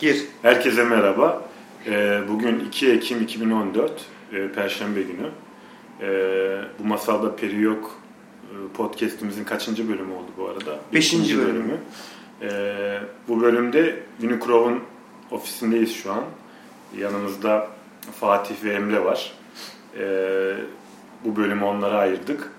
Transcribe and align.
Gir. 0.00 0.24
Herkese 0.42 0.84
merhaba. 0.84 1.42
Ee, 1.86 2.20
Bugün 2.28 2.60
2 2.60 2.90
Ekim 2.90 3.22
2014 3.22 3.92
e, 4.32 4.48
Perşembe 4.48 5.02
günü. 5.02 5.28
Ee, 6.00 6.60
Bu 6.78 6.84
masalda 6.84 7.36
peri 7.36 7.60
yok 7.60 8.00
e, 8.44 8.76
podcast'imizin 8.76 9.44
kaçıncı 9.44 9.88
bölümü 9.88 10.12
oldu 10.12 10.30
bu 10.38 10.48
arada? 10.48 10.78
Beşinci 10.94 11.24
İkinci 11.24 11.46
bölümü. 11.46 11.76
Ee, 12.42 12.98
Bu 13.28 13.40
bölümde 13.42 14.02
Unicrov'un 14.22 14.80
ofisindeyiz 15.30 15.94
şu 15.94 16.12
an. 16.12 16.24
Yanımızda 16.98 17.66
Fatih 18.20 18.54
ve 18.64 18.72
Emre 18.72 19.04
var. 19.04 19.32
Bu 21.24 21.36
bölümü 21.36 21.64
onlara 21.64 21.98
ayırdık. 21.98 22.52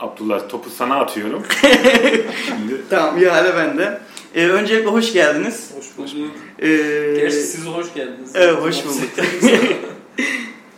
Abdullah 0.00 0.48
topu 0.48 0.70
sana 0.70 0.96
atıyorum. 1.00 1.42
Şimdi 2.46 2.88
Tamam 2.90 3.22
ihale 3.22 3.56
bende. 3.56 4.00
Ee, 4.34 4.46
öncelikle 4.48 4.90
hoş 4.90 5.12
geldiniz. 5.12 5.70
Hoş 5.76 5.98
bulduk. 5.98 6.30
Ee, 6.58 6.66
Gerçi 7.20 7.36
siz 7.36 7.66
hoş 7.66 7.94
geldiniz. 7.94 8.30
Evet 8.34 8.54
hoş 8.62 8.84
bulduk. 8.84 9.10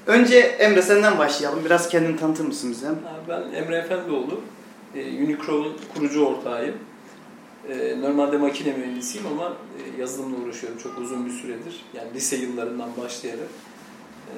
Önce 0.07 0.39
Emre 0.39 0.83
senden 0.83 1.19
başlayalım. 1.19 1.65
Biraz 1.65 1.89
kendini 1.89 2.17
tanıtır 2.17 2.45
mısın 2.45 2.71
bize? 2.71 2.89
Ben 3.29 3.43
Emre 3.55 3.77
Efendioğlu. 3.77 4.41
Ee, 4.95 5.25
Unicro'nun 5.25 5.77
kurucu 5.95 6.25
ortağıyım. 6.25 6.75
Ee, 7.69 8.01
normalde 8.01 8.37
makine 8.39 8.73
mühendisiyim 8.77 9.27
ama 9.27 9.53
e, 9.53 10.01
yazılımla 10.01 10.37
uğraşıyorum 10.45 10.79
çok 10.79 10.99
uzun 10.99 11.27
bir 11.27 11.31
süredir. 11.31 11.85
Yani 11.95 12.15
lise 12.15 12.37
yıllarından 12.37 12.89
başlayarak. 13.03 13.49
Ee, 14.29 14.37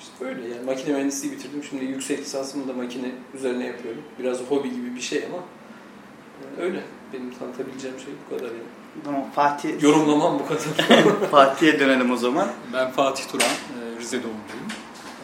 işte 0.00 0.12
böyle 0.20 0.40
yani 0.48 0.64
makine 0.66 0.94
mühendisliği 0.94 1.32
bitirdim. 1.32 1.64
Şimdi 1.70 1.84
yüksek 1.84 2.18
lisansımı 2.20 2.68
da 2.68 2.72
makine 2.72 3.10
üzerine 3.34 3.66
yapıyorum. 3.66 4.02
Biraz 4.18 4.38
hobi 4.40 4.70
gibi 4.70 4.94
bir 4.96 5.00
şey 5.00 5.24
ama 5.24 5.44
e, 6.58 6.62
öyle. 6.62 6.80
Benim 7.12 7.34
tanıtabileceğim 7.38 7.98
şey 7.98 8.12
bu 8.26 8.36
kadar 8.36 8.48
yani. 8.50 8.62
Tamam 9.04 9.30
Fatih. 9.34 9.82
Yorumlamam 9.82 10.38
bu 10.38 10.46
kadar. 10.46 10.62
Fatih'e 11.30 11.80
dönelim 11.80 12.10
o 12.10 12.16
zaman. 12.16 12.48
Ben 12.72 12.90
Fatih 12.90 13.24
Turan, 13.28 13.46
e, 13.48 14.00
Rize 14.00 14.16
doğumluyum. 14.22 14.68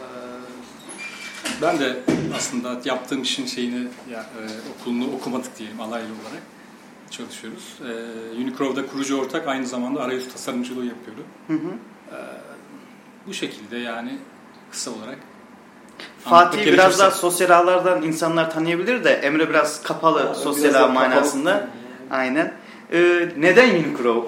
E, 0.01 1.61
Ben 1.61 1.79
de 1.79 1.99
aslında 2.35 2.81
yaptığım 2.85 3.21
işin 3.21 3.45
şeyini, 3.45 3.87
ya, 4.11 4.19
e, 4.19 4.41
okulunu 4.79 5.15
okumadık 5.15 5.59
diyelim 5.59 5.81
alaylı 5.81 6.05
olarak 6.07 6.43
çalışıyoruz. 7.11 7.75
E, 7.81 7.91
Unicrov'da 8.41 8.87
kurucu 8.87 9.19
ortak 9.21 9.47
aynı 9.47 9.65
zamanda 9.67 10.01
arayüz 10.01 10.31
tasarımcılığı 10.33 10.85
yapıyorum. 10.85 11.23
Hı 11.47 11.53
hı. 11.53 11.71
Bu 13.27 13.33
şekilde 13.33 13.77
yani 13.77 14.17
kısa 14.71 14.91
olarak. 14.91 15.17
Fatih 16.23 16.65
biraz 16.65 16.99
daha 16.99 17.11
sosyal 17.11 17.49
ağlardan 17.49 18.01
insanlar 18.03 18.51
tanıyabilir 18.51 19.03
de 19.03 19.09
Emre 19.13 19.49
biraz 19.49 19.83
kapalı 19.83 20.19
Ha, 20.19 20.33
sosyal 20.35 20.63
biraz 20.63 20.75
ağ 20.75 20.79
da 20.79 20.87
kapalı 20.87 21.09
manasında. 21.09 21.49
yani. 21.51 21.63
Aynen. 22.11 22.53
Ee, 22.93 23.29
neden 23.37 23.69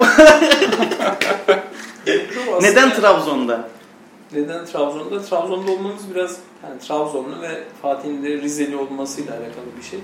aslında- 2.56 2.60
neden 2.60 2.94
Trabzon'da? 2.94 3.68
Neden 4.32 4.64
Trabzon'da? 4.66 5.22
Trabzon'da 5.22 5.72
olmamız 5.72 6.14
biraz 6.14 6.36
yani 6.64 6.80
Trabzonlu 6.80 7.42
ve 7.42 7.64
Fatih'in 7.82 8.22
de 8.24 8.28
Rizeli 8.28 8.76
olmasıyla 8.76 9.32
alakalı 9.32 9.66
bir 9.78 9.82
şey. 9.82 9.98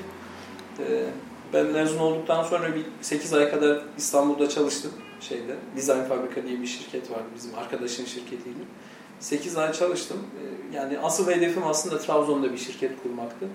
Ee, 0.78 1.04
ben 1.52 1.66
mezun 1.66 1.98
olduktan 1.98 2.42
sonra 2.42 2.74
bir 2.74 2.82
8 3.02 3.34
ay 3.34 3.50
kadar 3.50 3.78
İstanbul'da 3.98 4.48
çalıştım 4.48 4.90
şeyde. 5.20 5.56
Design 5.76 6.02
Fabrika 6.08 6.42
diye 6.48 6.60
bir 6.60 6.66
şirket 6.66 7.10
vardı 7.10 7.24
bizim 7.36 7.58
arkadaşın 7.58 8.04
şirketiydi. 8.04 8.58
8 9.20 9.56
ay 9.56 9.72
çalıştım. 9.72 10.16
Ee, 10.72 10.76
yani 10.76 10.98
asıl 10.98 11.30
hedefim 11.30 11.64
aslında 11.64 11.98
Trabzon'da 11.98 12.52
bir 12.52 12.58
şirket 12.58 13.02
kurmaktı. 13.02 13.48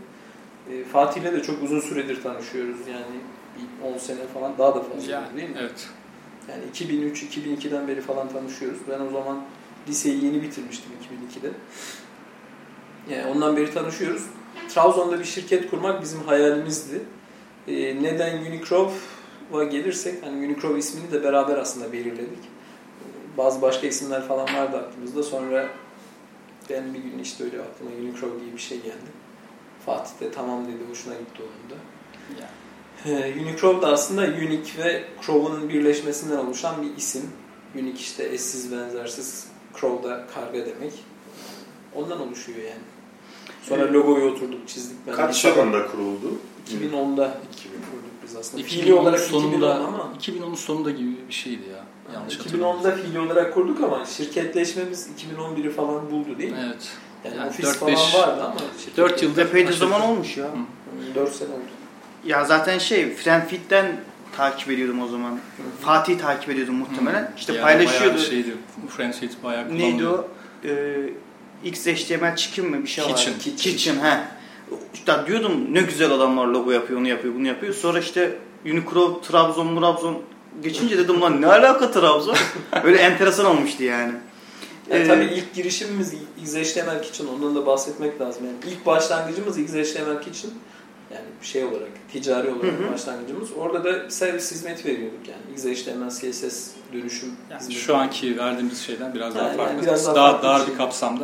Ee, 0.72 0.84
Fatih'le 0.84 1.24
de 1.34 1.44
çok 1.44 1.64
uzun 1.64 1.80
süredir 1.80 2.24
tanışıyoruz. 2.24 2.78
Yani 2.88 3.16
bir 3.58 3.94
10 3.94 3.98
sene 3.98 4.28
falan 4.34 4.58
daha 4.58 4.76
da 4.76 4.82
fazla 4.82 5.12
Yani, 5.12 5.38
değil 5.38 5.50
mi? 5.50 5.56
evet. 5.60 5.88
Yani 6.50 6.64
2003-2002'den 6.74 7.88
beri 7.88 8.02
falan 8.02 8.30
tanışıyoruz. 8.30 8.80
Ben 8.90 9.00
o 9.00 9.10
zaman 9.12 9.44
liseyi 9.88 10.26
yeni 10.26 10.42
bitirmiştim 10.42 10.92
2002'de. 10.92 11.52
Yani 13.16 13.32
ondan 13.32 13.58
beri 13.58 13.74
tanışıyoruz. 13.74 14.24
Trabzon'da 14.70 15.20
bir 15.20 15.26
şirket 15.26 15.70
kurmak 15.70 16.02
bizim 16.02 16.24
hayalimizdi. 16.24 17.02
Ee, 17.68 18.04
neden 18.04 18.38
Unicrov'a 18.38 19.64
gelirsek, 19.64 20.24
hani 20.26 20.46
Unicrov 20.46 20.76
ismini 20.78 21.12
de 21.12 21.24
beraber 21.24 21.58
aslında 21.58 21.94
belirledik 21.94 22.40
bazı 23.38 23.62
başka 23.62 23.88
isimler 23.88 24.28
falan 24.28 24.56
vardı 24.56 24.78
aklımızda. 24.78 25.24
Sonra 25.24 25.70
ben 26.70 26.94
bir 26.94 27.00
gün 27.00 27.20
işte 27.20 27.44
öyle 27.44 27.62
aklıma 27.62 27.92
Unicron 27.92 28.40
diye 28.40 28.54
bir 28.54 28.62
şey 28.62 28.78
geldi. 28.78 29.12
Fatih 29.86 30.12
de 30.22 30.32
tamam 30.32 30.68
dedi. 30.68 30.90
Hoşuna 30.90 31.14
gitti 31.14 31.42
onun 31.42 31.70
da. 31.70 31.82
Yani. 32.42 32.62
Ee, 33.06 33.82
da 33.82 33.88
aslında 33.88 34.22
Unique 34.22 34.84
ve 34.84 35.04
Crow'un 35.26 35.70
birleşmesinden 35.70 36.38
oluşan 36.38 36.76
bir 36.82 36.98
isim. 36.98 37.32
Unique 37.76 38.00
işte 38.00 38.24
eşsiz 38.24 38.72
benzersiz. 38.72 39.48
Crow 39.80 40.10
da 40.10 40.28
karga 40.34 40.66
demek. 40.66 40.94
Ondan 41.96 42.22
oluşuyor 42.22 42.58
yani. 42.58 42.84
Sonra 43.64 43.84
ee, 43.84 43.92
logoyu 43.92 44.32
oturduk 44.32 44.68
çizdik. 44.68 44.98
Ben 45.08 45.16
Kaç 45.16 45.46
yılında 45.46 45.88
kuruldu? 45.88 46.40
2010'da. 46.70 47.38
2010 47.54 48.01
diyebiliriz 48.32 48.36
aslında. 48.36 48.64
Fiili 48.64 48.94
olarak 48.94 49.20
sonunda, 49.20 49.76
2010 49.76 49.94
ama. 49.94 50.14
2010'un 50.22 50.56
sonunda 50.56 50.92
gibi 50.92 51.12
bir 51.28 51.34
şeydi 51.34 51.64
ya. 51.72 51.84
Yanlış 52.14 52.38
yani 52.38 52.64
2010'da 52.64 52.96
fiili 52.96 53.20
olarak 53.20 53.54
kurduk 53.54 53.84
ama 53.84 54.06
şirketleşmemiz 54.06 55.10
2011'i 55.38 55.70
falan 55.70 56.12
buldu 56.12 56.38
değil 56.38 56.52
mi? 56.52 56.58
Evet. 56.66 56.90
Yani, 57.26 57.38
yani 57.38 57.50
ofis 57.50 57.66
4, 57.66 57.78
falan 57.78 57.94
5, 57.94 58.16
vardı 58.16 58.44
ama. 58.44 58.56
4 58.98 59.24
yılda 59.24 59.42
epey 59.42 59.68
de 59.68 59.74
zaman 59.74 60.02
olmuş 60.02 60.38
ya. 60.38 60.46
Hı. 60.46 61.16
4 61.16 61.36
sene 61.36 61.50
oldu. 61.50 61.62
Ya 62.26 62.46
zaten 62.46 62.78
şey 62.78 63.14
Friend 63.14 63.44
Feed'den 63.44 64.00
takip 64.38 64.70
ediyordum 64.70 65.02
o 65.02 65.08
zaman. 65.08 65.32
Hı. 65.32 65.38
Fatih 65.82 66.20
takip 66.20 66.50
ediyordum 66.50 66.76
muhtemelen. 66.76 67.24
Hı. 67.24 67.32
İşte 67.38 67.54
yani 67.54 67.64
paylaşıyordu. 67.64 68.18
Şeydi, 68.18 68.56
Friend 68.90 69.14
Feed 69.14 69.32
bayağı 69.44 69.68
kullanılıyor. 69.68 69.92
Neydi 69.92 70.08
o? 70.08 70.28
Ee, 70.66 71.70
XHTML 71.70 72.36
çıkın 72.36 72.70
mı 72.70 72.84
bir 72.84 72.88
şey 72.88 73.04
var. 73.04 73.16
Kitchen. 73.16 73.34
Kitchen, 73.40 73.72
Kitchen 73.72 73.96
he. 73.96 74.41
İşte 74.94 75.14
diyordum 75.28 75.52
ne 75.74 75.82
güzel 75.82 76.12
adamlar 76.12 76.48
logo 76.48 76.72
yapıyor, 76.72 77.00
onu 77.00 77.08
yapıyor, 77.08 77.36
bunu 77.36 77.48
yapıyor. 77.48 77.74
Sonra 77.74 78.00
işte 78.00 78.38
Unicro, 78.66 79.22
Trabzon, 79.22 79.68
Murabzon 79.68 80.18
geçince 80.64 80.98
dedim 80.98 81.22
lan 81.22 81.42
ne 81.42 81.48
alaka 81.48 81.92
Trabzon? 81.92 82.36
Böyle 82.84 82.98
enteresan 82.98 83.46
olmuştu 83.46 83.84
yani. 83.84 84.12
Yani 84.92 85.04
Ee, 85.04 85.08
tabii 85.08 85.24
ilk 85.26 85.54
girişimimiz 85.54 86.14
XHTML 86.44 87.02
Kitchen, 87.04 87.26
ondan 87.28 87.56
da 87.56 87.66
bahsetmek 87.66 88.22
lazım. 88.22 88.46
Yani 88.46 88.58
ilk 88.74 88.86
başlangıcımız 88.86 89.58
XHTML 89.58 90.22
Kitchen. 90.24 90.52
Yani 91.14 91.26
şey 91.42 91.64
olarak, 91.66 91.90
ticari 92.14 92.50
olarak 92.50 92.64
Hı 92.80 92.88
hı. 92.88 92.94
başlangıcımız. 92.94 93.50
Orada 93.58 93.84
da 93.84 94.10
servis 94.10 94.52
hizmeti 94.52 94.86
veriyorduk 94.86 95.20
yani. 95.28 95.74
XHTML, 95.76 96.10
CSS 96.10 96.68
dönüşüm 96.94 97.30
Yani 97.52 97.60
hizmeti. 97.60 97.80
şu 97.80 97.96
anki 97.96 98.38
verdiğimiz 98.38 98.82
şeyden 98.82 99.14
biraz 99.14 99.36
daha 99.36 99.48
Yani 99.48 99.58
farklı. 99.58 99.82
biraz 99.84 100.06
daha 100.06 100.16
daha 100.16 100.32
farklı 100.32 100.48
dar 100.48 100.56
bir 100.60 100.62
bir 100.62 100.68
şey. 100.68 100.78
kapsamda. 100.78 101.24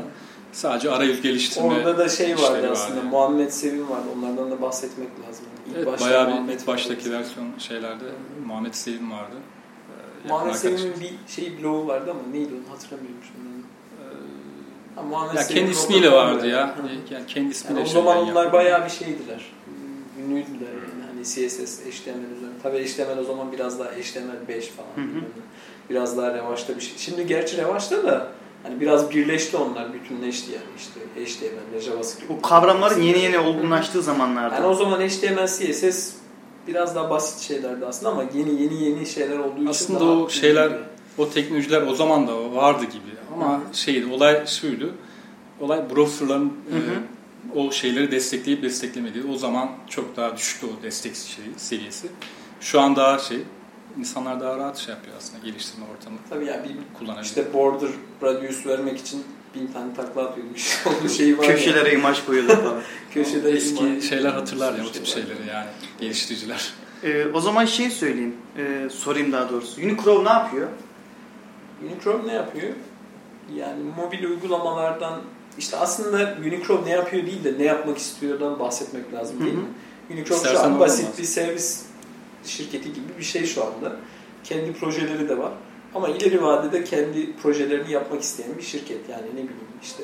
Sadece 0.51 0.91
arayüz 0.91 1.21
geliştirme 1.21 1.67
Orada 1.67 1.97
da 1.97 2.09
şey 2.09 2.37
vardı 2.37 2.69
aslında, 2.71 2.97
vardı. 2.97 3.07
Muhammed 3.11 3.49
Sevim 3.49 3.89
vardı. 3.89 4.05
Onlardan 4.17 4.51
da 4.51 4.61
bahsetmek 4.61 5.07
lazım. 5.27 5.45
İlk 5.69 5.75
Evet, 5.77 5.87
başta 5.87 6.05
bayağı 6.05 6.27
bir 6.27 6.31
Muhammed 6.31 6.59
ilk 6.59 6.67
baştaki 6.67 7.11
vardı. 7.13 7.19
versiyon 7.19 7.47
şeylerde 7.59 8.03
Muhammed 8.45 8.73
Selim 8.73 9.11
vardı. 9.11 9.35
Ee, 10.25 10.27
Muhammed. 10.27 10.53
Sevim'in 10.53 10.93
bir 10.99 11.31
şey 11.33 11.63
blogu 11.63 11.87
vardı 11.87 12.11
ama 12.11 12.19
neydi 12.31 12.49
onu 12.53 12.73
hatırlamıyorum 12.73 13.19
şimdi. 13.23 13.47
Ha, 14.95 15.01
Muhammed 15.03 15.37
Ya 15.37 15.43
Sevim 15.43 15.59
kendi 15.61 15.71
ismiyle 15.71 16.11
vardı 16.11 16.47
ya. 16.47 16.67
Hı. 16.77 17.13
Yani 17.13 17.25
kendi 17.27 17.51
ismiyle 17.51 17.79
Yani 17.79 17.89
o 17.89 17.93
zaman 17.93 18.17
onlar 18.17 18.43
yaptı. 18.43 18.53
bayağı 18.53 18.85
bir 18.85 18.89
şeydiler. 18.89 19.45
Ünlüydüler 20.25 20.73
yani. 20.73 21.03
Hani 21.07 21.23
CSS, 21.23 21.79
HTML 21.79 22.35
üzerine. 22.37 22.53
Tabii 22.63 22.85
HTML 22.87 23.17
o 23.19 23.23
zaman 23.23 23.51
biraz 23.51 23.79
daha 23.79 23.89
HTML5 23.89 24.61
falan. 24.61 24.89
Hı 24.95 25.01
hı. 25.01 25.21
Biraz 25.89 26.17
daha 26.17 26.33
revaçta 26.33 26.75
bir 26.75 26.81
şey. 26.81 26.93
Şimdi 26.97 27.27
gerçi 27.27 27.57
revaçta 27.57 28.03
da 28.03 28.27
hani 28.67 28.81
biraz 28.81 29.11
birleşti 29.11 29.57
onlar, 29.57 29.93
bütünleşti 29.93 30.51
yani 30.51 30.65
işte 30.77 30.99
HTML, 31.25 31.79
JavaScript. 31.81 32.29
Bu 32.29 32.41
kavramların 32.41 33.01
yeni 33.01 33.19
yeni 33.19 33.39
olgunlaştığı 33.39 34.01
zamanlarda. 34.01 34.55
Yani 34.55 34.65
o 34.65 34.73
zaman 34.73 34.99
HTML, 35.01 35.47
CSS 35.47 36.13
biraz 36.67 36.95
daha 36.95 37.09
basit 37.09 37.39
şeylerdi 37.39 37.85
aslında 37.85 38.11
ama 38.11 38.23
yeni 38.35 38.61
yeni 38.61 38.83
yeni 38.83 39.05
şeyler 39.05 39.37
olduğu 39.37 39.55
için 39.55 39.67
Aslında 39.67 40.03
o 40.05 40.29
şeyler- 40.29 40.67
ünlü. 40.69 40.79
O 41.17 41.29
teknolojiler 41.29 41.81
o 41.81 41.95
zaman 41.95 42.27
da 42.27 42.53
vardı 42.55 42.83
gibi. 42.85 43.17
Ama 43.33 43.61
şeydi, 43.73 44.13
olay 44.13 44.47
şuydu. 44.47 44.93
Olay 45.59 45.89
browserların 45.95 46.53
Hı 46.71 46.75
hı. 46.75 47.59
e, 47.59 47.59
o 47.59 47.71
şeyleri 47.71 48.11
destekleyip 48.11 48.63
desteklemediği. 48.63 49.23
O 49.33 49.37
zaman 49.37 49.69
çok 49.89 50.17
daha 50.17 50.37
düşüktü 50.37 50.67
o 50.67 50.83
destek 50.83 51.15
şeyi, 51.15 51.47
seviyesi. 51.57 52.07
Şu 52.61 52.81
an 52.81 52.95
daha 52.95 53.19
şey, 53.19 53.37
insanlar 53.99 54.39
daha 54.39 54.57
rahat 54.57 54.77
şey 54.77 54.93
yapıyor 54.95 55.15
aslında 55.17 55.45
geliştirme 55.45 55.85
ortamı 55.97 56.17
Tabii 56.29 56.45
yani 56.45 56.63
bir 56.63 56.75
kullanabiliyor. 56.99 57.25
işte 57.25 57.53
border 57.53 57.89
radius 58.23 58.65
vermek 58.65 58.99
için 58.99 59.23
bin 59.55 59.67
tane 59.67 59.93
takla 59.93 60.23
atıyormuş. 60.27 60.81
Onun 60.99 61.07
şeyi 61.07 61.37
var 61.37 61.43
ya. 61.43 61.55
Köşelere 61.55 61.93
imaj 61.93 62.25
koyuyordu 62.25 62.55
falan. 62.55 62.81
Köşede 63.13 63.51
Eski 63.51 63.83
imaj- 63.83 64.01
şeyler 64.01 64.29
hatırlar 64.29 64.77
ya 64.77 64.83
o 64.85 64.91
tip 64.91 65.05
Şey 65.05 65.13
şeyleri 65.23 65.47
yani 65.49 65.67
geliştiriciler. 65.99 66.73
Ee, 67.03 67.25
o 67.33 67.39
zaman 67.41 67.65
şey 67.65 67.89
söyleyeyim, 67.89 68.35
ee, 68.57 68.89
sorayım 68.91 69.31
daha 69.31 69.49
doğrusu. 69.49 69.81
Unicro 69.81 70.25
ne 70.25 70.29
yapıyor? 70.29 70.67
Unicron 71.85 72.27
ne 72.27 72.33
yapıyor? 72.33 72.73
Yani 73.55 73.83
mobil 73.97 74.23
uygulamalardan 74.23 75.21
işte 75.57 75.77
aslında 75.77 76.35
Unicron 76.47 76.85
ne 76.85 76.89
yapıyor 76.89 77.25
değil 77.25 77.43
de 77.43 77.53
ne 77.57 77.63
yapmak 77.63 77.97
istiyordan 77.97 78.59
bahsetmek 78.59 79.13
lazım 79.13 79.39
değil 79.39 79.53
Hı 79.53 79.57
hı. 79.57 79.61
mi? 79.61 79.67
Unicron 80.11 80.37
şu 80.53 80.59
an 80.59 80.79
basit 80.79 81.19
bir 81.19 81.23
servis 81.23 81.83
şirketi 82.47 82.93
gibi 82.93 83.17
bir 83.19 83.23
şey 83.23 83.45
şu 83.45 83.65
anda. 83.65 83.95
Kendi 84.43 84.73
projeleri 84.73 85.29
de 85.29 85.37
var. 85.37 85.51
Ama 85.95 86.09
ileri 86.09 86.43
vadede 86.43 86.83
kendi 86.83 87.35
projelerini 87.35 87.91
yapmak 87.91 88.21
isteyen 88.21 88.57
bir 88.57 88.63
şirket. 88.63 89.09
Yani 89.09 89.27
ne 89.27 89.33
bileyim 89.33 89.57
işte 89.83 90.03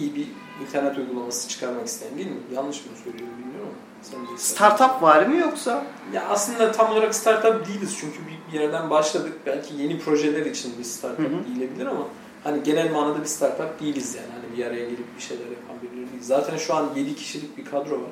iyi 0.00 0.14
bir 0.14 0.26
internet 0.66 0.98
uygulaması 0.98 1.48
çıkarmak 1.48 1.86
isteyen 1.86 2.16
değil 2.18 2.28
mi? 2.30 2.36
Yanlış 2.54 2.76
mı 2.76 2.92
söylüyorum 3.04 3.34
bilmiyorum 3.38 3.68
ama. 3.68 3.90
Sen 4.02 4.36
Startup 4.36 5.02
var 5.02 5.26
mı 5.26 5.36
yoksa? 5.36 5.86
Ya 6.12 6.28
aslında 6.28 6.72
tam 6.72 6.92
olarak 6.92 7.14
startup 7.14 7.68
değiliz 7.68 7.96
çünkü 8.00 8.18
bir 8.18 8.52
bir 8.52 8.60
yerden 8.60 8.90
başladık. 8.90 9.32
Belki 9.46 9.74
yeni 9.74 9.98
projeler 9.98 10.46
için 10.46 10.78
bir 10.78 10.84
startup 10.84 11.18
Hı 11.18 11.22
hı. 11.22 11.54
değilebilir 11.54 11.86
ama 11.86 12.06
hani 12.44 12.62
genel 12.62 12.92
manada 12.92 13.20
bir 13.20 13.26
startup 13.26 13.80
değiliz 13.80 14.14
yani. 14.14 14.28
Hani 14.32 14.56
bir 14.56 14.66
araya 14.66 14.84
gelip 14.84 15.16
bir 15.16 15.22
şeyler 15.22 15.44
yapan 15.44 15.82
birileri 15.82 16.12
değil. 16.12 16.22
Zaten 16.22 16.56
şu 16.56 16.74
an 16.74 16.88
7 16.96 17.14
kişilik 17.14 17.58
bir 17.58 17.64
kadro 17.64 17.94
var. 17.94 18.10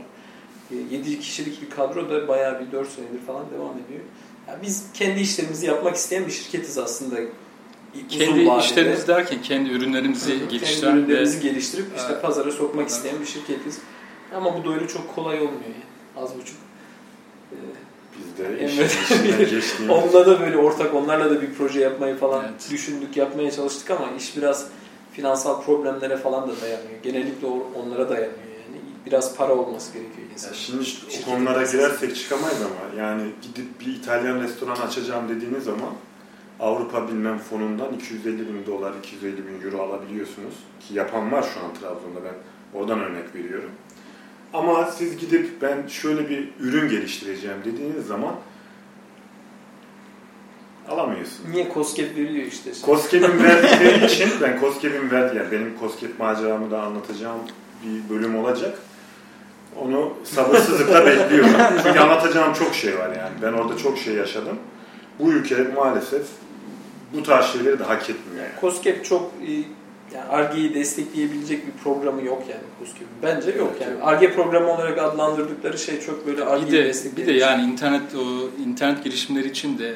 7 0.90 1.20
kişilik 1.20 1.62
bir 1.62 1.70
kadro 1.70 2.10
da 2.10 2.28
bayağı 2.28 2.60
bir 2.60 2.72
4 2.72 2.88
senedir 2.88 3.20
falan 3.26 3.44
devam 3.54 3.72
ediyor. 3.86 4.00
Yani 4.48 4.58
biz 4.62 4.84
kendi 4.94 5.20
işlerimizi 5.20 5.66
yapmak 5.66 5.96
isteyen 5.96 6.26
bir 6.26 6.30
şirketiz 6.32 6.78
aslında. 6.78 7.16
Kendi 8.08 8.46
vadede. 8.46 8.64
işlerimiz 8.64 9.08
derken 9.08 9.42
kendi 9.42 9.70
ürünlerimizi 9.70 10.38
Kendi 10.38 10.48
geliştiren 10.48 10.96
ve 10.96 11.00
ürünlerimizi 11.00 11.40
geliştirip 11.40 11.86
işte 11.96 12.08
Evet. 12.12 12.22
pazara 12.22 12.52
sokmak 12.52 12.80
Evet. 12.82 12.90
isteyen 12.90 13.20
bir 13.20 13.26
şirketiz. 13.26 13.78
Ama 14.34 14.58
bu 14.58 14.68
da 14.68 14.74
öyle 14.74 14.88
çok 14.88 15.14
kolay 15.14 15.36
olmuyor 15.36 15.62
yani. 15.64 16.24
Az 16.24 16.36
buçuk. 16.36 16.56
Ee, 17.52 17.56
Biz 18.18 18.44
de 18.44 18.64
geçtiğimiz 18.76 19.74
Onunla 19.90 20.26
da 20.26 20.40
böyle 20.40 20.56
ortak 20.56 20.94
onlarla 20.94 21.30
da 21.30 21.42
bir 21.42 21.54
proje 21.54 21.80
yapmayı 21.80 22.16
falan 22.16 22.44
Evet. 22.44 22.68
düşündük, 22.70 23.16
yapmaya 23.16 23.50
çalıştık 23.50 23.90
ama 23.90 24.10
iş 24.18 24.36
biraz 24.36 24.66
finansal 25.12 25.62
problemlere 25.62 26.16
falan 26.16 26.48
da 26.48 26.60
dayanıyor. 26.60 27.02
Genellikle 27.02 27.46
onlara 27.46 28.08
dayanıyor. 28.08 28.47
Biraz 29.10 29.36
para 29.36 29.54
olması 29.54 29.92
gerekiyor 29.92 30.26
Ya 30.28 30.32
insan. 30.34 30.52
şimdi 30.52 30.84
Şirketin 30.84 31.22
o 31.22 31.34
konulara 31.34 31.62
girersek 31.62 32.16
çıkamayız 32.16 32.58
ama 32.62 33.02
yani 33.02 33.22
gidip 33.42 33.80
bir 33.80 33.86
İtalyan 33.86 34.40
restoranı 34.40 34.82
açacağım 34.82 35.28
dediğiniz 35.28 35.64
zaman 35.64 35.90
Avrupa 36.60 37.08
bilmem 37.08 37.38
fonundan 37.38 37.92
250 37.94 38.38
bin 38.38 38.66
dolar, 38.66 38.92
250 39.04 39.36
bin 39.48 39.66
euro 39.66 39.82
alabiliyorsunuz. 39.82 40.54
Ki 40.88 40.94
yapan 40.94 41.32
var 41.32 41.42
şu 41.54 41.60
an 41.60 41.74
Trabzon'da 41.74 42.24
ben 42.24 42.34
oradan 42.80 43.00
örnek 43.00 43.34
veriyorum. 43.34 43.70
Ama 44.52 44.84
siz 44.86 45.16
gidip 45.18 45.62
ben 45.62 45.86
şöyle 45.86 46.28
bir 46.28 46.48
ürün 46.60 46.88
geliştireceğim 46.88 47.56
dediğiniz 47.64 48.06
zaman 48.06 48.34
alamıyorsunuz. 50.88 51.50
Niye 51.50 51.68
COSGAP 51.74 52.16
veriyor 52.16 52.46
işte. 52.46 52.70
COSGAP'in 52.86 53.42
verdikleri 53.42 54.06
için 54.12 54.28
ben 54.42 54.60
COSGAP'in 54.60 55.10
verdi 55.10 55.36
yani 55.36 55.52
benim 55.52 55.74
COSGAP 55.80 56.18
maceramı 56.18 56.70
da 56.70 56.82
anlatacağım 56.82 57.38
bir 57.84 58.14
bölüm 58.14 58.36
olacak. 58.36 58.78
Onu 59.84 60.12
sabırsızlıkla 60.24 61.06
bekliyorum. 61.06 61.50
Çünkü 61.84 61.98
anlatacağım 61.98 62.52
çok 62.54 62.74
şey 62.74 62.98
var 62.98 63.08
yani. 63.08 63.34
Ben 63.42 63.52
orada 63.52 63.76
çok 63.76 63.98
şey 63.98 64.14
yaşadım. 64.14 64.58
Bu 65.18 65.32
ülke 65.32 65.56
maalesef 65.76 66.22
bu 67.12 67.22
tarz 67.22 67.46
şeyleri 67.46 67.78
de 67.78 67.84
hak 67.84 68.10
etmiyor 68.10 68.44
yani. 68.44 68.60
COSGAP 68.60 69.04
çok 69.04 69.32
yani 70.14 70.24
Arge'yi 70.30 70.74
destekleyebilecek 70.74 71.66
bir 71.66 71.72
programı 71.72 72.24
yok 72.24 72.42
yani 72.48 72.62
COSGAP'in. 72.78 73.08
Bence 73.22 73.58
yok 73.58 73.72
Evet, 73.76 73.88
yani. 73.88 74.02
Arge 74.02 74.34
programı 74.34 74.72
olarak 74.72 74.98
adlandırdıkları 74.98 75.78
şey 75.78 76.00
çok 76.00 76.26
böyle 76.26 76.36
bir 76.36 76.46
Arge'yi 76.46 76.72
de 76.72 76.78
bir 76.78 76.84
destekleyen 76.84 77.28
de 77.28 77.32
yani 77.32 77.72
internet 77.72 78.02
o 78.14 78.60
internet 78.62 79.04
girişimleri 79.04 79.48
için 79.48 79.78
de 79.78 79.94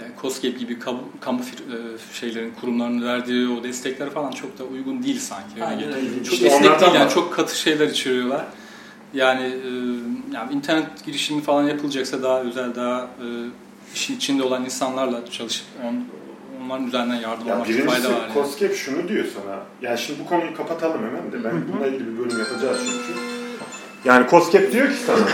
yani 0.00 0.12
COSGAP 0.22 0.58
gibi 0.58 0.78
kamu, 0.78 1.00
kamu 1.20 1.40
e, 1.40 1.76
şeylerin 2.12 2.52
kurumlarının 2.60 3.06
verdiği 3.06 3.48
o 3.48 3.64
destekler 3.64 4.10
falan 4.10 4.30
çok 4.30 4.58
da 4.58 4.64
uygun 4.64 5.02
değil 5.02 5.18
sanki. 5.18 5.64
Aynen 5.64 5.92
öyle. 5.92 6.24
Çok 6.24 6.34
İşte 6.34 6.46
esnek 6.46 6.60
onlardan 6.60 6.80
değil 6.80 7.00
yani 7.00 7.10
çok 7.10 7.32
katı 7.34 7.58
şeyler 7.58 7.88
içeriyorlar. 7.88 8.44
Yani, 9.14 9.42
e, 9.42 9.68
yani 10.34 10.52
internet 10.52 11.04
girişimi 11.06 11.42
falan 11.42 11.62
yapılacaksa 11.62 12.22
daha 12.22 12.40
özel, 12.40 12.74
daha 12.74 13.00
e, 13.00 13.26
işin 13.94 14.16
içinde 14.16 14.42
olan 14.42 14.64
insanlarla 14.64 15.26
çalışıp 15.30 15.66
on, 15.84 16.04
onların 16.64 16.86
üzerinden 16.86 17.14
yardım 17.14 17.48
Ya 17.48 17.64
birincisi 17.64 17.86
fayda 17.86 18.08
var. 18.08 18.20
Yani. 18.22 18.34
COSGAP 18.34 18.74
şunu 18.74 19.08
diyor 19.08 19.24
sana. 19.34 19.58
Yani 19.82 19.98
şimdi 19.98 20.20
bu 20.20 20.26
konuyu 20.26 20.56
kapatalım 20.56 21.00
hemen 21.06 21.32
de. 21.32 21.44
Ben 21.44 21.68
bununla 21.68 21.86
ilgili 21.86 22.06
bir 22.06 22.18
bölüm 22.18 22.38
yapacağız 22.38 22.78
çünkü. 22.80 23.20
Yani 24.04 24.30
COSGAP 24.30 24.72
diyor 24.72 24.88
ki 24.88 24.96
sana 25.06 25.28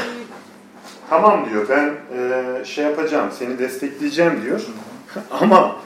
tamam 1.10 1.50
diyor 1.50 1.68
ben 1.68 1.94
e, 2.18 2.64
şey 2.64 2.84
yapacağım 2.84 3.30
seni 3.38 3.58
destekleyeceğim 3.58 4.42
diyor. 4.42 4.60
Ama 5.40 5.76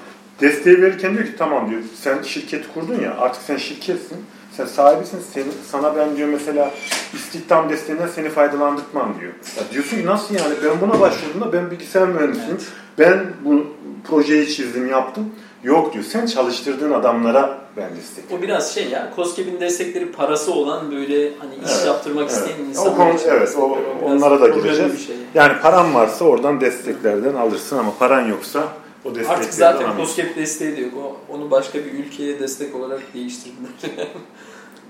desteği 0.41 0.82
verirken 0.82 1.14
diyor 1.14 1.26
ki 1.26 1.37
tamam 1.38 1.70
diyor 1.70 1.81
sen 1.94 2.23
şirket 2.23 2.75
kurdun 2.75 3.00
ya 3.00 3.17
artık 3.19 3.43
sen 3.43 3.56
şirketsin. 3.56 4.25
Sen 4.56 4.67
sahibisin. 4.67 5.19
Seni, 5.35 5.45
sana 5.71 5.97
ben 5.97 6.17
diyor 6.17 6.29
mesela 6.29 6.71
istihdam 7.15 7.69
desteğinden 7.69 8.09
seni 8.15 8.29
faydalandırmam 8.29 9.15
diyor. 9.21 9.33
Ya 9.56 9.62
diyorsun 9.73 9.97
ki 9.97 10.06
nasıl 10.06 10.35
yani 10.35 10.55
ben 10.65 10.81
buna 10.81 11.01
başvurduğumda 11.01 11.53
ben 11.53 11.71
bilgisayar 11.71 12.09
mühendisiyim. 12.09 12.56
Evet. 12.59 12.67
Ben 12.99 13.25
bu 13.45 13.67
projeyi 14.11 14.49
çizdim 14.49 14.91
yaptım. 14.91 15.31
Yok 15.65 15.93
diyor. 15.93 16.05
Sen 16.05 16.27
çalıştırdığın 16.27 16.93
adamlara 16.93 17.59
ben 17.77 17.97
destek. 17.97 18.25
O 18.39 18.43
biraz 18.43 18.75
şey 18.75 18.89
ya, 18.89 19.12
COSGAP'in 19.17 19.61
destekleri 19.61 20.12
parası 20.12 20.53
olan 20.53 20.91
böyle 20.93 21.15
hani 21.39 21.55
iş 21.65 21.71
Evet, 21.77 21.87
yaptırmak 21.87 22.23
evet. 22.23 22.31
isteyen 22.33 22.56
O 22.67 22.69
insanlar 22.69 22.97
konu- 22.97 23.15
için 23.19 23.29
evet, 23.29 23.56
o- 23.59 23.79
onlara 24.05 24.41
da 24.41 24.49
gireceğiz. 24.49 25.06
Şey. 25.06 25.17
Yani 25.35 25.53
paran 25.62 25.95
varsa 25.95 26.25
oradan 26.25 26.61
desteklerden 26.61 27.35
alırsın 27.35 27.79
ama 27.79 27.93
paran 27.99 28.27
yoksa 28.29 28.65
o 29.05 29.15
desteklerden 29.15 29.41
Artık 29.41 29.55
zaten. 29.55 29.97
COSGAP 29.97 30.37
desteği 30.37 30.77
de 30.77 30.81
yok. 30.81 30.93
O, 30.97 31.35
onu 31.35 31.51
başka 31.51 31.79
bir 31.79 31.93
ülkeye 31.93 32.41
destek 32.41 32.75
olarak 32.75 33.15
değiştirdiler. 33.15 33.71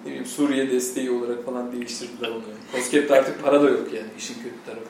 ne 0.05 0.07
bileyim 0.07 0.27
Suriye 0.27 0.71
desteği 0.71 1.11
olarak 1.11 1.45
falan 1.47 1.73
değiştirdiler 1.73 2.29
onu. 2.29 2.43
COSGAP'te 2.73 3.15
artık 3.15 3.43
para 3.43 3.63
da 3.63 3.71
yok 3.71 3.93
yani 3.93 4.07
işin 4.19 4.35
kötü 4.35 4.55
tarafı. 4.67 4.87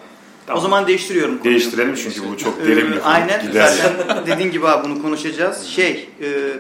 Tamam. 0.47 0.59
O 0.59 0.63
zaman 0.63 0.87
değiştiriyorum 0.87 1.39
konuyu. 1.39 1.51
Değiştirelim 1.51 1.95
çünkü 1.95 2.31
bu 2.31 2.37
çok 2.37 2.61
Ee, 2.61 2.67
derin 2.67 2.87
bir 2.93 3.01
konu. 3.01 3.09
Aynen 3.13 3.43
Gider. 3.43 3.67
zaten 3.67 4.27
dediğin 4.27 4.51
gibi 4.51 4.69
abi 4.69 4.89
bunu 4.89 5.03
konuşacağız. 5.03 5.63
Şey, 5.65 6.09
e, 6.21 6.53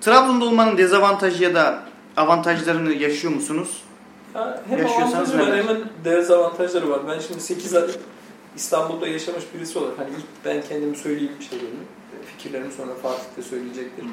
Trabzon'da 0.00 0.44
olmanın 0.44 0.78
dezavantajı 0.78 1.42
ya 1.42 1.54
da 1.54 1.82
avantajlarını 2.16 2.92
yaşıyor 2.92 3.32
musunuz? 3.32 3.82
Ya 4.34 4.62
hem 4.68 4.86
avantajı 4.86 5.38
var 5.38 5.56
hem 5.56 5.66
dezavantajları 6.04 6.90
var. 6.90 7.00
Ben 7.08 7.18
şimdi 7.18 7.40
8 7.40 7.74
ay 7.74 7.84
İstanbul'da 8.56 9.08
yaşamış 9.08 9.44
birisi 9.54 9.78
olarak 9.78 9.98
hani 9.98 10.08
ilk 10.10 10.44
ben 10.44 10.62
kendimi 10.68 10.96
söyleyeyim 10.96 11.32
şeylerimi, 11.50 11.84
fikirlerimi 12.42 12.72
sonra 12.72 12.94
Fatih 12.94 13.36
de 13.36 13.42
söyleyecektir. 13.42 14.04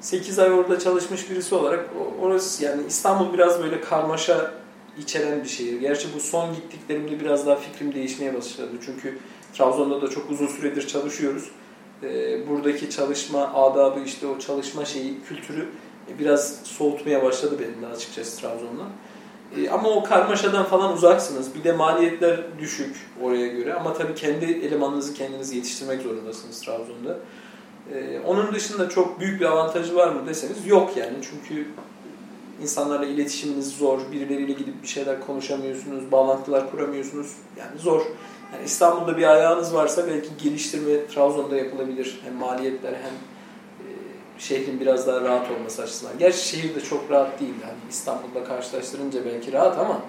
8 0.00 0.38
ay 0.38 0.52
orada 0.52 0.78
çalışmış 0.78 1.30
birisi 1.30 1.54
olarak 1.54 1.88
orası 2.20 2.64
yani 2.64 2.82
İstanbul 2.88 3.32
biraz 3.32 3.62
böyle 3.62 3.80
karmaşa 3.80 4.54
içeren 4.98 5.44
bir 5.44 5.48
şehir. 5.48 5.80
Gerçi 5.80 6.08
bu 6.14 6.20
son 6.20 6.54
gittiklerimde 6.54 7.20
biraz 7.20 7.46
daha 7.46 7.56
fikrim 7.56 7.94
değişmeye 7.94 8.34
başladı. 8.34 8.70
Çünkü 8.86 9.18
Trabzon'da 9.54 10.02
da 10.02 10.10
çok 10.10 10.30
uzun 10.30 10.46
süredir 10.46 10.86
çalışıyoruz. 10.86 11.50
Ee, 12.02 12.48
buradaki 12.48 12.90
çalışma 12.90 13.54
adabı 13.54 14.00
işte 14.00 14.26
o 14.26 14.38
çalışma 14.38 14.84
şeyi 14.84 15.20
kültürü 15.28 15.68
biraz 16.18 16.56
soğutmaya 16.64 17.22
başladı 17.22 17.56
benim 17.60 17.82
de 17.82 17.86
açıkçası 17.86 18.40
Trabzon'dan. 18.40 18.88
E, 19.56 19.70
ama 19.70 19.88
o 19.88 20.04
karmaşadan 20.04 20.64
falan 20.64 20.92
uzaksınız. 20.92 21.54
Bir 21.54 21.64
de 21.64 21.72
maliyetler 21.72 22.40
düşük 22.58 22.96
oraya 23.22 23.46
göre 23.46 23.74
ama 23.74 23.94
tabii 23.94 24.14
kendi 24.14 24.44
elemanınızı 24.44 25.14
kendiniz 25.14 25.52
yetiştirmek 25.52 26.02
zorundasınız 26.02 26.60
Trabzon'da. 26.60 27.16
E, 27.94 28.20
onun 28.26 28.54
dışında 28.54 28.88
çok 28.88 29.20
büyük 29.20 29.40
bir 29.40 29.46
avantajı 29.46 29.96
var 29.96 30.08
mı 30.08 30.26
deseniz 30.26 30.66
yok 30.66 30.96
yani. 30.96 31.16
Çünkü 31.22 31.66
insanlarla 32.62 33.06
iletişiminiz 33.06 33.76
zor. 33.76 34.00
Birileriyle 34.12 34.52
gidip 34.52 34.82
bir 34.82 34.88
şeyler 34.88 35.20
konuşamıyorsunuz, 35.26 36.12
bağlantılar 36.12 36.70
kuramıyorsunuz. 36.70 37.32
Yani 37.58 37.78
zor. 37.78 38.00
Yani 38.52 38.64
İstanbul'da 38.64 39.16
bir 39.16 39.26
ayağınız 39.26 39.74
varsa 39.74 40.06
belki 40.06 40.28
geliştirme 40.42 41.06
Trabzon'da 41.06 41.56
yapılabilir. 41.56 42.20
Hem 42.24 42.34
maliyetler 42.34 42.92
hem 42.92 43.14
e, 43.80 43.88
şehrin 44.38 44.80
biraz 44.80 45.06
daha 45.06 45.20
rahat 45.20 45.50
olması 45.50 45.82
açısından. 45.82 46.18
Gerçi 46.18 46.48
şehir 46.48 46.74
de 46.74 46.80
çok 46.80 47.10
rahat 47.10 47.40
değil. 47.40 47.54
Hani 47.62 47.78
İstanbul'da 47.90 48.44
karşılaştırınca 48.44 49.24
belki 49.24 49.52
rahat 49.52 49.78
ama 49.78 50.00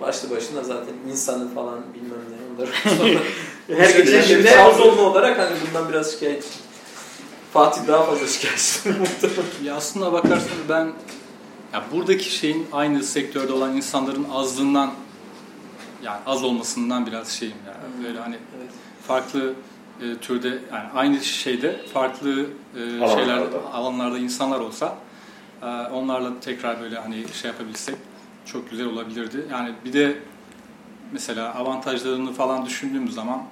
başlı 0.00 0.30
başına 0.30 0.62
zaten 0.62 0.94
insanı 1.10 1.54
falan 1.54 1.80
bilmem 1.94 2.20
ne 2.30 2.64
onları. 2.64 2.70
Her 3.82 3.90
geçen 3.90 4.42
Trabzonlu 4.42 5.02
olarak 5.02 5.38
hani 5.38 5.56
bundan 5.68 5.88
biraz 5.88 6.12
şikayetçi. 6.12 6.67
Fatih 7.58 7.88
daha 7.88 8.02
fazla 8.02 8.26
şikayetçi. 8.26 8.94
Ya 9.64 9.76
aslında 9.76 10.12
bakarsanız 10.12 10.68
ben 10.68 10.92
ya 11.72 11.82
buradaki 11.92 12.34
şeyin 12.34 12.66
aynı 12.72 13.02
sektörde 13.02 13.52
olan 13.52 13.76
insanların 13.76 14.26
azlığından 14.32 14.90
yani 16.02 16.18
az 16.26 16.44
olmasından 16.44 17.06
biraz 17.06 17.28
şeyim 17.28 17.56
ya. 17.66 17.74
Hmm. 17.74 18.04
Böyle 18.04 18.20
hani 18.20 18.34
evet. 18.58 18.70
farklı 19.06 19.54
e, 20.02 20.16
türde 20.20 20.48
yani 20.48 20.88
aynı 20.94 21.20
şeyde 21.20 21.80
farklı 21.92 22.46
e, 22.76 22.98
Alanlarda. 22.98 23.20
şeyler 23.20 23.38
alanlarda 23.72 24.18
insanlar 24.18 24.60
olsa 24.60 24.94
e, 25.62 25.66
onlarla 25.66 26.40
tekrar 26.40 26.80
böyle 26.80 26.98
hani 26.98 27.24
şey 27.42 27.50
yapabilsek 27.50 27.96
çok 28.46 28.70
güzel 28.70 28.86
olabilirdi. 28.86 29.46
Yani 29.50 29.72
bir 29.84 29.92
de 29.92 30.18
mesela 31.12 31.54
avantajlarını 31.54 32.32
falan 32.32 32.66
düşündüğümüz 32.66 33.14
zaman 33.14 33.42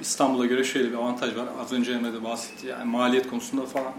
İstanbul'a 0.00 0.46
göre 0.46 0.64
şöyle 0.64 0.90
bir 0.92 0.96
avantaj 0.96 1.36
var. 1.36 1.44
Az 1.62 1.72
önce 1.72 1.92
Emre 1.92 2.12
de 2.12 2.24
bahsetti. 2.24 2.66
Yani 2.66 2.84
maliyet 2.84 3.30
konusunda 3.30 3.66
falan 3.66 3.92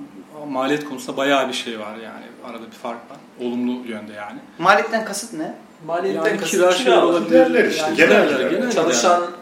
maliyet 0.51 0.89
konusunda 0.89 1.17
bayağı 1.17 1.47
bir 1.47 1.53
şey 1.53 1.79
var 1.79 1.95
yani. 1.95 2.25
Arada 2.45 2.65
bir 2.65 2.71
fark 2.75 3.11
var. 3.11 3.17
Olumlu 3.41 3.87
yönde 3.87 4.13
yani. 4.13 4.39
Maliyetten 4.59 5.05
kasıt 5.05 5.33
ne? 5.33 5.55
Maliyetten 5.87 6.25
Yani 6.25 6.37
kasıt 6.39 6.51
kira 6.51 6.69
kira 6.69 6.77
şey 6.83 6.93
olabilir. 6.97 7.25
Giderler 7.25 7.65
işte, 7.65 7.81
Yani 7.81 7.95
genel 7.95 8.09
giderler, 8.25 8.35
giderler. 8.39 8.51
genel 8.59 8.71
Çalışan 8.71 9.19
giderler. 9.21 9.39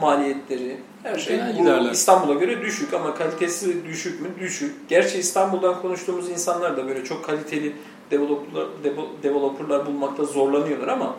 maliyetleri, 0.00 0.76
Her 1.02 1.18
şey 1.18 1.36
Yani 1.36 1.58
giderler. 1.58 1.90
İstanbul'a 1.90 2.34
göre 2.34 2.60
düşük 2.60 2.94
ama 2.94 3.14
kalitesi 3.14 3.84
düşük 3.86 4.20
mü? 4.20 4.28
Düşük. 4.40 4.88
Gerçi 4.88 5.18
İstanbul'dan 5.18 5.82
konuştuğumuz 5.82 6.30
insanlar 6.30 6.76
da 6.76 6.88
böyle 6.88 7.04
çok 7.04 7.24
kaliteli 7.24 7.76
developerlar, 8.10 8.66
developerlar 9.22 9.86
bulmakta 9.86 10.24
zorlanıyorlar 10.24 10.88
ama 10.88 11.14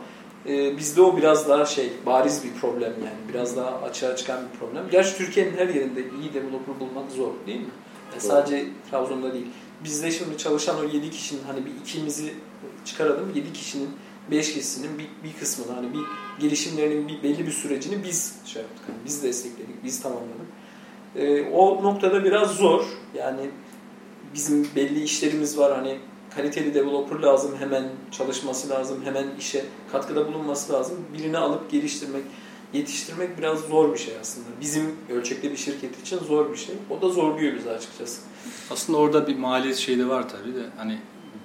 e, 0.45 0.77
bizde 0.77 1.01
o 1.01 1.17
biraz 1.17 1.49
daha 1.49 1.65
şey 1.65 1.93
bariz 2.05 2.43
bir 2.43 2.59
problem 2.61 2.93
yani. 3.05 3.29
Biraz 3.29 3.57
daha 3.57 3.81
açığa 3.81 4.15
çıkan 4.15 4.39
bir 4.41 4.59
problem. 4.59 4.83
Gerçi 4.91 5.17
Türkiye'nin 5.17 5.57
her 5.57 5.67
yerinde 5.67 5.99
iyi 5.99 6.33
developer 6.33 6.79
bulmak 6.79 7.11
zor 7.11 7.31
değil 7.47 7.59
mi? 7.59 7.65
Yani 8.11 8.21
Doğru. 8.21 8.29
sadece 8.29 8.65
Trabzon'da 8.91 9.33
değil. 9.33 9.47
Bizde 9.83 10.11
şimdi 10.11 10.37
çalışan 10.37 10.79
o 10.79 10.83
7 10.83 11.11
kişinin 11.11 11.43
hani 11.47 11.65
bir 11.65 11.71
ikimizi 11.81 12.33
çıkaralım 12.85 13.31
7 13.35 13.53
kişinin 13.53 13.89
5 14.31 14.53
kişisinin 14.53 14.99
bir, 14.99 15.07
bir 15.23 15.39
kısmını 15.39 15.71
hani 15.71 15.87
bir 15.93 15.99
gelişimlerinin 16.41 17.07
bir, 17.07 17.23
belli 17.23 17.47
bir 17.47 17.51
sürecini 17.51 18.03
biz 18.03 18.35
şey 18.45 18.61
yaptık. 18.61 18.83
Hani 18.87 18.97
biz 19.05 19.23
destekledik, 19.23 19.83
biz 19.83 20.01
tamamladık. 20.01 20.47
Ee, 21.15 21.41
o 21.41 21.83
noktada 21.83 22.23
biraz 22.23 22.51
zor. 22.51 22.85
Yani 23.15 23.49
bizim 24.33 24.67
belli 24.75 25.03
işlerimiz 25.03 25.57
var. 25.57 25.75
Hani 25.75 25.97
kaliteli 26.35 26.73
developer 26.73 27.19
lazım, 27.19 27.51
hemen 27.59 27.83
çalışması 28.11 28.69
lazım, 28.69 28.97
hemen 29.05 29.25
işe 29.39 29.65
katkıda 29.91 30.27
bulunması 30.27 30.73
lazım. 30.73 30.97
Birini 31.17 31.37
alıp 31.37 31.71
geliştirmek, 31.71 32.23
yetiştirmek 32.73 33.37
biraz 33.37 33.59
zor 33.59 33.93
bir 33.93 33.99
şey 33.99 34.13
aslında. 34.21 34.47
Bizim 34.61 34.95
ölçekli 35.09 35.51
bir 35.51 35.57
şirket 35.57 36.01
için 36.01 36.19
zor 36.19 36.51
bir 36.51 36.57
şey. 36.57 36.75
O 36.89 37.01
da 37.01 37.09
zorluyor 37.09 37.55
bizi 37.55 37.69
açıkçası. 37.69 38.21
Aslında 38.71 38.97
orada 38.97 39.27
bir 39.27 39.37
maliyet 39.37 39.77
şeyi 39.77 39.99
de 39.99 40.07
var 40.07 40.29
tabii 40.29 40.55
de 40.55 40.65
hani 40.77 40.97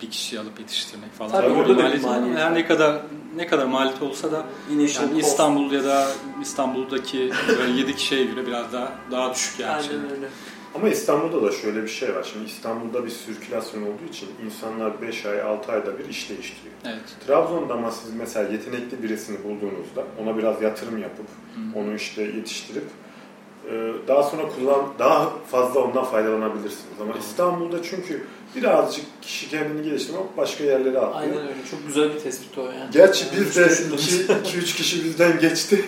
bir 0.03 0.11
kişi 0.11 0.41
alıp 0.41 0.61
yetiştirmek 0.61 1.13
falan. 1.13 1.31
Tabii 1.31 1.47
Öyle 1.47 1.57
orada 1.61 1.73
da 1.73 1.79
bir 1.79 1.83
maliyet 1.83 2.05
var 2.05 2.19
maliyet 2.19 2.39
Her 2.39 2.51
var. 2.51 2.55
ne 2.55 2.67
kadar 2.67 3.03
ne 3.37 3.47
kadar 3.47 3.67
maliyet 3.67 4.03
olsa 4.03 4.33
da 4.33 4.47
yani. 4.71 5.19
İstanbul 5.19 5.73
ya 5.73 5.85
da 5.85 6.07
İstanbul'daki 6.43 7.31
böyle 7.59 7.73
7 7.81 7.97
kişiye 7.97 8.25
göre 8.25 8.47
biraz 8.47 8.73
daha 8.73 8.93
daha 9.11 9.35
düşük 9.35 9.61
yani. 9.61 9.73
Aynen 9.73 10.11
öyle. 10.11 10.29
Ama 10.79 10.89
İstanbul'da 10.89 11.47
da 11.47 11.53
şöyle 11.53 11.83
bir 11.83 11.89
şey 11.89 12.15
var. 12.15 12.29
Şimdi 12.33 12.47
İstanbul'da 12.47 13.05
bir 13.05 13.11
sirkülasyon 13.11 13.83
olduğu 13.83 14.05
için 14.11 14.29
insanlar 14.47 15.03
5 15.03 15.27
ay 15.27 15.43
6 15.43 15.73
ayda 15.73 15.99
bir 15.99 16.09
iş 16.09 16.31
değiştiriyor. 16.31 16.75
Evet. 16.85 17.17
Trabzon'da 17.27 17.75
ama 17.75 17.91
siz 17.91 18.15
mesela 18.15 18.53
yetenekli 18.53 19.03
birisini 19.03 19.45
bulduğunuzda 19.45 20.05
ona 20.23 20.39
biraz 20.39 20.63
yatırım 20.63 20.99
yapıp 20.99 21.27
Hı. 21.55 21.79
onu 21.79 21.95
işte 21.95 22.23
yetiştirip 22.23 22.85
e, 23.71 23.93
daha 24.09 24.23
sonra 24.23 24.43
kullan 24.49 24.85
daha 24.99 25.31
fazla 25.51 25.81
ondan 25.81 26.05
faydalanabilirsiniz. 26.05 27.01
Ama 27.03 27.13
İstanbul'da 27.19 27.83
çünkü 27.83 28.25
birazcık 28.57 29.05
kişi 29.23 29.51
kendini 29.51 29.83
geliştirmek 29.83 30.37
başka 30.37 30.65
yerlere 30.65 30.99
atlıyor. 30.99 31.33
Aynen 31.37 31.49
öyle. 31.49 31.65
Çok 31.71 31.87
güzel 31.87 32.15
bir 32.15 32.21
tespit 32.21 32.59
o 32.59 32.63
yani. 32.63 32.91
Gerçi 32.93 33.25
Yani 33.25 33.37
biz 33.41 33.57
de 33.57 33.69
düşünmemiştim. 33.69 34.37
2-3 34.45 34.77
kişi 34.77 35.05
bizden 35.05 35.39
geçti. 35.41 35.85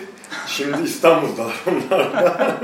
Şimdi 0.47 0.77
İstanbul'dalar 0.83 1.55
onlar. 1.67 2.07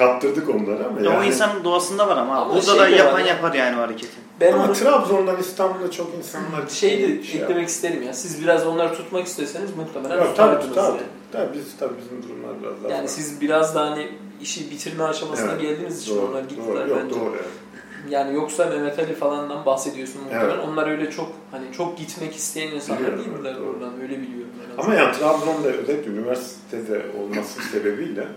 Kaptırdık 0.00 0.48
onları 0.50 0.86
ama 0.86 1.00
Ya 1.00 1.10
o 1.10 1.12
yani. 1.12 1.26
insanın 1.26 1.64
doğasında 1.64 2.08
var 2.08 2.16
ama. 2.16 2.36
Ama 2.36 2.50
Burada 2.54 2.62
şey 2.66 2.74
da 2.78 2.82
var 2.82 2.88
yapan 2.88 3.20
ya. 3.20 3.26
yapar 3.26 3.54
yani 3.54 3.76
o 3.78 3.80
hareketi. 3.80 4.12
Ben 4.40 4.52
ama 4.52 4.64
onu 4.64 4.72
Trabzon'dan 4.72 5.36
İstanbul'a 5.40 5.90
çok 5.90 6.14
insanlar 6.18 6.68
şey 6.68 6.98
de 7.02 7.22
şey 7.22 7.42
eklemek 7.42 7.68
isterim 7.68 8.02
ya. 8.02 8.12
Siz 8.12 8.42
biraz 8.42 8.66
onları 8.66 8.94
tutmak 8.94 9.26
isteseniz 9.26 9.70
muhtemelen 9.76 10.16
Yok, 10.24 10.36
tabii 10.36 10.74
tabii. 10.74 10.78
yani. 10.86 11.00
Tabii 11.32 11.54
biz 11.58 11.76
tabii 11.78 11.94
bizim 12.04 12.22
durumlar 12.22 12.62
biraz 12.62 12.72
daha 12.84 12.92
Yani 12.92 13.06
farklı. 13.06 13.08
siz 13.22 13.40
biraz 13.40 13.74
da 13.74 13.80
hani 13.90 14.08
işi 14.40 14.70
bitirme 14.70 15.04
aşamasına 15.04 15.50
Evet, 15.50 15.60
geldiğiniz 15.62 16.02
için 16.02 16.16
doğru, 16.16 16.26
onlar 16.30 16.42
gittiler 16.42 16.66
doğru, 16.76 16.88
yok, 16.88 16.98
bence. 17.04 17.14
doğru 17.14 17.24
yani. 17.36 18.14
Yani 18.14 18.34
yoksa 18.34 18.66
Mehmet 18.66 18.98
Ali 18.98 19.14
falandan 19.14 19.66
bahsediyorsun 19.66 20.22
muhtemelen. 20.22 20.50
Evet. 20.50 20.64
Onlar 20.68 20.90
öyle 20.90 21.10
çok 21.10 21.28
hani 21.50 21.64
çok 21.76 21.98
gitmek 21.98 22.36
isteyen 22.36 22.72
insanlar 22.72 23.00
Biliyorum, 23.02 23.24
değil 23.24 23.38
miler 23.38 23.56
doğru. 23.56 23.64
oradan 23.70 23.92
öyle 24.02 24.20
biliyorum 24.22 24.50
ben. 24.78 24.82
Ama 24.84 24.94
yani 24.94 25.12
Trabzon'da 25.18 25.68
özellikle 25.68 26.10
üniversitede 26.10 27.02
olması 27.22 27.62
sebebiyle 27.62 28.28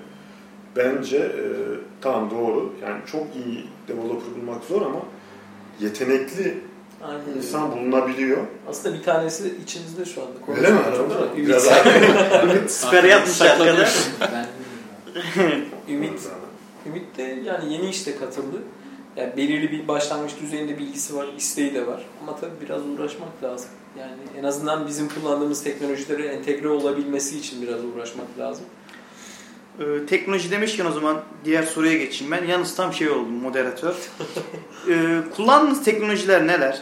bence 0.77 1.17
e, 1.17 1.43
tamam 2.01 2.31
doğru. 2.31 2.73
Yani 2.83 3.01
çok 3.11 3.23
iyi 3.35 3.65
developer 3.87 4.35
bulmak 4.41 4.63
zor 4.63 4.81
ama 4.81 4.99
yetenekli 5.79 6.57
Aynen 7.03 7.37
insan 7.37 7.71
bulunabiliyor. 7.71 8.37
Aslında 8.69 8.95
bir 8.97 9.03
tanesi 9.03 9.53
içimizde 9.63 10.05
şu 10.05 10.21
anda. 10.21 10.57
Öyle 10.57 10.71
mi? 10.71 10.79
Ümit. 11.37 11.47
Biraz 11.47 11.65
daha- 11.65 12.67
Siper 12.67 13.03
yapmış 13.03 13.41
arkada. 13.41 13.57
Saklanıyorsun. 13.57 14.13
Ben 14.33 14.45
Ümit 15.93 16.19
Ümit 16.85 17.17
de 17.17 17.21
yani 17.45 17.73
yeni 17.73 17.89
işte 17.89 18.15
katıldı. 18.15 18.57
Yani 19.15 19.37
belirli 19.37 19.71
bir 19.71 19.87
başlangıç 19.87 20.31
düzeyinde 20.41 20.77
bilgisi 20.79 21.15
var, 21.15 21.27
isteği 21.37 21.73
de 21.73 21.87
var. 21.87 22.05
Ama 22.21 22.39
tabii 22.39 22.51
biraz 22.65 22.81
uğraşmak 22.85 23.43
lazım. 23.43 23.69
Yani 23.99 24.11
en 24.39 24.43
azından 24.43 24.87
bizim 24.87 25.09
kullandığımız 25.09 25.63
teknolojilere 25.63 26.25
entegre 26.27 26.67
olabilmesi 26.67 27.37
için 27.39 27.61
biraz 27.61 27.85
uğraşmak 27.85 28.25
lazım. 28.39 28.65
Ee, 29.79 30.05
teknoloji 30.05 30.51
demişken 30.51 30.85
o 30.85 30.91
zaman 30.91 31.21
diğer 31.45 31.63
soruya 31.63 31.97
geçeyim 31.97 32.31
ben. 32.31 32.45
Yalnız 32.45 32.75
tam 32.75 32.93
şey 32.93 33.09
oldum 33.09 33.33
moderatör. 33.33 33.95
ee, 34.89 35.17
kullandığınız 35.35 35.83
teknolojiler 35.83 36.47
neler? 36.47 36.81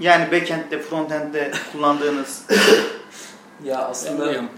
Yani 0.00 0.32
backend'de, 0.32 0.78
frontend'de 0.78 1.52
kullandığınız. 1.72 2.42
Ya 3.64 3.78
aslında 3.78 4.32
yanıt 4.32 4.50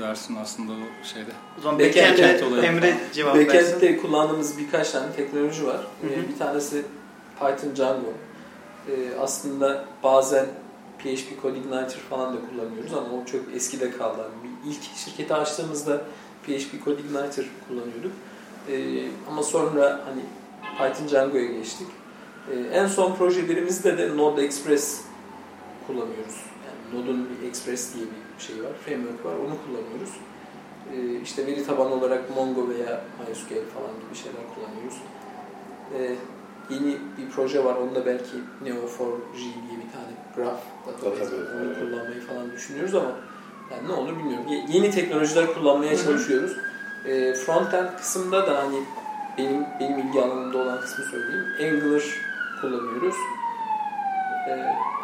versin 0.00 0.36
aslında 0.42 0.72
o 0.72 1.06
şeyde. 1.14 1.30
O 1.58 1.60
zaman 1.62 1.78
Backend 1.78 2.18
backend'de 2.18 2.44
olayı. 2.44 2.62
Emre 2.62 2.96
cevap 3.12 3.36
versin. 3.36 3.48
backend'de 3.48 3.96
kullandığımız 3.96 4.58
birkaç 4.58 4.90
tane 4.90 5.12
teknoloji 5.12 5.66
var. 5.66 5.76
Hı 5.76 6.06
hı. 6.06 6.12
Ee, 6.12 6.28
Bir 6.28 6.38
tanesi 6.38 6.82
Python 7.40 7.76
Django. 7.76 8.12
Ee, 8.88 8.92
aslında 9.20 9.84
bazen 10.02 10.46
PHP 10.98 11.42
CodeIgniter 11.42 11.98
falan 12.10 12.36
da 12.36 12.38
kullanıyoruz 12.50 12.92
ama 12.92 13.06
o 13.22 13.24
çok 13.24 13.40
eskide 13.54 13.90
kaldı. 13.90 14.18
Yani 14.18 14.74
ilk 14.74 14.82
şirketi 14.96 15.34
açtığımızda 15.34 16.00
PHP 16.48 16.84
CodeIgniter 16.84 17.44
kullanıyorduk. 17.68 18.12
Ee, 18.70 19.08
ama 19.30 19.42
sonra 19.42 20.00
hani 20.06 20.22
Python 20.78 21.08
Django'ya 21.08 21.44
geçtik. 21.44 21.86
Ee, 22.52 22.78
en 22.78 22.86
son 22.86 23.14
projelerimizde 23.14 23.98
de 23.98 24.16
Node 24.16 24.44
Express 24.44 25.00
kullanıyoruz. 25.86 26.36
Yani 26.66 27.02
Node'un 27.02 27.28
bir 27.28 27.48
Express 27.48 27.94
diye 27.94 28.04
bir 28.06 28.42
şey 28.44 28.64
var, 28.64 28.72
framework 28.84 29.24
var, 29.24 29.34
onu 29.34 29.54
kullanıyoruz. 29.66 30.12
Ee, 30.94 31.20
işte 31.22 31.46
veri 31.46 31.66
tabanı 31.66 31.94
olarak 31.94 32.36
Mongo 32.36 32.68
veya 32.68 33.04
MySQL 33.18 33.68
falan 33.74 33.94
gibi 34.00 34.14
şeyler 34.14 34.42
kullanıyoruz. 34.54 34.98
Ee, 35.94 36.16
yeni 36.74 36.96
bir 37.18 37.30
proje 37.34 37.64
var, 37.64 37.76
onda 37.76 38.06
belki 38.06 38.36
Neo4j 38.64 39.38
diye 39.38 39.78
bir 39.84 39.92
tane 39.92 40.12
graph 40.36 40.60
database 40.86 41.36
Onu 41.36 41.74
kullanmayı 41.74 42.20
falan 42.20 42.52
düşünüyoruz 42.52 42.94
ama 42.94 43.12
yani 43.70 43.88
ne 43.88 43.92
olur 43.92 44.18
bilmiyorum. 44.18 44.48
Ye- 44.48 44.64
Yeni 44.68 44.90
teknolojiler 44.90 45.54
kullanmaya 45.54 45.96
çalışıyoruz. 45.96 46.52
Ee, 47.04 47.34
frontend 47.34 47.88
kısımda 47.98 48.46
da 48.46 48.58
hani 48.58 48.76
benim 49.38 49.66
benim 49.80 49.98
ilgi 49.98 50.20
alanımda 50.22 50.58
olan 50.58 50.80
kısmı 50.80 51.04
söyleyeyim. 51.04 51.46
Angular 51.62 52.02
kullanıyoruz. 52.60 53.14
Ee, 54.48 54.50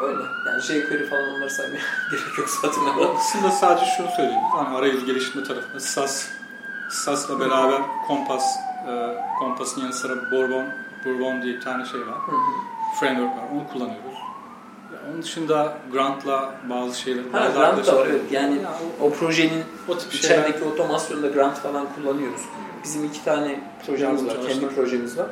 öyle. 0.02 0.22
Yani 0.46 0.60
jQuery 0.62 1.06
falan 1.06 1.28
onları 1.34 1.50
saymaya 1.50 1.80
gerek 2.10 2.38
yok 2.38 2.48
zaten. 2.48 2.82
Aslında 3.16 3.50
sadece 3.50 3.86
şunu 3.96 4.08
söyleyeyim. 4.16 4.40
Hani 4.52 4.76
arayüz 4.76 5.04
geliştirme 5.06 5.44
tarafında 5.44 5.80
SAS, 5.80 6.28
SAS'la 6.90 7.40
beraber 7.40 7.80
Kompas, 8.06 8.56
e, 8.88 9.14
Kompas'ın 9.38 9.80
yanı 9.80 9.92
sıra 9.92 10.30
Bourbon, 10.30 10.64
Bourbon 11.04 11.42
diye 11.42 11.54
bir 11.54 11.60
tane 11.60 11.84
şey 11.84 12.00
var. 12.00 12.06
Hı 12.26 12.32
hı. 12.32 12.36
Framework 13.00 13.36
var. 13.36 13.44
Onu 13.54 13.68
kullanıyoruz. 13.72 14.13
Onun 15.10 15.22
dışında 15.22 15.78
Grant'la 15.92 16.54
bazı 16.70 17.00
şeyler, 17.00 17.22
Ha, 17.32 17.40
bazı 17.40 17.58
Grant 17.58 17.86
da 17.86 17.96
var, 17.96 18.06
evet. 18.06 18.20
Yani 18.30 18.62
Ya 18.62 18.72
O 19.02 19.10
projenin 19.10 19.62
o, 19.88 19.92
o 19.92 19.98
tip 19.98 20.12
şeyler 20.12 20.38
içerideki 20.38 20.64
otomasyonda 20.64 21.28
Grant 21.28 21.58
falan 21.58 21.86
kullanıyoruz. 21.94 22.40
Bizim 22.84 23.04
iki 23.04 23.24
tane 23.24 23.60
projemiz 23.86 24.26
var, 24.26 24.36
kendi 24.48 24.68
projemiz 24.68 25.18
var. 25.18 25.26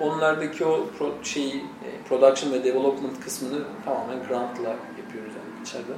Onlardaki 0.00 0.64
o 0.64 0.86
pro, 0.98 1.14
şeyi, 1.22 1.56
e, 1.56 2.08
production 2.08 2.52
ve 2.52 2.64
development 2.64 3.24
kısmını 3.24 3.58
tamamen 3.84 4.18
Grant'la 4.28 4.68
yapıyoruz 4.98 5.32
yani 5.36 5.62
içeride. 5.62 5.92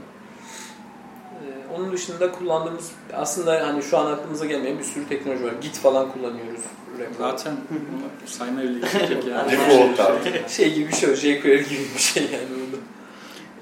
Ee, 1.34 1.75
Onun 1.75 1.92
dışında 1.92 2.32
kullandığımız 2.32 2.90
aslında 3.14 3.66
hani 3.66 3.82
şu 3.82 3.99
an 3.99 4.06
aklımıza 4.12 4.46
gelmeyen 4.46 4.78
bir 4.78 4.84
sürü 4.84 5.08
teknoloji 5.08 5.44
var. 5.44 5.52
Git 5.61 5.78
falan 5.78 6.12
kullanıyoruz. 6.12 6.61
Repo. 6.99 7.25
zaten 7.25 7.52
bile 7.70 8.88
gerek 8.92 9.11
yok 9.11 9.25
yani. 9.30 9.52
Default 9.52 10.00
abi. 10.00 10.42
Şey 10.49 10.75
gibi 10.75 10.88
bir 10.88 10.94
şey, 10.94 11.11
o, 11.11 11.14
jQuery 11.14 11.64
gibi 11.68 11.84
bir 11.94 12.00
şey 12.00 12.23
yani. 12.23 12.44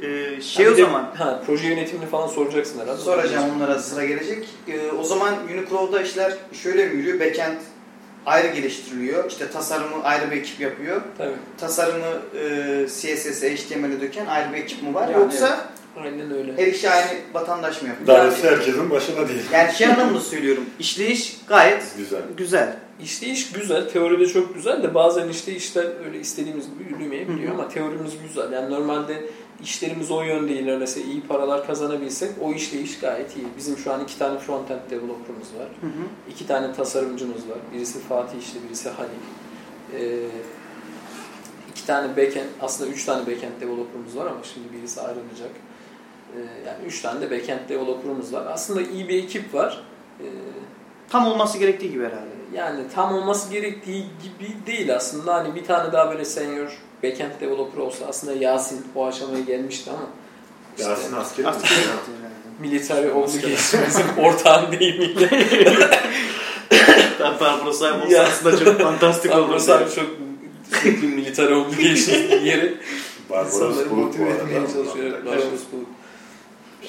Ee, 0.03 0.41
şey 0.41 0.67
Ha, 0.67 0.73
o 0.73 0.77
de- 0.77 0.83
zaman 0.83 1.11
Ha, 1.19 1.43
proje 1.47 1.69
yönetimini 1.69 2.07
falan 2.07 2.27
soracaksın 2.29 2.81
herhalde. 2.81 3.01
soracağım 3.01 3.45
onlara 3.57 3.79
sıra 3.79 4.05
gelecek. 4.05 4.49
Ee, 4.69 4.91
o 5.01 5.05
zaman 5.05 5.35
Uniclo'da 5.55 6.03
işler 6.03 6.33
şöyle 6.63 6.87
mi 6.87 6.97
yürüyor? 6.97 7.21
Backend 7.21 7.57
ayrı 8.27 8.49
geliştiriliyor. 8.55 9.31
İşte 9.31 9.51
tasarımı 9.51 10.05
ayrı 10.05 10.31
bir 10.31 10.37
ekip 10.37 10.61
yapıyor. 10.61 11.01
Tabii. 11.19 11.33
Tasarımı 11.59 12.07
e, 12.41 12.87
CSS, 12.89 13.43
HTML'e 13.43 14.01
döken 14.01 14.27
ayrı 14.27 14.53
bir 14.53 14.59
ekip 14.59 14.83
mi 14.83 14.95
var? 14.95 15.09
Yani 15.09 15.23
Yoksa 15.23 15.67
Aynen 15.97 16.35
öyle. 16.35 16.53
her 16.57 16.67
işi 16.67 16.91
aynı 16.91 17.11
vatandaş 17.35 17.83
mı 17.83 17.89
yapıyor? 17.89 18.07
Darısı 18.19 18.47
herkesin 18.51 18.91
başına 18.91 19.29
değil. 19.29 19.43
Yani 19.53 19.73
şey 19.73 19.87
anlamında 19.87 20.21
söylüyorum. 20.21 20.65
İşleyiş 20.79 21.37
gayet 21.49 21.83
Güzel. 21.97 22.21
güzel. 22.37 22.77
işleyiş 23.03 23.53
güzel. 23.53 23.89
Teoride 23.89 24.27
çok 24.27 24.55
güzel 24.55 24.83
de 24.83 24.95
bazen 24.95 25.29
işte 25.29 25.53
işler 25.53 25.87
öyle 26.07 26.21
istediğimiz 26.21 26.65
gibi 26.67 26.93
yürümeyebiliyor 26.95 27.55
ama 27.55 27.69
teorimiz 27.69 28.13
güzel. 28.29 28.53
Yani 28.53 28.71
normalde 28.71 29.23
işlerimiz 29.63 30.11
o 30.11 30.23
yönde 30.23 30.53
ilerlese, 30.53 31.03
iyi 31.03 31.21
paralar 31.23 31.67
kazanabilsek 31.67 32.31
o 32.43 32.53
işleyiş 32.53 32.99
gayet 33.01 33.37
iyi. 33.37 33.47
Bizim 33.57 33.79
şu 33.79 33.93
an 33.93 34.01
iki 34.05 34.19
tane 34.19 34.39
front-end 34.39 34.91
developer'ımız 34.91 35.55
var. 35.59 35.69
Hı 35.81 35.87
hı. 35.87 36.31
İki 36.31 36.47
tane 36.47 36.73
tasarımcımız 36.73 37.49
var. 37.49 37.59
Birisi 37.75 38.01
Fatih 38.01 38.39
işte, 38.39 38.59
birisi 38.69 38.89
Halil. 38.91 39.11
Ee, 39.95 40.27
iki 41.71 41.87
tane 41.87 42.17
backend, 42.17 42.47
aslında 42.61 42.91
üç 42.91 43.05
tane 43.05 43.21
backend 43.21 43.61
developer'ımız 43.61 44.17
var 44.17 44.27
ama 44.27 44.41
şimdi 44.55 44.73
birisi 44.73 45.01
ayrılacak. 45.01 45.51
Ee, 46.37 46.39
yani 46.67 46.85
üç 46.87 47.01
tane 47.03 47.21
de 47.21 47.31
backend 47.31 47.69
developer'ımız 47.69 48.33
var. 48.33 48.47
Aslında 48.47 48.83
iyi 48.83 49.09
bir 49.09 49.23
ekip 49.25 49.55
var. 49.55 49.85
Ee, 50.21 50.25
Tam 51.09 51.27
olması 51.27 51.59
gerektiği 51.59 51.91
gibi 51.91 52.05
herhalde. 52.05 52.31
yani 52.55 52.81
tam 52.95 53.15
olması 53.15 53.53
gerektiği 53.53 54.05
gibi 54.23 54.67
değil 54.67 54.97
aslında. 54.97 55.35
Hani 55.35 55.55
bir 55.55 55.65
tane 55.65 55.93
daha 55.93 56.11
böyle 56.11 56.25
senior 56.25 56.79
backend 57.03 57.31
developer 57.41 57.79
olsa 57.79 58.07
aslında 58.07 58.33
Yasin 58.33 58.87
o 58.95 59.07
aşamaya 59.07 59.41
gelmişti 59.41 59.91
ama 59.91 60.07
işte 60.79 60.91
Yasin 60.91 61.13
askeri 61.17 61.47
mi? 61.47 61.51
Askeri 61.51 61.69
gitti 61.69 61.85
herhalde. 61.85 62.61
military 62.61 63.11
obligation'ımızın 63.11 64.05
ortağın 64.19 64.73
deyimiyle 64.81 65.31
Barbara 67.41 67.73
Simons 67.73 68.11
Ya. 68.13 68.23
aslında 68.23 68.65
çok 68.65 68.81
fantastik 68.81 69.33
oldu. 69.33 69.43
Barbaros 69.43 69.69
abi 69.69 69.91
çok 69.95 70.07
sürekli 70.81 71.07
military 71.07 71.55
obligation 71.55 72.41
diyerek 72.45 72.77
Barbaros 73.31 73.55
insanları 73.55 73.91
motive 73.95 74.29
etmeye 74.31 74.61
çalışıyor. 74.73 75.25
Barbaros 75.27 75.61
Bulut. 75.73 75.89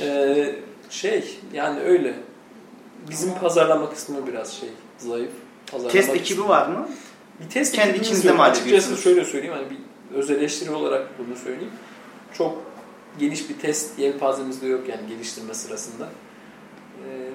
Ee, 0.02 0.56
şey 0.90 1.38
yani 1.54 1.80
öyle. 1.80 2.14
Bizim 3.10 3.34
pazarlama 3.34 3.90
kısmı 3.94 4.28
biraz 4.28 4.54
şey 4.54 4.70
zayıf. 4.98 5.30
Pazarlama 5.72 5.92
Test 5.94 6.08
kısmı. 6.08 6.22
ekibi 6.22 6.48
var 6.48 6.68
mı? 6.68 6.90
Bir 7.46 7.50
test 7.50 7.76
Kendi 7.76 7.98
içinizde 7.98 8.32
mi 8.32 8.42
Açıkçası 8.42 8.98
şöyle 8.98 9.26
söyleyeyim 9.26 9.56
hani 9.56 9.70
bir 9.70 9.78
öz 10.14 10.32
eleştiri 10.32 10.72
olarak 10.72 11.10
bunu 11.20 11.36
söyleyeyim. 11.36 11.74
Çok 12.34 12.64
geniş 13.20 13.50
bir 13.50 13.60
test 13.60 14.00
yelpazemiz 14.00 14.62
de 14.62 14.68
yok 14.68 14.90
yani 14.90 15.08
geliştirme 15.08 15.54
sırasında. 15.54 16.10
Ee, 17.06 17.30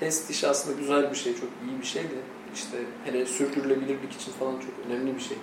test 0.00 0.30
işi 0.30 0.48
aslında 0.48 0.80
güzel 0.80 1.10
bir 1.10 1.16
şey, 1.16 1.34
çok 1.34 1.48
iyi 1.68 1.80
bir 1.80 1.86
şey 1.86 2.02
de 2.02 2.16
işte 2.54 2.76
hele 3.04 3.26
sürdürülebilirlik 3.26 4.12
için 4.20 4.32
falan 4.32 4.52
çok 4.52 4.86
önemli 4.86 5.14
bir 5.14 5.20
şey. 5.20 5.36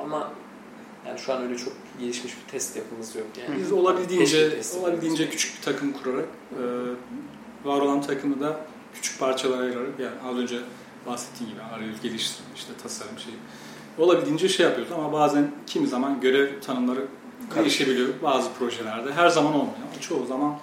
Ama 0.00 0.32
yani 1.06 1.18
şu 1.18 1.32
an 1.32 1.42
öyle 1.42 1.56
çok 1.56 1.72
gelişmiş 2.00 2.34
bir 2.36 2.52
test 2.52 2.76
yapımız 2.76 3.16
yok 3.16 3.26
yani. 3.36 3.60
Biz 3.60 3.72
olabildiğince 3.72 4.60
olabildiğince 4.80 5.30
küçük 5.30 5.56
bir 5.56 5.62
takım 5.62 5.92
kurarak 5.92 6.28
e, 6.52 6.62
var 7.68 7.80
olan 7.80 8.02
takımı 8.02 8.40
da 8.40 8.60
küçük 8.94 9.20
parçalara 9.20 9.62
ayırarak 9.62 9.98
yani 9.98 10.14
az 10.24 10.36
önce 10.36 10.60
bahsettiğim 11.06 11.52
gibi 11.52 11.62
arayüz 11.62 12.00
geliştirme 12.00 12.50
işte 12.56 12.72
tasarım 12.82 13.18
şey 13.18 13.34
olabildiğince 14.00 14.48
şey 14.48 14.66
yapıyoruz 14.66 14.92
ama 14.92 15.12
bazen 15.12 15.50
kimi 15.66 15.86
zaman 15.86 16.20
görev 16.20 16.60
tanımları 16.60 17.06
değişebiliyor 17.56 18.08
bazı 18.22 18.52
projelerde. 18.52 19.12
Her 19.12 19.28
zaman 19.28 19.54
olmuyor 19.54 19.76
ama 19.92 20.00
çoğu 20.00 20.26
zaman 20.26 20.58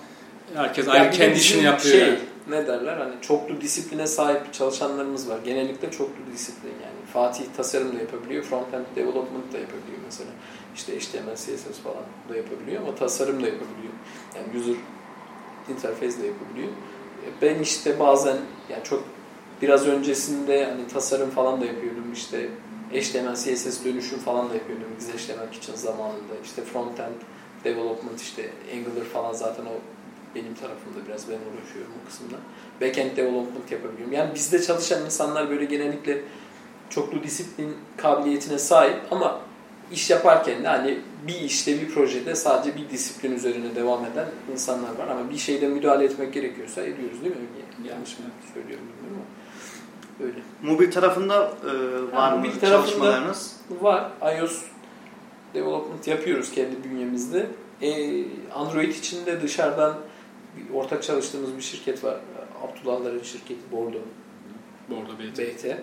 herkes 0.53 0.87
ayrı 0.87 1.05
de 1.05 1.11
kendi 1.11 1.37
işini 1.37 1.63
yapıyor. 1.63 1.95
Şey, 1.95 2.07
yani. 2.07 2.19
ne 2.49 2.67
derler 2.67 2.97
hani 2.97 3.13
çoklu 3.21 3.61
disipline 3.61 4.07
sahip 4.07 4.53
çalışanlarımız 4.53 5.29
var. 5.29 5.37
Genellikle 5.45 5.91
çoklu 5.91 6.33
disiplin 6.33 6.69
yani. 6.69 7.11
Fatih 7.13 7.43
tasarım 7.57 7.95
da 7.95 7.99
yapabiliyor, 7.99 8.43
frontend 8.43 8.85
development 8.95 9.53
da 9.53 9.57
yapabiliyor 9.57 9.99
mesela. 10.05 10.29
İşte 10.75 10.99
HTML, 10.99 11.35
CSS 11.35 11.79
falan 11.83 12.03
da 12.29 12.37
yapabiliyor 12.37 12.81
ama 12.81 12.95
tasarım 12.95 13.43
da 13.43 13.47
yapabiliyor. 13.47 13.93
Yani 14.35 14.59
user 14.59 14.75
interface 15.69 16.23
de 16.23 16.27
yapabiliyor. 16.27 16.69
E, 17.25 17.27
Ben 17.41 17.59
işte 17.59 17.99
bazen 17.99 18.37
yani 18.69 18.83
çok 18.83 19.03
biraz 19.61 19.87
öncesinde 19.87 20.65
hani 20.65 20.87
tasarım 20.87 21.29
falan 21.29 21.61
da 21.61 21.65
yapıyordum 21.65 22.13
işte 22.13 22.49
HTML, 22.91 23.35
CSS 23.35 23.85
dönüşüm 23.85 24.19
falan 24.19 24.49
da 24.49 24.53
yapıyordum 24.53 24.87
XHTML 24.97 25.57
için 25.57 25.75
zamanında. 25.75 26.33
İşte 26.43 26.61
frontend 26.61 27.15
development 27.63 28.21
işte 28.21 28.49
Angular 28.73 29.05
falan 29.05 29.33
zaten 29.33 29.63
o 29.65 29.73
benim 30.35 30.53
tarafımda 30.53 31.07
biraz 31.07 31.29
ben 31.29 31.33
uğraşıyorum 31.33 31.91
o 32.03 32.07
kısımda. 32.07 32.35
Backend 32.81 33.17
development 33.17 33.71
yapabiliyorum. 33.71 34.13
Yani 34.13 34.35
bizde 34.35 34.61
çalışan 34.61 35.05
insanlar 35.05 35.49
böyle 35.49 35.65
genellikle 35.65 36.21
çoklu 36.89 37.23
disiplin 37.23 37.75
kabiliyetine 37.97 38.59
sahip 38.59 38.97
ama 39.11 39.41
iş 39.91 40.09
yaparken 40.09 40.63
de 40.63 40.67
hani 40.67 40.99
bir 41.27 41.41
işte 41.41 41.81
bir 41.81 41.89
projede 41.89 42.35
sadece 42.35 42.75
bir 42.75 42.89
disiplin 42.89 43.35
üzerine 43.35 43.75
devam 43.75 44.05
eden 44.05 44.27
insanlar 44.53 44.89
var 44.89 45.07
ama 45.07 45.29
bir 45.29 45.37
şeyde 45.37 45.67
müdahale 45.67 46.05
etmek 46.05 46.33
gerekiyorsa 46.33 46.81
ediyoruz 46.81 47.23
değil 47.23 47.35
mi? 47.35 47.41
Yanlış 47.89 48.19
mı 48.19 48.25
söylüyorum 48.53 48.85
bilmiyorum 48.87 49.17
ama 49.17 49.36
öyle. 50.23 50.39
Mobil 50.63 50.91
tarafında 50.91 51.51
e, 51.63 52.15
var 52.15 52.31
mı 52.31 52.37
mobil 52.37 52.49
tarafında- 52.51 52.69
çalışmalarınız? 52.69 53.55
Var. 53.81 54.11
iOS 54.39 54.61
development 55.53 56.07
yapıyoruz 56.07 56.51
kendi 56.51 56.83
bünyemizde. 56.83 57.47
Ee, 57.81 58.23
Android 58.55 58.91
için 58.93 59.25
de 59.25 59.41
dışarıdan 59.41 59.97
bir 60.57 60.73
ortak 60.73 61.03
çalıştığımız 61.03 61.57
bir 61.57 61.61
şirket 61.61 62.03
var. 62.03 62.17
Abdullahların 62.63 63.23
şirketi 63.23 63.71
Bordo 63.71 63.97
Bordo 64.89 65.11
BT. 65.19 65.39
BT. 65.39 65.77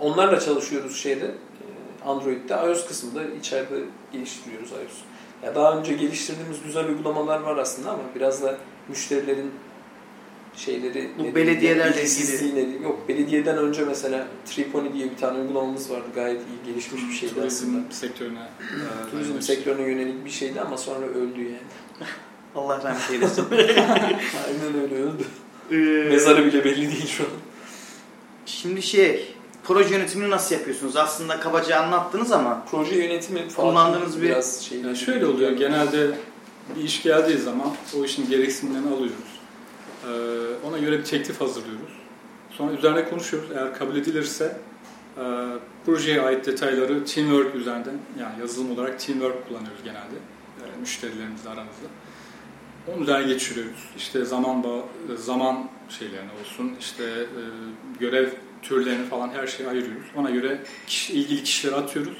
Onlarla 0.00 0.40
çalışıyoruz 0.40 0.96
şeyde 0.96 1.24
e, 1.24 2.04
Android'de. 2.04 2.54
iOS 2.54 2.86
kısmında 2.88 3.24
içeride 3.24 3.74
geliştiriyoruz 4.12 4.70
iOS. 4.72 4.98
Ya 5.42 5.54
daha 5.54 5.78
önce 5.78 5.94
geliştirdiğimiz 5.94 6.62
güzel 6.62 6.86
uygulamalar 6.88 7.40
var 7.40 7.56
aslında 7.56 7.90
ama 7.90 8.02
biraz 8.14 8.42
da 8.42 8.56
müşterilerin 8.88 9.50
şeyleri 10.56 10.94
Bu 11.18 11.22
nedeniyle, 11.22 11.34
belediyelerle 11.34 12.00
ilgisizliği 12.00 12.52
nedeniyle- 12.54 12.82
yok 12.84 13.08
belediyeden 13.08 13.58
önce 13.58 13.84
mesela 13.84 14.26
Triponi 14.46 14.92
diye 14.94 15.10
bir 15.10 15.16
tane 15.16 15.38
uygulamamız 15.38 15.90
vardı 15.90 16.06
gayet 16.14 16.40
iyi 16.40 16.70
gelişmiş 16.72 17.02
bir 17.08 17.14
şeydi 17.14 17.34
aslında. 17.46 17.48
Turizm 17.88 17.90
sektörüne 17.92 18.38
e, 18.40 19.10
Turizm 19.10 19.40
sektörüne 19.40 19.82
yönelik 19.90 20.24
bir 20.24 20.30
şeydi 20.30 20.60
ama 20.60 20.76
sonra 20.76 21.06
öldü 21.06 21.40
yani. 21.42 21.58
Allah 22.56 22.82
rahmet 22.84 23.10
eylesin. 23.10 23.44
Aynen 23.52 24.82
öyle 24.82 24.94
öldü. 24.94 25.24
Ee, 25.70 26.08
Mezarı 26.08 26.44
bile 26.46 26.64
belli 26.64 26.76
değil 26.80 27.06
şu 27.06 27.24
an. 27.24 27.30
Şimdi 28.46 28.82
şey, 28.82 29.34
proje 29.64 29.94
yönetimini 29.94 30.30
nasıl 30.30 30.54
yapıyorsunuz? 30.54 30.96
Aslında 30.96 31.40
kabaca 31.40 31.76
anlattınız 31.80 32.32
ama 32.32 32.64
Proje 32.70 32.94
yönetimi 32.96 33.48
Kullandığınız 33.56 34.22
bir- 34.22 34.28
biraz. 34.28 34.70
Yani 34.84 34.96
şöyle 34.96 35.26
oluyor 35.26 35.50
genelde 35.50 36.10
bir 36.76 36.82
iş 36.84 37.02
geldiği 37.02 37.38
zaman 37.38 37.72
o 38.00 38.04
işin 38.04 38.28
gereksinimlerini 38.30 38.88
alıyoruz. 38.88 39.33
Ee, 40.08 40.66
ona 40.68 40.78
göre 40.78 40.98
bir 40.98 41.04
teklif 41.04 41.40
hazırlıyoruz. 41.40 41.92
Sonra 42.50 42.72
üzerine 42.72 43.08
konuşuyoruz. 43.08 43.50
Eğer 43.54 43.74
kabul 43.74 43.96
edilirse 43.96 44.56
e, 45.16 45.22
projeye 45.86 46.20
ait 46.20 46.46
detayları 46.46 47.04
Teamwork 47.04 47.54
üzerinden 47.54 47.98
yani 48.20 48.40
yazılım 48.40 48.70
olarak 48.70 49.00
Teamwork 49.00 49.48
kullanıyoruz 49.48 49.82
genelde. 49.84 50.14
Yani 50.60 50.80
müşterilerimizle 50.80 51.48
aramızda. 51.50 51.86
Onun 52.88 53.02
üzerine 53.02 53.26
geçiriyoruz. 53.26 53.88
İşte 53.96 54.24
zaman 54.24 54.64
zaman 55.16 55.68
şeylerini 55.88 56.30
olsun, 56.40 56.72
işte 56.80 57.04
e, 57.04 57.42
görev 58.00 58.28
türlerini 58.62 59.06
falan 59.06 59.30
her 59.30 59.46
şeyi 59.46 59.68
ayırıyoruz. 59.68 60.06
Ona 60.16 60.30
göre 60.30 60.60
kişi, 60.86 61.12
ilgili 61.12 61.42
kişileri 61.42 61.74
atıyoruz 61.76 62.16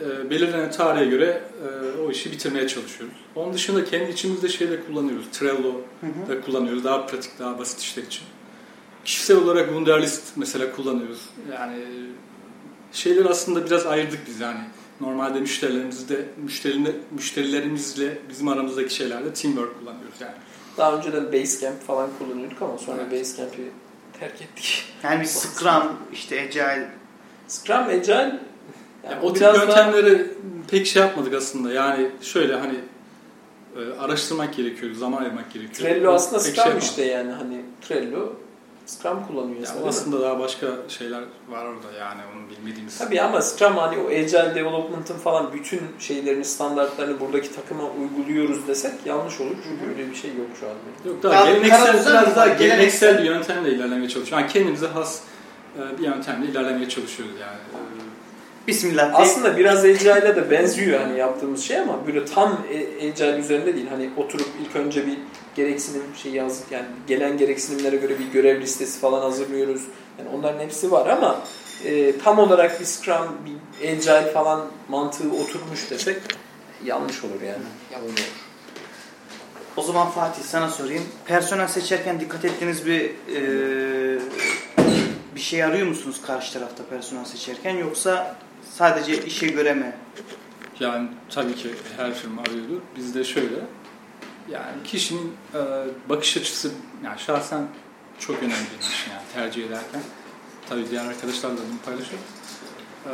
e, 0.00 0.30
belirlenen 0.30 0.70
tarihe 0.70 1.04
göre 1.04 1.42
e, 1.96 2.00
o 2.00 2.10
işi 2.10 2.32
bitirmeye 2.32 2.68
çalışıyoruz. 2.68 3.16
Onun 3.34 3.54
dışında 3.54 3.84
kendi 3.84 4.10
içimizde 4.10 4.48
şeyle 4.48 4.84
kullanıyoruz. 4.84 5.26
Trello 5.32 5.80
da 6.28 6.40
kullanıyoruz. 6.40 6.84
Daha 6.84 7.06
pratik, 7.06 7.38
daha 7.38 7.58
basit 7.58 7.80
işler 7.80 8.02
için. 8.02 8.22
Kişisel 9.04 9.36
olarak 9.36 9.66
Wunderlist 9.66 10.22
mesela 10.36 10.72
kullanıyoruz. 10.72 11.20
Yani 11.52 11.76
şeyler 12.92 13.24
aslında 13.24 13.66
biraz 13.66 13.86
ayırdık 13.86 14.20
biz 14.26 14.40
yani. 14.40 14.60
Normalde 15.00 15.40
müşterilerimizde 15.40 16.24
müşterilerimizle, 16.44 17.00
müşterilerimizle 17.10 18.18
bizim 18.28 18.48
aramızdaki 18.48 18.94
şeylerde 18.94 19.32
teamwork 19.34 19.78
kullanıyoruz 19.78 20.20
yani. 20.20 20.34
Daha 20.76 20.96
önceden 20.96 21.32
Basecamp 21.32 21.86
falan 21.86 22.08
kullanıyorduk 22.18 22.62
ama 22.62 22.78
sonra 22.78 23.02
Evet. 23.10 23.20
Basecamp'i 23.20 23.70
terk 24.20 24.42
ettik. 24.42 24.84
yani 25.02 25.20
bir 25.20 25.26
Scrum, 25.26 25.82
işte 26.12 26.40
Agile 26.40 26.90
Scrum, 27.48 27.76
Agile 27.88 28.40
yani 29.04 29.12
Yani 29.14 29.24
o 29.24 29.32
tip 29.32 29.42
biraz 29.42 29.54
daha 29.56 29.64
yöntemleri 29.64 30.26
pek 30.70 30.86
şey 30.86 31.02
yapmadık 31.02 31.34
aslında. 31.34 31.72
Yani 31.72 32.10
şöyle 32.22 32.54
hani 32.56 32.74
e, 33.76 34.00
araştırmak 34.00 34.54
gerekiyor, 34.56 34.94
zaman 34.94 35.22
ayırmak 35.22 35.52
gerekiyor. 35.52 35.90
Trello 35.90 36.12
aslında 36.12 36.42
Pek 36.44 36.54
Scrum 36.54 36.70
şey 36.72 36.78
işte 36.88 37.04
yani 37.04 37.32
hani 37.32 37.60
Trello 37.88 38.32
Scrum 38.86 39.26
kullanıyor 39.26 39.54
Ya 39.54 39.60
insan. 39.60 39.74
değil 39.74 39.84
mi? 39.84 39.88
aslında 39.88 40.20
daha 40.20 40.38
başka 40.38 40.66
şeyler 40.88 41.20
var 41.48 41.64
orada 41.64 41.92
yani 41.98 42.20
onun 42.34 42.50
bilmediğimiz. 42.50 42.98
Tabii 42.98 43.20
ama 43.22 43.40
Scrum 43.42 43.76
hani 43.76 43.98
o 43.98 44.06
Agile 44.06 44.54
Development'ın 44.54 45.14
falan 45.18 45.52
bütün 45.52 45.80
şeylerini, 45.98 46.44
standartlarını 46.44 47.20
buradaki 47.20 47.54
takıma 47.54 47.82
uyguluyoruz 47.90 48.68
desek 48.68 48.92
yanlış 49.04 49.40
olur. 49.40 49.54
Çünkü 49.64 49.92
öyle 49.92 50.10
bir 50.10 50.16
şey 50.16 50.30
yok 50.30 50.46
şu 50.60 50.66
anda. 50.66 51.08
Yok 51.14 51.22
daha 51.22 51.46
geleneksel 51.50 51.94
biraz 51.94 52.06
daha 52.36 52.46
Geleneksel. 52.46 52.58
geleneksel 52.58 53.18
bir 53.18 53.24
yöntemle 53.24 53.70
ilerlemeye 53.70 54.08
çalışıyoruz. 54.08 54.32
Yani 54.42 54.52
kendimize 54.52 54.86
has 54.86 55.20
e, 55.78 55.98
bir 55.98 56.04
yöntemle 56.04 56.46
ilerlemeye 56.50 56.88
çalışıyoruz 56.88 57.34
yani. 57.40 57.58
Bismillah. 58.70 59.10
Aslında 59.14 59.56
biraz 59.56 59.84
Agile'a 59.84 60.36
da 60.36 60.50
benziyor 60.50 61.00
hani 61.00 61.18
yaptığımız 61.18 61.62
şey 61.64 61.78
ama 61.78 62.06
böyle 62.06 62.24
tam 62.24 62.64
e- 63.02 63.38
üzerinde 63.38 63.74
değil. 63.74 63.86
Hani 63.90 64.10
oturup 64.16 64.48
ilk 64.62 64.76
önce 64.76 65.06
bir 65.06 65.18
gereksinim 65.56 66.02
şeyi 66.22 66.34
yazdık 66.34 66.72
yani 66.72 66.86
gelen 67.06 67.38
gereksinimlere 67.38 67.96
göre 67.96 68.18
bir 68.18 68.26
görev 68.32 68.60
listesi 68.60 69.00
falan 69.00 69.20
hazırlıyoruz. 69.20 69.82
Yani 70.18 70.28
onların 70.38 70.60
hepsi 70.60 70.92
var 70.92 71.06
ama 71.06 71.42
e, 71.84 72.18
tam 72.18 72.38
olarak 72.38 72.80
bir 72.80 72.84
Scrum, 72.84 73.36
bir 73.44 73.88
Agile 73.88 74.32
falan 74.32 74.66
mantığı 74.88 75.32
oturmuş 75.32 75.90
desek 75.90 76.16
yanlış 76.84 77.24
olur 77.24 77.40
yani. 77.46 77.64
Yalan 77.92 78.04
olur. 78.04 78.32
O 79.76 79.82
zaman 79.82 80.10
Fatih 80.10 80.42
sana 80.42 80.68
sorayım. 80.68 81.04
Personel 81.26 81.68
seçerken 81.68 82.20
dikkat 82.20 82.44
ettiğiniz 82.44 82.86
bir 82.86 83.04
e, 83.04 84.18
bir 85.34 85.40
şey 85.40 85.64
arıyor 85.64 85.86
musunuz 85.86 86.20
karşı 86.26 86.52
tarafta 86.52 86.84
personel 86.84 87.24
seçerken 87.24 87.76
yoksa 87.76 88.36
sadece 88.76 89.24
işe 89.24 89.46
göre 89.46 89.74
mi? 89.74 89.96
Yani 90.80 91.08
tabii 91.30 91.54
ki 91.54 91.74
her 91.96 92.14
firma 92.14 92.42
arıyordur. 92.42 92.80
Bizde 92.96 93.24
şöyle, 93.24 93.56
yani 94.50 94.82
kişinin 94.84 95.32
e, 95.54 95.58
bakış 96.08 96.36
açısı, 96.36 96.70
yani 97.04 97.18
şahsen 97.18 97.66
çok 98.18 98.38
önemli 98.38 98.52
benim 98.52 98.92
için 98.92 99.10
yani 99.10 99.22
tercih 99.34 99.66
ederken. 99.66 100.00
Tabii 100.68 100.90
diğer 100.90 101.04
arkadaşlarla 101.04 101.56
bunu 101.56 101.78
paylaşıyorum. 101.84 102.26
E, 103.06 103.12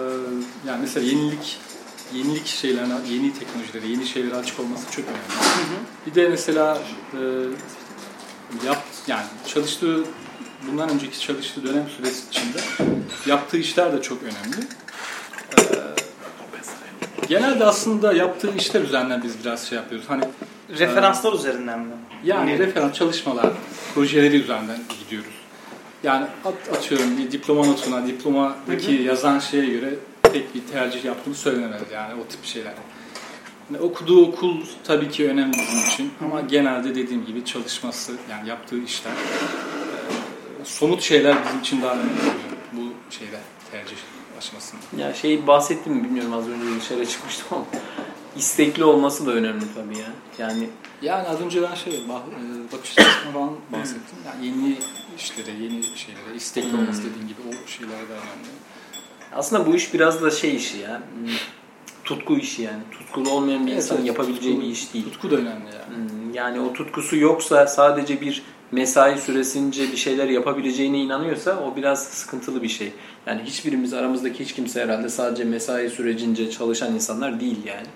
yani 0.68 0.80
mesela 0.80 1.06
yenilik, 1.06 1.58
yenilik 2.12 2.46
şeylerine, 2.46 2.94
yeni 3.08 3.34
teknolojilere, 3.34 3.86
yeni 3.86 4.06
şeylere 4.06 4.36
açık 4.36 4.60
olması 4.60 4.90
çok 4.90 5.04
önemli. 5.04 5.20
Bir 6.06 6.14
de 6.14 6.28
mesela 6.28 6.78
e, 7.12 7.20
yap, 8.66 8.84
yani 9.06 9.26
çalıştığı, 9.46 10.04
bundan 10.68 10.88
önceki 10.90 11.20
çalıştığı 11.20 11.62
dönem 11.64 11.88
süresi 11.96 12.28
içinde 12.28 12.58
yaptığı 13.26 13.56
işler 13.56 13.92
de 13.92 14.02
çok 14.02 14.22
önemli. 14.22 14.66
E, 15.58 17.26
genelde 17.28 17.64
aslında 17.64 18.12
yaptığı 18.12 18.56
işler 18.56 18.80
üzerinden 18.80 19.22
biz 19.22 19.44
biraz 19.44 19.68
şey 19.68 19.78
yapıyoruz. 19.78 20.06
Hani 20.10 20.24
Referanslar 20.78 21.32
üzerinden 21.32 21.80
mi? 21.80 21.92
yani 22.24 22.50
Ne? 22.50 22.58
referans 22.58 22.92
çalışmalar, 22.92 23.46
projeleri 23.94 24.36
üzerinden 24.36 24.78
gidiyoruz. 25.00 25.34
Yani 26.02 26.26
at, 26.44 26.76
atıyorum 26.76 27.18
bir 27.18 27.32
diploma 27.32 27.66
notuna, 27.66 28.06
diplomadaki 28.06 28.92
yazan 28.92 29.38
şeye 29.38 29.66
göre 29.66 29.94
pek 30.22 30.54
bir 30.54 30.62
tercih 30.72 31.04
yaptığını 31.04 31.34
söylenemez 31.34 31.82
yani 31.92 32.14
o 32.14 32.26
tip 32.28 32.44
şeyler. 32.44 32.72
Yani 33.70 33.82
okuduğu 33.82 34.26
okul 34.26 34.60
tabii 34.84 35.10
ki 35.10 35.28
önemli 35.30 35.52
bizim 35.52 35.88
için 35.88 36.12
ama 36.24 36.40
genelde 36.40 36.94
dediğim 36.94 37.26
gibi 37.26 37.44
çalışması 37.44 38.12
yani 38.30 38.48
yaptığı 38.48 38.78
işler 38.78 39.12
e, 39.12 40.64
somut 40.64 41.02
şeyler 41.02 41.36
bizim 41.44 41.60
için 41.60 41.82
daha 41.82 41.92
önemli 41.92 42.10
bu 42.72 42.82
şeyde 43.10 43.38
tercih 43.70 43.96
aşamasında. 44.46 45.02
Ya 45.02 45.14
şey 45.14 45.46
bahsettim 45.46 45.92
mi 45.92 46.04
bilmiyorum 46.04 46.32
az 46.32 46.48
önce 46.48 46.80
dışarı 46.80 47.06
çıkmıştım 47.06 47.46
ama 47.50 47.64
istekli 48.36 48.84
olması 48.84 49.26
da 49.26 49.32
önemli 49.32 49.64
tabii 49.74 49.98
ya. 49.98 50.06
Yani 50.38 50.68
Yani 51.02 51.28
az 51.28 51.40
önce 51.40 51.62
ben 51.62 51.74
şey 51.74 51.94
e, 51.94 52.08
bakış 52.72 52.98
açısına 52.98 53.32
falan 53.32 53.50
bahsettim. 53.72 54.18
Yani 54.26 54.46
yeni 54.46 54.76
işlere, 55.18 55.50
yeni 55.50 55.82
şeylere, 55.82 56.36
istekli 56.36 56.72
Hmm. 56.72 56.78
olması 56.80 57.00
dediğim 57.04 57.28
gibi 57.28 57.38
o 57.48 57.68
şeylere 57.68 58.08
de 58.08 58.12
önemli. 58.12 58.48
aslında 59.32 59.66
bu 59.66 59.74
iş 59.76 59.94
biraz 59.94 60.22
da 60.22 60.30
şey 60.30 60.56
işi 60.56 60.78
ya. 60.78 60.98
hmm, 60.98 61.28
Tutku 62.04 62.36
işi 62.36 62.62
yani. 62.62 62.82
Tutkulu 62.90 63.30
olmayan 63.30 63.66
bir 63.66 63.72
Evet, 63.72 63.82
insanın 63.82 63.98
evet, 63.98 64.08
yapabileceği 64.08 64.54
tutku- 64.56 64.62
bir 64.62 64.66
iş 64.70 64.94
değil. 64.94 65.04
Tutku 65.04 65.30
da 65.30 65.34
önemli 65.36 65.64
yani. 65.66 65.96
Hmm, 66.10 66.34
Yani 66.34 66.60
o 66.60 66.72
tutkusu 66.72 67.16
yoksa 67.16 67.66
sadece 67.66 68.20
bir 68.20 68.42
mesai 68.72 69.18
süresince 69.18 69.92
bir 69.92 69.96
şeyler 69.96 70.28
yapabileceğine 70.28 70.98
inanıyorsa 70.98 71.60
o 71.60 71.76
biraz 71.76 72.04
sıkıntılı 72.04 72.62
bir 72.62 72.68
şey. 72.68 72.92
Yani 73.26 73.42
hiçbirimiz 73.42 73.92
aramızdaki 73.92 74.44
hiç 74.44 74.52
kimse 74.52 74.82
herhalde 74.82 75.08
sadece 75.08 75.44
mesai 75.44 75.90
sürecince 75.90 76.50
çalışan 76.50 76.94
insanlar 76.94 77.40
değil 77.40 77.58
yani. 77.66 77.86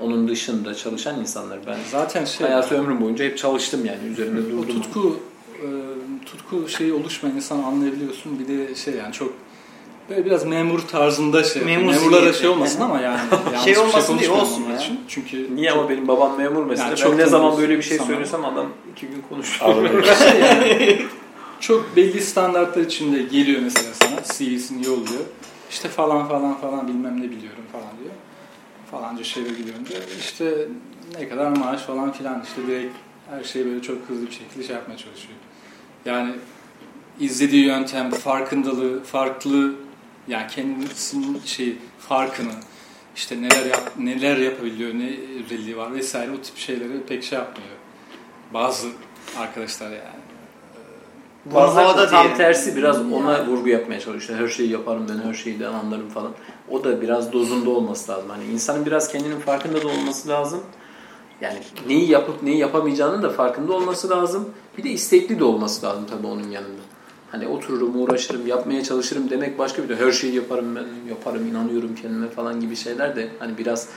Onun 0.00 0.28
dışında 0.28 0.74
çalışan 0.74 1.20
insanlar. 1.20 1.58
Ben 1.66 1.76
Zaten 1.90 2.24
şey, 2.24 2.46
hayatı 2.46 2.74
ömrüm 2.74 3.00
boyunca 3.00 3.24
hep 3.24 3.38
çalıştım 3.38 3.84
yani 3.84 4.12
üzerinde 4.12 4.54
o 4.54 4.62
durdum. 4.62 4.82
tutku 4.82 5.20
e, 5.62 5.66
tutku 6.26 6.68
şeyi 6.68 6.92
oluşmayan 6.92 7.36
insan 7.36 7.62
anlayabiliyorsun. 7.62 8.38
Bir 8.38 8.48
de 8.48 8.74
şey 8.74 8.94
yani 8.94 9.12
çok 9.12 9.34
böyle 10.10 10.24
biraz 10.24 10.46
memur 10.46 10.80
tarzında 10.80 11.44
şey. 11.44 11.62
Memur 11.62 11.92
Memurlara 11.92 12.32
şey 12.32 12.48
olmasın 12.48 12.80
ama 12.80 13.00
yani 13.00 13.20
yanlış 13.52 13.66
bir 13.66 13.76
olmasın 13.76 14.18
diye 14.18 14.28
konuşmayalım 14.28 14.62
olsun 14.62 14.70
ya. 14.70 14.76
için. 14.76 15.00
Çünkü 15.08 15.56
Niye 15.56 15.70
ama 15.70 15.88
benim 15.88 16.08
babam 16.08 16.38
memur 16.38 16.64
mesela. 16.64 16.88
Yani 16.88 16.98
ben 16.98 17.02
çok 17.02 17.16
ne 17.16 17.26
zaman 17.26 17.58
böyle 17.58 17.78
bir 17.78 17.82
şey 17.82 17.96
insanlar. 17.96 18.14
söylesem 18.14 18.44
adam 18.44 18.66
iki 18.92 19.06
gün 19.06 19.24
konuşuyor. 19.28 19.70
Alınır. 19.70 20.06
çok 21.60 21.96
belli 21.96 22.20
standartlar 22.20 22.82
içinde 22.82 23.22
geliyor 23.22 23.60
mesela 23.62 23.94
sana 23.94 24.22
CV'sini 24.22 24.86
yolluyor. 24.86 25.24
İşte 25.70 25.88
falan 25.88 26.28
falan 26.28 26.60
falan 26.60 26.88
bilmem 26.88 27.20
ne 27.20 27.30
biliyorum 27.30 27.64
falan 27.72 27.90
diyor. 28.02 28.14
Falanca 28.90 29.24
şeyle 29.24 29.48
gidiyorum 29.48 29.86
diyor. 29.88 30.00
İşte 30.18 30.68
ne 31.18 31.28
kadar 31.28 31.50
maaş 31.50 31.80
falan 31.80 32.12
filan 32.12 32.42
işte 32.42 32.66
direkt 32.66 32.94
her 33.30 33.44
şeyi 33.44 33.66
böyle 33.66 33.82
çok 33.82 33.96
hızlı 34.08 34.26
bir 34.26 34.32
şekilde 34.32 34.66
şey 34.66 34.76
yapmaya 34.76 34.96
çalışıyor. 34.96 35.34
Yani 36.04 36.32
izlediği 37.20 37.64
yöntem, 37.64 38.10
farkındalığı, 38.10 39.02
farklı 39.02 39.74
yani 40.30 40.46
kendisinin 40.46 41.40
şey 41.44 41.76
farkını 41.98 42.52
işte 43.16 43.42
neler 43.42 43.66
yap, 43.66 43.92
neler 43.98 44.36
yapabiliyor, 44.36 44.94
ne 44.94 45.16
özelliği 45.44 45.76
var 45.76 45.94
vesaire 45.94 46.30
o 46.30 46.42
tip 46.42 46.56
şeyleri 46.56 47.02
pek 47.08 47.24
şey 47.24 47.38
yapmıyor. 47.38 47.70
Bazı 48.54 48.88
arkadaşlar 49.38 49.90
yani. 49.90 50.20
Bazıları 51.44 51.98
da 51.98 52.08
tam 52.08 52.22
diyelim. 52.22 52.36
tersi 52.36 52.76
biraz 52.76 53.12
ona 53.12 53.46
vurgu 53.46 53.68
yapmaya 53.68 54.00
çalışıyor. 54.00 54.38
Her 54.38 54.48
şeyi 54.48 54.70
yaparım 54.70 55.06
ben, 55.08 55.28
her 55.28 55.34
şeyden 55.34 55.72
anlarım 55.72 56.08
falan. 56.08 56.32
O 56.70 56.84
da 56.84 57.02
biraz 57.02 57.32
dozunda 57.32 57.70
olması 57.70 58.12
lazım. 58.12 58.30
Hani 58.30 58.44
insanın 58.44 58.86
biraz 58.86 59.12
kendinin 59.12 59.40
farkında 59.40 59.82
da 59.82 59.88
olması 59.88 60.28
lazım. 60.28 60.60
Yani 61.40 61.58
neyi 61.86 62.10
yapıp 62.10 62.42
neyi 62.42 62.58
yapamayacağının 62.58 63.22
da 63.22 63.30
farkında 63.30 63.72
olması 63.72 64.10
lazım. 64.10 64.48
Bir 64.78 64.82
de 64.82 64.90
istekli 64.90 65.38
de 65.38 65.44
olması 65.44 65.86
lazım 65.86 66.06
tabii 66.10 66.26
onun 66.26 66.50
yanında. 66.50 66.82
Hani 67.32 67.46
otururum, 67.46 68.02
uğraşırım, 68.02 68.46
yapmaya 68.46 68.84
çalışırım 68.84 69.30
demek 69.30 69.58
başka 69.58 69.82
bir 69.82 69.88
de 69.88 69.96
her 69.96 70.12
şeyi 70.12 70.34
yaparım 70.34 70.76
ben, 70.76 70.84
yaparım, 71.10 71.48
inanıyorum 71.50 71.94
kendime 72.02 72.28
falan 72.28 72.60
gibi 72.60 72.76
şeyler 72.76 73.16
de 73.16 73.28
hani 73.38 73.58
biraz 73.58 73.88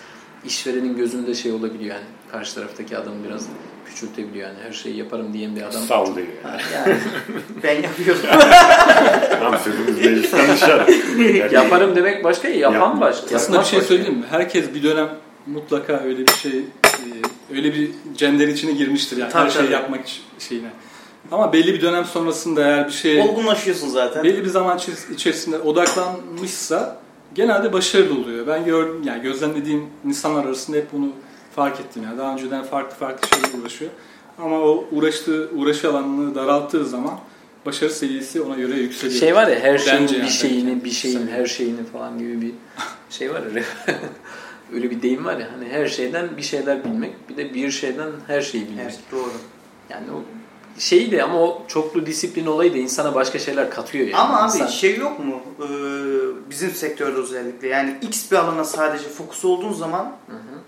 işverenin 0.45 0.97
gözünde 0.97 1.33
şey 1.35 1.51
olabiliyor 1.51 1.95
yani. 1.95 2.05
Karşı 2.31 2.55
taraftaki 2.55 2.97
adamı 2.97 3.15
biraz 3.27 3.45
küçültebiliyor 3.85 4.47
yani. 4.47 4.57
Her 4.67 4.73
şeyi 4.73 4.97
yaparım 4.97 5.33
diyen 5.33 5.55
bir 5.55 5.61
adam. 5.61 5.81
Sallıyor. 5.81 6.27
Ha, 6.43 6.57
yani 6.73 6.97
Ben 7.63 7.75
yapıyorum. 7.81 8.21
Tam 9.39 9.57
sözümüz 9.59 9.97
meclisten 10.05 10.55
dışarı. 10.55 10.91
Yani 11.23 11.53
Yaparım 11.53 11.95
demek 11.95 12.23
başka, 12.23 12.47
yapan 12.47 12.79
Yapma. 12.79 13.01
başka. 13.01 13.35
Aslında 13.35 13.59
bir 13.59 13.65
şey 13.65 13.81
söyleyeyim 13.81 14.17
mi? 14.17 14.25
Herkes 14.29 14.73
bir 14.73 14.83
dönem 14.83 15.09
mutlaka 15.47 15.99
öyle 16.05 16.27
bir 16.27 16.33
şey, 16.33 16.59
e, 16.59 17.55
öyle 17.55 17.73
bir 17.73 17.91
cender 18.17 18.47
içine 18.47 18.71
girmiştir 18.71 19.17
yani 19.17 19.31
Tabii, 19.31 19.45
her 19.45 19.49
şeyi 19.49 19.63
tabii. 19.63 19.73
yapmak 19.73 20.01
şeyine. 20.39 20.67
Ama 21.31 21.53
belli 21.53 21.73
bir 21.73 21.81
dönem 21.81 22.05
sonrasında 22.05 22.61
eğer 22.67 22.87
bir 22.87 22.91
şey 22.93 23.21
Olgunlaşıyorsun 23.21 23.87
zaten. 23.89 24.23
belli 24.23 24.41
bir 24.43 24.49
zaman 24.49 24.77
içeris- 24.77 25.13
içerisinde 25.13 25.59
odaklanmışsa 25.59 26.97
genelde 27.35 27.73
başarılı 27.73 28.19
oluyor. 28.21 28.47
Ben 28.47 28.65
gördüm 28.65 29.01
yani 29.05 29.21
gözlemlediğim 29.21 29.85
insanlar 30.05 30.45
arasında 30.45 30.77
hep 30.77 30.91
bunu 30.93 31.09
fark 31.55 31.79
ettim 31.79 32.03
yani. 32.03 32.17
Daha 32.17 32.33
önceden 32.33 32.63
farklı 32.63 32.95
farklı 32.95 33.27
şeyler 33.29 33.61
uğraşıyor. 33.61 33.91
Ama 34.39 34.59
o 34.59 34.85
uğraştığı 34.91 35.49
uğraşı 35.55 35.89
alanını 35.89 36.35
daralttığı 36.35 36.85
zaman 36.85 37.19
başarı 37.65 37.89
seviyesi 37.91 38.41
ona 38.41 38.55
göre 38.55 38.75
yükseliyor. 38.75 39.19
Şey 39.19 39.35
var 39.35 39.47
ya 39.47 39.59
her 39.59 39.77
şeyin 39.77 40.01
Bence 40.01 40.15
bir 40.15 40.19
yani, 40.19 40.31
şeyini, 40.31 40.83
bir 40.83 40.91
şeyin 40.91 41.17
Sen- 41.19 41.27
her 41.27 41.45
şeyini 41.45 41.83
falan 41.93 42.17
gibi 42.19 42.41
bir 42.41 42.51
şey 43.09 43.33
var 43.33 43.41
ya. 43.55 43.63
Öyle 44.73 44.91
bir 44.91 45.01
deyim 45.01 45.25
var 45.25 45.37
ya 45.37 45.47
hani 45.57 45.69
her 45.69 45.87
şeyden 45.87 46.37
bir 46.37 46.41
şeyler 46.41 46.85
bilmek 46.85 47.29
bir 47.29 47.37
de 47.37 47.53
bir 47.53 47.71
şeyden 47.71 48.09
her 48.27 48.41
şeyi 48.41 48.65
bilmek. 48.67 48.83
Evet 48.85 48.99
doğru. 49.11 49.31
Yani 49.89 50.05
o 50.11 50.23
şey 50.79 51.11
de 51.11 51.23
ama 51.23 51.39
o 51.41 51.61
çoklu 51.67 52.05
disiplin 52.05 52.45
olayı 52.45 52.73
da 52.73 52.77
insana 52.77 53.15
başka 53.15 53.39
şeyler 53.39 53.69
katıyor 53.69 54.07
yani. 54.07 54.17
Ama 54.17 54.39
abi 54.41 54.45
İnsan- 54.57 54.67
şey 54.67 54.97
yok 54.97 55.19
mu? 55.19 55.41
Ee, 55.59 55.65
bizim 56.49 56.71
sektörde 56.71 57.17
özellikle 57.17 57.67
yani 57.67 57.97
X 58.01 58.31
bir 58.31 58.35
alana 58.37 58.63
sadece 58.63 59.09
fokus 59.09 59.45
olduğun 59.45 59.73
zaman 59.73 60.03
Hı 60.27 60.33
hı. 60.35 60.59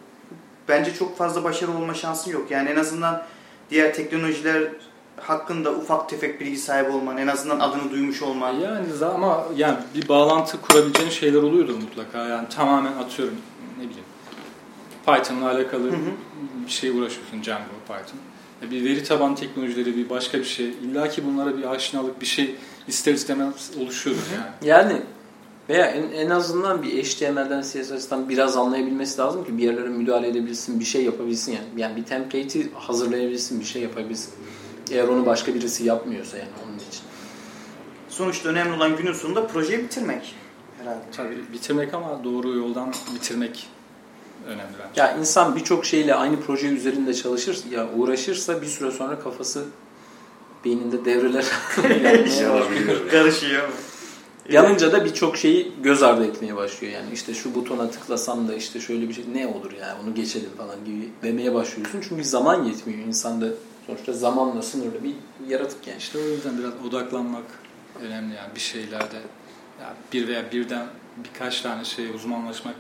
bence 0.68 0.94
çok 0.94 1.18
fazla 1.18 1.44
başarılı 1.44 1.78
olma 1.78 1.94
şansın 1.94 2.32
yok. 2.32 2.52
Yani 2.52 2.70
en 2.70 2.76
azından 2.76 3.24
diğer 3.70 3.94
teknolojiler 3.94 4.64
hakkında 5.18 5.72
ufak 5.72 6.10
tefek 6.10 6.40
bilgi 6.42 6.58
sahibi 6.58 6.90
olman, 6.92 7.18
en 7.18 7.28
azından 7.28 7.60
adını 7.60 7.92
duymuş 7.92 8.22
olman. 8.22 8.54
Yani 8.54 8.86
ama 9.16 9.44
yani 9.56 9.78
bir 9.96 10.08
bağlantı 10.10 10.62
kurabileceğin 10.62 11.10
şeyler 11.10 11.44
oluyordur 11.44 11.76
mutlaka. 11.76 12.28
Yani 12.28 12.50
tamamen 12.50 12.94
atıyorum 12.94 13.36
ne 13.78 13.84
bileyim 13.84 14.06
Python'la 15.06 15.50
alakalı 15.52 15.84
Hı 15.84 15.96
hı. 15.96 16.12
bir 16.66 16.72
şey 16.72 16.90
uğraşıyorsun 16.90 17.44
Django, 17.44 17.64
Python. 17.88 18.20
E 18.68 18.72
bir 18.72 18.84
veri 18.84 19.04
taban 19.04 19.36
teknolojileri 19.36 19.98
bir 19.98 20.10
başka 20.10 20.40
bir 20.40 20.44
şey. 20.44 20.66
İlla 20.70 21.10
ki 21.10 21.26
bunlara 21.26 21.58
bir 21.58 21.72
aşinalık 21.72 22.22
bir 22.22 22.26
şey 22.26 22.56
ister 22.88 23.14
istemez 23.14 23.72
oluşuyordur 23.82 24.22
yani. 24.36 24.72
Yani 24.72 25.02
veya 25.70 25.86
en, 25.86 26.12
en 26.12 26.30
azından 26.30 26.84
bir 26.84 27.04
HTML'den 27.04 27.62
CSS'den 27.62 28.30
biraz 28.30 28.58
anlayabilmesi 28.58 29.22
lazım 29.22 29.46
ki 29.46 29.58
bir 29.58 29.64
yerlere 29.64 29.90
müdahale 29.90 30.28
edebilsin, 30.28 30.80
bir 30.80 30.86
şey 30.86 31.06
yapabilsin 31.06 31.52
yani. 31.52 31.66
Yani 31.78 31.96
bir 31.96 32.04
template'i 32.04 32.72
hazırlayabilsin, 32.74 33.60
bir 33.60 33.66
şey 33.66 33.82
yapabilsin. 33.82 34.34
Eğer 34.92 35.08
onu 35.08 35.26
başka 35.26 35.54
birisi 35.54 35.86
yapmıyorsa 35.86 36.38
yani 36.38 36.50
onun 36.66 36.76
için. 36.78 37.02
Sonuçta 38.10 38.50
önemli 38.50 38.76
olan 38.76 38.98
günün 38.98 39.14
sonunda 39.14 39.48
projeyi 39.48 39.80
bitirmek 39.80 40.36
herhalde. 40.80 41.02
Tabii 41.12 41.54
bitirmek 41.54 41.94
ama 41.94 42.24
doğru 42.24 42.58
yoldan 42.58 42.94
bitirmek 43.16 43.68
önemli 44.46 44.74
bence. 44.80 45.02
Ya 45.02 45.18
insan 45.18 45.56
birçok 45.56 45.86
şeyle 45.86 46.16
aynı 46.16 46.42
proje 46.42 46.68
üzerinde 46.68 47.14
çalışır 47.14 47.58
ya 47.72 47.90
uğraşırsa 47.98 48.62
bir 48.62 48.68
süre 48.68 48.92
sonra 48.92 49.20
kafası 49.20 49.66
beyninde 50.66 51.06
devreler 51.06 51.46
Olabilir. 52.52 53.10
Karışıyor. 53.12 53.70
Yanınca 54.50 54.92
da 54.92 55.06
birçok 55.06 55.38
şeyi 55.38 55.72
göz 55.84 56.04
ardı 56.04 56.26
etmeye 56.26 56.56
başlıyor 56.56 56.94
yani 56.94 57.06
işte 57.14 57.34
şu 57.34 57.56
butona 57.56 57.90
tıklasam 57.90 58.48
da 58.48 58.56
işte 58.56 58.80
şöyle 58.80 59.10
bir 59.10 59.14
şey 59.14 59.26
ne 59.34 59.48
olur 59.48 59.72
yani 59.72 59.94
onu 60.04 60.16
geçelim 60.16 60.50
falan 60.58 60.86
gibi 60.86 61.10
demeye 61.24 61.54
başlıyorsun 61.54 62.02
çünkü 62.10 62.24
zaman 62.24 62.64
yetmiyor 62.64 63.00
insanda 63.00 63.48
sonuçta 63.88 64.14
zamanla 64.14 64.62
sınırlı 64.62 65.04
bir 65.04 65.16
yaratık 65.48 65.88
yani 65.88 65.98
işte. 65.98 66.20
İşte 66.20 66.30
o 66.30 66.36
yüzden 66.36 66.58
biraz 66.58 66.74
odaklanmak 66.88 67.44
önemli 68.02 68.36
yani 68.36 68.56
bir 68.56 68.60
şeylerde. 68.60 69.16
Yani 69.82 69.96
bir 70.14 70.28
veya 70.28 70.52
birden 70.52 70.88
birkaç 71.18 71.62
tane 71.62 71.86
şeye 71.86 72.12
uzmanlaşmak 72.12 72.76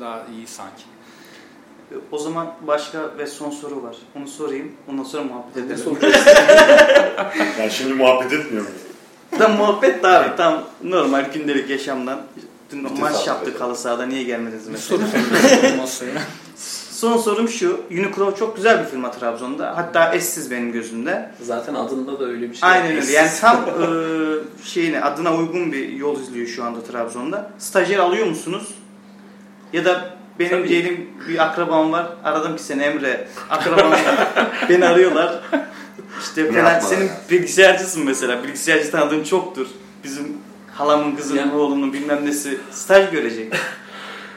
daha 0.00 0.26
iyi 0.36 0.46
sanki. 0.46 0.84
O 2.12 2.18
zaman 2.18 2.54
başka 2.66 3.18
ve 3.18 3.26
son 3.26 3.50
soru 3.50 3.82
var. 3.82 3.96
Onu 4.16 4.28
sorayım. 4.28 4.72
Ondan 4.90 5.02
sonra 5.04 5.22
muhabbet 5.22 5.56
Ne 5.56 5.62
edelim. 5.62 5.78
soruyorsun? 5.78 6.30
Yani 7.58 7.70
şimdi 7.78 7.94
muhabbet 7.94 8.32
etmiyor 8.32 8.64
muyuz? 8.64 8.80
Tam 9.38 9.52
muhabbet 9.56 10.02
de 10.02 10.08
abi. 10.08 10.36
Tam 10.36 10.64
normal 10.84 11.24
gündelik 11.34 11.70
yaşamdan. 11.70 12.20
Dün 12.72 12.84
Vites 12.84 12.98
maç 13.00 13.26
yaptık 13.26 13.60
halı 13.60 13.76
sahada. 13.76 14.06
Niye 14.06 14.22
gelmediniz 14.22 14.68
mesela? 14.68 15.02
Son 16.90 17.16
sorum 17.16 17.48
şu. 17.48 17.80
Unicro 17.90 18.34
çok 18.36 18.56
güzel 18.56 18.80
bir 18.80 18.84
firma 18.84 19.10
Trabzon'da. 19.10 19.76
Hatta 19.76 20.14
eşsiz 20.14 20.50
benim 20.50 20.72
gözümde. 20.72 21.30
Zaten 21.42 21.74
adında 21.74 22.20
da 22.20 22.24
öyle 22.24 22.50
bir 22.50 22.54
şey. 22.56 22.68
Aynen 22.68 22.96
öyle. 22.96 23.12
Yani 23.12 23.30
tam 23.40 23.56
e, 23.56 23.86
şeyine 24.64 25.02
adına 25.02 25.36
uygun 25.36 25.72
bir 25.72 25.88
yol 25.88 26.20
izliyor 26.20 26.46
şu 26.46 26.64
anda 26.64 26.82
Trabzon'da. 26.82 27.50
Stajyer 27.58 27.98
alıyor 27.98 28.26
musunuz? 28.26 28.74
Ya 29.72 29.84
da 29.84 30.15
benim 30.38 30.50
Tabii. 30.50 30.68
diyelim 30.68 31.10
bir 31.28 31.38
akrabam 31.44 31.92
var. 31.92 32.06
Aradım 32.24 32.56
ki 32.56 32.62
seni 32.62 32.82
Emre. 32.82 33.28
Akrabam 33.50 33.92
beni 34.68 34.86
arıyorlar. 34.86 35.40
İşte 36.20 36.40
yapmalar 36.42 36.80
senin 36.80 37.04
ya? 37.06 37.20
bilgisayarcısın 37.30 38.04
mesela. 38.04 38.42
Bilgisayarcı 38.44 38.90
tanıdığın 38.90 39.24
çoktur. 39.24 39.66
Bizim 40.04 40.38
halamın 40.74 41.16
kızının 41.16 41.38
Yani- 41.40 41.54
oğlunun 41.54 41.92
bilmem 41.92 42.26
nesi 42.26 42.58
staj 42.70 43.10
görecek. 43.10 43.54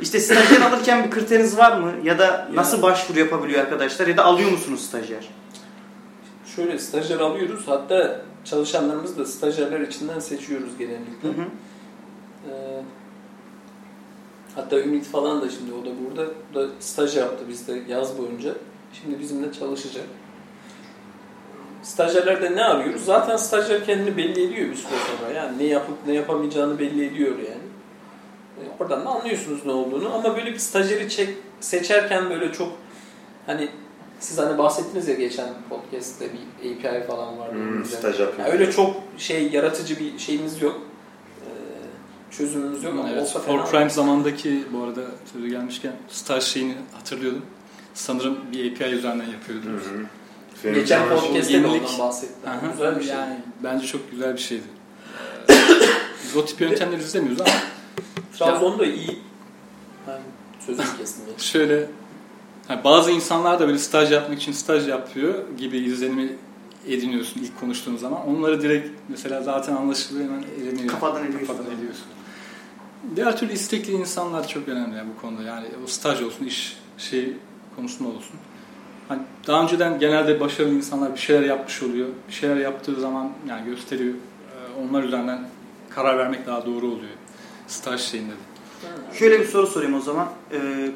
İşte 0.01 0.19
stajyer 0.19 0.61
alırken 0.61 1.03
bir 1.05 1.11
kriteriniz 1.11 1.57
var 1.57 1.77
mı? 1.77 1.91
Ya 2.03 2.19
da 2.19 2.49
nasıl 2.53 2.81
başvuru 2.81 3.19
yapabiliyor 3.19 3.59
arkadaşlar? 3.61 4.07
Ya 4.07 4.17
da 4.17 4.25
alıyor 4.25 4.51
musunuz 4.51 4.85
stajyer? 4.85 5.29
Şöyle 6.55 6.79
stajyer 6.79 7.19
alıyoruz. 7.19 7.63
Hatta 7.67 8.21
çalışanlarımızı 8.45 9.17
da 9.17 9.25
stajyerler 9.25 9.79
içinden 9.79 10.19
seçiyoruz 10.19 10.77
genellikle. 10.79 11.29
Hı 11.29 11.31
hı. 11.31 11.45
Ee, 12.49 12.81
hatta 14.55 14.79
Ümit 14.79 15.05
falan 15.05 15.41
da 15.41 15.49
şimdi 15.49 15.73
o 15.73 15.85
da 15.85 15.89
burada. 16.05 16.31
O 16.51 16.55
da 16.55 16.67
staj 16.79 17.17
yaptı 17.17 17.45
bizde 17.49 17.81
yaz 17.87 18.17
boyunca. 18.17 18.53
Şimdi 18.93 19.19
bizimle 19.19 19.53
çalışacak. 19.53 20.05
Stajyerlerde 21.83 22.55
ne 22.55 22.63
arıyoruz? 22.63 23.05
Zaten 23.05 23.37
stajyer 23.37 23.85
kendini 23.85 24.17
belli 24.17 24.43
ediyor 24.43 24.69
bir 24.69 24.75
süre 24.75 24.95
sonra. 25.19 25.31
Yani 25.33 25.57
ne 25.57 25.63
yapıp 25.63 25.97
ne 26.07 26.13
yapamayacağını 26.13 26.79
belli 26.79 27.05
ediyor 27.05 27.37
yani. 27.37 27.69
Ee, 28.59 28.83
Oradan 28.83 29.05
da 29.05 29.09
anlıyorsunuz 29.09 29.65
ne 29.65 29.71
olduğunu. 29.71 30.13
Ama 30.13 30.37
böyle 30.37 30.53
bir 30.53 30.59
stajyeri 30.59 31.09
çek, 31.09 31.29
seçerken 31.59 32.29
böyle 32.29 32.53
çok 32.53 32.71
hani 33.45 33.69
siz 34.19 34.37
hani 34.37 34.57
bahsettiniz 34.57 35.07
ya 35.07 35.15
geçen 35.15 35.49
podcast'te 35.69 36.25
bir 36.33 36.71
API 36.71 37.07
falan 37.07 37.39
var. 37.39 37.51
Hmm, 37.51 37.85
staj. 37.85 38.19
Yani 38.19 38.51
öyle 38.51 38.71
çok 38.71 38.95
şey 39.17 39.49
yaratıcı 39.49 39.99
bir 39.99 40.19
şeyimiz 40.19 40.61
yok. 40.61 40.81
Çözümümüz 42.43 42.83
yok 42.83 42.93
ama 42.93 43.09
Evet, 43.09 43.21
olsa 43.21 43.39
For 43.39 43.45
fena. 43.57 43.63
Prime 43.65 43.89
zamandaki 43.89 44.63
bu 44.73 44.83
arada 44.83 45.01
sözü 45.33 45.47
gelmişken 45.47 45.91
staj 46.09 46.43
şeyini 46.43 46.73
hatırlıyordum. 46.93 47.41
Sanırım 47.93 48.37
bir 48.51 48.71
API 48.71 48.83
üzerinden 48.95 49.25
Hı 49.25 49.31
yapıyordunuz. 49.31 49.83
hı. 49.83 50.05
Senin 50.61 50.73
Geçen 50.75 50.99
çalışan- 51.07 51.27
podcast'te 51.27 51.53
de 51.53 51.57
yenilik. 51.57 51.81
ondan 51.89 51.99
bahsettim. 51.99 52.49
Aha, 52.49 52.71
Güzel 52.71 52.99
bir 52.99 53.03
şey. 53.03 53.13
Yani 53.13 53.39
bence 53.63 53.87
çok 53.87 54.11
güzel 54.11 54.33
bir 54.33 54.41
şeydi. 54.41 54.63
Ee, 55.49 55.53
Biz 56.23 56.35
o 56.37 56.45
tip 56.45 56.61
yöntemleri 56.61 57.01
izlemiyoruz 57.01 57.41
ama 57.41 57.49
Trabzon'da 58.37 58.85
iyi. 58.85 59.19
Ben 60.07 60.19
sözünü 60.65 60.85
kestim. 60.97 61.23
şöyle 61.37 61.85
ha, 62.67 62.81
bazı 62.83 63.11
insanlar 63.11 63.59
da 63.59 63.67
böyle 63.67 63.79
staj 63.79 64.11
yapmak 64.11 64.39
için 64.41 64.51
staj 64.51 64.87
yapıyor 64.87 65.33
gibi 65.57 65.77
izlenimi 65.77 66.29
ediniyorsun 66.87 67.41
ilk 67.41 67.59
konuştuğun 67.59 67.97
zaman. 67.97 68.27
Onları 68.27 68.61
direkt 68.61 68.89
mesela 69.09 69.41
zaten 69.43 69.75
anlaşılıyor 69.75 70.25
hemen 70.25 70.43
eleniyor. 70.61 70.87
Kafadan 70.89 71.23
eliyorsun. 71.25 71.47
Kafadan 71.47 71.71
eliyorsun. 71.77 72.03
Diğer 73.15 73.37
türlü 73.37 73.53
istekli 73.53 73.91
insanlar 73.93 74.47
çok 74.47 74.67
önemli 74.67 74.97
yani 74.97 75.09
bu 75.17 75.21
konuda. 75.21 75.43
Yani 75.43 75.67
o 75.83 75.87
staj 75.87 76.21
olsun, 76.21 76.45
iş 76.45 76.77
şey 76.97 77.33
konusunda 77.75 78.09
olsun. 78.09 78.35
Hani 79.07 79.21
daha 79.47 79.63
önceden 79.63 79.99
genelde 79.99 80.39
başarılı 80.39 80.73
insanlar 80.73 81.13
bir 81.13 81.19
şeyler 81.19 81.41
yapmış 81.41 81.83
oluyor. 81.83 82.07
Bir 82.27 82.33
şeyler 82.33 82.55
yaptığı 82.57 83.01
zaman 83.01 83.31
yani 83.47 83.65
gösteriyor. 83.65 84.13
Ee, 84.13 84.81
Onlar 84.81 85.03
üzerinden 85.03 85.47
karar 85.89 86.17
vermek 86.17 86.47
daha 86.47 86.65
doğru 86.65 86.85
oluyor. 86.87 87.11
Staj 87.67 88.01
şeyinde 88.01 88.31
de. 88.31 89.17
Şöyle 89.19 89.39
bir 89.39 89.45
soru 89.45 89.67
sorayım 89.67 89.93
o 89.93 89.99
zaman. 90.01 90.29
Ee, 90.51 90.91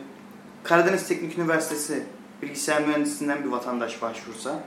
Karadeniz 0.63 1.07
Teknik 1.07 1.37
Üniversitesi 1.37 2.03
bilgisayar 2.41 2.87
mühendisliğinden 2.87 3.43
bir 3.43 3.49
vatandaş 3.49 4.01
başvursa, 4.01 4.59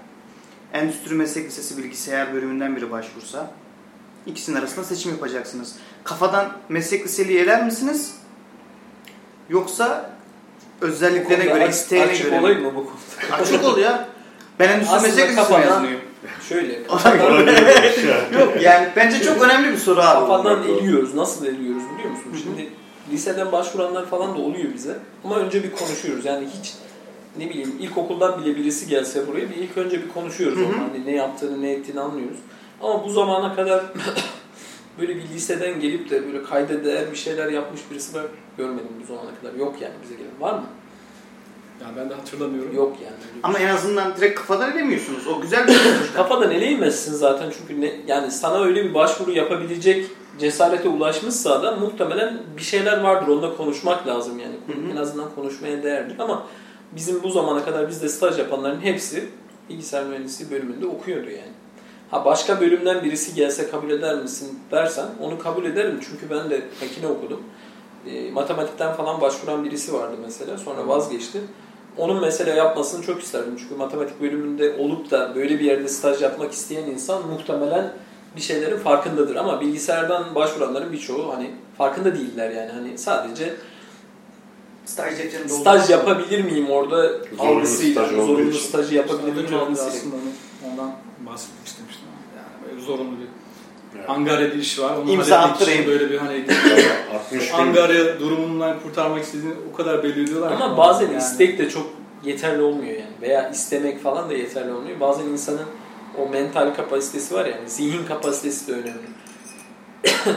Endüstri 0.73 1.15
Meslek 1.15 1.47
Lisesi 1.47 1.79
bilgisayar 1.79 2.35
bölümünden 2.35 2.77
biri 2.77 2.91
başvursa, 2.91 3.51
ikisinin 4.27 4.57
arasında 4.57 4.85
seçim 4.85 5.13
yapacaksınız. 5.13 5.75
Kafadan 6.05 6.53
meslek 6.69 7.05
liseliği 7.05 7.39
eler 7.39 7.65
misiniz? 7.65 8.15
Yoksa 9.51 10.11
özelliklerine 10.81 11.45
göre, 11.45 11.65
aç- 11.65 11.75
isteğine 11.75 12.07
açık 12.07 12.25
göre 12.25 12.41
olayım 12.41 12.63
mı 12.63 12.73
bu 12.75 12.85
konuda? 12.87 13.43
Açık 13.43 13.65
ol 13.65 13.79
ya. 13.79 14.09
Ben 14.59 14.69
Endüstri 14.69 14.95
Meslek 14.95 15.13
Lisesi 15.29 15.37
kafadan- 15.37 15.61
mezunuyum. 15.61 16.01
Şöyle. 16.49 16.73
Yok 18.41 18.63
yani 18.63 18.89
bence 18.97 19.23
çok 19.23 19.43
önemli 19.43 19.73
bir 19.73 19.77
soru 19.77 20.01
abi. 20.01 20.21
Kafadan 20.27 20.63
eliyoruz. 20.63 21.15
Nasıl 21.15 21.47
eliyoruz 21.47 21.83
biliyor 21.95 22.11
musun? 22.11 22.33
Şimdi 22.43 22.69
liseden 23.13 23.53
başvuranlar 23.53 24.07
falan 24.07 24.35
da 24.35 24.39
oluyor 24.39 24.75
bize. 24.75 24.97
Ama 25.25 25.37
önce 25.37 25.63
bir 25.65 25.73
konuşuyoruz. 25.73 26.25
Yani 26.25 26.47
hiç 26.59 26.75
ne 27.39 27.51
bileyim 27.51 27.73
ilkokuldan 27.81 28.45
bile 28.45 28.57
birisi 28.57 28.89
gelse 28.89 29.27
buraya 29.27 29.51
bir 29.51 29.57
ilk 29.57 29.77
önce 29.77 30.03
bir 30.03 30.09
konuşuyoruz 30.09 30.59
Hı 30.59 30.63
hı. 30.63 30.67
onunla. 30.67 30.79
Hani 30.79 31.07
ne 31.07 31.13
yaptığını 31.17 31.63
ne 31.63 31.71
ettiğini 31.73 32.01
anlıyoruz. 32.01 32.39
Ama 32.83 33.05
bu 33.05 33.11
zamana 33.11 33.57
kadar 33.57 33.85
böyle 35.01 35.17
bir 35.17 35.23
liseden 35.23 35.81
gelip 35.81 36.11
de 36.11 36.27
böyle 36.27 36.43
kayda 36.43 36.85
değer 36.85 37.11
bir 37.11 37.17
şeyler 37.17 37.49
yapmış 37.49 37.81
birisi 37.91 38.15
ben 38.15 38.25
görmedim 38.59 38.93
bu 39.03 39.07
zamana 39.07 39.31
kadar. 39.41 39.55
Yok 39.55 39.75
yani 39.81 39.95
bize 40.03 40.15
gelen. 40.15 40.41
Var 40.41 40.55
mı? 40.55 40.67
Yani 41.83 41.97
ben 41.97 42.11
de 42.11 42.15
hatırlamıyorum. 42.15 42.77
Yok 42.77 42.97
yani. 43.05 43.17
Ama 43.43 43.59
en 43.59 43.69
azından 43.69 44.17
direkt 44.17 44.41
kafadan 44.41 44.73
elemiyorsunuz. 44.73 45.27
O 45.27 45.41
güzel 45.41 45.67
bir 45.67 45.73
şey. 45.73 45.93
Kafadan 46.17 46.51
eleyemezsin 46.51 47.15
zaten 47.15 47.53
çünkü 47.59 47.81
ne, 47.81 47.93
yani 48.07 48.31
sana 48.31 48.65
öyle 48.65 48.85
bir 48.85 48.95
başvuru 48.95 49.31
yapabilecek 49.33 50.07
cesarete 50.39 50.89
ulaşmışsa 50.89 51.53
adam 51.53 51.81
muhtemelen 51.81 52.39
bir 52.57 52.63
şeyler 52.63 53.01
vardır. 53.01 53.29
Onda 53.29 53.57
konuşmak 53.57 54.07
lazım 54.07 54.39
yani. 54.39 54.55
Hı 54.67 54.73
hı. 54.73 54.93
En 54.93 54.97
azından 54.97 55.35
konuşmaya 55.35 55.83
değerdir 55.83 56.19
ama 56.19 56.47
bizim 56.93 57.23
bu 57.23 57.31
zamana 57.31 57.65
kadar 57.65 57.89
bizde 57.89 58.09
staj 58.09 58.39
yapanların 58.39 58.81
hepsi 58.81 59.29
bilgisayar 59.69 60.05
mühendisliği 60.05 60.51
bölümünde 60.51 60.87
okuyordu 60.87 61.31
yani. 61.31 61.53
Ha 62.11 62.25
başka 62.25 62.61
bölümden 62.61 63.05
birisi 63.05 63.35
gelse 63.35 63.71
kabul 63.71 63.91
eder 63.91 64.15
misin 64.23 64.59
dersen 64.71 65.07
onu 65.23 65.39
kabul 65.39 65.65
ederim 65.65 66.01
çünkü 66.11 66.31
ben 66.31 66.51
de 66.51 66.63
makine 66.83 67.07
okudum. 67.07 67.41
E, 68.11 68.31
matematikten 68.31 68.95
falan 68.95 69.21
başvuran 69.21 69.65
birisi 69.65 69.93
vardı 69.95 70.17
mesela 70.25 70.59
sonra 70.59 70.89
vazgeçti. 70.89 71.41
Onun 71.97 72.21
mesela 72.21 72.55
yapmasını 72.55 73.03
çok 73.03 73.23
isterdim. 73.23 73.57
Çünkü 73.59 73.75
matematik 73.75 74.21
bölümünde 74.21 74.77
olup 74.79 75.11
da 75.11 75.35
böyle 75.35 75.59
bir 75.59 75.65
yerde 75.65 75.89
staj 75.89 76.23
yapmak 76.23 76.53
isteyen 76.53 76.83
insan 76.91 77.27
muhtemelen 77.29 77.93
bir 78.37 78.41
şeylerin 78.41 78.79
farkındadır. 78.79 79.37
Ama 79.37 79.61
bilgisayardan 79.61 80.35
başvuranların 80.35 80.93
birçoğu 80.93 81.33
hani 81.35 81.51
farkında 81.79 82.15
değiller 82.15 82.51
yani. 82.51 82.71
Hani 82.73 82.99
sadece 82.99 83.55
Staj 84.87 85.15
staj 85.49 85.91
yapabilir 85.91 86.45
miyim 86.45 86.71
orada 86.71 87.09
Zorunlu 87.37 87.57
algısıyla, 87.57 88.05
staj 88.07 88.17
zorunlu 88.17 88.53
stajı 88.53 88.95
yapabilir 88.95 89.33
miyim 89.33 89.55
algısıyla. 89.55 90.17
onu- 90.17 90.73
ondan 90.73 90.93
böyle 91.27 91.39
zorunlu 92.87 93.13
bir 93.21 93.27
Evet. 93.99 94.11
Angarya 94.11 94.51
bir 94.53 94.59
iş 94.59 94.79
var. 94.79 94.97
Onu 94.97 95.11
İmza 95.11 95.39
attırayım. 95.39 95.87
Böyle 95.87 96.11
bir 96.11 96.19
hani 96.19 96.45
60 97.15 97.51
gün 97.51 97.57
Angarya 97.59 98.21
durumundan 98.21 98.81
kurtarmak 98.81 99.23
istediğini 99.25 99.55
o 99.73 99.77
kadar 99.77 100.03
belli 100.03 100.23
ediyorlar. 100.23 100.59
ki. 100.59 100.65
Ama 100.65 100.77
bazen 100.77 101.07
Yani 101.07 101.19
istek 101.19 101.59
de 101.59 101.69
çok 101.69 101.87
yeterli 102.25 102.63
olmuyor 102.63 102.95
yani. 102.95 103.13
Veya 103.23 103.51
istemek 103.51 104.03
falan 104.03 104.31
da 104.31 104.33
yeterli 104.35 104.73
olmuyor. 104.73 105.01
Bazen 105.01 105.25
insanın 105.25 105.67
o 106.19 106.29
mental 106.29 106.75
kapasitesi 106.75 107.35
var 107.35 107.47
yani. 107.47 107.69
Zihin 107.71 108.07
kapasitesi 108.07 108.67
de 108.69 108.73
önemli. 108.73 109.07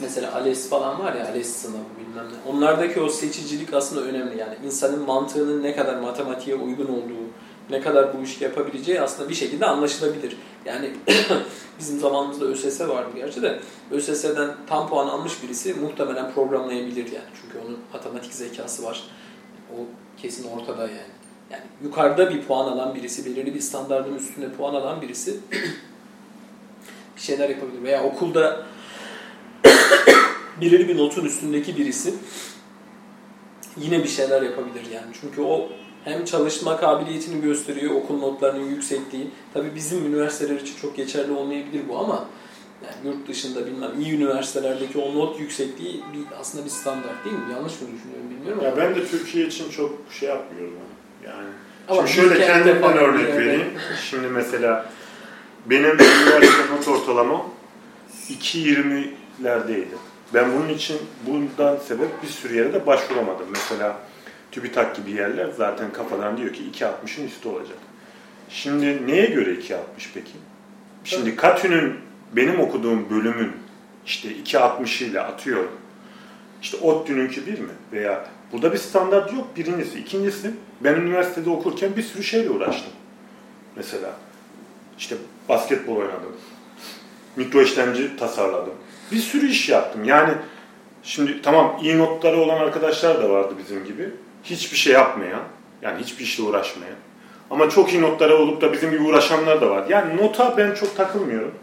Mesela 0.00 0.34
ALES 0.34 0.68
falan 0.68 0.98
var 0.98 1.14
ya 1.14 1.26
ALES 1.28 1.56
sınavı 1.56 1.82
bilmem 2.00 2.26
ne. 2.26 2.50
Onlardaki 2.52 3.00
o 3.00 3.08
seçicilik 3.08 3.74
aslında 3.74 4.02
önemli 4.02 4.38
yani. 4.38 4.54
insanın 4.66 5.02
mantığının 5.02 5.62
ne 5.62 5.76
kadar 5.76 5.96
matematiğe 5.96 6.56
uygun 6.56 6.86
olduğu, 6.86 7.24
ne 7.70 7.80
kadar 7.80 8.18
bu 8.18 8.22
işi 8.22 8.44
yapabileceği 8.44 9.00
aslında 9.00 9.28
bir 9.28 9.34
şekilde 9.34 9.66
anlaşılabilir. 9.66 10.36
Yani 10.64 10.90
bizim 11.78 12.00
zamanımızda 12.00 12.44
ÖSS 12.44 12.80
vardı 12.80 13.10
gerçi 13.14 13.42
de 13.42 13.60
ÖSS'den 13.90 14.56
tam 14.66 14.88
puan 14.88 15.08
almış 15.08 15.42
birisi 15.42 15.74
muhtemelen 15.74 16.32
programlayabilir 16.32 17.12
yani. 17.12 17.28
Çünkü 17.42 17.66
onun 17.66 17.78
matematik 17.92 18.34
zekası 18.34 18.82
var. 18.82 19.02
O 19.72 19.76
kesin 20.16 20.50
ortada 20.50 20.82
yani. 20.82 21.14
yani 21.50 21.62
yukarıda 21.82 22.30
bir 22.30 22.42
puan 22.42 22.72
alan 22.72 22.94
birisi, 22.94 23.24
belirli 23.24 23.54
bir 23.54 23.60
standartın 23.60 24.14
üstünde 24.14 24.52
puan 24.52 24.74
alan 24.74 25.02
birisi 25.02 25.40
bir 27.16 27.20
şeyler 27.20 27.48
yapabilir. 27.48 27.82
Veya 27.82 28.04
okulda 28.04 28.66
belirli 30.60 30.88
bir 30.88 30.98
notun 30.98 31.24
üstündeki 31.24 31.76
birisi 31.76 32.14
yine 33.76 34.02
bir 34.02 34.08
şeyler 34.08 34.42
yapabilir 34.42 34.90
yani. 34.92 35.12
Çünkü 35.20 35.42
o 35.42 35.68
hem 36.04 36.24
çalışma 36.24 36.76
kabiliyetini 36.76 37.42
gösteriyor, 37.42 37.94
okul 37.94 38.18
notlarının 38.18 38.64
yüksekliği. 38.70 39.30
Tabii 39.54 39.74
bizim 39.74 40.06
üniversiteler 40.06 40.60
için 40.60 40.74
çok 40.82 40.96
geçerli 40.96 41.32
olmayabilir 41.32 41.88
bu 41.88 41.98
ama 41.98 42.24
yani 42.84 43.14
yurt 43.14 43.28
dışında 43.28 43.66
bilmem 43.66 43.90
iyi 44.00 44.12
üniversitelerdeki 44.16 44.98
o 44.98 45.14
not 45.14 45.40
yüksekliği 45.40 45.94
bir, 46.12 46.36
aslında 46.40 46.64
bir 46.64 46.70
standart 46.70 47.24
değil 47.24 47.36
mi? 47.36 47.42
Yanlış 47.52 47.72
mı 47.72 47.88
düşünüyorum 47.96 48.30
bilmiyorum 48.30 48.58
ama. 48.60 48.68
Ya 48.68 48.76
ben 48.76 48.94
de 48.94 49.06
Türkiye 49.06 49.46
için 49.46 49.70
çok 49.70 49.98
şey 50.10 50.28
yapmıyorum 50.28 50.74
yani. 51.26 51.48
Ama 51.88 52.06
Şimdi 52.06 52.28
şöyle 52.28 52.46
kendimden 52.46 52.96
örnek 52.96 53.28
yerde- 53.28 53.36
vereyim. 53.38 53.66
Şimdi 54.10 54.26
mesela 54.28 54.86
benim 55.66 55.84
üniversite 55.84 56.62
not 56.76 56.88
ortalamam 56.88 57.42
2.20'lerdeydi. 58.30 59.94
Ben 60.34 60.52
bunun 60.52 60.68
için 60.68 60.96
bundan 61.26 61.76
sebep 61.76 62.22
bir 62.22 62.28
sürü 62.28 62.56
yere 62.56 62.72
de 62.72 62.86
başvuramadım. 62.86 63.46
Mesela 63.52 63.96
TÜBİTAK 64.54 64.96
gibi 64.96 65.10
yerler 65.10 65.48
zaten 65.56 65.92
kafadan 65.92 66.36
diyor 66.36 66.52
ki 66.52 66.62
2.60'ın 66.72 67.26
üstü 67.26 67.48
olacak. 67.48 67.78
Şimdi 68.48 69.06
neye 69.06 69.26
göre 69.26 69.50
2.60 69.50 69.78
peki? 70.14 70.32
Şimdi 71.04 71.36
Katü'nün 71.36 71.94
benim 72.32 72.60
okuduğum 72.60 73.10
bölümün 73.10 73.52
işte 74.06 74.28
2.60 74.28 75.04
ile 75.04 75.20
atıyorum. 75.20 75.72
İşte 76.62 76.76
ODTÜ'nünki 76.76 77.46
bir 77.46 77.58
mi? 77.58 77.72
Veya 77.92 78.26
burada 78.52 78.72
bir 78.72 78.78
standart 78.78 79.32
yok 79.32 79.56
birincisi. 79.56 79.98
İkincisi 79.98 80.50
ben 80.80 80.94
üniversitede 80.94 81.50
okurken 81.50 81.96
bir 81.96 82.02
sürü 82.02 82.22
şeyle 82.22 82.50
uğraştım. 82.50 82.92
Mesela 83.76 84.10
işte 84.98 85.16
basketbol 85.48 85.96
oynadım. 85.96 86.36
Mikro 87.36 87.62
işlemci 87.62 88.16
tasarladım. 88.16 88.74
Bir 89.12 89.18
sürü 89.18 89.48
iş 89.48 89.68
yaptım. 89.68 90.04
Yani 90.04 90.32
şimdi 91.02 91.42
tamam 91.42 91.78
iyi 91.82 91.98
notları 91.98 92.36
olan 92.36 92.58
arkadaşlar 92.58 93.22
da 93.22 93.30
vardı 93.30 93.54
bizim 93.58 93.84
gibi. 93.84 94.10
Hiçbir 94.44 94.76
şey 94.76 94.92
yapmayan, 94.92 95.42
yani 95.82 96.02
hiçbir 96.02 96.24
işle 96.24 96.42
uğraşmayan. 96.42 96.96
Ama 97.50 97.70
çok 97.70 97.92
iyi 97.92 98.02
notları 98.02 98.36
olup 98.36 98.60
da 98.60 98.72
bizim 98.72 98.90
gibi 98.90 99.02
uğraşanlar 99.02 99.60
da 99.60 99.70
var. 99.70 99.84
Yani 99.88 100.16
nota 100.16 100.54
ben 100.56 100.74
çok 100.74 100.96
takılmıyorum. 100.96 101.54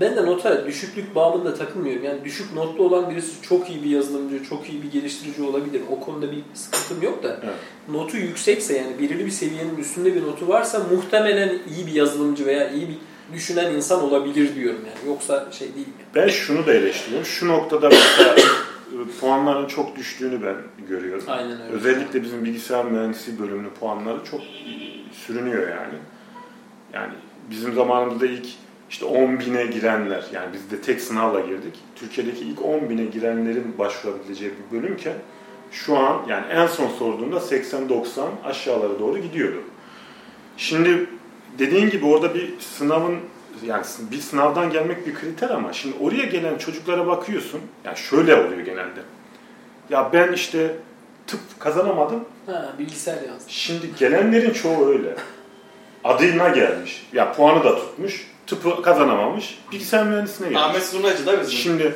Ben 0.00 0.16
de 0.16 0.26
nota 0.26 0.66
düşüklük 0.66 1.14
babında 1.14 1.54
takılmıyorum. 1.54 2.04
Yani 2.04 2.24
düşük 2.24 2.54
notlu 2.54 2.84
olan 2.84 3.10
birisi 3.10 3.42
çok 3.42 3.70
iyi 3.70 3.82
bir 3.84 3.90
yazılımcı, 3.90 4.44
çok 4.44 4.70
iyi 4.70 4.82
bir 4.82 4.90
geliştirici 4.90 5.42
olabilir. 5.42 5.82
O 5.92 6.00
konuda 6.00 6.32
bir 6.32 6.38
sıkıntım 6.54 7.02
yok 7.02 7.22
da 7.22 7.40
Evet. 7.44 7.54
notu 7.88 8.16
yüksekse 8.16 8.78
yani 8.78 8.98
belirli 8.98 9.26
bir 9.26 9.30
seviyenin 9.30 9.76
üstünde 9.76 10.14
bir 10.14 10.22
notu 10.22 10.48
varsa 10.48 10.82
muhtemelen 10.92 11.58
iyi 11.76 11.86
bir 11.86 11.92
yazılımcı 11.92 12.46
veya 12.46 12.70
iyi 12.70 12.88
bir 12.88 12.96
düşünen 13.34 13.74
insan 13.74 14.02
olabilir 14.02 14.54
diyorum 14.54 14.80
yani. 14.86 15.08
Yoksa 15.12 15.48
şey 15.52 15.74
değil. 15.74 15.86
Ben 16.14 16.28
şunu 16.28 16.66
da 16.66 16.74
eleştiriyorum. 16.74 17.26
Şu 17.26 17.48
noktada 17.48 17.88
mesela 17.88 18.36
puanların 19.20 19.66
çok 19.66 19.96
düştüğünü 19.96 20.42
ben 20.42 20.56
görüyorum. 20.88 21.24
Aynen 21.28 21.62
öyle. 21.62 21.72
Özellikle 21.72 22.22
bizim 22.22 22.44
bilgisayar 22.44 22.84
mühendisliği 22.84 23.38
bölümünün 23.38 23.70
puanları 23.80 24.24
çok 24.30 24.40
sürünüyor 25.12 25.68
yani. 25.68 25.94
Yani 26.92 27.12
bizim 27.50 27.74
zamanımızda 27.74 28.26
ilk 28.26 28.46
işte 28.90 29.04
10 29.04 29.40
bine 29.40 29.66
girenler, 29.66 30.24
yani 30.32 30.46
biz 30.52 30.70
de 30.70 30.80
tek 30.82 31.00
sınavla 31.00 31.40
girdik. 31.40 31.74
Türkiye'deki 31.96 32.44
ilk 32.44 32.64
10 32.64 32.90
bine 32.90 33.04
girenlerin 33.04 33.74
başvurabileceği 33.78 34.52
bir 34.52 34.82
bölümken 34.82 35.14
şu 35.72 35.98
an 35.98 36.22
yani 36.28 36.46
en 36.46 36.66
son 36.66 36.88
sorduğunda 36.88 37.36
80-90 37.36 38.04
aşağılara 38.44 38.98
doğru 38.98 39.18
gidiyordu. 39.18 39.62
Şimdi 40.56 41.06
dediğin 41.58 41.90
gibi 41.90 42.06
orada 42.06 42.34
bir 42.34 42.60
sınavın 42.60 43.16
yani 43.66 43.84
bir 44.10 44.20
sınavdan 44.20 44.70
gelmek 44.70 45.06
bir 45.06 45.14
kriter 45.14 45.50
ama 45.50 45.72
şimdi 45.72 45.96
oraya 46.00 46.24
gelen 46.24 46.58
çocuklara 46.58 47.06
bakıyorsun. 47.06 47.60
Yani 47.84 47.96
şöyle 47.96 48.34
oluyor 48.34 48.60
genelde. 48.60 49.00
Ya 49.90 50.10
ben 50.12 50.32
işte 50.32 50.74
tıp 51.26 51.40
kazanamadım. 51.58 52.24
Ha, 52.46 52.72
bilgisayar 52.78 53.14
yazdım. 53.14 53.48
Şimdi 53.48 53.86
gelenlerin 53.98 54.52
çoğu 54.52 54.88
öyle. 54.88 55.14
Adına 56.04 56.48
gelmiş. 56.48 57.06
Ya 57.12 57.32
puanı 57.32 57.64
da 57.64 57.76
tutmuş. 57.76 58.30
Tıpı 58.46 58.82
kazanamamış. 58.82 59.58
Bilgisayar 59.72 60.06
mühendisine 60.06 60.48
gelmiş. 60.48 60.62
Ahmet 60.62 60.86
Zurnacı 60.86 61.26
da 61.26 61.40
bizim. 61.40 61.54
Şimdi 61.54 61.94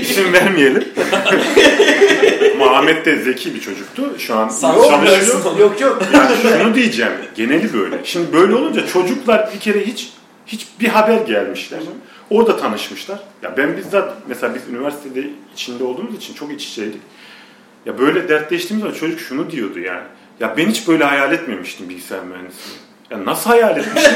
isim 0.00 0.32
vermeyelim. 0.32 0.88
Ama 2.54 2.76
Ahmet 2.76 3.06
de 3.06 3.16
zeki 3.16 3.54
bir 3.54 3.60
çocuktu. 3.60 4.14
Şu 4.18 4.34
an 4.34 4.44
Yok, 4.44 4.86
çalışıyor. 4.88 5.58
Yok 5.58 5.80
yok. 5.80 6.02
Yani 6.14 6.36
şunu 6.42 6.74
diyeceğim. 6.74 7.12
Geneli 7.34 7.72
böyle. 7.72 8.04
Şimdi 8.04 8.32
böyle 8.32 8.54
olunca 8.54 8.86
çocuklar 8.86 9.50
bir 9.54 9.60
kere 9.60 9.86
hiç 9.86 10.12
hiç 10.46 10.66
bir 10.80 10.88
haber 10.88 11.20
gelmişler. 11.20 11.80
Orada 12.30 12.56
tanışmışlar. 12.56 13.18
Ya 13.42 13.56
ben 13.56 13.76
bizzat 13.76 14.12
mesela 14.28 14.54
biz 14.54 14.68
üniversitede 14.68 15.24
içinde 15.54 15.84
olduğumuz 15.84 16.16
için 16.16 16.34
çok 16.34 16.52
iç 16.52 16.68
içeydik. 16.68 17.00
Ya 17.86 17.98
böyle 17.98 18.28
dertleştiğimiz 18.28 18.82
zaman 18.82 18.98
çocuk 18.98 19.20
şunu 19.20 19.50
diyordu 19.50 19.78
yani. 19.78 20.04
Ya 20.40 20.54
ben 20.56 20.66
hiç 20.68 20.88
böyle 20.88 21.04
hayal 21.04 21.32
etmemiştim 21.32 21.88
bilgisayar 21.88 22.24
mühendisliğini. 22.24 22.80
Ya 23.10 23.24
nasıl 23.24 23.50
hayal 23.50 23.76
etmiştim? 23.76 24.14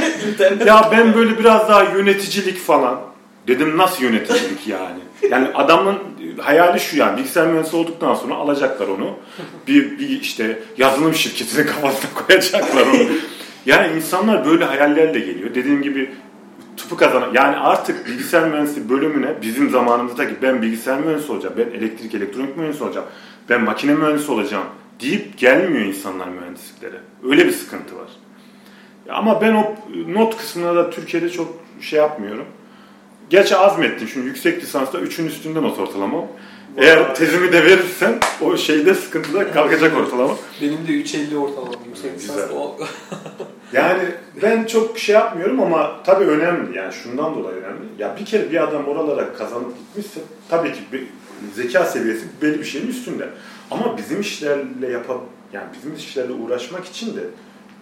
ya 0.66 0.88
ben 0.92 1.14
böyle 1.14 1.38
biraz 1.38 1.68
daha 1.68 1.82
yöneticilik 1.82 2.58
falan. 2.58 3.00
Dedim 3.46 3.78
nasıl 3.78 4.02
yöneticilik 4.02 4.66
yani? 4.66 4.98
Yani 5.30 5.48
adamın 5.54 5.98
hayali 6.38 6.80
şu 6.80 6.96
yani 6.96 7.18
bilgisayar 7.18 7.46
mühendisi 7.46 7.76
olduktan 7.76 8.14
sonra 8.14 8.34
alacaklar 8.34 8.88
onu. 8.88 9.18
Bir, 9.66 9.98
bir 9.98 10.20
işte 10.20 10.58
yazılım 10.78 11.14
şirketinin 11.14 11.66
kafasına 11.66 12.10
koyacaklar 12.14 12.86
onu. 12.86 13.08
Yani 13.68 13.96
insanlar 13.96 14.46
böyle 14.46 14.64
hayallerle 14.64 15.20
geliyor. 15.20 15.54
Dediğim 15.54 15.82
gibi 15.82 16.10
tıpı 16.76 16.96
kazanan 16.96 17.30
yani 17.34 17.56
artık 17.56 18.06
bilgisayar 18.06 18.48
mühendisliği 18.48 18.88
bölümüne 18.90 19.42
bizim 19.42 19.70
zamanımızdaki 19.70 20.34
ben 20.42 20.62
bilgisayar 20.62 21.00
mühendisi 21.00 21.32
olacağım, 21.32 21.54
ben 21.58 21.78
elektrik 21.78 22.14
elektronik 22.14 22.56
mühendisi 22.56 22.84
olacağım, 22.84 23.06
ben 23.48 23.64
makine 23.64 23.94
mühendisi 23.94 24.32
olacağım 24.32 24.66
deyip 25.00 25.38
gelmiyor 25.38 25.84
insanlar 25.84 26.28
mühendisliklere. 26.28 26.96
Öyle 27.30 27.46
bir 27.46 27.52
sıkıntı 27.52 27.96
var. 27.96 28.08
Ama 29.08 29.40
ben 29.40 29.54
o 29.54 29.74
not 30.08 30.36
kısmına 30.36 30.76
da 30.76 30.90
Türkiye'de 30.90 31.30
çok 31.30 31.54
şey 31.80 31.98
yapmıyorum. 31.98 32.46
Gerçi 33.30 33.56
azmettim. 33.56 34.08
Şimdi 34.08 34.26
yüksek 34.26 34.62
lisansta 34.62 34.98
3'ün 34.98 35.26
üstünde 35.26 35.62
not 35.62 35.78
ortalamam. 35.78 36.26
Eğer 36.78 37.14
tezimi 37.14 37.52
de 37.52 37.64
verirsem 37.64 38.18
o 38.40 38.56
şeyde 38.56 38.94
sıkıntıda 38.94 39.52
kalkacak 39.52 39.96
ortalama. 39.96 40.34
Benim 40.62 40.86
de 40.88 40.92
3.50 40.92 41.36
ortalama 41.36 41.72
yüksek 41.86 42.14
lisans. 42.14 42.50
O... 42.50 42.76
Yani 43.72 44.02
ben 44.42 44.64
çok 44.64 44.98
şey 44.98 45.14
yapmıyorum 45.14 45.60
ama 45.60 46.02
tabii 46.02 46.24
önemli. 46.24 46.78
Yani 46.78 46.92
şundan 46.92 47.34
dolayı 47.34 47.56
önemli. 47.56 47.82
Ya 47.98 48.16
bir 48.20 48.24
kere 48.24 48.50
bir 48.50 48.62
adam 48.64 48.84
oralara 48.84 49.32
kazanıp 49.32 49.78
gitmişse 49.78 50.20
tabii 50.48 50.72
ki 50.72 50.80
bir 50.92 51.06
zeka 51.54 51.84
seviyesi 51.84 52.26
belli 52.42 52.58
bir 52.58 52.64
şeyin 52.64 52.86
üstünde. 52.86 53.28
Ama 53.70 53.98
bizim 53.98 54.20
işlerle 54.20 54.90
yapab 54.90 55.20
yani 55.52 55.66
bizim 55.74 55.94
işlerle 55.94 56.32
uğraşmak 56.32 56.84
için 56.84 57.16
de 57.16 57.20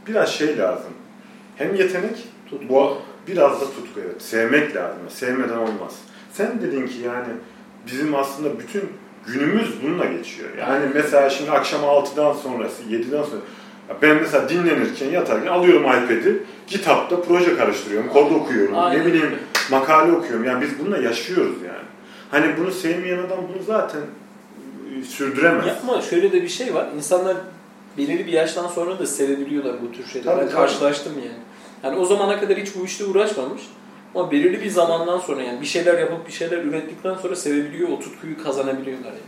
biraz 0.06 0.28
şey 0.28 0.58
lazım. 0.58 0.92
Hem 1.56 1.74
yetenek, 1.74 2.16
Tutku. 2.50 2.68
bu 2.68 2.98
biraz 3.28 3.60
da 3.60 3.64
tutku 3.64 4.00
evet. 4.06 4.22
Sevmek 4.22 4.76
lazım. 4.76 5.00
Sevmeden 5.08 5.56
olmaz. 5.56 5.94
Sen 6.32 6.62
dedin 6.62 6.86
ki 6.86 6.98
yani 7.04 7.28
bizim 7.86 8.14
aslında 8.14 8.58
bütün 8.58 8.82
günümüz 9.26 9.82
bununla 9.82 10.04
geçiyor. 10.04 10.48
Yani 10.58 10.86
mesela 10.94 11.30
şimdi 11.30 11.50
akşam 11.50 11.80
6'dan 11.80 12.32
sonrası, 12.32 12.82
7'den 12.82 13.22
sonra 13.22 13.40
ben 14.02 14.16
mesela 14.16 14.48
dinlenirken 14.48 15.10
yatarken 15.10 15.46
alıyorum 15.46 15.82
iPad'i, 15.82 16.42
kitapta 16.66 17.22
proje 17.22 17.56
karıştırıyorum, 17.56 18.08
kod 18.08 18.30
okuyorum, 18.30 18.78
Aynen 18.78 19.00
ne 19.00 19.06
bileyim 19.06 19.38
makale 19.70 20.12
okuyorum. 20.12 20.44
Yani 20.44 20.62
biz 20.62 20.78
bununla 20.78 20.98
yaşıyoruz 20.98 21.56
yani. 21.66 21.86
Hani 22.30 22.56
bunu 22.58 22.70
sevmeyen 22.70 23.18
adam 23.18 23.38
bunu 23.54 23.62
zaten 23.62 24.00
e, 25.00 25.04
sürdüremez. 25.04 25.66
Ya 25.66 25.78
ama 25.82 26.02
şöyle 26.02 26.32
de 26.32 26.42
bir 26.42 26.48
şey 26.48 26.74
var. 26.74 26.86
İnsanlar 26.96 27.36
belirli 27.98 28.26
bir 28.26 28.32
yaştan 28.32 28.66
sonra 28.66 28.98
da 28.98 29.06
sevebiliyorlar 29.06 29.74
bu 29.82 29.92
tür 29.92 30.06
şeyleri. 30.06 30.24
Tabii, 30.24 30.40
ben 30.40 30.46
tabii. 30.46 30.56
karşılaştım 30.56 31.12
yani. 31.18 31.38
Yani 31.82 31.96
o 31.96 32.04
zamana 32.04 32.40
kadar 32.40 32.56
hiç 32.56 32.68
bu 32.76 32.84
işle 32.84 33.04
uğraşmamış. 33.04 33.62
Ama 34.16 34.30
belirli 34.30 34.64
bir 34.64 34.70
zamandan 34.70 35.18
sonra 35.18 35.42
yani 35.42 35.60
bir 35.60 35.66
şeyler 35.66 35.98
yapıp 35.98 36.26
bir 36.26 36.32
şeyler 36.32 36.58
ürettikten 36.64 37.14
sonra 37.14 37.36
sevebiliyor, 37.36 37.88
o 37.88 38.00
tutkuyu 38.00 38.42
kazanabiliyorlar 38.42 39.10
yani. 39.10 39.20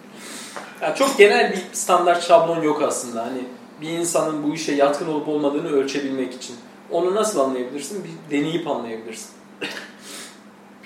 Yani 0.82 0.96
çok 0.96 1.18
genel 1.18 1.52
bir 1.52 1.62
standart 1.72 2.22
şablon 2.22 2.62
yok 2.62 2.82
aslında. 2.82 3.26
Hani 3.26 3.38
bir 3.80 3.88
insanın 3.88 4.42
bu 4.42 4.54
işe 4.54 4.72
yatkın 4.72 5.06
olup 5.06 5.28
olmadığını 5.28 5.68
ölçebilmek 5.68 6.34
için. 6.34 6.56
Onu 6.90 7.14
nasıl 7.14 7.40
anlayabilirsin? 7.40 8.04
Bir 8.04 8.36
deneyip 8.36 8.68
anlayabilirsin. 8.68 9.30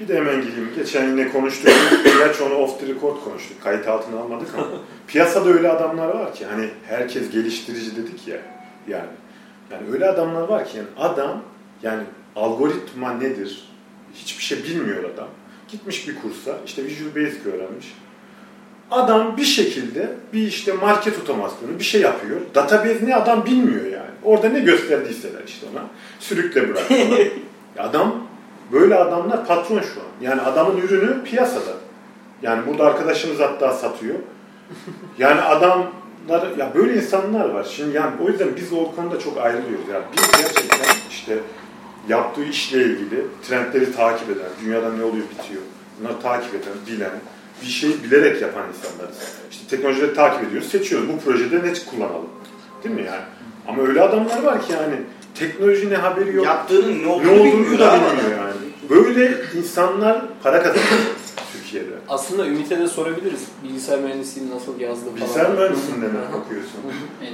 Bir 0.00 0.08
de 0.08 0.16
hemen 0.16 0.42
gireyim. 0.42 0.70
Geçen 0.76 1.08
yine 1.08 1.32
konuştuk. 1.32 1.72
Gerçi 2.04 2.42
onu 2.42 2.54
off 2.54 2.80
the 2.80 2.86
record 2.86 3.24
konuştuk. 3.24 3.62
Kayıt 3.62 3.88
altına 3.88 4.20
almadık 4.20 4.48
ama. 4.54 4.66
Piyasada 5.06 5.48
öyle 5.48 5.68
adamlar 5.68 6.08
var 6.08 6.34
ki 6.34 6.46
hani 6.46 6.68
herkes 6.86 7.30
geliştirici 7.30 7.96
dedik 7.96 8.28
ya. 8.28 8.36
Yani 8.88 9.08
yani 9.70 9.82
öyle 9.92 10.08
adamlar 10.08 10.48
var 10.48 10.64
ki 10.64 10.76
yani 10.76 10.88
adam 10.98 11.42
yani 11.82 12.02
algoritma 12.36 13.12
nedir? 13.12 13.71
Hiçbir 14.14 14.42
şey 14.42 14.64
bilmiyor 14.64 15.04
adam. 15.14 15.28
Gitmiş 15.68 16.08
bir 16.08 16.14
kursa 16.14 16.58
işte 16.66 16.84
Visual 16.84 17.08
Basic 17.08 17.50
öğrenmiş. 17.50 17.94
Adam 18.90 19.36
bir 19.36 19.44
şekilde 19.44 20.10
bir 20.32 20.46
işte 20.46 20.72
market 20.72 21.18
otomasyonu 21.18 21.78
bir 21.78 21.84
şey 21.84 22.00
yapıyor. 22.00 22.40
Database 22.54 23.06
ne 23.06 23.16
adam 23.16 23.46
bilmiyor 23.46 23.84
yani. 23.84 24.10
Orada 24.24 24.48
ne 24.48 24.60
gösterdiyseler 24.60 25.42
işte 25.46 25.66
ona. 25.72 25.82
Sürükle 26.20 26.68
bırak 26.68 26.84
adam, 27.78 28.26
böyle 28.72 28.94
adamlar 28.94 29.46
patron 29.46 29.80
şu 29.80 30.00
an. 30.00 30.06
Yani 30.20 30.40
adamın 30.40 30.80
ürünü 30.80 31.24
piyasada. 31.24 31.72
Yani 32.42 32.66
burada 32.66 32.84
arkadaşımız 32.84 33.40
hatta 33.40 33.72
satıyor. 33.72 34.14
Yani 35.18 35.40
adamlar, 35.40 36.56
ya 36.58 36.72
böyle 36.74 36.94
insanlar 36.94 37.48
var. 37.48 37.66
Şimdi 37.76 37.96
yani 37.96 38.12
o 38.24 38.28
yüzden 38.28 38.48
biz 38.56 38.72
o 38.72 38.94
konuda 38.96 39.18
çok 39.18 39.38
ayrılıyoruz. 39.38 39.88
Yani 39.92 40.04
biz 40.16 40.30
gerçekten 40.42 40.94
işte 41.10 41.38
yaptığı 42.08 42.44
işle 42.44 42.84
ilgili 42.84 43.26
trendleri 43.48 43.92
takip 43.96 44.30
eden, 44.30 44.48
dünyada 44.64 44.92
ne 44.92 45.04
oluyor 45.04 45.24
bitiyor, 45.30 45.62
bunları 46.00 46.20
takip 46.20 46.54
eden, 46.54 46.72
bilen, 46.86 47.10
bir 47.62 47.66
şeyi 47.66 48.04
bilerek 48.04 48.42
yapan 48.42 48.62
insanlarız. 48.68 49.18
İşte 49.50 49.76
teknolojileri 49.76 50.14
takip 50.14 50.48
ediyoruz, 50.48 50.68
seçiyoruz. 50.68 51.08
Bu 51.08 51.18
projede 51.18 51.56
ne 51.56 51.74
kullanalım? 51.90 52.28
Değil 52.84 52.94
mi 52.94 53.02
yani? 53.02 53.24
Ama 53.68 53.82
öyle 53.82 54.00
adamlar 54.00 54.42
var 54.42 54.66
ki 54.66 54.72
yani 54.72 54.94
teknoloji 55.34 55.90
ne 55.90 55.96
haberi 55.96 56.36
yok. 56.36 56.46
Yaptığının 56.46 56.98
ne 56.98 57.02
ne 57.02 57.06
olduğunu, 57.06 57.32
olduğunu 57.32 57.44
bilmiyor 57.44 57.78
da 57.78 57.94
bilmiyor 57.94 58.38
yani. 58.38 58.54
Böyle 58.90 59.34
insanlar 59.58 60.22
para 60.42 60.62
kazanıyor 60.62 61.00
Türkiye'de. 61.52 61.94
Aslında 62.08 62.46
Ümit'e 62.46 62.78
de 62.78 62.88
sorabiliriz. 62.88 63.40
Bilgisayar 63.64 63.98
mühendisliğini 63.98 64.50
nasıl 64.50 64.80
yazdı 64.80 65.04
falan. 65.04 65.16
Bilgisayar 65.16 65.50
mühendisliğinde 65.50 66.06
mi 66.06 66.18
okuyorsun? 66.28 66.80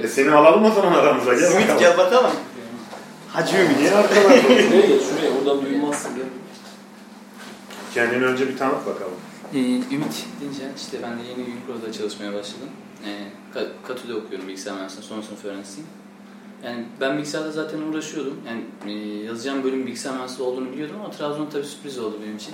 E 0.03 0.07
seni 0.07 0.31
alalım 0.31 0.65
o 0.65 0.71
zaman 0.71 0.93
aramıza 0.93 1.33
gel 1.33 1.51
Ümit 1.51 1.79
gel 1.79 1.97
bakalım. 1.97 2.31
Hacı 3.33 3.57
Ümit. 3.57 3.77
Niye 3.77 3.91
arkalarda 3.91 4.41
Şuraya 4.41 4.85
geç 4.87 5.01
şuraya 5.03 5.31
oradan 5.39 5.65
duyulmazsın 5.65 6.15
gel. 6.15 6.25
Kendini 7.93 8.25
önce 8.25 8.47
bir 8.49 8.57
tanıt 8.57 8.85
bakalım. 8.85 9.13
Ee, 9.53 9.57
Ümit 9.95 10.25
deyince 10.41 10.63
işte 10.77 10.97
ben 11.03 11.11
de 11.19 11.21
yeni 11.29 11.41
Unipro'da 11.49 11.91
çalışmaya 11.93 12.33
başladım. 12.33 12.69
Ee, 13.05 13.09
Ka- 13.59 13.67
Katü'de 13.87 14.13
okuyorum 14.15 14.47
bilgisayar 14.47 14.73
mühendisliğinde, 14.73 15.07
son 15.07 15.21
sınıf 15.21 15.45
öğrencisiyim. 15.45 15.89
Yani 16.63 16.85
ben 17.01 17.17
bilgisayarda 17.17 17.51
zaten 17.51 17.81
uğraşıyordum. 17.81 18.39
Yani 18.47 18.63
e, 18.93 19.23
yazacağım 19.23 19.63
bölüm 19.63 19.85
bilgisayar 19.87 20.13
mühendisliği 20.13 20.49
olduğunu 20.49 20.71
biliyordum 20.71 20.95
ama 20.99 21.11
Trabzon 21.11 21.45
tabii 21.53 21.63
sürpriz 21.65 21.99
oldu 21.99 22.15
benim 22.25 22.35
için. 22.37 22.53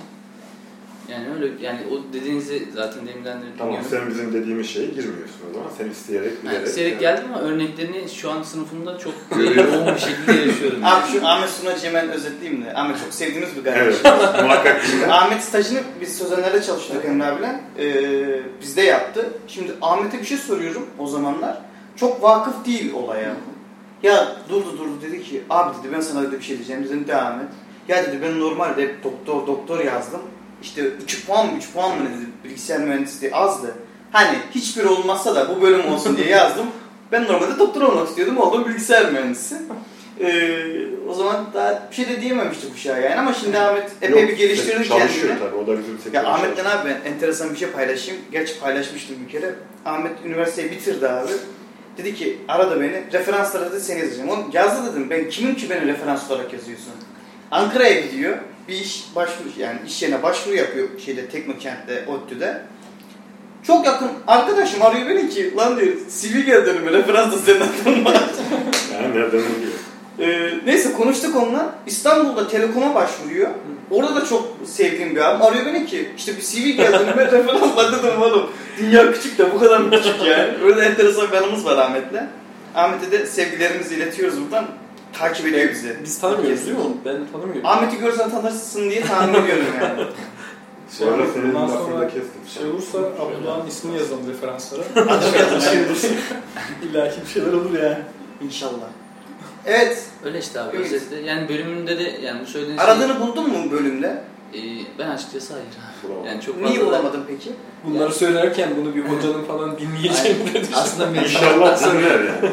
Yani 1.10 1.26
öyle 1.34 1.52
yani 1.60 1.78
o 1.92 2.12
dediğinizi 2.12 2.68
zaten 2.74 3.06
deminden 3.06 3.40
de 3.40 3.44
Tamam 3.58 3.74
dinliyorum. 3.74 3.98
sen 4.00 4.10
bizim 4.10 4.32
dediğimiz 4.32 4.68
şeye 4.70 4.86
girmiyorsun 4.86 5.36
o 5.50 5.54
zaman. 5.54 5.68
Sen 5.78 5.90
isteyerek 5.90 6.42
bilerek. 6.42 6.56
Yani 6.58 6.68
isteyerek 6.68 7.02
yani. 7.02 7.16
geldim 7.16 7.24
ama 7.34 7.42
örneklerini 7.42 8.08
şu 8.08 8.30
an 8.30 8.42
sınıfımda 8.42 8.98
çok 8.98 9.12
yoğun 9.56 9.94
bir 9.94 10.00
şekilde 10.00 10.32
yaşıyorum. 10.32 10.78
Abi 10.84 11.06
şu 11.12 11.26
Ahmet 11.26 11.50
Sunacı'yı 11.50 11.92
hemen 11.92 12.08
özetleyeyim 12.12 12.64
de. 12.64 12.74
Ahmet 12.74 13.00
çok 13.00 13.14
sevdiğimiz 13.14 13.56
bir 13.56 13.66
Evet, 13.70 14.02
kardeşim. 14.02 14.44
muhakkak. 14.46 14.82
Ahmet 15.10 15.42
stajını 15.42 15.78
biz 16.00 16.18
Sözenler'de 16.18 16.62
çalıştık 16.62 17.04
Emre 17.04 17.24
abiyle. 17.26 17.60
Ee, 17.78 18.40
bizde 18.60 18.82
yaptı. 18.82 19.30
Şimdi 19.48 19.72
Ahmet'e 19.82 20.20
bir 20.20 20.24
şey 20.26 20.38
soruyorum 20.38 20.86
o 20.98 21.06
zamanlar. 21.06 21.58
Çok 21.96 22.22
vakıf 22.22 22.66
değil 22.66 22.92
olaya. 22.92 23.34
Ya 24.02 24.36
durdu 24.48 24.78
durdu 24.78 24.90
dedi 25.02 25.22
ki 25.22 25.42
abi 25.50 25.78
dedi 25.78 25.92
ben 25.92 26.00
sana 26.00 26.22
dedi 26.22 26.38
bir 26.38 26.44
şey 26.44 26.56
diyeceğim. 26.56 26.84
Dedim 26.84 27.04
devam 27.08 27.40
et. 27.40 27.46
Ya 27.88 28.04
dedi 28.06 28.18
ben 28.22 28.40
normalde 28.40 28.82
hep 28.82 29.04
doktor 29.04 29.46
doktor 29.46 29.84
yazdım. 29.84 30.20
İşte 30.66 30.82
3 30.82 31.26
puan 31.26 31.46
mı 31.46 31.52
3 31.58 31.72
puan 31.72 31.98
mı 31.98 32.08
dedi 32.08 32.26
bilgisayar 32.44 32.80
mühendisliği 32.80 33.34
azdı. 33.34 33.74
Hani 34.12 34.38
hiçbir 34.54 34.84
olmazsa 34.84 35.34
da 35.34 35.56
bu 35.56 35.62
bölüm 35.62 35.92
olsun 35.92 36.16
diye 36.16 36.28
yazdım. 36.28 36.66
Ben 37.12 37.24
normalde 37.24 37.58
doktor 37.58 37.82
olmak 37.82 38.08
istiyordum. 38.08 38.38
Oldum 38.38 38.64
bilgisayar 38.68 39.12
mühendisi. 39.12 39.56
Ee, 40.20 40.58
o 41.08 41.14
zaman 41.14 41.46
daha 41.54 41.88
bir 41.90 41.96
şey 41.96 42.08
de 42.08 42.20
diyememiştik 42.20 42.74
uşağa 42.74 42.98
yani 42.98 43.14
ama 43.20 43.34
şimdi 43.34 43.58
Ahmet 43.58 43.90
epey 44.02 44.22
Yok, 44.22 44.30
bir 44.30 44.36
geliştirdi 44.36 44.88
Çalışıyor 44.88 45.28
kendini. 45.28 45.38
tabii. 45.38 45.56
O 45.56 45.66
da 45.66 45.78
bizim 45.78 45.98
sektörde 45.98 46.16
Ya 46.16 46.24
Ahmet'le 46.32 46.56
çalışıyor. 46.56 46.80
abi 46.82 46.88
ben 47.04 47.10
enteresan 47.12 47.52
bir 47.52 47.56
şey 47.58 47.68
paylaşayım. 47.68 48.20
Gerçi 48.32 48.60
paylaşmıştım 48.60 49.16
bir 49.26 49.32
kere. 49.32 49.54
Ahmet 49.84 50.12
üniversiteyi 50.24 50.70
bitirdi 50.70 51.08
abi. 51.08 51.32
Dedi 51.98 52.14
ki 52.14 52.38
arada 52.48 52.80
beni 52.80 53.02
referanslara 53.12 53.72
dedi 53.72 53.80
seni 53.80 54.00
yazacağım. 54.00 54.28
Oğlum 54.30 54.44
yazdı 54.52 54.92
dedim 54.92 55.10
ben 55.10 55.28
kimim 55.30 55.54
ki 55.56 55.70
beni 55.70 55.86
referans 55.86 56.30
olarak 56.30 56.52
yazıyorsun. 56.52 56.92
Ankara'ya 57.50 58.00
gidiyor. 58.00 58.38
Bir 58.68 58.74
iş 58.74 59.04
başvuru 59.16 59.48
yani 59.58 59.78
iş 59.86 60.02
yerine 60.02 60.22
başvuru 60.22 60.54
yapıyor 60.56 60.88
şeyde 61.04 61.28
Teknokent'te, 61.28 62.04
ODTÜ'de. 62.08 62.62
Çok 63.66 63.86
yakın 63.86 64.10
arkadaşım 64.26 64.82
arıyor 64.82 65.08
beni 65.08 65.30
ki 65.30 65.56
lan 65.56 65.76
diyor 65.76 65.92
geldi 66.46 66.70
önüme 66.70 66.92
referans 66.92 67.32
da 67.32 67.38
senin 67.38 67.60
adın 67.60 68.04
var. 68.04 68.14
Yani 68.92 69.14
nereden 69.14 69.40
biliyor? 69.40 69.72
Ee, 70.18 70.54
neyse 70.66 70.92
konuştuk 70.92 71.36
onunla. 71.36 71.74
İstanbul'da 71.86 72.48
Telekom'a 72.48 72.94
başvuruyor. 72.94 73.50
Orada 73.90 74.16
da 74.16 74.24
çok 74.26 74.56
sevdiğim 74.64 75.16
bir 75.16 75.20
abim. 75.20 75.42
Arıyor 75.42 75.66
beni 75.66 75.86
ki 75.86 76.08
işte 76.16 76.36
bir 76.36 76.42
CV 76.42 76.76
geldi 76.76 76.96
önüme 76.96 77.24
referans 77.24 77.76
var 77.76 77.92
dedim 77.92 78.22
oğlum. 78.22 78.50
Dünya 78.78 79.12
küçük 79.12 79.38
de 79.38 79.54
bu 79.54 79.58
kadar 79.58 79.80
mı 79.80 79.90
küçük 79.90 80.22
yani. 80.22 80.52
Öyle 80.64 80.84
enteresan 80.84 81.32
bir 81.32 81.36
anımız 81.36 81.64
var 81.64 81.76
Ahmet'le. 81.76 82.22
Ahmet'e 82.74 83.12
de 83.12 83.26
sevgilerimizi 83.26 83.94
iletiyoruz 83.94 84.40
buradan. 84.44 84.66
Takip 85.18 85.46
ediyor 85.46 85.70
bizi. 85.70 85.96
Biz 86.04 86.20
tanımıyoruz 86.20 86.66
değil 86.66 86.76
mi 86.76 86.82
onu? 86.82 86.96
Ben 87.04 87.16
tanımıyorum. 87.32 87.66
Ahmet'i 87.66 87.98
görsen 87.98 88.30
tanırsın 88.30 88.90
diye 88.90 89.00
tahmin 89.00 89.34
ediyorum 89.34 89.64
yani. 89.82 90.02
Sonra 90.90 91.26
senin 91.34 91.54
Bundan 91.54 91.66
sonra 91.66 92.00
da 92.00 92.04
kestim. 92.08 92.40
Şey 92.54 92.70
olursa 92.70 92.98
Abdullah'ın 92.98 93.66
ismini 93.66 93.96
yazalım 93.98 94.28
referanslara. 94.30 94.82
Hadi 94.94 95.24
İlla 96.86 97.10
ki 97.10 97.16
bir 97.26 97.30
şeyler 97.30 97.52
olur 97.52 97.78
yani. 97.82 97.98
İnşallah. 98.40 98.88
Evet. 99.66 100.04
Öyle 100.24 100.38
işte 100.38 100.60
abi 100.60 100.76
Evet. 100.76 100.86
özetle. 100.86 101.20
Yani 101.20 101.48
bölümünde 101.48 101.98
de 101.98 102.02
yani 102.02 102.40
bu 102.42 102.46
söylediğin 102.46 102.78
Aradığını 102.78 103.20
buldun 103.20 103.48
mu 103.50 103.70
bölümde? 103.70 104.22
Şey, 104.52 104.80
e, 104.80 104.84
ben 104.98 105.08
açıkçası 105.08 105.52
hayır. 105.52 105.66
Bravo. 106.08 106.26
Yani 106.26 106.40
çok 106.40 106.54
fazla 106.54 106.68
Niye 106.70 106.80
da- 106.80 106.86
bulamadın 106.86 107.24
peki? 107.28 107.50
Bunları 107.84 108.12
söylerken 108.14 108.70
bunu 108.76 108.94
bir 108.94 109.02
hocanın 109.04 109.44
falan 109.44 109.78
dinleyeceğini 109.78 110.54
de. 110.54 110.62
Aslında 110.74 111.06
mezun 111.10 111.24
İnşallah 111.24 111.80
dinler 111.94 112.20
yani. 112.24 112.50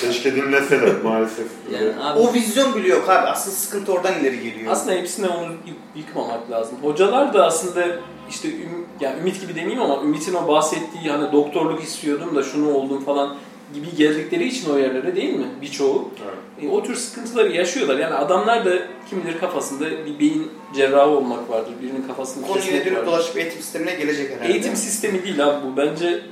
Keşke 0.00 0.36
dinleseler 0.36 0.92
maalesef. 1.04 1.46
Yani 1.72 1.90
abi 2.02 2.18
O 2.18 2.34
vizyon 2.34 2.74
bile 2.74 2.88
yok 2.88 3.08
abi. 3.08 3.26
Asıl 3.28 3.50
sıkıntı 3.50 3.92
oradan 3.92 4.20
ileri 4.20 4.40
geliyor. 4.42 4.72
Aslında 4.72 4.92
hepsine 4.96 5.28
onu 5.28 5.52
yık- 5.52 5.96
yıkmamak 5.96 6.50
lazım. 6.50 6.78
Hocalar 6.82 7.34
da 7.34 7.46
aslında 7.46 7.84
işte 8.30 8.48
üm, 8.48 8.86
yani 9.00 9.20
Ümit 9.20 9.40
gibi 9.40 9.54
demeyeyim 9.54 9.82
ama 9.82 10.02
Ümit'in 10.02 10.34
o 10.34 10.48
bahsettiği 10.48 11.10
hani 11.10 11.32
doktorluk 11.32 11.82
istiyordum 11.82 12.36
da 12.36 12.42
şunu 12.42 12.74
oldum 12.74 13.04
falan 13.04 13.36
gibi 13.74 13.96
geldikleri 13.96 14.44
için 14.48 14.70
o 14.70 14.78
yerlere 14.78 15.16
değil 15.16 15.34
mi 15.34 15.46
birçoğu? 15.62 16.10
Evet. 16.24 16.64
E, 16.64 16.74
o 16.74 16.82
tür 16.82 16.94
sıkıntıları 16.94 17.52
yaşıyorlar. 17.52 17.98
Yani 17.98 18.14
adamlar 18.14 18.64
da 18.64 18.70
kim 19.10 19.24
bilir 19.24 19.38
kafasında 19.38 19.90
bir 20.06 20.18
beyin 20.18 20.50
cerrahı 20.74 21.10
olmak 21.10 21.50
vardır. 21.50 21.72
Birinin 21.82 22.02
kafasını 22.02 22.46
Konu 22.46 22.58
yine 22.58 22.70
kesmek 22.70 22.96
vardır. 22.96 23.06
dolaşıp 23.06 23.36
eğitim 23.36 23.62
sistemine 23.62 23.94
gelecek 23.94 24.30
herhalde. 24.30 24.52
Eğitim 24.52 24.76
sistemi 24.76 25.22
değil 25.24 25.46
abi 25.46 25.66
bu. 25.66 25.76
Bence 25.76 26.22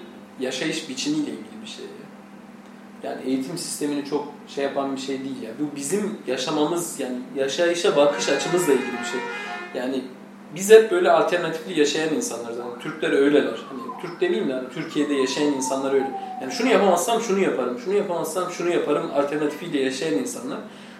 yaşayış 0.41 0.89
biçimiyle 0.89 1.30
ilgili 1.30 1.62
bir 1.62 1.68
şey. 1.68 1.85
Yani 3.03 3.22
eğitim 3.26 3.59
sistemini 3.59 4.05
çok 4.05 4.28
şey 4.49 4.64
yapan 4.64 4.97
bir 4.97 5.01
şey 5.01 5.18
değil 5.18 5.43
ya. 5.43 5.51
Bu 5.61 5.76
bizim 5.76 6.18
yaşamamız 6.26 7.01
yani 7.01 7.16
yaşayışa 7.37 7.97
bakış 7.97 8.28
açımızla 8.28 8.72
ilgili 8.72 8.93
bir 9.01 9.11
şey. 9.11 9.20
Yani 9.74 10.03
biz 10.55 10.70
hep 10.70 10.91
böyle 10.91 11.11
alternatifli 11.11 11.80
yaşayan 11.80 12.14
insanlarız. 12.14 12.59
Yani 12.59 12.78
Türkler 12.80 13.12
öyleler. 13.12 13.59
Hani 13.68 13.83
Türk 14.03 14.20
demeyeyim 14.20 14.48
de 14.48 14.53
hani 14.53 14.68
Türkiye'de 14.74 15.14
yaşayan 15.14 15.53
insanlar 15.53 15.92
öyle. 15.92 16.11
Yani 16.42 16.53
şunu 16.53 16.68
yapamazsam 16.68 17.20
şunu 17.20 17.38
yaparım, 17.40 17.78
şunu 17.84 17.94
yapamazsam 17.94 18.50
şunu 18.50 18.70
yaparım 18.70 19.11
alternatifiyle 19.14 19.80
yaşayan 19.80 20.14
insanlar. 20.14 20.59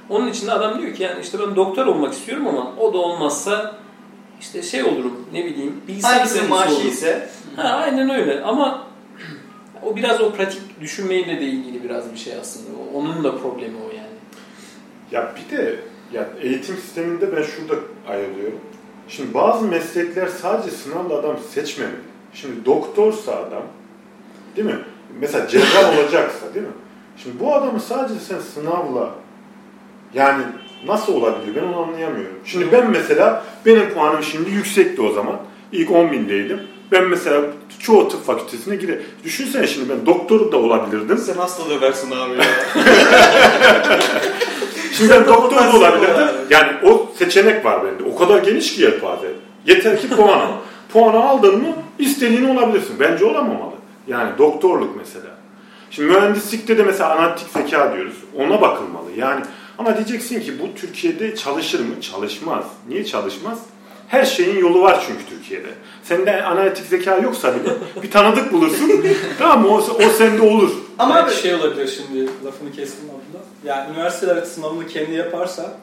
Onun 0.09 0.29
için 0.29 0.47
de 0.47 0.53
adam 0.53 0.79
diyor 0.79 0.95
ki 0.95 1.03
yani 1.03 1.21
işte 1.23 1.39
ben 1.39 1.57
doktor 1.57 1.87
olmak 1.87 2.13
istiyorum 2.13 2.47
ama 2.47 2.73
o 2.81 2.93
da 2.93 2.99
olmazsa 2.99 3.77
işte 4.41 4.63
şey 4.63 4.83
olurum 4.83 5.27
ne 5.33 5.45
bileyim 5.45 5.81
bilgisayar 5.89 6.19
Hangisinin 6.19 6.45
mühendisi 6.45 6.67
maaşı 6.69 6.75
olurum. 6.75 6.89
ise 6.89 7.29
Ha, 7.57 7.63
aynen 7.63 8.11
öyle 8.11 8.43
ama 8.43 8.87
o 9.83 9.97
biraz 9.97 10.21
o 10.21 10.33
pratik 10.33 10.81
düşünmeyle 10.81 11.41
de 11.41 11.45
ilgili 11.45 11.85
biraz 11.85 12.13
bir 12.13 12.19
şey 12.19 12.35
aslında. 12.41 12.67
Onun 12.95 13.25
da 13.25 13.39
problemi 13.39 13.77
o 13.77 13.97
yani. 13.97 14.13
Ya 15.11 15.35
bir 15.37 15.57
de 15.57 15.81
ya 16.13 16.29
eğitim 16.41 16.77
sisteminde 16.77 17.37
ben 17.37 17.43
şurada 17.43 17.75
ayrılıyorum. 18.09 18.61
Şimdi 19.09 19.35
bazı 19.35 19.65
meslekler 19.65 20.27
sadece 20.27 20.71
sınavla 20.77 21.15
adam 21.19 21.37
seçmemeli. 21.55 22.12
Şimdi 22.35 22.65
doktorsa 22.65 23.33
adam, 23.33 23.63
değil 24.57 24.67
mi? 24.69 24.79
Mesela 25.21 25.49
cerrah 25.49 25.99
olacaksa 25.99 26.55
değil 26.55 26.67
mi? 26.67 26.73
Şimdi 27.17 27.41
bu 27.41 27.55
adamı 27.55 27.81
sadece 27.81 28.21
sen 28.21 28.39
sınavla 28.39 29.11
yani 30.15 30.43
nasıl 30.87 31.15
olabilir 31.15 31.57
ben 31.57 31.63
onu 31.63 31.83
anlayamıyorum. 31.83 32.39
Şimdi 32.45 32.73
ben 32.73 32.91
mesela 32.91 33.45
benim 33.67 33.91
puanım 33.95 34.23
şimdi 34.23 34.51
yüksekti 34.51 35.03
o 35.03 35.13
zaman. 35.13 35.37
İlk 35.73 35.91
10 35.91 36.13
bindeydim. 36.13 36.61
Ben 36.93 37.05
mesela 37.05 37.41
çoğu 37.79 38.09
tıp 38.09 38.27
fakültesine 38.27 38.77
gire. 38.77 39.01
Düşünsene 39.25 39.67
şimdi 39.67 39.89
ben 39.89 40.07
doktor 40.07 40.53
da 40.53 40.57
olabilirdim. 40.57 41.19
sen 41.19 41.35
hasta 41.35 41.71
döversin 41.71 42.11
abi 42.11 42.35
ya. 42.39 42.45
Şimdi 44.93 45.11
ben 45.11 45.27
doktor 45.27 45.57
da 45.57 45.77
olabilirdim. 45.77 46.15
olabilir? 46.15 46.35
Yani 46.51 46.73
o 46.83 47.11
seçenek 47.19 47.65
var 47.65 47.85
bende. 47.85 48.03
O 48.11 48.17
kadar 48.17 48.43
geniş 48.43 48.75
ki 48.75 48.83
yelpaze. 48.83 49.29
Yeter 49.67 50.01
ki 50.01 50.09
puan. 50.09 50.51
Puanı 50.93 51.25
aldın 51.25 51.59
mı 51.59 51.75
istediğini 51.99 52.59
olabilirsin. 52.59 52.97
Bence 53.01 53.25
olamamalı. 53.25 53.73
Yani 54.09 54.39
doktorluk 54.39 54.97
mesela. 54.97 55.31
Şimdi 55.91 56.13
mühendislikte 56.13 56.79
de 56.79 56.83
mesela 56.83 57.13
analitik 57.19 57.49
zeka 57.49 57.95
diyoruz. 57.95 58.17
Ona 58.39 58.61
bakılmalı. 58.61 59.11
Yani 59.17 59.43
ama 59.79 59.97
diyeceksin 59.97 60.41
ki 60.41 60.53
bu 60.61 60.81
Türkiye'de 60.81 61.37
çalışır 61.37 61.81
mı? 61.81 62.01
Çalışmaz. 62.01 62.65
Niye 62.89 63.05
çalışmaz? 63.05 63.59
Her 64.09 64.25
şeyin 64.25 64.59
yolu 64.59 64.83
var 64.83 65.05
çünkü 65.07 65.27
Türkiye'de. 65.27 65.69
Sende 66.03 66.43
analitik 66.45 66.87
zeka 66.87 67.17
yoksa 67.17 67.55
bile 67.55 67.73
bir 68.03 68.11
tanıdık 68.11 68.53
bulursun. 68.53 69.05
tamam 69.39 69.61
mı? 69.61 69.69
O, 69.69 69.77
o 69.77 70.11
sende 70.19 70.43
olur. 70.43 70.71
Ama 70.99 71.15
Belki 71.15 71.37
şey 71.37 71.55
olabilir 71.55 71.89
şimdi 71.97 72.31
lafını 72.45 72.73
kestim 72.73 73.05
abla. 73.11 73.45
Yani 73.65 73.91
üniversiteler 73.91 74.43
sınavını 74.43 74.87
kendi 74.87 75.13
yaparsa 75.13 75.75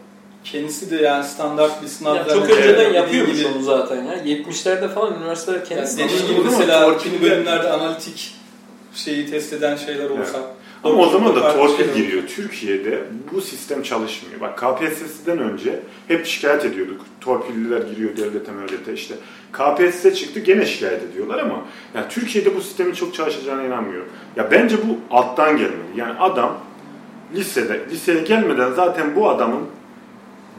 kendisi 0.44 0.92
de 0.92 0.96
yani 0.96 1.24
standart 1.24 1.82
bir 1.84 1.88
sınav 1.88 2.16
Ya 2.16 2.28
çok 2.28 2.50
önceden 2.50 2.94
yapıyormuş 2.94 3.38
gibi- 3.38 3.48
onu 3.56 3.64
zaten 3.64 4.04
ya. 4.04 4.16
70'lerde 4.24 4.90
falan 4.90 5.16
üniversiteler 5.22 5.58
Yani 5.58 5.70
kendisi 5.70 5.98
dediğin 5.98 6.28
gibi 6.28 6.40
mesela 6.44 6.86
Torpil 6.86 7.00
kimi 7.04 7.22
de- 7.22 7.32
bölümlerde 7.32 7.70
analitik 7.72 8.36
şeyi 8.94 9.30
test 9.32 9.54
eden 9.54 9.76
şeyler 9.76 10.10
olsa. 10.10 10.40
Ama 10.84 10.96
o 10.96 11.10
zaman 11.10 11.36
da 11.36 11.54
torpil 11.54 11.94
giriyor. 11.94 12.24
Türkiye'de 12.28 13.04
bu 13.34 13.42
sistem 13.42 13.84
çalışmıyor. 13.84 14.42
Bak 14.42 14.58
KPSS'den 14.58 15.38
önce 15.40 15.80
hep 16.08 16.26
şikayet 16.26 16.66
ediyorduk. 16.66 17.02
Torpilliler 17.22 17.82
giriyor 17.82 18.18
devlete 18.18 18.52
mevlete 18.52 18.94
işte. 18.94 19.16
KPSS 19.54 20.14
çıktı 20.16 20.40
gene 20.40 20.66
şikayet 20.66 21.04
ediyorlar 21.04 21.40
ama 21.40 21.62
yani 21.96 22.06
Türkiye'de 22.10 22.56
bu 22.56 22.62
sistemin 22.62 22.94
çok 22.94 23.14
çalışacağına 23.14 23.64
inanmıyorum. 23.64 24.10
Ya 24.36 24.52
bence 24.52 24.76
bu 24.78 25.16
alttan 25.16 25.58
gelmeli. 25.58 25.76
Yani 25.96 26.20
adam 26.20 26.58
lisede, 27.36 27.80
liseye 27.92 28.22
gelmeden 28.22 28.72
zaten 28.74 29.16
bu 29.16 29.30
adamın 29.30 29.62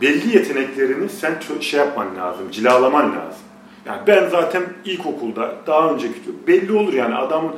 belli 0.00 0.36
yeteneklerini 0.36 1.08
sen 1.08 1.34
şey 1.60 1.80
yapman 1.80 2.16
lazım, 2.16 2.50
cilalaman 2.50 3.04
lazım. 3.06 3.42
Yani 3.86 4.00
ben 4.06 4.28
zaten 4.28 4.62
ilkokulda 4.84 5.52
daha 5.66 5.90
önceki 5.90 6.14
belli 6.46 6.72
olur 6.72 6.92
yani 6.92 7.14
adamın 7.14 7.52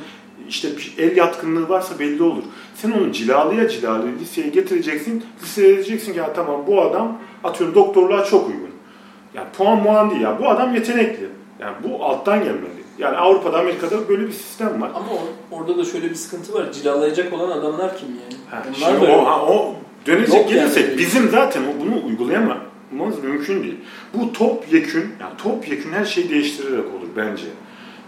işte 0.48 0.68
bir 0.76 0.94
el 0.98 1.16
yatkınlığı 1.16 1.68
varsa 1.68 1.98
belli 1.98 2.22
olur. 2.22 2.42
Sen 2.74 2.90
onu 2.90 3.12
cilalıya 3.12 3.68
cilalıya 3.68 4.12
liseye 4.20 4.48
getireceksin. 4.48 5.24
Liseye 5.42 5.74
diyeceksin 5.74 6.12
ki 6.12 6.18
ya 6.18 6.32
tamam 6.32 6.66
bu 6.66 6.82
adam 6.82 7.18
atıyorum 7.44 7.74
doktorluğa 7.74 8.24
çok 8.24 8.48
uygun. 8.48 8.70
Yani 9.34 9.46
puan 9.58 9.82
muan 9.82 10.10
değil 10.10 10.22
ya 10.22 10.38
bu 10.40 10.48
adam 10.48 10.74
yetenekli. 10.74 11.28
Yani 11.60 11.76
bu 11.84 12.04
alttan 12.04 12.38
gelmeli. 12.38 12.82
Yani 12.98 13.16
Avrupa'da 13.16 13.58
Amerika'da 13.58 14.08
böyle 14.08 14.26
bir 14.26 14.32
sistem 14.32 14.82
var. 14.82 14.90
Ama 14.94 15.06
or- 15.06 15.60
orada 15.60 15.78
da 15.78 15.84
şöyle 15.84 16.10
bir 16.10 16.14
sıkıntı 16.14 16.54
var. 16.54 16.72
Cilalayacak 16.72 17.32
olan 17.32 17.50
adamlar 17.50 17.96
kim 17.98 18.08
yani? 18.08 18.34
Ha, 18.50 18.62
Onlar 18.68 18.90
şimdi 19.00 19.12
o, 19.12 19.26
ha, 19.26 19.42
o 19.46 19.74
dönecek 20.06 20.34
Yok 20.34 20.48
gelirsek 20.48 20.88
yani. 20.88 20.98
bizim 20.98 21.30
zaten 21.30 21.62
bunu 21.80 22.06
uygulayamamız 22.06 23.22
mümkün 23.22 23.62
değil. 23.62 23.76
Bu 24.14 24.32
topyekün, 24.32 25.04
yani 25.20 25.32
topyekün 25.38 25.92
her 25.92 26.04
şeyi 26.04 26.30
değiştirerek 26.30 26.84
olur 26.84 27.08
bence. 27.16 27.44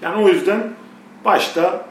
Yani 0.03 0.25
o 0.25 0.29
yüzden 0.29 0.71
başta 1.25 1.87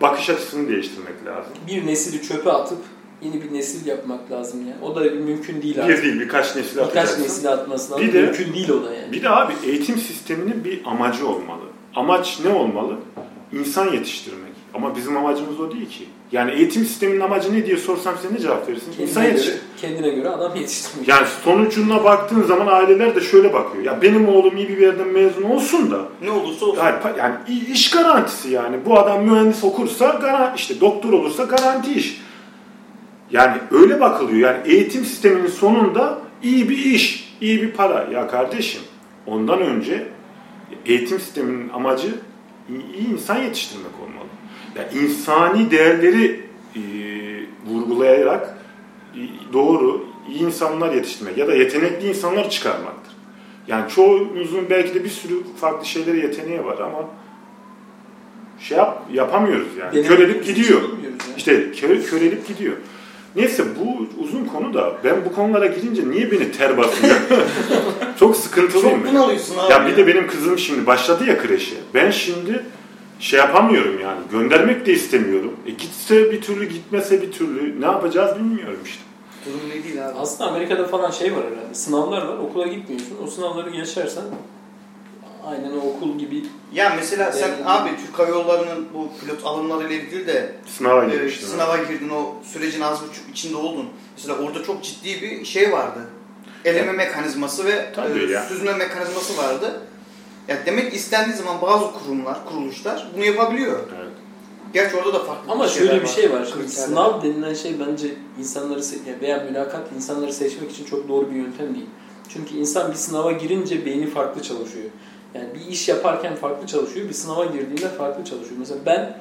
bakış 0.00 0.30
açısını 0.30 0.68
değiştirmek 0.68 1.26
lazım. 1.26 1.52
bir 1.66 1.86
nesili 1.86 2.22
çöpe 2.22 2.50
atıp 2.52 2.78
yeni 3.22 3.42
bir 3.42 3.52
nesil 3.54 3.86
yapmak 3.86 4.30
lazım 4.30 4.60
yani. 4.60 4.82
O 4.82 4.94
da 4.96 5.00
mümkün 5.00 5.62
değil 5.62 5.82
artık. 5.82 5.96
Bir 5.98 6.02
değil 6.02 6.20
birkaç 6.20 6.56
nesil 6.56 6.76
Birkaç 6.76 6.86
atacaksın. 6.86 7.22
nesil 7.22 7.48
atması 7.52 7.92
lazım. 7.92 8.06
Bir 8.06 8.12
de- 8.12 8.22
mümkün 8.22 8.54
değil 8.54 8.68
o 8.70 8.84
da 8.84 8.94
yani. 8.94 9.12
Bir 9.12 9.22
de 9.22 9.30
abi 9.30 9.52
eğitim 9.66 9.98
sisteminin 9.98 10.64
bir 10.64 10.80
amacı 10.84 11.28
olmalı. 11.28 11.62
Amaç 11.94 12.40
ne 12.44 12.50
olmalı? 12.52 12.96
İnsan 13.52 13.92
yetiştirmek. 13.92 14.52
Ama 14.74 14.96
bizim 14.96 15.16
amacımız 15.16 15.60
o 15.60 15.72
değil 15.72 15.88
ki. 15.88 16.04
Yani 16.32 16.52
eğitim 16.52 16.84
sisteminin 16.84 17.20
amacı 17.20 17.52
ne 17.52 17.66
diye 17.66 17.76
sorsam 17.76 18.14
sen 18.22 18.34
ne 18.34 18.38
cevap 18.38 18.68
verirsin? 18.68 18.92
İnsan 18.98 19.22
kendine, 19.22 19.28
yetiştir. 19.28 19.52
göre, 19.52 19.62
kendine 19.80 20.08
göre 20.08 20.28
adam 20.28 20.56
yetiştirmek. 20.56 21.08
Yani 21.08 21.26
sonucuna 21.44 22.04
baktığın 22.04 22.42
zaman 22.42 22.66
aileler 22.66 23.14
de 23.14 23.20
şöyle 23.20 23.52
bakıyor. 23.52 23.84
Ya 23.84 24.02
benim 24.02 24.28
oğlum 24.28 24.56
iyi 24.56 24.68
bir 24.68 24.78
yerden 24.78 25.08
mezun 25.08 25.42
olsun 25.42 25.90
da 25.90 26.08
ne 26.22 26.30
olursa 26.30 26.66
olsun. 26.66 26.82
yani, 26.84 27.18
yani 27.18 27.36
iş 27.72 27.90
garantisi 27.90 28.50
yani. 28.50 28.76
Bu 28.86 28.98
adam 28.98 29.24
mühendis 29.24 29.64
okursa 29.64 30.08
garanti 30.08 30.56
işte 30.56 30.80
doktor 30.80 31.12
olursa 31.12 31.44
garanti 31.44 31.92
iş. 31.92 32.20
Yani 33.30 33.56
öyle 33.70 34.00
bakılıyor. 34.00 34.54
Yani 34.54 34.72
eğitim 34.72 35.04
sisteminin 35.04 35.46
sonunda 35.46 36.18
iyi 36.42 36.68
bir 36.68 36.78
iş, 36.78 37.34
iyi 37.40 37.62
bir 37.62 37.70
para. 37.70 38.08
Ya 38.12 38.28
kardeşim 38.28 38.82
ondan 39.26 39.60
önce 39.60 40.06
eğitim 40.86 41.20
sisteminin 41.20 41.68
amacı 41.68 42.08
iyi, 42.68 42.96
iyi 42.98 43.12
insan 43.12 43.36
yetiştirmek 43.36 43.92
olmalı. 44.02 44.25
Ya 44.76 45.00
insani 45.00 45.70
değerleri 45.70 46.40
e, 46.76 46.80
vurgulayarak 47.70 48.58
e, 49.14 49.20
doğru 49.52 50.04
iyi 50.28 50.40
insanlar 50.40 50.92
yetiştirmek 50.92 51.38
ya 51.38 51.48
da 51.48 51.54
yetenekli 51.54 52.08
insanlar 52.08 52.50
çıkarmaktır. 52.50 53.12
Yani 53.68 53.90
çoğumuzun 53.90 54.70
belki 54.70 54.94
de 54.94 55.04
bir 55.04 55.08
sürü 55.08 55.34
farklı 55.60 55.86
şeylere 55.86 56.18
yeteneği 56.18 56.64
var 56.64 56.78
ama 56.78 57.08
şey 58.60 58.78
yap, 58.78 59.02
yapamıyoruz 59.12 59.68
yani. 59.80 59.92
Denemek 59.92 60.08
Körelip 60.08 60.46
gidiyor. 60.46 60.82
yani. 60.82 61.14
İşte 61.36 61.72
kö, 61.72 62.02
körelip 62.02 62.48
gidiyor. 62.48 62.76
Neyse 63.36 63.64
bu 63.80 64.06
uzun 64.22 64.44
konu 64.44 64.74
da 64.74 64.94
ben 65.04 65.24
bu 65.24 65.32
konulara 65.34 65.66
girince 65.66 66.10
niye 66.10 66.30
beni 66.30 66.52
ter 66.52 66.78
basıyor? 66.78 67.16
Çok 68.18 68.36
sıkıntılıyım 68.36 69.02
Çok 69.02 69.12
bunalıyorsun 69.12 69.58
abi. 69.58 69.72
Ya 69.72 69.86
bir 69.86 69.96
de 69.96 70.06
benim 70.06 70.26
kızım 70.26 70.58
şimdi 70.58 70.86
başladı 70.86 71.24
ya 71.26 71.38
kreşe. 71.38 71.76
Ben 71.94 72.10
şimdi 72.10 72.64
şey 73.20 73.38
yapamıyorum 73.38 74.00
yani. 74.00 74.20
Göndermek 74.32 74.86
de 74.86 74.92
istemiyorum. 74.92 75.56
E 75.66 75.70
gitse 75.70 76.32
bir 76.32 76.40
türlü 76.40 76.64
gitmese 76.68 77.22
bir 77.22 77.32
türlü 77.32 77.80
ne 77.80 77.86
yapacağız 77.86 78.36
bilmiyorum 78.38 78.78
işte. 78.84 79.02
Durum 79.46 79.60
ne 79.68 79.84
değil 79.84 80.08
abi. 80.08 80.18
Aslında 80.18 80.50
Amerika'da 80.50 80.86
falan 80.86 81.10
şey 81.10 81.32
var 81.32 81.40
herhalde. 81.44 81.74
Sınavlar 81.74 82.22
var. 82.26 82.38
Okula 82.38 82.66
gitmiyorsun. 82.66 83.16
O 83.24 83.26
sınavları 83.26 83.70
geçersen 83.70 84.24
aynen 85.46 85.70
o 85.72 85.80
okul 85.90 86.18
gibi 86.18 86.44
Ya 86.72 86.92
mesela 86.96 87.32
sen 87.32 87.48
Yani- 87.48 87.64
abi 87.66 87.90
Türk 88.06 88.18
Hava 88.18 88.28
Yolları'nın 88.28 88.86
bu 88.94 89.08
pilot 89.20 89.44
alımlarıyla 89.46 89.96
ilgili 89.96 90.26
de 90.26 90.52
Sınava 90.78 91.04
e, 91.04 91.10
girmiştim. 91.10 91.48
sınava 91.48 91.76
girdin 91.76 92.08
o 92.10 92.34
sürecin 92.52 92.80
az 92.80 93.02
buçuk 93.08 93.28
içinde 93.30 93.56
oldun. 93.56 93.88
Mesela 94.16 94.38
orada 94.38 94.62
çok 94.62 94.84
ciddi 94.84 95.22
bir 95.22 95.44
şey 95.44 95.72
vardı. 95.72 95.98
Eleme 96.64 96.92
mekanizması 96.92 97.64
ve 97.64 97.70
e, 97.70 98.48
süzme 98.48 98.72
mekanizması 98.72 99.36
vardı. 99.36 99.80
Ya 100.48 100.66
demek 100.66 100.94
istendiği 100.94 101.36
zaman 101.36 101.62
bazı 101.62 101.92
kurumlar, 101.92 102.46
kuruluşlar 102.46 103.08
bunu 103.16 103.24
yapabiliyor. 103.24 103.78
Evet. 103.96 104.12
Gerçi 104.72 104.96
orada 104.96 105.14
da 105.14 105.18
farklı 105.24 105.52
Ama 105.52 105.68
şöyle 105.68 106.02
bir 106.02 106.06
şey 106.06 106.32
var. 106.32 106.44
Şimdi 106.44 106.66
kriterler. 106.66 106.86
sınav 106.86 107.22
denilen 107.22 107.54
şey 107.54 107.74
bence 107.80 108.14
insanları 108.38 108.80
veya 109.20 109.44
mülakat 109.50 109.92
insanları 109.96 110.32
seçmek 110.32 110.70
için 110.70 110.84
çok 110.84 111.08
doğru 111.08 111.30
bir 111.30 111.36
yöntem 111.36 111.74
değil. 111.74 111.86
Çünkü 112.28 112.54
insan 112.56 112.90
bir 112.90 112.96
sınava 112.96 113.32
girince 113.32 113.86
beyni 113.86 114.06
farklı 114.06 114.42
çalışıyor. 114.42 114.90
Yani 115.34 115.46
bir 115.54 115.72
iş 115.72 115.88
yaparken 115.88 116.36
farklı 116.36 116.66
çalışıyor, 116.66 117.08
bir 117.08 117.14
sınava 117.14 117.44
girdiğinde 117.44 117.88
farklı 117.88 118.24
çalışıyor. 118.24 118.56
Mesela 118.58 118.80
ben 118.86 119.18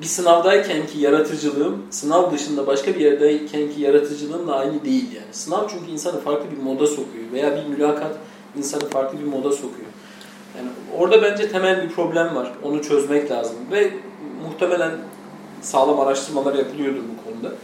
bir 0.00 0.06
sınavdayken 0.06 0.86
ki 0.86 0.98
yaratıcılığım, 0.98 1.86
sınav 1.90 2.32
dışında 2.32 2.66
başka 2.66 2.94
bir 2.94 3.00
yerdeyken 3.00 3.72
ki 3.72 3.80
yaratıcılığımla 3.80 4.56
aynı 4.56 4.84
değil 4.84 5.12
yani. 5.14 5.32
Sınav 5.32 5.68
çünkü 5.68 5.90
insanı 5.90 6.20
farklı 6.20 6.50
bir 6.50 6.62
moda 6.62 6.86
sokuyor 6.86 7.32
veya 7.32 7.56
bir 7.56 7.66
mülakat 7.66 8.16
insanı 8.58 8.88
farklı 8.88 9.18
bir 9.18 9.24
moda 9.24 9.52
sokuyor. 9.52 9.86
Yani 10.58 10.68
orada 10.98 11.22
bence 11.22 11.48
temel 11.48 11.82
bir 11.84 11.88
problem 11.88 12.34
var. 12.34 12.52
Onu 12.62 12.82
çözmek 12.82 13.30
lazım 13.30 13.56
ve 13.72 13.92
muhtemelen 14.44 14.92
sağlam 15.62 16.00
araştırmalar 16.00 16.54
yapılıyordur 16.54 17.00
bu 17.00 17.30
konuda. 17.30 17.54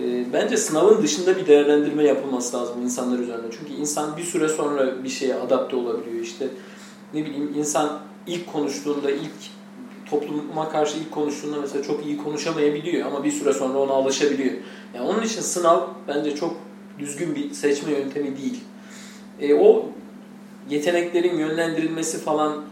Ee, 0.00 0.32
bence 0.32 0.56
sınavın 0.56 1.02
dışında 1.02 1.36
bir 1.36 1.46
değerlendirme 1.46 2.04
yapılması 2.04 2.56
lazım 2.56 2.82
insanlar 2.82 3.18
üzerinde. 3.18 3.46
Çünkü 3.58 3.72
insan 3.72 4.16
bir 4.16 4.24
süre 4.24 4.48
sonra 4.48 5.04
bir 5.04 5.08
şeye 5.08 5.34
adapte 5.34 5.76
olabiliyor. 5.76 6.24
İşte 6.24 6.48
ne 7.14 7.24
bileyim 7.24 7.54
insan 7.56 7.98
ilk 8.26 8.52
konuştuğunda, 8.52 9.10
ilk 9.10 9.32
topluma 10.10 10.68
karşı 10.68 10.98
ilk 10.98 11.10
konuştuğunda 11.10 11.60
mesela 11.60 11.82
çok 11.82 12.06
iyi 12.06 12.16
konuşamayabiliyor 12.16 13.06
ama 13.06 13.24
bir 13.24 13.30
süre 13.30 13.52
sonra 13.52 13.78
ona 13.78 13.92
alışabiliyor. 13.92 14.54
Yani 14.94 15.08
onun 15.08 15.22
için 15.22 15.40
sınav 15.40 15.80
bence 16.08 16.36
çok 16.36 16.56
düzgün 16.98 17.34
bir 17.34 17.52
seçme 17.52 17.92
yöntemi 17.92 18.36
değil. 18.36 18.60
E, 19.40 19.54
o 19.54 19.86
yeteneklerin 20.72 21.38
yönlendirilmesi 21.38 22.18
falan 22.18 22.62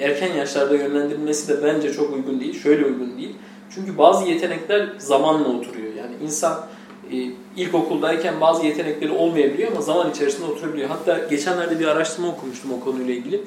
erken 0.00 0.34
yaşlarda 0.34 0.74
yönlendirilmesi 0.74 1.48
de 1.48 1.64
bence 1.64 1.92
çok 1.92 2.16
uygun 2.16 2.40
değil. 2.40 2.62
Şöyle 2.62 2.84
uygun 2.84 3.18
değil. 3.18 3.34
Çünkü 3.74 3.98
bazı 3.98 4.24
yetenekler 4.24 4.88
zamanla 4.98 5.48
oturuyor. 5.48 5.94
Yani 5.94 6.12
insan 6.24 6.66
e, 7.12 7.16
ilkokuldayken 7.56 8.40
bazı 8.40 8.66
yetenekleri 8.66 9.12
olmayabiliyor 9.12 9.72
ama 9.72 9.80
zaman 9.80 10.10
içerisinde 10.10 10.46
oturabiliyor. 10.46 10.88
Hatta 10.88 11.18
geçenlerde 11.30 11.80
bir 11.80 11.86
araştırma 11.86 12.28
okumuştum 12.28 12.72
o 12.72 12.80
konuyla 12.80 13.14
ilgili. 13.14 13.40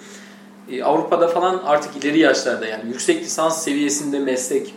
E, 0.72 0.84
Avrupa'da 0.84 1.28
falan 1.28 1.62
artık 1.66 2.04
ileri 2.04 2.20
yaşlarda 2.20 2.68
yani 2.68 2.84
yüksek 2.88 3.24
lisans 3.24 3.64
seviyesinde 3.64 4.20
meslek 4.20 4.68
e, 4.68 4.72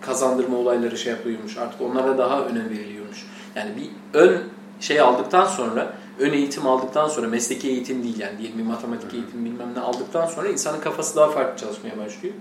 kazandırma 0.00 0.56
olayları 0.56 0.98
şey 0.98 1.12
yapıyormuş. 1.12 1.56
Artık 1.56 1.80
onlara 1.80 2.18
daha 2.18 2.44
önem 2.44 2.70
veriliyormuş. 2.70 3.26
Yani 3.56 3.70
bir 3.76 4.18
ön 4.18 4.42
şey 4.80 5.00
aldıktan 5.00 5.46
sonra 5.46 5.99
ön 6.20 6.32
eğitim 6.32 6.66
aldıktan 6.66 7.08
sonra 7.08 7.28
mesleki 7.28 7.68
eğitim 7.68 8.02
değil 8.02 8.18
yani 8.18 8.38
diyelim 8.38 8.58
bir 8.58 8.64
matematik 8.64 9.14
eğitim 9.14 9.44
bilmem 9.44 9.68
ne 9.76 9.80
aldıktan 9.80 10.26
sonra 10.26 10.48
insanın 10.48 10.80
kafası 10.80 11.16
daha 11.16 11.30
farklı 11.30 11.60
çalışmaya 11.60 11.98
başlıyor. 11.98 12.34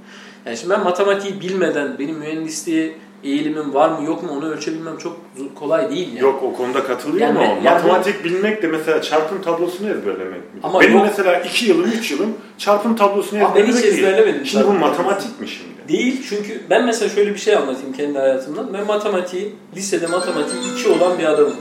Yani 0.46 0.58
şimdi 0.58 0.74
ben 0.74 0.84
matematiği 0.84 1.42
bilmeden 1.42 2.00
benim 2.00 2.16
mühendisliğe 2.16 2.96
eğilimim 3.24 3.74
var 3.74 3.90
mı 3.90 4.06
yok 4.06 4.24
mu 4.24 4.30
onu 4.38 4.50
ölçebilmem 4.52 4.98
çok 4.98 5.18
kolay 5.56 5.90
değil 5.90 6.08
yani. 6.08 6.20
Yok 6.20 6.44
o 6.44 6.54
konuda 6.54 6.84
katılıyorum 6.84 7.36
Yani- 7.36 7.38
ama 7.38 7.46
yani- 7.46 7.64
matematik 7.64 8.24
bilmek 8.24 8.64
de 8.64 8.68
mesela 8.68 9.02
çarpım 9.02 9.42
tablosunu 9.42 9.90
ezberlemek 9.90 10.54
mi? 10.54 10.60
Ama 10.64 10.82
Benim 10.82 10.94
yok. 10.94 11.06
mesela 11.06 11.40
2 11.40 11.66
yılım 11.66 11.92
3 11.92 12.12
yılım 12.12 12.34
çarpım 12.58 12.96
tablosunu 12.96 13.46
Ama 13.46 13.56
ben 13.56 13.66
hiç 13.66 13.76
ezberlemek 13.76 13.94
ezberlemedim 13.94 14.46
Şimdi 14.46 14.68
bu 14.68 14.74
matematik 14.74 15.40
mi 15.42 15.48
şimdi? 15.48 15.70
Değil 15.88 16.26
çünkü 16.30 16.62
ben 16.70 16.86
mesela 16.86 17.10
şöyle 17.10 17.34
bir 17.34 17.40
şey 17.40 17.56
anlatayım 17.56 17.94
kendi 17.94 18.20
hayatımdan. 18.20 18.74
Ben 18.74 18.86
matematiği, 18.86 19.56
lisede 19.76 20.08
matematiği 20.08 20.62
2 20.74 20.90
olan 20.90 21.20
bir 21.20 21.24
adamım. 21.24 21.56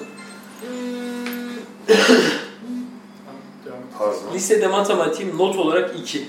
Lisede 4.35 4.67
matematiğim 4.67 5.39
not 5.39 5.57
olarak 5.57 5.95
2. 5.99 6.29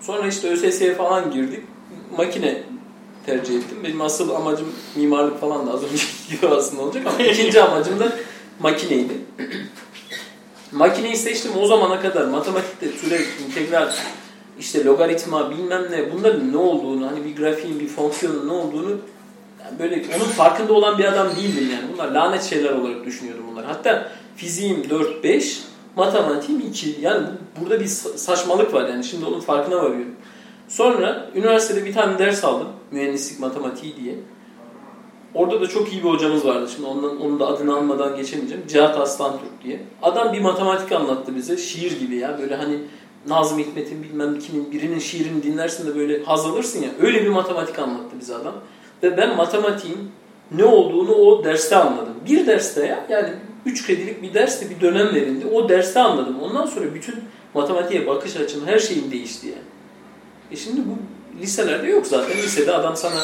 Sonra 0.00 0.26
işte 0.26 0.48
ÖSS'ye 0.48 0.94
falan 0.94 1.30
girdik. 1.30 1.60
Makine 2.16 2.62
tercih 3.26 3.56
ettim. 3.56 3.78
Benim 3.84 4.00
asıl 4.00 4.30
amacım 4.30 4.66
mimarlık 4.96 5.40
falan 5.40 5.66
da 5.66 5.72
az 5.72 5.82
önceki 5.82 6.06
gibi 6.30 6.48
aslında 6.48 6.82
olacak 6.82 7.06
ama 7.06 7.26
ikinci 7.26 7.62
amacım 7.62 8.00
da 8.00 8.12
makineydi. 8.60 9.12
Makineyi 10.72 11.16
seçtim 11.16 11.52
o 11.60 11.66
zamana 11.66 12.00
kadar 12.00 12.24
matematikte 12.24 12.96
türev, 12.96 13.22
integral, 13.48 13.92
işte 14.58 14.84
logaritma 14.84 15.50
bilmem 15.50 15.82
ne 15.90 16.12
bunların 16.12 16.52
ne 16.52 16.56
olduğunu 16.56 17.06
hani 17.06 17.24
bir 17.24 17.36
grafiğin 17.36 17.80
bir 17.80 17.88
fonksiyonun 17.88 18.48
ne 18.48 18.52
olduğunu 18.52 18.98
yani 19.64 19.78
böyle 19.78 20.02
onun 20.16 20.30
farkında 20.30 20.72
olan 20.72 20.98
bir 20.98 21.04
adam 21.04 21.36
değildim 21.36 21.68
yani. 21.72 21.84
Bunlar 21.92 22.10
lanet 22.10 22.42
şeyler 22.42 22.72
olarak 22.72 23.04
düşünüyordum 23.04 23.44
bunlar. 23.52 23.64
Hatta 23.64 24.08
fiziğim 24.36 24.82
4-5, 24.82 25.60
matematiğim 25.96 26.60
2. 26.60 26.96
Yani 27.00 27.26
bu, 27.26 27.60
burada 27.60 27.80
bir 27.80 27.86
sa- 27.86 28.18
saçmalık 28.18 28.74
var 28.74 28.88
yani 28.88 29.04
şimdi 29.04 29.24
onun 29.24 29.40
farkına 29.40 29.76
varıyorum. 29.76 30.14
Sonra 30.68 31.30
üniversitede 31.34 31.84
bir 31.84 31.94
tane 31.94 32.18
ders 32.18 32.44
aldım. 32.44 32.68
Mühendislik 32.90 33.40
matematiği 33.40 33.96
diye. 33.96 34.14
Orada 35.34 35.60
da 35.60 35.66
çok 35.66 35.92
iyi 35.92 36.04
bir 36.04 36.08
hocamız 36.08 36.46
vardı. 36.46 36.68
Şimdi 36.74 36.88
ondan, 36.88 37.20
onun 37.20 37.40
da 37.40 37.46
adını 37.46 37.76
almadan 37.76 38.16
geçemeyeceğim. 38.16 38.64
Cihat 38.68 38.98
Aslan 38.98 39.32
Türk 39.32 39.64
diye. 39.64 39.82
Adam 40.02 40.32
bir 40.32 40.40
matematik 40.40 40.92
anlattı 40.92 41.36
bize. 41.36 41.56
Şiir 41.56 42.00
gibi 42.00 42.16
ya. 42.16 42.38
Böyle 42.38 42.56
hani 42.56 42.78
Nazım 43.28 43.58
Hikmet'in 43.58 44.02
bilmem 44.02 44.38
kimin 44.38 44.72
birinin 44.72 44.98
şiirini 44.98 45.42
dinlersin 45.42 45.86
de 45.86 45.96
böyle 45.96 46.24
haz 46.24 46.46
alırsın 46.46 46.82
ya. 46.82 46.88
Öyle 47.00 47.24
bir 47.24 47.28
matematik 47.28 47.78
anlattı 47.78 48.16
bize 48.20 48.34
adam. 48.34 48.54
Ve 49.02 49.16
ben 49.16 49.36
matematiğin 49.36 50.10
ne 50.50 50.64
olduğunu 50.64 51.14
o 51.14 51.44
derste 51.44 51.76
anladım. 51.76 52.14
Bir 52.28 52.46
derste 52.46 52.86
ya. 52.86 53.06
Yani 53.08 53.28
3 53.66 53.86
kredilik 53.86 54.22
bir 54.22 54.34
derste 54.34 54.70
bir 54.70 54.80
dönem 54.80 55.14
verildi. 55.14 55.46
O 55.46 55.68
derste 55.68 56.00
anladım. 56.00 56.36
Ondan 56.42 56.66
sonra 56.66 56.94
bütün 56.94 57.14
matematiğe 57.54 58.06
bakış 58.06 58.36
açım 58.36 58.66
her 58.66 58.78
şeyim 58.78 59.10
değişti 59.10 59.46
yani. 59.46 59.58
E 60.52 60.56
şimdi 60.56 60.80
bu 60.80 60.98
liselerde 61.42 61.86
yok 61.86 62.06
zaten. 62.06 62.36
Lisede 62.36 62.72
adam 62.72 62.96
sana 62.96 63.20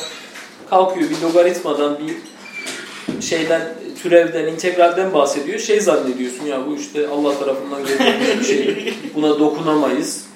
kalkıyor 0.71 1.11
bir 1.11 1.21
logaritmadan 1.21 1.99
bir 1.99 2.17
şeyden 3.23 3.63
türevden, 4.03 4.47
integralden 4.47 5.15
bahsediyor. 5.15 5.59
Şey 5.59 5.81
zannediyorsun 5.81 6.47
ya 6.47 6.67
bu 6.67 6.77
işte 6.77 7.09
Allah 7.09 7.39
tarafından 7.39 7.87
gönderilmiş 7.87 8.39
bir 8.39 8.45
şey. 8.45 8.95
Buna 9.15 9.39
dokunamayız. 9.39 10.30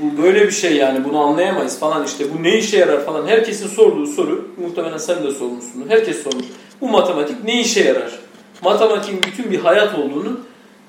Bu 0.00 0.22
böyle 0.22 0.46
bir 0.46 0.52
şey 0.52 0.76
yani 0.76 1.04
bunu 1.04 1.18
anlayamayız 1.18 1.78
falan 1.78 2.04
işte. 2.04 2.24
Bu 2.34 2.42
ne 2.42 2.58
işe 2.58 2.78
yarar 2.78 3.04
falan. 3.04 3.26
Herkesin 3.26 3.68
sorduğu 3.68 4.06
soru 4.06 4.48
muhtemelen 4.56 4.98
sen 4.98 5.24
de 5.24 5.30
sormuşsundur. 5.30 5.90
Herkes 5.90 6.22
sormuş. 6.22 6.46
Bu 6.80 6.88
matematik 6.88 7.44
ne 7.44 7.60
işe 7.60 7.84
yarar? 7.84 8.18
Matematiğin 8.62 9.22
bütün 9.22 9.50
bir 9.50 9.58
hayat 9.58 9.98
olduğunu 9.98 10.40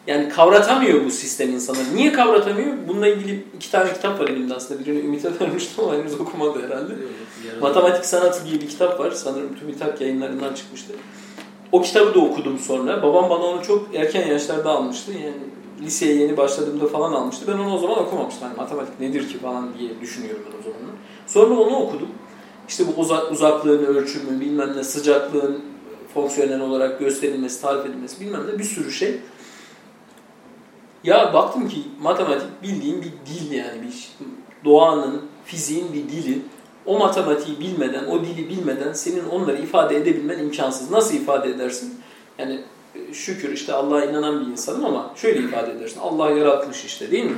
yani 0.07 0.29
kavratamıyor 0.29 1.05
bu 1.05 1.11
sistem 1.11 1.49
insanlar. 1.49 1.83
Niye 1.95 2.11
kavratamıyor? 2.11 2.73
Bununla 2.87 3.07
ilgili 3.07 3.43
iki 3.55 3.71
tane 3.71 3.93
kitap 3.93 4.19
var 4.19 4.27
elimde 4.27 4.53
aslında. 4.53 4.85
Birini 4.85 4.99
Ümit'e 4.99 5.29
vermiştim 5.41 5.83
ama 5.83 5.93
henüz 5.93 6.19
okumadı 6.19 6.65
herhalde. 6.65 6.93
Matematik 7.61 8.05
Sanatı 8.05 8.45
diye 8.45 8.61
bir 8.61 8.69
kitap 8.69 8.99
var. 8.99 9.11
Sanırım 9.11 9.55
TÜBİTAK 9.59 10.01
yayınlarından 10.01 10.53
çıkmıştı. 10.53 10.93
O 11.71 11.81
kitabı 11.81 12.13
da 12.13 12.19
okudum 12.19 12.59
sonra. 12.59 13.03
Babam 13.03 13.29
bana 13.29 13.43
onu 13.43 13.63
çok 13.63 13.95
erken 13.95 14.27
yaşlarda 14.27 14.69
almıştı. 14.69 15.11
Yani 15.11 15.33
liseye 15.81 16.15
yeni 16.15 16.37
başladığımda 16.37 16.87
falan 16.87 17.13
almıştı. 17.13 17.45
Ben 17.47 17.57
onu 17.57 17.75
o 17.75 17.77
zaman 17.77 17.99
okumamıştım. 17.99 18.47
Hani 18.47 18.57
matematik 18.57 18.99
nedir 18.99 19.29
ki 19.29 19.37
falan 19.37 19.69
diye 19.79 20.01
düşünüyorum 20.01 20.43
o 20.59 20.63
zaman. 20.63 20.79
Sonra 21.27 21.59
onu 21.59 21.75
okudum. 21.75 22.09
İşte 22.67 22.83
bu 22.87 23.01
uzak, 23.01 23.31
uzaklığın 23.31 23.85
ölçümü, 23.85 24.41
bilmem 24.41 24.77
ne, 24.77 24.83
sıcaklığın 24.83 25.61
fonksiyonel 26.13 26.61
olarak 26.61 26.99
gösterilmesi, 26.99 27.61
tarif 27.61 27.85
edilmesi 27.85 28.21
bilmem 28.21 28.47
ne 28.47 28.59
bir 28.59 28.63
sürü 28.63 28.91
şey. 28.91 29.19
Ya 31.03 31.33
baktım 31.33 31.69
ki 31.69 31.81
matematik 32.01 32.63
bildiğin 32.63 33.01
bir 33.01 33.11
dil 33.25 33.51
yani 33.51 33.81
bir 33.81 34.27
doğanın, 34.65 35.21
fiziğin 35.45 35.93
bir 35.93 36.09
dili. 36.09 36.41
O 36.85 36.99
matematiği 36.99 37.59
bilmeden, 37.59 38.05
o 38.05 38.19
dili 38.23 38.49
bilmeden 38.49 38.93
senin 38.93 39.29
onları 39.29 39.61
ifade 39.61 39.97
edebilmen 39.97 40.39
imkansız. 40.39 40.91
Nasıl 40.91 41.15
ifade 41.15 41.49
edersin? 41.49 41.99
Yani 42.39 42.61
şükür 43.13 43.51
işte 43.53 43.73
Allah'a 43.73 44.05
inanan 44.05 44.41
bir 44.41 44.51
insanım 44.51 44.85
ama 44.85 45.11
şöyle 45.15 45.39
ifade 45.39 45.71
edersin. 45.71 45.99
Allah 45.99 46.31
yaratmış 46.31 46.85
işte 46.85 47.11
değil 47.11 47.23
mi? 47.25 47.37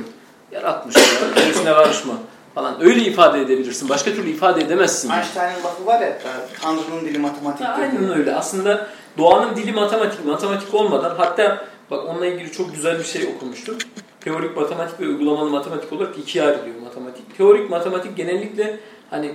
Yaratmış. 0.52 0.96
ya, 0.96 1.02
Gerisine 1.36 1.72
karışma 1.72 2.14
falan. 2.54 2.84
Öyle 2.84 3.00
ifade 3.00 3.40
edebilirsin. 3.40 3.88
Başka 3.88 4.10
türlü 4.10 4.30
ifade 4.30 4.60
edemezsin. 4.60 5.10
Einstein'ın 5.10 5.64
lafı 5.64 5.86
var 5.86 6.00
ya, 6.00 6.18
Tanrı'nın 6.62 7.00
dili 7.00 7.18
matematik. 7.18 7.66
Ha, 7.66 7.78
Aynen 7.80 8.18
öyle. 8.18 8.34
Aslında 8.34 8.86
doğanın 9.18 9.56
dili 9.56 9.72
matematik. 9.72 10.24
Matematik 10.24 10.74
olmadan 10.74 11.14
hatta 11.16 11.64
bak 11.90 12.04
onunla 12.08 12.26
ilgili 12.26 12.52
çok 12.52 12.74
güzel 12.74 12.98
bir 12.98 13.04
şey 13.04 13.26
okumuştum. 13.36 13.78
Teorik 14.20 14.56
matematik 14.56 15.00
ve 15.00 15.08
uygulamalı 15.08 15.50
matematik 15.50 15.92
olarak 15.92 16.18
ikiye 16.18 16.44
ayrılıyor 16.44 16.80
matematik. 16.84 17.36
Teorik 17.36 17.70
matematik 17.70 18.16
genellikle 18.16 18.80
hani 19.10 19.34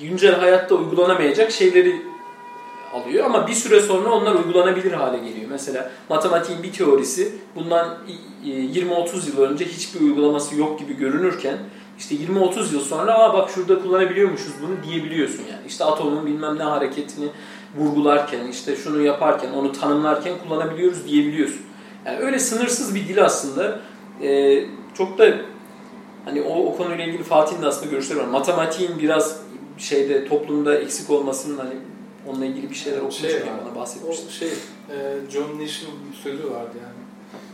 güncel 0.00 0.34
hayatta 0.34 0.74
uygulanamayacak 0.74 1.50
şeyleri 1.50 2.02
alıyor 2.92 3.24
ama 3.24 3.46
bir 3.46 3.52
süre 3.52 3.80
sonra 3.80 4.10
onlar 4.10 4.34
uygulanabilir 4.34 4.92
hale 4.92 5.18
geliyor. 5.18 5.46
Mesela 5.50 5.90
matematiğin 6.08 6.62
bir 6.62 6.72
teorisi 6.72 7.34
bundan 7.54 7.98
20-30 8.44 9.28
yıl 9.28 9.42
önce 9.42 9.64
hiçbir 9.64 10.00
uygulaması 10.00 10.56
yok 10.56 10.78
gibi 10.78 10.96
görünürken 10.96 11.58
işte 11.98 12.14
20-30 12.14 12.72
yıl 12.74 12.80
sonra 12.80 13.18
aa 13.18 13.34
bak 13.34 13.50
şurada 13.50 13.82
kullanabiliyormuşuz 13.82 14.52
bunu 14.62 14.90
diyebiliyorsun 14.90 15.42
yani. 15.50 15.66
İşte 15.68 15.84
atomun 15.84 16.26
bilmem 16.26 16.58
ne 16.58 16.62
hareketini 16.62 17.28
vurgularken 17.76 18.46
işte 18.46 18.76
şunu 18.76 19.02
yaparken 19.02 19.52
onu 19.52 19.72
tanımlarken 19.72 20.34
kullanabiliyoruz 20.44 21.06
diyebiliyorsun. 21.06 21.60
Yani 22.06 22.18
öyle 22.18 22.38
sınırsız 22.38 22.94
bir 22.94 23.08
dil 23.08 23.24
aslında. 23.24 23.80
Ee, 24.22 24.64
çok 24.94 25.18
da 25.18 25.34
hani 26.24 26.42
o, 26.42 26.66
o 26.66 26.76
konuyla 26.76 27.04
ilgili 27.04 27.22
Fatih'in 27.22 27.62
de 27.62 27.66
aslında 27.66 27.90
görüşleri 27.90 28.18
var. 28.18 28.24
Matematiğin 28.24 28.98
biraz 28.98 29.40
şeyde 29.78 30.28
toplumda 30.28 30.78
eksik 30.78 31.10
olmasının 31.10 31.58
hani 31.58 31.74
onunla 32.26 32.46
ilgili 32.46 32.70
bir 32.70 32.74
şeyler 32.74 32.98
okumuştum 32.98 33.30
Şey 33.30 33.38
yani 33.38 33.50
var. 33.50 33.58
bana 33.64 33.74
bahsetmiştim. 33.74 34.28
O 34.28 34.30
şey, 34.30 34.48
e, 34.48 35.30
John 35.30 35.60
Nash'in 35.60 35.88
bir 36.10 36.16
sözü 36.16 36.50
vardı 36.50 36.76
yani. 36.82 37.02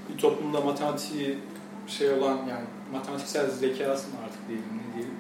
Bir 0.09 0.19
toplumda 0.23 0.61
matematiği 0.61 1.39
şey 1.87 2.11
olan 2.11 2.37
yani 2.37 2.65
matematiksel 2.93 3.51
zekası 3.51 4.09
mı 4.09 4.15
artık 4.25 4.49
diyelim 4.49 4.67
ne 4.67 4.95
diyelim. 4.95 5.15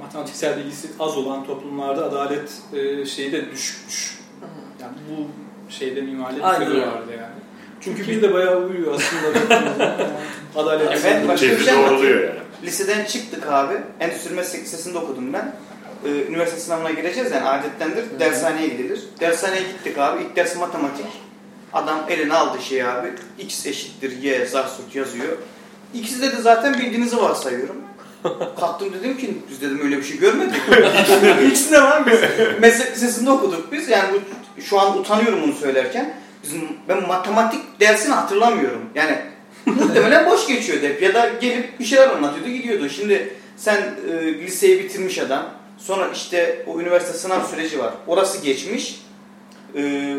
Matematiksel 0.00 0.58
bilgisi 0.58 0.88
az 1.00 1.16
olan 1.16 1.44
toplumlarda 1.44 2.04
adalet 2.04 2.62
e, 2.72 3.06
şeyi 3.06 3.32
de 3.32 3.50
düşmüş. 3.50 4.18
Yani 4.80 4.94
bu 5.10 5.26
şeyde 5.72 6.00
mimaride 6.00 6.40
bir 6.40 6.66
sözü 6.66 6.80
vardı 6.80 7.12
yani. 7.12 7.36
Çünkü 7.80 8.08
bir 8.08 8.22
de 8.22 8.34
bayağı 8.34 8.64
uyuyor 8.64 8.94
aslında. 8.94 9.56
Adalet. 10.56 10.90
Ya 10.90 10.98
ben 11.04 11.28
başka 11.28 11.46
bir 11.46 11.58
şey. 11.58 11.74
Liseden 12.62 13.04
çıktık 13.04 13.46
abi. 13.46 13.74
Endüstri 14.00 14.34
Meslek 14.34 14.62
Lisesi'nde 14.62 14.98
okudum 14.98 15.32
ben. 15.32 15.56
Ee, 16.04 16.08
üniversite 16.28 16.60
sınavına 16.60 16.90
gireceğiz 16.90 17.32
yani 17.32 17.48
adettendir. 17.48 18.04
Dershaneye 18.20 18.68
gidilir. 18.68 19.00
Dershaneye 19.20 19.62
gittik 19.62 19.98
abi. 19.98 20.22
İlk 20.22 20.36
ders 20.36 20.56
matematik. 20.56 21.06
Adam 21.72 21.98
eline 22.08 22.34
aldı 22.34 22.62
şey 22.62 22.84
abi. 22.84 23.12
X 23.38 23.66
eşittir 23.66 24.22
Y 24.22 24.46
zarsut 24.46 24.94
yazıyor. 24.94 25.38
İkisi 25.94 26.22
de, 26.22 26.32
de 26.32 26.42
zaten 26.42 26.74
bildiğinizi 26.74 27.16
varsayıyorum. 27.16 27.76
Kalktım 28.60 28.92
dedim 28.92 29.16
ki 29.16 29.38
biz 29.50 29.60
dedim 29.60 29.80
öyle 29.84 29.96
bir 29.96 30.02
şey 30.02 30.18
görmedik. 30.18 30.56
İkisi 31.46 31.72
de 31.72 31.82
var 31.82 32.06
biz. 32.06 32.20
Meslek 32.60 32.92
lisesinde 32.92 33.30
okuduk 33.30 33.72
biz. 33.72 33.88
Yani 33.88 34.08
bu, 34.12 34.62
şu 34.62 34.80
an 34.80 34.98
utanıyorum 34.98 35.42
bunu 35.42 35.52
söylerken. 35.52 36.14
Bizim, 36.42 36.68
ben 36.88 37.06
matematik 37.08 37.80
dersini 37.80 38.14
hatırlamıyorum. 38.14 38.80
Yani 38.94 39.18
muhtemelen 39.66 40.26
boş 40.26 40.46
geçiyordu 40.46 40.86
hep. 40.86 41.02
Ya 41.02 41.14
da 41.14 41.30
gelip 41.40 41.80
bir 41.80 41.84
şeyler 41.84 42.08
anlatıyordu 42.08 42.50
gidiyordu. 42.50 42.88
Şimdi 42.88 43.34
sen 43.56 43.94
e, 44.10 44.34
liseyi 44.34 44.84
bitirmiş 44.84 45.18
adam. 45.18 45.55
Sonra 45.86 46.08
işte 46.14 46.64
o 46.66 46.80
üniversite 46.80 47.18
sınav 47.18 47.44
süreci 47.44 47.78
var. 47.78 47.94
Orası 48.06 48.42
geçmiş. 48.42 49.00
E, 49.76 50.14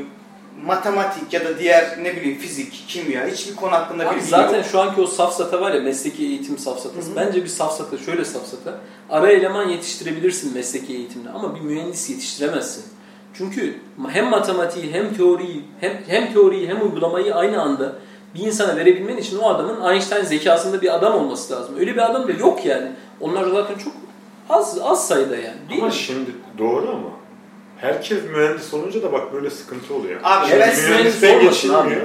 matematik 0.65 1.34
ya 1.34 1.45
da 1.45 1.59
diğer 1.59 2.03
ne 2.03 2.15
bileyim 2.15 2.38
fizik, 2.38 2.86
kimya 2.88 3.28
hiçbir 3.28 3.55
konu 3.55 3.72
hakkında 3.72 4.09
Abi 4.09 4.15
bilgi 4.15 4.28
zaten 4.28 4.57
yok. 4.57 4.65
şu 4.72 4.80
anki 4.80 5.01
o 5.01 5.07
safsata 5.07 5.61
var 5.61 5.74
ya 5.74 5.82
mesleki 5.82 6.26
eğitim 6.26 6.57
safsatası. 6.57 7.07
Hı 7.09 7.11
hı. 7.11 7.15
Bence 7.15 7.43
bir 7.43 7.49
safsata 7.49 7.97
şöyle 7.97 8.26
safsata. 8.26 8.76
Ara 9.09 9.32
eleman 9.32 9.70
yetiştirebilirsin 9.70 10.53
mesleki 10.53 10.93
eğitimde 10.93 11.30
ama 11.30 11.55
bir 11.55 11.61
mühendis 11.61 12.09
yetiştiremezsin. 12.09 12.84
Çünkü 13.34 13.76
hem 14.09 14.26
matematiği 14.30 14.91
hem 14.93 15.13
teoriyi 15.13 15.63
hem 15.80 15.93
hem 16.07 16.34
teoriyi 16.34 16.68
hem 16.70 16.82
uygulamayı 16.82 17.36
aynı 17.36 17.61
anda 17.61 17.95
bir 18.36 18.39
insana 18.39 18.76
verebilmen 18.76 19.18
için 19.18 19.38
o 19.38 19.49
adamın 19.49 19.93
Einstein 19.93 20.24
zekasında 20.24 20.82
bir 20.82 20.95
adam 20.95 21.15
olması 21.15 21.53
lazım. 21.53 21.76
Öyle 21.80 21.93
bir 21.93 22.11
adam 22.11 22.28
da 22.28 22.32
yok 22.32 22.65
yani. 22.65 22.91
Onlar 23.22 23.43
zaten 23.43 23.76
çok 23.78 23.93
az 24.50 24.80
az 24.84 25.08
sayıda 25.08 25.36
yani. 25.36 25.58
Değil 25.70 25.82
Ama 25.82 25.88
mi? 25.89 25.93
şimdi 25.93 26.32
doğru 26.58 26.89
ama 26.89 27.10
herkes 27.78 28.18
mühendis 28.36 28.74
olunca 28.74 29.04
da 29.04 29.12
bak 29.12 29.34
böyle 29.34 29.50
sıkıntı 29.50 29.93
oluyor. 29.93 30.20
Abi 30.24 30.45
Evet, 30.52 30.60
ben 30.62 30.68
mühendis 30.68 30.89
mühendisliğe 30.89 31.39
geçilmiyor. 31.43 31.86
abi. 31.86 31.98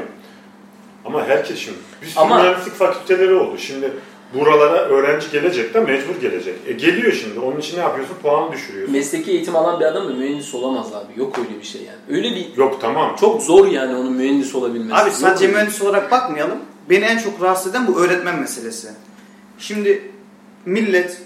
Ama 1.04 1.26
herkes 1.26 1.58
şimdi. 1.58 1.78
Bir 2.02 2.06
sürü 2.06 2.20
Ama- 2.20 2.42
mühendislik 2.42 2.74
fakülteleri 2.74 3.34
oldu. 3.34 3.58
Şimdi 3.58 3.92
buralara 4.34 4.76
öğrenci 4.76 5.30
gelecek 5.30 5.74
de 5.74 5.80
mecbur 5.80 6.20
gelecek. 6.20 6.54
E 6.66 6.72
geliyor 6.72 7.12
şimdi. 7.12 7.40
Onun 7.40 7.58
için 7.60 7.76
ne 7.76 7.80
yapıyorsun? 7.80 8.14
Puanı 8.22 8.52
düşürüyorsun. 8.52 8.92
Mesleki 8.96 9.30
eğitim 9.30 9.56
alan 9.56 9.80
bir 9.80 9.84
adam 9.84 10.08
da 10.08 10.12
mühendis 10.12 10.54
olamaz 10.54 10.92
abi. 10.92 11.20
Yok 11.20 11.38
öyle 11.38 11.60
bir 11.60 11.66
şey 11.66 11.82
yani. 11.82 12.18
Öyle 12.18 12.36
bir 12.36 12.56
Yok 12.56 12.78
tamam. 12.80 13.16
çok 13.20 13.42
zor 13.42 13.66
yani 13.66 13.96
onun 13.96 14.12
mühendis 14.12 14.54
olabilmesi. 14.54 14.94
Abi 14.94 15.08
Yok 15.08 15.16
sadece 15.18 15.44
öyle. 15.44 15.56
mühendis 15.56 15.82
olarak 15.82 16.10
bakmayalım. 16.10 16.58
beni 16.90 17.04
en 17.04 17.18
çok 17.18 17.42
rahatsız 17.42 17.70
eden 17.70 17.86
bu 17.86 18.00
öğretmen 18.00 18.38
meselesi. 18.40 18.88
Şimdi 19.58 20.10
millet 20.66 21.22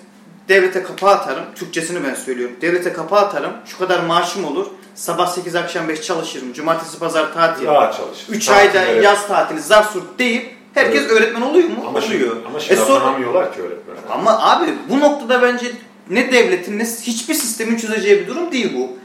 devlete 0.48 0.82
kapağı 0.82 1.10
atarım. 1.14 1.44
Türkçesini 1.54 2.04
ben 2.04 2.14
söylüyorum. 2.14 2.56
Devlete 2.60 2.92
kapağı 2.92 3.20
atarım. 3.20 3.52
Şu 3.66 3.78
kadar 3.78 4.00
maaşım 4.00 4.44
olur. 4.44 4.66
Sabah 4.94 5.26
8 5.28 5.54
akşam 5.54 5.88
5 5.88 6.02
çalışırım. 6.02 6.52
Cumartesi 6.52 6.98
pazar 6.98 7.34
tatil. 7.34 7.66
Rahat 7.66 7.96
çalış. 7.96 8.18
3 8.28 8.46
Tatil, 8.46 8.60
ayda 8.60 8.84
evet. 8.90 9.04
yaz 9.04 9.26
tatili 9.28 9.60
zar 9.60 9.82
surt 9.82 10.18
deyip 10.18 10.56
herkes 10.74 11.00
Evet. 11.02 11.10
öğretmen 11.10 11.40
oluyor 11.42 11.68
mu? 11.68 11.84
Ama 11.88 12.00
şimdi, 12.00 12.16
oluyor. 12.16 12.36
ama 12.46 12.60
şimdi 12.60 12.80
E 12.80 12.84
sonra- 12.84 12.96
atanamıyorlar 12.98 13.54
ki 13.54 13.60
öğretmen. 13.62 13.96
ama 14.10 14.50
abi 14.50 14.74
bu 14.90 15.00
noktada 15.00 15.42
bence 15.42 15.72
ne 16.10 16.32
devletin 16.32 16.78
ne 16.78 16.84
hiçbir 16.84 17.34
sistemin 17.34 17.76
çözeceği 17.76 18.20
bir 18.20 18.26
durum 18.26 18.52
değil 18.52 18.72
bu. 18.76 18.96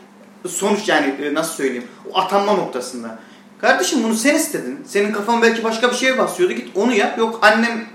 Sonuç 0.49 0.87
yani 0.89 1.15
e, 1.23 1.33
nasıl 1.33 1.53
söyleyeyim 1.53 1.87
o 2.13 2.19
atanma 2.19 2.53
noktasında. 2.53 3.19
Kardeşim 3.61 4.03
bunu 4.03 4.13
sen 4.15 4.35
istedin. 4.35 4.79
Senin 4.87 5.11
kafan 5.13 5.41
belki 5.41 5.63
başka 5.63 5.89
bir 5.91 5.95
şeye 5.95 6.17
basıyordu. 6.17 6.53
Git 6.53 6.77
onu 6.77 6.93
yap. 6.93 7.17
Yok 7.17 7.39
annem 7.41 7.85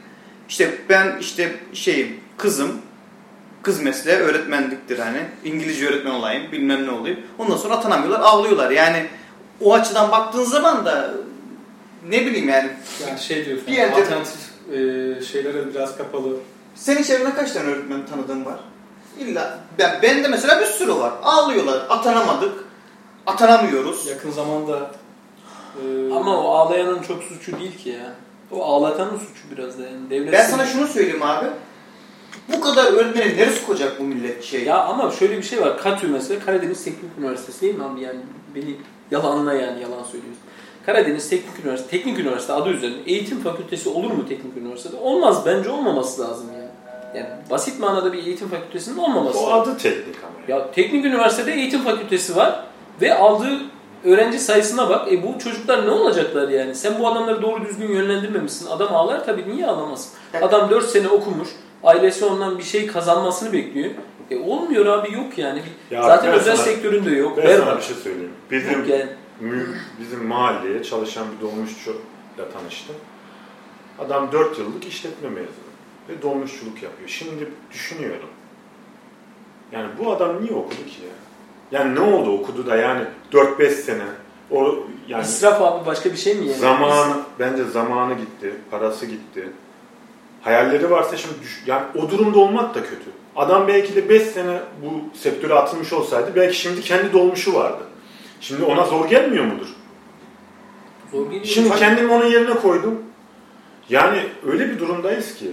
işte 0.49 0.79
ben 0.89 1.17
işte 1.21 1.55
şeyim 1.73 2.17
kızım 2.37 2.73
kız 3.67 3.81
mesleği 3.83 4.19
öğretmenliktir 4.19 4.99
hani. 4.99 5.19
İngilizce 5.45 5.89
öğretmen 5.89 6.11
olayım 6.11 6.53
bilmem 6.53 6.87
ne 6.87 6.91
olayım. 6.91 7.21
Ondan 7.39 7.57
sonra 7.57 7.75
atanamıyorlar 7.75 8.21
ağlıyorlar. 8.21 8.71
Yani 8.71 9.07
o 9.61 9.75
açıdan 9.75 10.12
baktığın 10.12 10.45
zaman 10.45 10.85
da 10.85 11.14
ne 12.09 12.27
bileyim 12.27 12.49
yani 12.49 12.71
Yani 13.09 13.21
şey 13.21 13.47
diyor 13.47 13.59
Bir 13.67 13.73
yerde- 13.73 13.95
alternatif 13.95 14.41
e, 14.73 14.77
şeylere 15.25 15.75
biraz 15.75 15.97
kapalı. 15.97 16.37
Senin 16.75 17.03
çevrende 17.03 17.35
kaç 17.35 17.53
tane 17.53 17.71
öğretmen 17.71 18.07
tanıdığın 18.07 18.45
var? 18.45 18.59
İlla 19.19 19.59
ben, 19.79 19.99
ben 20.03 20.25
de 20.25 20.29
mesela 20.29 20.61
bir 20.61 20.67
sürü 20.67 20.95
var. 20.95 21.12
Ağlıyorlar. 21.23 21.87
Atanamadık. 21.89 22.64
Atanamıyoruz. 23.27 24.07
Yakın 24.07 24.31
zamanda 24.31 24.91
e, 25.77 26.12
Ama 26.12 26.41
o 26.45 26.55
ağlayanın 26.55 27.03
çok 27.03 27.23
suçu 27.23 27.59
değil 27.61 27.79
ki 27.79 27.89
ya. 27.89 28.14
O 28.51 28.64
ağlatanın 28.64 29.19
suçu 29.19 29.57
biraz 29.57 29.79
da 29.79 29.83
yani. 29.83 30.11
Devlet 30.11 30.33
Ben 30.33 30.47
sana 30.47 30.67
şunu 30.67 30.87
söyleyeyim 30.87 31.23
abi. 31.23 31.47
Bu 32.53 32.61
kadar 32.61 32.93
öğretmeni 32.93 33.37
neresi 33.37 33.67
koyacak 33.67 34.01
bu 34.01 34.05
millet 34.05 34.45
şey? 34.45 34.65
Ya 34.65 34.85
ama 34.85 35.11
şöyle 35.11 35.37
bir 35.39 35.43
şey 35.43 35.61
var. 35.61 35.79
KATÜ 35.79 36.09
mesela 36.09 36.41
Karadeniz 36.45 36.85
Teknik 36.85 37.11
Üniversitesi 37.19 37.61
değil 37.61 37.75
mi 37.75 37.85
abi 37.85 38.01
yani? 38.01 38.21
Beni 38.55 38.77
yalanla 39.11 39.53
yani 39.55 39.83
yalan 39.83 40.03
söylüyorsun. 40.03 40.43
Karadeniz 40.87 41.31
Teknik 41.31 41.65
Üniversitesi, 41.65 41.91
Teknik 41.91 42.19
Üniversite 42.19 42.53
adı 42.53 42.69
üzerinde 42.71 42.99
eğitim 43.07 43.41
fakültesi 43.41 43.89
olur 43.89 44.11
mu 44.11 44.29
teknik 44.29 44.57
üniversitede? 44.57 44.97
Olmaz. 44.97 45.43
Bence 45.47 45.71
olmaması 45.71 46.23
lazım 46.23 46.47
yani. 46.55 46.67
Yani 47.15 47.29
basit 47.51 47.81
manada 47.81 48.13
bir 48.13 48.27
eğitim 48.27 48.49
fakültesinin 48.49 48.97
olmaması 48.99 49.39
O 49.39 49.51
adı 49.51 49.77
teknik 49.79 50.17
ama. 50.23 50.33
ya. 50.49 50.57
Ya 50.59 50.71
teknik 50.71 51.05
üniversitede 51.05 51.53
eğitim 51.53 51.81
fakültesi 51.81 52.37
var 52.37 52.65
ve 53.01 53.15
aldığı 53.19 53.59
öğrenci 54.05 54.39
sayısına 54.39 54.89
bak. 54.89 55.13
E 55.13 55.23
bu 55.23 55.39
çocuklar 55.39 55.87
ne 55.87 55.91
olacaklar 55.91 56.49
yani? 56.49 56.75
Sen 56.75 56.99
bu 56.99 57.09
adamları 57.09 57.43
doğru 57.43 57.65
düzgün 57.65 57.89
yönlendirmemişsin. 57.89 58.67
Adam 58.67 58.95
ağlar 58.95 59.25
tabii 59.27 59.45
niye 59.57 59.67
ağlamasın? 59.67 60.11
Adam 60.43 60.71
4 60.71 60.85
sene 60.85 61.09
okumuş. 61.09 61.49
Ailesi 61.87 62.24
ondan 62.24 62.59
bir 62.59 62.62
şey 62.62 62.87
kazanmasını 62.87 63.53
bekliyor. 63.53 63.91
E 64.30 64.37
olmuyor 64.37 64.87
abi 64.87 65.14
yok 65.14 65.39
yani. 65.39 65.62
Ya 65.91 66.03
Zaten 66.03 66.32
özel 66.32 66.57
sana- 66.57 66.64
sektöründe 66.64 67.11
yok. 67.11 67.37
Ben 67.37 67.59
sana 67.61 67.76
bir 67.76 67.82
şey 67.82 67.97
söyleyeyim. 67.97 68.32
Bizim 68.51 68.78
Yok 68.78 68.89
yani. 68.89 69.07
bizim 70.01 70.26
mahalleye 70.26 70.82
çalışan 70.82 71.26
bir 71.37 71.47
dolmuşçuyla 71.47 72.51
tanıştım. 72.53 72.97
Adam 73.99 74.32
4 74.32 74.59
yıllık 74.59 74.84
işletme 74.84 75.28
mezunu 75.28 75.51
ve 76.09 76.22
dolmuşçuluk 76.22 76.82
yapıyor. 76.82 77.09
Şimdi 77.09 77.49
düşünüyorum. 77.72 78.28
Yani 79.72 79.87
bu 79.99 80.12
adam 80.12 80.43
niye 80.43 80.53
okudu 80.53 80.76
ki 80.87 80.97
ya? 81.03 81.12
Yani 81.80 81.95
ne 81.95 82.01
oldu 82.01 82.30
okudu 82.39 82.66
da 82.66 82.76
yani 82.76 83.05
4-5 83.32 83.70
sene 83.70 84.03
o 84.51 84.74
yani 85.09 85.22
İsraf 85.22 85.62
abi 85.62 85.87
başka 85.87 86.12
bir 86.12 86.16
şey 86.16 86.34
mi 86.34 86.47
yani? 86.47 86.59
zaman 86.59 87.22
bence 87.39 87.64
zamanı 87.64 88.14
gitti, 88.14 88.55
parası 88.70 89.07
gitti. 89.07 89.49
Hayalleri 90.47 90.91
varsa 90.91 91.17
şimdi 91.17 91.35
düş, 91.43 91.63
yani 91.67 91.83
o 91.95 92.11
durumda 92.11 92.39
olmak 92.39 92.75
da 92.75 92.83
kötü. 92.83 93.05
Adam 93.37 93.69
belki 93.69 93.97
de 93.97 94.09
5 94.09 94.23
sene 94.23 94.59
bu 94.83 95.19
sektöre 95.19 95.55
atılmış 95.55 95.93
olsaydı 95.93 96.33
belki 96.37 96.57
şimdi 96.57 96.81
kendi 96.81 97.13
dolmuşu 97.13 97.55
vardı. 97.55 97.83
Şimdi 98.41 98.65
ona 98.65 98.85
zor 98.85 99.09
gelmiyor 99.09 99.45
mudur? 99.45 99.67
Zor 101.13 101.25
geliyor. 101.25 101.45
Şimdi 101.45 101.71
kendimi 101.71 102.13
onun 102.13 102.27
yerine 102.27 102.55
koydum. 102.55 103.03
Yani 103.89 104.19
öyle 104.47 104.71
bir 104.71 104.79
durumdayız 104.79 105.35
ki 105.35 105.47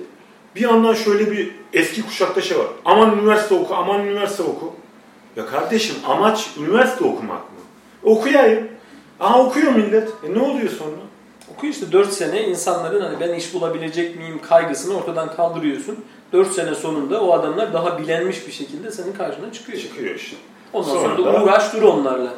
bir 0.55 0.61
yandan 0.61 0.93
şöyle 0.93 1.31
bir 1.31 1.55
eski 1.73 2.05
kuşakta 2.05 2.41
şey 2.41 2.59
var. 2.59 2.67
Aman 2.85 3.17
üniversite 3.17 3.55
oku, 3.55 3.75
aman 3.75 4.07
üniversite 4.07 4.43
oku. 4.43 4.73
Ya 5.35 5.45
kardeşim 5.45 5.95
amaç 6.07 6.47
üniversite 6.59 7.05
okumak 7.05 7.41
mı? 7.41 7.59
Okuyayım. 8.03 8.67
Aa 9.19 9.43
okuyor 9.43 9.71
millet. 9.71 10.09
E 10.09 10.33
ne 10.33 10.39
oluyor 10.39 10.69
sonra? 10.69 11.02
Okuyor 11.53 11.73
işte 11.73 11.91
4 11.91 12.13
sene 12.13 12.43
insanların 12.43 13.01
hani 13.01 13.19
ben 13.19 13.33
iş 13.33 13.53
bulabilecek 13.53 14.15
miyim 14.15 14.41
kaygısını 14.41 14.97
ortadan 14.97 15.35
kaldırıyorsun. 15.35 16.05
4 16.33 16.51
sene 16.53 16.75
sonunda 16.75 17.21
o 17.21 17.33
adamlar 17.33 17.73
daha 17.73 17.99
bilenmiş 17.99 18.47
bir 18.47 18.51
şekilde 18.51 18.91
senin 18.91 19.13
karşına 19.13 19.53
çıkıyor. 19.53 19.79
Çıkıyor 19.79 20.15
işte. 20.15 20.37
Ondan 20.73 20.89
Sonra 20.89 21.15
sonra, 21.15 21.33
da 21.33 21.43
uğraş 21.43 21.73
dur 21.73 21.81
onlarla. 21.81 22.33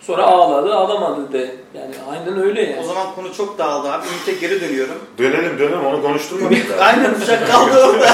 Sonra 0.00 0.22
ağladı 0.22 0.74
ağlamadı 0.74 1.32
de. 1.32 1.56
Yani 1.74 1.94
aynen 2.10 2.42
öyle 2.42 2.62
yani. 2.62 2.80
O 2.80 2.84
zaman 2.84 3.14
konu 3.14 3.34
çok 3.34 3.58
dağıldı 3.58 3.92
abi. 3.92 4.06
Ümit'e 4.06 4.46
geri 4.46 4.60
dönüyorum. 4.60 4.94
Dönelim 5.18 5.58
dönelim 5.58 5.86
onu 5.86 6.02
konuşturmadık 6.02 6.70
da. 6.70 6.76
Aynen 6.84 7.14
uçak 7.22 7.48
kaldı 7.48 7.84
orada. 7.86 8.12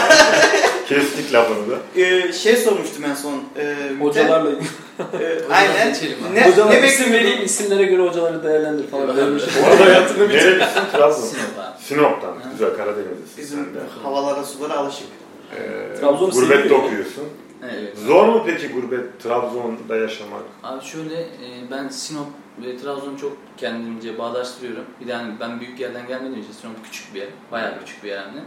Kestik 0.89 1.33
lafını 1.33 1.71
da. 1.71 2.01
Ee, 2.01 2.33
şey 2.33 2.57
sormuştum 2.57 3.05
en 3.05 3.15
son. 3.15 3.35
E. 3.59 3.75
Hocalarla 4.01 4.51
Ee, 4.51 4.55
aynen. 5.51 5.97
Ne, 6.35 6.51
Hocalar 6.51 6.83
ne 6.83 6.87
isim 6.89 7.13
vereyim 7.13 7.45
isimlere 7.45 7.83
göre 7.85 8.03
hocaları 8.03 8.45
değerlendir 8.45 8.87
falan. 8.87 9.35
Bir 9.35 9.41
şey. 9.41 9.63
Orada 9.63 9.85
hayatını 9.85 10.29
Nerelisin? 10.29 10.81
Trabzon. 10.93 11.29
Sinop'tan. 11.79 12.35
Güzel 12.53 12.77
Karadenizlisin 12.77 13.37
Bizim 13.39 13.69
havalara 14.03 14.45
sulara 14.45 14.77
alışık. 14.77 15.07
Ee, 15.57 16.01
Trabzon'u 16.01 16.31
gurbette 16.31 16.75
okuyorsun. 16.75 17.25
Evet. 17.65 17.99
Zor 18.07 18.29
mu 18.29 18.43
peki 18.47 18.69
gurbet 18.69 19.21
Trabzon'da 19.23 19.97
yaşamak? 19.97 20.43
Abi 20.63 20.85
şöyle 20.85 21.21
e, 21.21 21.27
ben 21.71 21.89
Sinop 21.89 22.27
ve 22.65 22.77
Trabzon'u 22.77 23.19
çok 23.19 23.37
kendimce 23.57 24.19
bağdaştırıyorum. 24.19 24.85
Bir 25.01 25.09
de 25.09 25.15
hani 25.15 25.33
ben 25.41 25.61
büyük 25.61 25.81
yerden 25.81 26.07
gelmediğim 26.07 26.43
için 26.43 26.53
Sinop 26.53 26.85
küçük 26.85 27.15
bir 27.15 27.21
yer. 27.21 27.29
Bayağı 27.53 27.79
küçük 27.81 28.05
bir 28.05 28.09
yer 28.09 28.17
yani. 28.17 28.41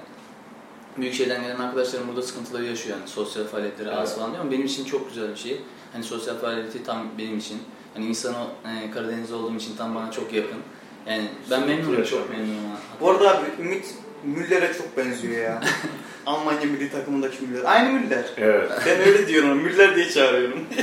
Büyük 0.97 1.13
şehirden 1.13 1.41
gelen 1.41 1.59
arkadaşlarım 1.59 2.07
burada 2.07 2.21
sıkıntıları 2.21 2.65
yaşıyor 2.65 2.97
yani 2.97 3.09
sosyal 3.09 3.43
faaliyetleri 3.45 3.91
az 3.91 4.09
Evet. 4.09 4.17
falan 4.17 4.31
diyor 4.31 4.41
ama 4.41 4.51
benim 4.51 4.65
için 4.65 4.85
çok 4.85 5.09
güzel 5.09 5.29
bir 5.29 5.35
şey. 5.35 5.61
Hani 5.93 6.03
sosyal 6.03 6.37
faaliyeti 6.37 6.83
tam 6.83 7.05
benim 7.17 7.37
için. 7.37 7.57
Hani 7.93 8.05
insan 8.05 8.35
o 8.35 8.69
e, 8.69 8.91
Karadeniz'de 8.91 9.35
olduğum 9.35 9.55
için 9.55 9.75
tam 9.77 9.95
bana 9.95 10.11
çok 10.11 10.33
yakın. 10.33 10.59
Yani 11.07 11.27
ben 11.51 11.67
memnunum, 11.67 12.03
çok 12.03 12.29
memnunum. 12.29 12.61
Bu 13.01 13.09
arada 13.09 13.37
abi 13.37 13.45
Ümit 13.59 13.95
Müller'e 14.23 14.73
çok 14.73 14.97
benziyor 14.97 15.43
ya. 15.43 15.61
Almanya 16.25 16.65
milli 16.65 16.91
takımındaki 16.91 17.43
Müller. 17.45 17.63
Aynı 17.65 17.93
Müller. 17.93 18.25
Evet. 18.37 18.71
Ben 18.85 18.99
öyle 18.99 19.27
diyorum. 19.27 19.57
Müller 19.57 19.95
diye 19.95 20.09
çağırıyorum. 20.09 20.59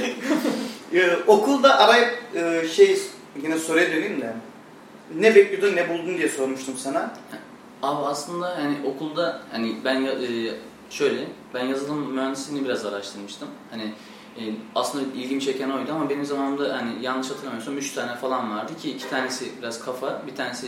Ee, 0.95 1.17
okulda 1.27 1.79
arayıp 1.79 2.19
e, 2.35 2.69
şey 2.69 2.99
yine 3.43 3.59
soruya 3.59 3.93
döneyim 3.93 4.21
de. 4.21 4.35
Ne 5.19 5.35
bekliyordun 5.35 5.77
ne 5.77 5.89
buldun 5.89 6.19
diye 6.19 6.29
sormuştum 6.29 6.77
sana. 6.77 7.15
Abi 7.83 8.07
aslında 8.07 8.57
hani 8.59 8.77
okulda 8.87 9.43
hani 9.53 9.77
ben 9.85 10.05
e, 10.05 10.11
şöyle 10.91 11.25
ben 11.55 11.65
yazılım 11.65 12.15
mühendisliğini 12.15 12.65
biraz 12.65 12.87
araştırmıştım. 12.87 13.49
Hani 13.71 13.95
e, 14.39 14.43
aslında 14.75 15.05
ilgimi 15.17 15.41
çeken 15.41 15.71
oydu 15.71 15.93
ama 15.93 16.11
benim 16.11 16.25
zamanımda 16.25 16.77
hani 16.77 17.05
yanlış 17.05 17.31
hatırlamıyorsam 17.31 17.79
3 17.79 17.93
tane 17.93 18.17
falan 18.17 18.51
vardı 18.51 18.73
ki 18.83 18.91
iki 18.91 19.11
tanesi 19.11 19.53
biraz 19.59 19.85
kafa, 19.85 20.23
bir 20.27 20.37
tanesi 20.37 20.67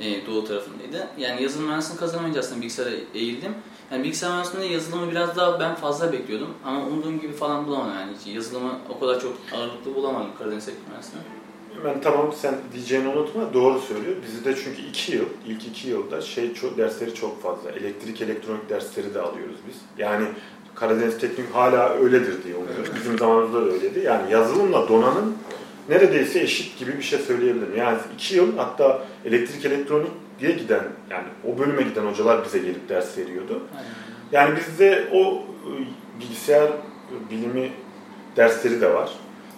e, 0.00 0.26
doğu 0.26 0.44
tarafındaydı. 0.44 1.08
Yani 1.18 1.42
yazılım 1.42 1.66
mühendisliğini 1.66 2.00
kazanamayınca 2.00 2.40
aslında 2.40 2.60
bilgisayara 2.60 2.90
eğildim. 3.14 3.54
Yani 3.92 4.04
bilgisayar 4.04 4.30
mühendisliğinde 4.30 4.72
yazılımı 4.72 5.10
biraz 5.10 5.36
daha 5.36 5.60
ben 5.60 5.74
fazla 5.74 6.12
bekliyordum 6.12 6.54
ama 6.64 6.86
umduğum 6.86 7.20
gibi 7.20 7.32
falan 7.32 7.66
bulamadım 7.66 7.94
yani. 7.94 8.12
Hiç 8.20 8.34
Yazılımı 8.34 8.78
o 8.96 9.00
kadar 9.00 9.20
çok 9.20 9.36
ağırlıklı 9.56 9.94
bulamadım 9.94 10.30
Karadeniz 10.38 10.66
Teknik 10.66 10.88
Üniversitesi'nde. 10.88 11.40
Ben 11.84 12.00
tamam 12.00 12.32
sen 12.32 12.54
diyeceğini 12.72 13.08
unutma 13.08 13.54
doğru 13.54 13.80
söylüyor. 13.80 14.16
Bizde 14.22 14.56
çünkü 14.64 14.82
iki 14.82 15.12
yıl, 15.12 15.24
ilk 15.46 15.66
iki 15.66 15.88
yılda 15.88 16.20
şey 16.20 16.54
çok, 16.54 16.78
dersleri 16.78 17.14
çok 17.14 17.42
fazla. 17.42 17.70
Elektrik, 17.70 18.22
elektronik 18.22 18.68
dersleri 18.68 19.14
de 19.14 19.20
alıyoruz 19.20 19.56
biz. 19.68 19.76
Yani 19.98 20.26
Karadeniz 20.74 21.18
Teknik 21.18 21.54
hala 21.54 21.94
öyledir 21.94 22.44
diye 22.44 22.54
umuyoruz. 22.54 22.94
Bizim 22.96 23.18
zamanımızda 23.18 23.66
da 23.66 23.72
öyleydi. 23.72 24.00
Yani 24.00 24.32
yazılımla 24.32 24.88
donanım 24.88 25.34
neredeyse 25.88 26.40
eşit 26.40 26.78
gibi 26.78 26.98
bir 26.98 27.02
şey 27.02 27.18
söyleyebilirim. 27.18 27.76
Yani 27.76 27.98
iki 28.14 28.36
yıl 28.36 28.56
hatta 28.56 29.02
elektrik, 29.24 29.64
elektronik 29.64 30.10
diye 30.40 30.52
giden 30.52 30.82
yani 31.10 31.26
o 31.44 31.58
bölüme 31.58 31.82
giden 31.82 32.06
hocalar 32.06 32.44
bize 32.44 32.58
gelip 32.58 32.88
ders 32.88 33.18
veriyordu. 33.18 33.62
Yani 34.32 34.56
bizde 34.56 35.08
o 35.12 35.42
e, 35.66 35.70
bilgisayar 36.20 36.70
bilimi 37.30 37.72
dersleri 38.36 38.80
de 38.80 38.94
var. 38.94 39.10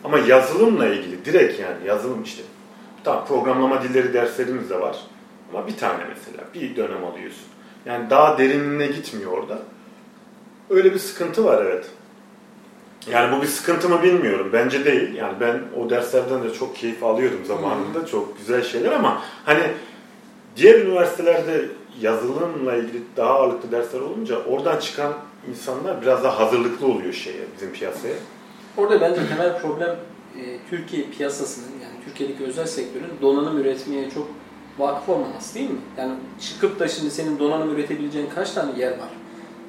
Ama 0.05 0.19
yazılımla 0.19 0.87
ilgili 0.87 1.25
direkt 1.25 1.61
yani 1.61 1.87
yazılım 1.87 2.23
işte. 2.23 2.43
Tamam 3.05 3.27
programlama 3.27 3.83
dilleri 3.83 4.15
derslerimiz 4.15 4.71
de 4.71 4.81
var. 4.81 4.97
Ama 5.53 5.67
bir 5.67 5.77
tane 5.77 6.05
mesela 6.09 6.45
bir 6.55 6.77
dönem 6.77 7.05
alıyorsun. 7.05 7.45
Yani 7.87 8.11
daha 8.11 8.39
derinliğine 8.39 8.87
gitmiyor 8.87 9.33
orada. 9.33 9.59
Öyle 10.73 10.95
bir 10.95 10.99
sıkıntı 10.99 11.45
var 11.45 11.65
evet. 11.65 11.87
Yani 13.11 13.37
bu 13.37 13.43
bir 13.43 13.47
sıkıntı 13.47 13.89
mı 13.89 14.03
bilmiyorum. 14.03 14.51
Bence 14.53 14.85
değil. 14.85 15.15
Yani 15.15 15.41
ben 15.41 15.61
o 15.81 15.91
derslerden 15.91 16.43
de 16.43 16.53
çok 16.53 16.77
keyif 16.77 17.05
alıyordum 17.05 17.45
zamanında. 17.45 18.07
Çok 18.07 18.39
güzel 18.39 18.63
şeyler 18.63 18.93
ama 18.93 19.23
hani 19.45 19.63
diğer 20.57 20.81
üniversitelerde 20.81 21.69
yazılımla 22.01 22.77
ilgili 22.77 23.03
daha 23.17 23.31
ağırlıklı 23.31 23.73
dersler 23.73 24.01
olunca 24.01 24.45
oradan 24.45 24.81
çıkan 24.81 25.13
insanlar 25.51 26.03
biraz 26.03 26.25
daha 26.25 26.39
hazırlıklı 26.39 26.87
oluyor 26.87 27.13
şeye 27.13 27.45
bizim 27.57 27.73
piyasaya. 27.73 28.15
Orada 28.77 29.01
bence 29.01 29.21
temel 29.29 29.61
problem 29.63 29.97
e, 30.39 30.59
Türkiye 30.71 31.05
piyasasının 31.05 31.73
yani 31.83 32.05
Türkiye'deki 32.05 32.45
özel 32.45 32.67
sektörün 32.67 33.13
donanım 33.23 33.59
üretmeye 33.59 34.11
çok 34.11 34.29
vakıf 34.79 35.09
olmaması 35.09 35.55
değil 35.55 35.71
mi? 35.71 35.81
Yani 35.99 36.13
çıkıp 36.41 36.81
da 36.81 36.89
şimdi 36.89 37.11
senin 37.11 37.39
donanım 37.39 37.75
üretebileceğin 37.75 38.29
kaç 38.35 38.51
tane 38.51 38.81
yer 38.81 38.91
var? 38.91 39.09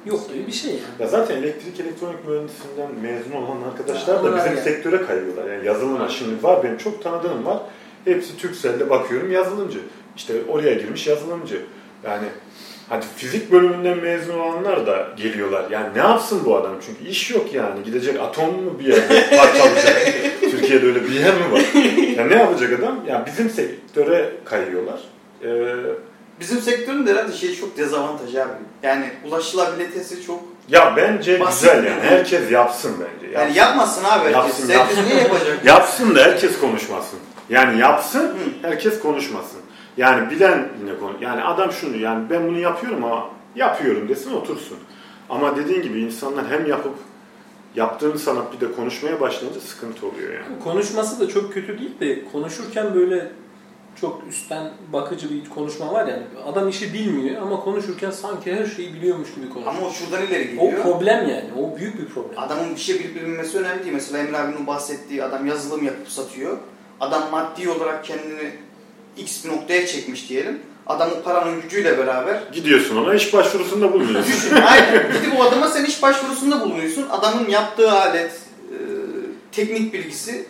Yok 0.06 0.28
gibi 0.28 0.46
bir 0.46 0.52
şey 0.52 0.70
yani. 0.70 0.82
Ya 1.00 1.06
zaten 1.06 1.36
elektrik 1.36 1.80
elektronik 1.80 2.28
mühendisinden 2.28 2.90
mezun 3.02 3.32
olan 3.32 3.62
arkadaşlar 3.62 4.24
da 4.24 4.36
bizim 4.36 4.54
yani. 4.54 4.64
sektöre 4.64 5.06
kayıyorlar. 5.06 5.52
Yani 5.52 5.66
yazılıma 5.66 6.08
şimdi 6.08 6.42
var 6.42 6.64
benim 6.64 6.78
çok 6.78 7.02
tanıdığım 7.02 7.46
var. 7.46 7.58
Hepsi 8.04 8.36
Türkcell'de 8.36 8.90
bakıyorum 8.90 9.32
yazılımcı. 9.32 9.78
İşte 10.16 10.34
oraya 10.48 10.74
girmiş 10.74 11.06
yazılımcı. 11.06 11.62
Yani 12.04 12.26
hadi 12.88 13.06
fizik 13.16 13.52
bölümünden 13.52 13.98
mezun 13.98 14.38
olanlar 14.38 14.86
da 14.86 15.08
geliyorlar. 15.16 15.70
Yani 15.70 15.94
ne 15.94 15.98
yapsın 15.98 16.40
bu 16.44 16.56
adam? 16.56 16.72
Çünkü 16.86 17.10
iş 17.10 17.30
yok 17.30 17.54
yani. 17.54 17.84
Gidecek 17.84 18.20
atom 18.20 18.64
mu 18.64 18.78
bir 18.78 18.84
yerde 18.84 19.36
parçalayacak? 19.36 20.12
Türkiye'de 20.40 20.86
öyle 20.86 21.04
bir 21.04 21.10
yer 21.10 21.34
mi 21.34 21.52
var? 21.52 21.62
Yani 22.16 22.30
ne 22.30 22.36
yapacak 22.36 22.78
adam? 22.78 23.00
Yani 23.08 23.26
bizim 23.26 23.50
sektöre 23.50 24.32
kayıyorlar. 24.44 25.00
Ee, 25.44 25.48
Bizim 26.40 26.60
sektörün 26.60 27.06
de 27.06 27.12
herhalde 27.12 27.32
şey 27.32 27.54
çok 27.56 27.76
dezavantaj 27.76 28.34
abi. 28.36 28.52
Yani 28.82 29.10
ulaşılabilitesi 29.28 30.22
çok... 30.26 30.42
ya 30.68 30.94
bence 30.96 31.40
Basit. 31.40 31.62
güzel 31.62 31.84
yani. 31.84 32.00
Herkes 32.00 32.50
yapsın 32.50 32.92
bence. 33.00 33.32
Yani 33.34 33.56
yapmasın 33.58 34.04
abi 34.04 34.24
herkes. 34.24 34.34
Yapsın, 34.34 34.68
Herkes 34.68 34.96
yapsın. 34.96 35.10
niye 35.10 35.22
yapacak? 35.22 35.64
Yapsın 35.64 36.14
da 36.14 36.20
herkes 36.20 36.60
konuşmasın. 36.60 37.18
Yani 37.50 37.80
yapsın, 37.80 38.34
herkes 38.62 39.00
konuşmasın. 39.00 39.60
Yani 39.96 40.30
bilen 40.30 40.68
yine 40.80 40.98
konu. 40.98 41.12
Yani 41.20 41.42
adam 41.42 41.72
şunu 41.72 41.96
yani 41.96 42.30
ben 42.30 42.48
bunu 42.48 42.58
yapıyorum 42.58 43.04
ama 43.04 43.30
yapıyorum 43.56 44.08
desin 44.08 44.32
otursun. 44.32 44.78
Ama 45.30 45.56
dediğin 45.56 45.82
gibi 45.82 46.00
insanlar 46.00 46.44
hem 46.50 46.66
yapıp 46.66 46.94
yaptığını 47.74 48.18
sanıp 48.18 48.52
bir 48.52 48.60
de 48.68 48.72
konuşmaya 48.72 49.20
başlayınca 49.20 49.60
sıkıntı 49.60 50.06
oluyor 50.06 50.32
yani. 50.32 50.60
Konuşması 50.64 51.20
da 51.20 51.28
çok 51.28 51.54
kötü 51.54 51.78
değil 51.78 52.00
de 52.00 52.24
konuşurken 52.32 52.94
böyle 52.94 53.30
çok 54.00 54.22
üstten 54.30 54.70
bakıcı 54.92 55.30
bir 55.30 55.50
konuşma 55.50 55.92
var 55.92 56.06
yani. 56.06 56.22
Adam 56.46 56.68
işi 56.68 56.94
bilmiyor 56.94 57.42
ama 57.42 57.60
konuşurken 57.60 58.10
sanki 58.10 58.54
her 58.54 58.66
şeyi 58.66 58.94
biliyormuş 58.94 59.34
gibi 59.34 59.48
konuşuyor. 59.48 59.74
Ama 59.76 59.86
o 59.86 59.92
şuradan 59.92 60.26
ileri 60.26 60.58
o 60.58 60.64
gidiyor. 60.66 60.82
problem 60.82 61.28
yani. 61.28 61.48
O 61.60 61.78
büyük 61.78 61.98
bir 61.98 62.06
problem. 62.06 62.38
Adamın 62.38 62.74
bir 62.74 62.80
şey 62.80 62.98
bilip 62.98 63.16
bilmemesi 63.16 63.58
önemli 63.58 63.82
değil. 63.82 63.94
Mesela 63.94 64.18
Emre 64.18 64.38
abinin 64.38 64.66
bahsettiği 64.66 65.24
adam 65.24 65.46
yazılım 65.46 65.84
yapıp 65.84 66.08
satıyor. 66.08 66.58
Adam 67.00 67.22
maddi 67.30 67.68
olarak 67.68 68.04
kendini 68.04 68.50
X 69.16 69.44
bir 69.44 69.50
noktaya 69.50 69.86
çekmiş 69.86 70.28
diyelim. 70.28 70.60
Adam 70.86 71.10
o 71.20 71.22
paranın 71.22 71.62
gücüyle 71.62 71.98
beraber 71.98 72.42
Gidiyorsun 72.52 72.96
ona 72.96 73.14
iş 73.14 73.34
başvurusunda 73.34 73.92
bulunuyorsun. 73.92 74.32
Düşün, 74.32 74.56
aynen. 74.56 75.12
Gidip 75.12 75.40
o 75.40 75.42
adama 75.42 75.68
sen 75.68 75.84
iş 75.84 76.02
başvurusunda 76.02 76.60
bulunuyorsun. 76.60 77.06
Adamın 77.10 77.48
yaptığı 77.48 77.92
alet, 77.92 78.32
e, 78.32 78.76
teknik 79.52 79.92
bilgisi 79.92 80.46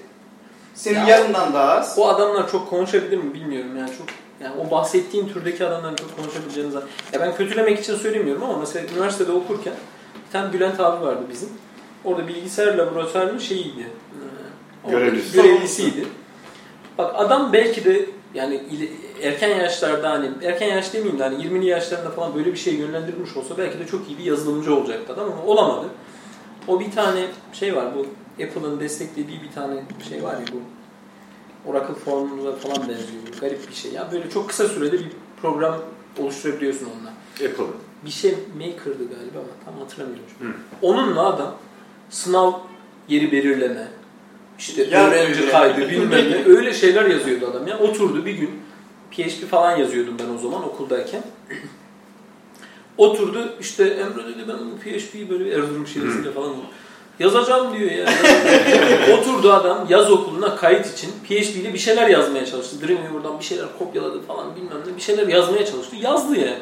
senin 0.74 0.98
Ya 1.00 1.06
yarından 1.08 1.54
daha 1.54 1.72
az. 1.72 1.94
O 1.98 2.08
adamlar 2.08 2.50
çok 2.50 2.70
konuşabilir 2.70 3.16
mi 3.16 3.34
bilmiyorum 3.34 3.70
yani 3.78 3.90
çok 3.98 4.06
yani 4.40 4.54
o 4.66 4.70
bahsettiğin 4.70 5.28
türdeki 5.28 5.66
adamların 5.66 5.96
çok 5.96 6.16
konuşabileceğini 6.16 6.70
zan- 6.72 6.82
Ya 7.12 7.20
ben 7.20 7.36
kötülemek 7.36 7.80
için 7.80 7.96
söylemiyorum 7.96 8.42
ama 8.42 8.58
mesela 8.58 8.86
üniversitede 8.94 9.32
okurken 9.32 9.74
bir 10.26 10.32
tane 10.32 10.52
Bülent 10.52 10.80
abi 10.80 11.06
vardı 11.06 11.22
bizim. 11.30 11.48
Orada 12.04 12.28
bilgisayar 12.28 12.74
laboratuvarının 12.74 13.38
şeyiydi. 13.38 13.86
Orada 14.84 14.98
Görevlisi. 14.98 15.32
Görevlisiydi. 15.42 16.06
Bak 16.98 17.14
adam 17.18 17.52
belki 17.52 17.84
de 17.84 18.06
yani 18.34 18.62
erken 19.22 19.56
yaşlarda 19.56 20.10
hani 20.10 20.30
erken 20.44 20.68
yaş 20.68 20.92
demeyeyim 20.92 21.18
de 21.18 21.22
hani 21.22 21.42
20'li 21.44 21.66
yaşlarında 21.66 22.10
falan 22.10 22.34
böyle 22.34 22.52
bir 22.52 22.56
şey 22.58 22.74
yönlendirilmiş 22.74 23.36
olsa 23.36 23.58
belki 23.58 23.78
de 23.78 23.86
çok 23.86 24.08
iyi 24.08 24.18
bir 24.18 24.24
yazılımcı 24.24 24.74
olacaktı 24.76 25.12
adam 25.12 25.24
ama 25.32 25.42
olamadı. 25.44 25.86
O 26.68 26.80
bir 26.80 26.90
tane 26.92 27.20
şey 27.52 27.76
var 27.76 27.84
bu 27.96 28.06
Apple'ın 28.42 28.80
desteklediği 28.80 29.42
bir 29.42 29.52
tane 29.52 29.82
şey 30.08 30.22
var 30.22 30.32
ya 30.32 30.44
bu 30.52 30.60
Oracle 31.70 31.94
formumuza 31.94 32.56
falan 32.56 32.88
benziyor. 32.88 33.40
Garip 33.40 33.68
bir 33.68 33.74
şey. 33.74 33.92
Ya 33.92 34.08
böyle 34.12 34.30
çok 34.30 34.48
kısa 34.48 34.68
sürede 34.68 34.98
bir 34.98 35.06
program 35.42 35.82
oluşturabiliyorsun 36.18 36.86
onunla. 36.86 37.12
Apple'ın. 37.50 37.74
Bir 38.04 38.10
şey 38.10 38.34
Maker'dı 38.54 39.08
galiba 39.08 39.38
ama 39.38 39.64
tam 39.64 39.78
hatırlamıyorum. 39.78 40.24
Hı. 40.40 40.46
Onunla 40.82 41.26
adam 41.26 41.56
sınav 42.10 42.52
yeri 43.08 43.32
belirleme, 43.32 43.88
işte 44.58 44.84
Ya 44.84 45.08
öğrenci 45.08 45.50
kaydı 45.50 45.80
bilmem 45.90 46.30
ne 46.30 46.44
öyle 46.44 46.74
şeyler 46.74 47.04
yazıyordu 47.04 47.46
adam 47.46 47.66
ya. 47.66 47.78
Oturdu 47.78 48.26
bir 48.26 48.34
gün 48.34 48.50
PHP 49.10 49.50
falan 49.50 49.76
yazıyordum 49.76 50.16
ben 50.18 50.34
o 50.34 50.38
zaman 50.38 50.64
okuldayken. 50.64 51.22
Oturdu 52.96 53.54
işte 53.60 53.84
Emre 53.84 54.26
dedi 54.26 54.44
ben 54.48 54.56
bu 54.58 54.76
PHP'yi 54.78 55.30
böyle 55.30 55.44
bir 55.44 55.52
Erzurum 55.52 55.86
şivesiyle 55.86 56.32
falan 56.32 56.54
yazacağım 57.18 57.78
diyor 57.78 57.90
ya. 57.90 58.06
Oturdu 59.18 59.52
adam 59.52 59.86
yaz 59.88 60.10
okuluna 60.10 60.56
kayıt 60.56 60.92
için 60.92 61.10
PHP 61.24 61.56
ile 61.56 61.74
bir 61.74 61.78
şeyler 61.78 62.08
yazmaya 62.08 62.46
çalıştı. 62.46 62.76
Dreamweaver'dan 62.80 63.38
bir 63.38 63.44
şeyler 63.44 63.66
kopyaladı 63.78 64.22
falan 64.22 64.56
bilmem 64.56 64.78
ne 64.86 64.96
bir 64.96 65.00
şeyler 65.00 65.28
yazmaya 65.28 65.66
çalıştı. 65.66 65.96
Yazdı 65.96 66.36
yani. 66.36 66.58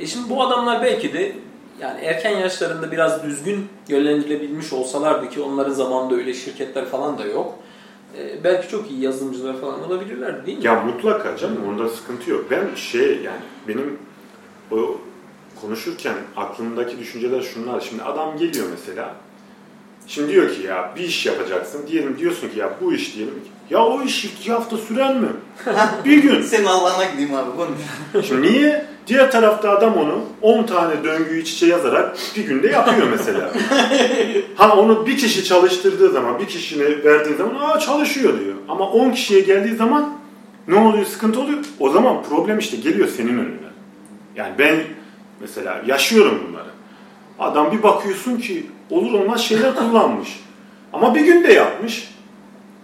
E 0.00 0.06
şimdi 0.06 0.30
bu 0.30 0.42
adamlar 0.42 0.82
belki 0.82 1.12
de 1.12 1.32
yani 1.80 2.00
erken 2.00 2.38
yaşlarında 2.38 2.92
biraz 2.92 3.22
düzgün 3.22 3.68
yönlendirilebilmiş 3.88 4.72
olsalardı 4.72 5.30
ki 5.30 5.40
onların 5.40 5.72
zamanında 5.72 6.14
öyle 6.14 6.34
şirketler 6.34 6.84
falan 6.84 7.18
da 7.18 7.24
yok. 7.24 7.54
e, 8.18 8.44
belki 8.44 8.68
çok 8.68 8.90
iyi 8.90 9.00
yazılımcılar 9.00 9.60
falan 9.60 9.84
olabilirlerdi 9.84 10.46
değil 10.46 10.58
mi? 10.58 10.64
Ya 10.64 10.80
mutlaka 10.80 11.36
canım 11.36 11.58
onda 11.68 11.88
sıkıntı 11.88 12.30
yok. 12.30 12.44
Ben 12.50 12.74
şey 12.74 13.20
yani 13.22 13.40
benim 13.68 13.98
o 14.72 14.76
konuşurken 15.60 16.14
aklımdaki 16.36 16.98
düşünceler 16.98 17.42
şunlar. 17.42 17.80
Şimdi 17.80 18.02
adam 18.02 18.36
geliyor 18.36 18.66
mesela. 18.70 19.14
Şimdi 20.08 20.32
diyor 20.32 20.54
ki 20.54 20.66
ya 20.66 20.92
bir 20.96 21.00
iş 21.00 21.26
yapacaksın. 21.26 21.86
Diyelim 21.86 22.18
diyorsun 22.18 22.48
ki 22.48 22.58
ya 22.58 22.70
bu 22.80 22.94
iş 22.94 23.14
diyelim. 23.16 23.34
ki, 23.34 23.50
Ya 23.70 23.84
o 23.84 24.02
iş 24.02 24.24
iki 24.24 24.52
hafta 24.52 24.76
sürer 24.76 25.16
mi? 25.16 25.28
bir 26.04 26.22
gün. 26.22 26.42
Senin 26.42 26.64
Allah'ına 26.66 27.04
gideyim 27.04 27.34
abi 27.34 27.50
konuş. 27.56 28.26
Şimdi 28.26 28.52
niye? 28.52 28.86
Diğer 29.06 29.30
tarafta 29.30 29.70
adam 29.70 29.96
onu 29.96 30.20
10 30.42 30.62
tane 30.66 31.04
döngüyü 31.04 31.42
iç 31.42 31.52
içe 31.52 31.66
yazarak 31.66 32.16
bir 32.36 32.46
günde 32.46 32.68
yapıyor 32.68 33.06
mesela. 33.10 33.52
ha 34.56 34.76
onu 34.76 35.06
bir 35.06 35.16
kişi 35.16 35.44
çalıştırdığı 35.44 36.10
zaman, 36.12 36.38
bir 36.38 36.46
kişine 36.46 37.04
verdiği 37.04 37.36
zaman 37.36 37.54
aa 37.54 37.78
çalışıyor 37.78 38.40
diyor. 38.40 38.54
Ama 38.68 38.90
10 38.90 39.10
kişiye 39.10 39.40
geldiği 39.40 39.76
zaman 39.76 40.14
ne 40.68 40.74
oluyor? 40.78 41.04
Sıkıntı 41.06 41.40
oluyor. 41.40 41.58
O 41.80 41.90
zaman 41.90 42.22
problem 42.22 42.58
işte 42.58 42.76
geliyor 42.76 43.08
senin 43.16 43.38
önüne. 43.38 43.68
Yani 44.36 44.54
ben 44.58 44.76
mesela 45.40 45.82
yaşıyorum 45.86 46.42
bunları. 46.48 46.68
Adam 47.38 47.72
bir 47.72 47.82
bakıyorsun 47.82 48.36
ki 48.36 48.66
olur 48.90 49.12
olmaz 49.12 49.40
şeyler 49.40 49.74
kullanmış. 49.74 50.40
Ama 50.92 51.14
bir 51.14 51.20
günde 51.20 51.52
yapmış. 51.52 52.14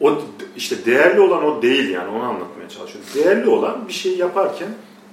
O 0.01 0.13
işte 0.57 0.87
değerli 0.87 1.21
olan 1.21 1.45
o 1.45 1.63
değil 1.63 1.91
yani 1.91 2.09
onu 2.09 2.23
anlatmaya 2.23 2.69
çalışıyorum. 2.69 3.11
Değerli 3.15 3.49
olan 3.49 3.89
bir 3.89 3.93
şey 3.93 4.17
yaparken 4.17 4.69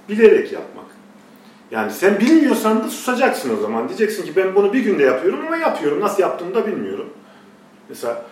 bilerek 0.09 0.51
yapmak. 0.51 0.85
Yani 1.71 1.91
sen 1.91 2.19
bilmiyorsan 2.19 2.83
da 2.83 2.89
susacaksın 2.89 3.57
o 3.57 3.61
zaman. 3.61 3.87
Diyeceksin 3.87 4.25
ki 4.25 4.35
ben 4.35 4.55
bunu 4.55 4.73
bir 4.73 4.79
günde 4.79 5.03
yapıyorum 5.03 5.39
ama 5.47 5.57
yapıyorum. 5.57 6.01
Nasıl 6.01 6.21
yaptığımı 6.21 6.55
da 6.55 6.67
bilmiyorum. 6.67 7.09
Mesela 7.89 8.25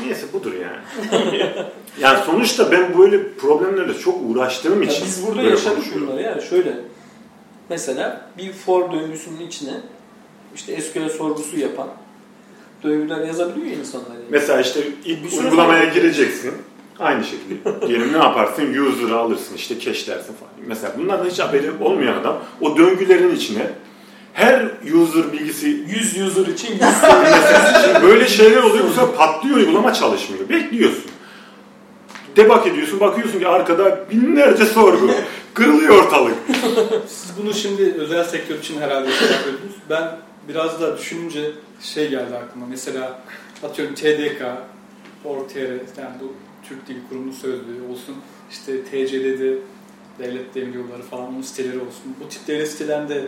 niyeyse 0.00 0.26
budur 0.32 0.52
yani. 0.52 1.12
yani 2.00 2.18
sonuçta 2.26 2.72
ben 2.72 2.98
böyle 2.98 3.32
problemlerle 3.32 3.94
çok 3.94 4.18
uğraştığım 4.28 4.82
Ya 4.82 4.88
için 4.88 5.04
biz 5.06 5.26
burada 5.26 5.42
yaşadık 5.42 5.84
bunları 5.94 6.22
yani 6.22 6.42
şöyle. 6.42 6.74
Mesela 7.68 8.30
bir 8.38 8.52
for 8.52 8.92
döngüsünün 8.92 9.46
içine 9.46 9.72
işte 10.54 10.80
SQL 10.80 11.08
sorgusu 11.08 11.58
yapan 11.58 11.88
döngüler 12.82 13.26
yazabiliyor 13.26 13.66
insanlar. 13.66 14.06
Yani. 14.08 14.24
Mesela 14.30 14.60
işte 14.60 14.80
ilk 15.04 15.32
uygulamaya 15.32 15.84
gireceksin. 15.84 16.52
Aynı 16.98 17.24
şekilde. 17.24 17.88
Diyelim 17.88 18.12
ne 18.12 18.16
yaparsın? 18.18 18.74
User'ı 18.74 19.16
alırsın 19.18 19.54
işte 19.56 19.80
cache'lersin 19.80 20.34
falan. 20.34 20.52
Mesela 20.66 20.92
bunlardan 20.98 21.30
hiç 21.30 21.38
haberi 21.38 21.70
olmayan 21.80 22.20
adam 22.20 22.38
o 22.60 22.76
döngülerin 22.76 23.34
içine 23.34 23.70
her 24.32 24.62
user 24.94 25.32
bilgisi 25.32 25.66
100 25.68 26.20
user 26.20 26.46
için 26.46 26.72
100 26.72 26.80
Mesela 26.82 27.82
şimdi 27.84 28.06
böyle 28.06 28.28
şeyler 28.28 28.62
oluyor. 28.62 28.84
Bu 28.88 28.92
sefer 28.92 29.16
patlıyor 29.16 29.56
uygulama 29.56 29.92
çalışmıyor. 29.92 30.48
Bekliyorsun. 30.48 31.04
Debak 32.36 32.66
ediyorsun. 32.66 33.00
Bakıyorsun 33.00 33.38
ki 33.38 33.48
arkada 33.48 33.98
binlerce 34.10 34.64
sorgu. 34.64 35.10
Kırılıyor 35.54 36.04
ortalık. 36.04 36.34
Siz 37.08 37.30
bunu 37.42 37.54
şimdi 37.54 37.94
özel 37.98 38.24
sektör 38.24 38.58
için 38.58 38.80
herhalde 38.80 39.12
şey 39.12 39.28
yapıyordunuz. 39.30 39.74
Ben 39.90 40.10
biraz 40.50 40.80
da 40.80 40.98
düşününce 40.98 41.52
şey 41.80 42.10
geldi 42.10 42.36
aklıma. 42.36 42.66
Mesela 42.66 43.20
atıyorum 43.62 43.94
TDK, 43.94 44.42
Org.tr, 45.24 46.00
yani 46.00 46.14
bu 46.20 46.32
Türk 46.68 46.88
Dil 46.88 46.96
Kurumu'nun 47.08 47.32
sözlüğü 47.32 47.82
olsun. 47.92 48.16
İşte 48.50 48.84
TCD'de 48.84 49.58
devlet 50.18 50.54
demir 50.54 50.74
yolları 50.74 51.02
falan 51.02 51.28
onun 51.28 51.42
siteleri 51.42 51.78
olsun. 51.78 52.16
Bu 52.24 52.28
tip 52.28 52.46
devlet 52.46 52.70
sitelerinde 52.70 53.26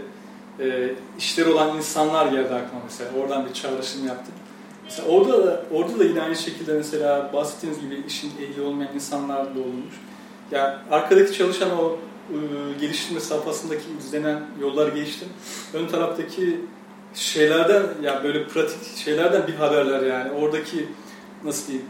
e, 0.61 0.91
işleri 1.19 1.49
olan 1.49 1.77
insanlar 1.77 2.27
geldi 2.27 2.55
aklıma 2.55 2.83
mesela. 2.85 3.11
Oradan 3.23 3.47
bir 3.47 3.53
çağrışım 3.53 4.07
yaptım. 4.07 4.35
Mesela 4.85 5.09
orada 5.09 5.47
da, 5.47 5.65
orada 5.73 5.99
da 5.99 6.05
yine 6.05 6.23
aynı 6.23 6.37
şekilde 6.37 6.73
mesela 6.73 7.31
bahsettiğiniz 7.33 7.81
gibi 7.81 8.03
işin 8.07 8.33
ehli 8.41 8.63
olmayan 8.63 8.95
insanlar 8.95 9.45
da 9.45 9.61
olmuş. 9.61 9.95
Ya 10.51 10.83
arkadaki 10.91 11.33
çalışan 11.39 11.71
o 11.79 11.99
e, 12.31 12.37
geliştirme 12.81 13.21
safhasındaki 13.21 13.85
izlenen 13.99 14.41
yollar 14.61 14.89
geçtim. 14.89 15.29
Ön 15.75 15.87
taraftaki 15.87 16.61
şeylerden 17.15 17.83
yani 18.03 18.25
böyle 18.25 18.47
pratik 18.47 18.97
şeylerden 19.05 19.47
bir 19.47 19.55
haberler 19.55 20.03
yani. 20.03 20.31
Oradaki 20.33 20.87
nasıl 21.45 21.67
diyeyim 21.67 21.87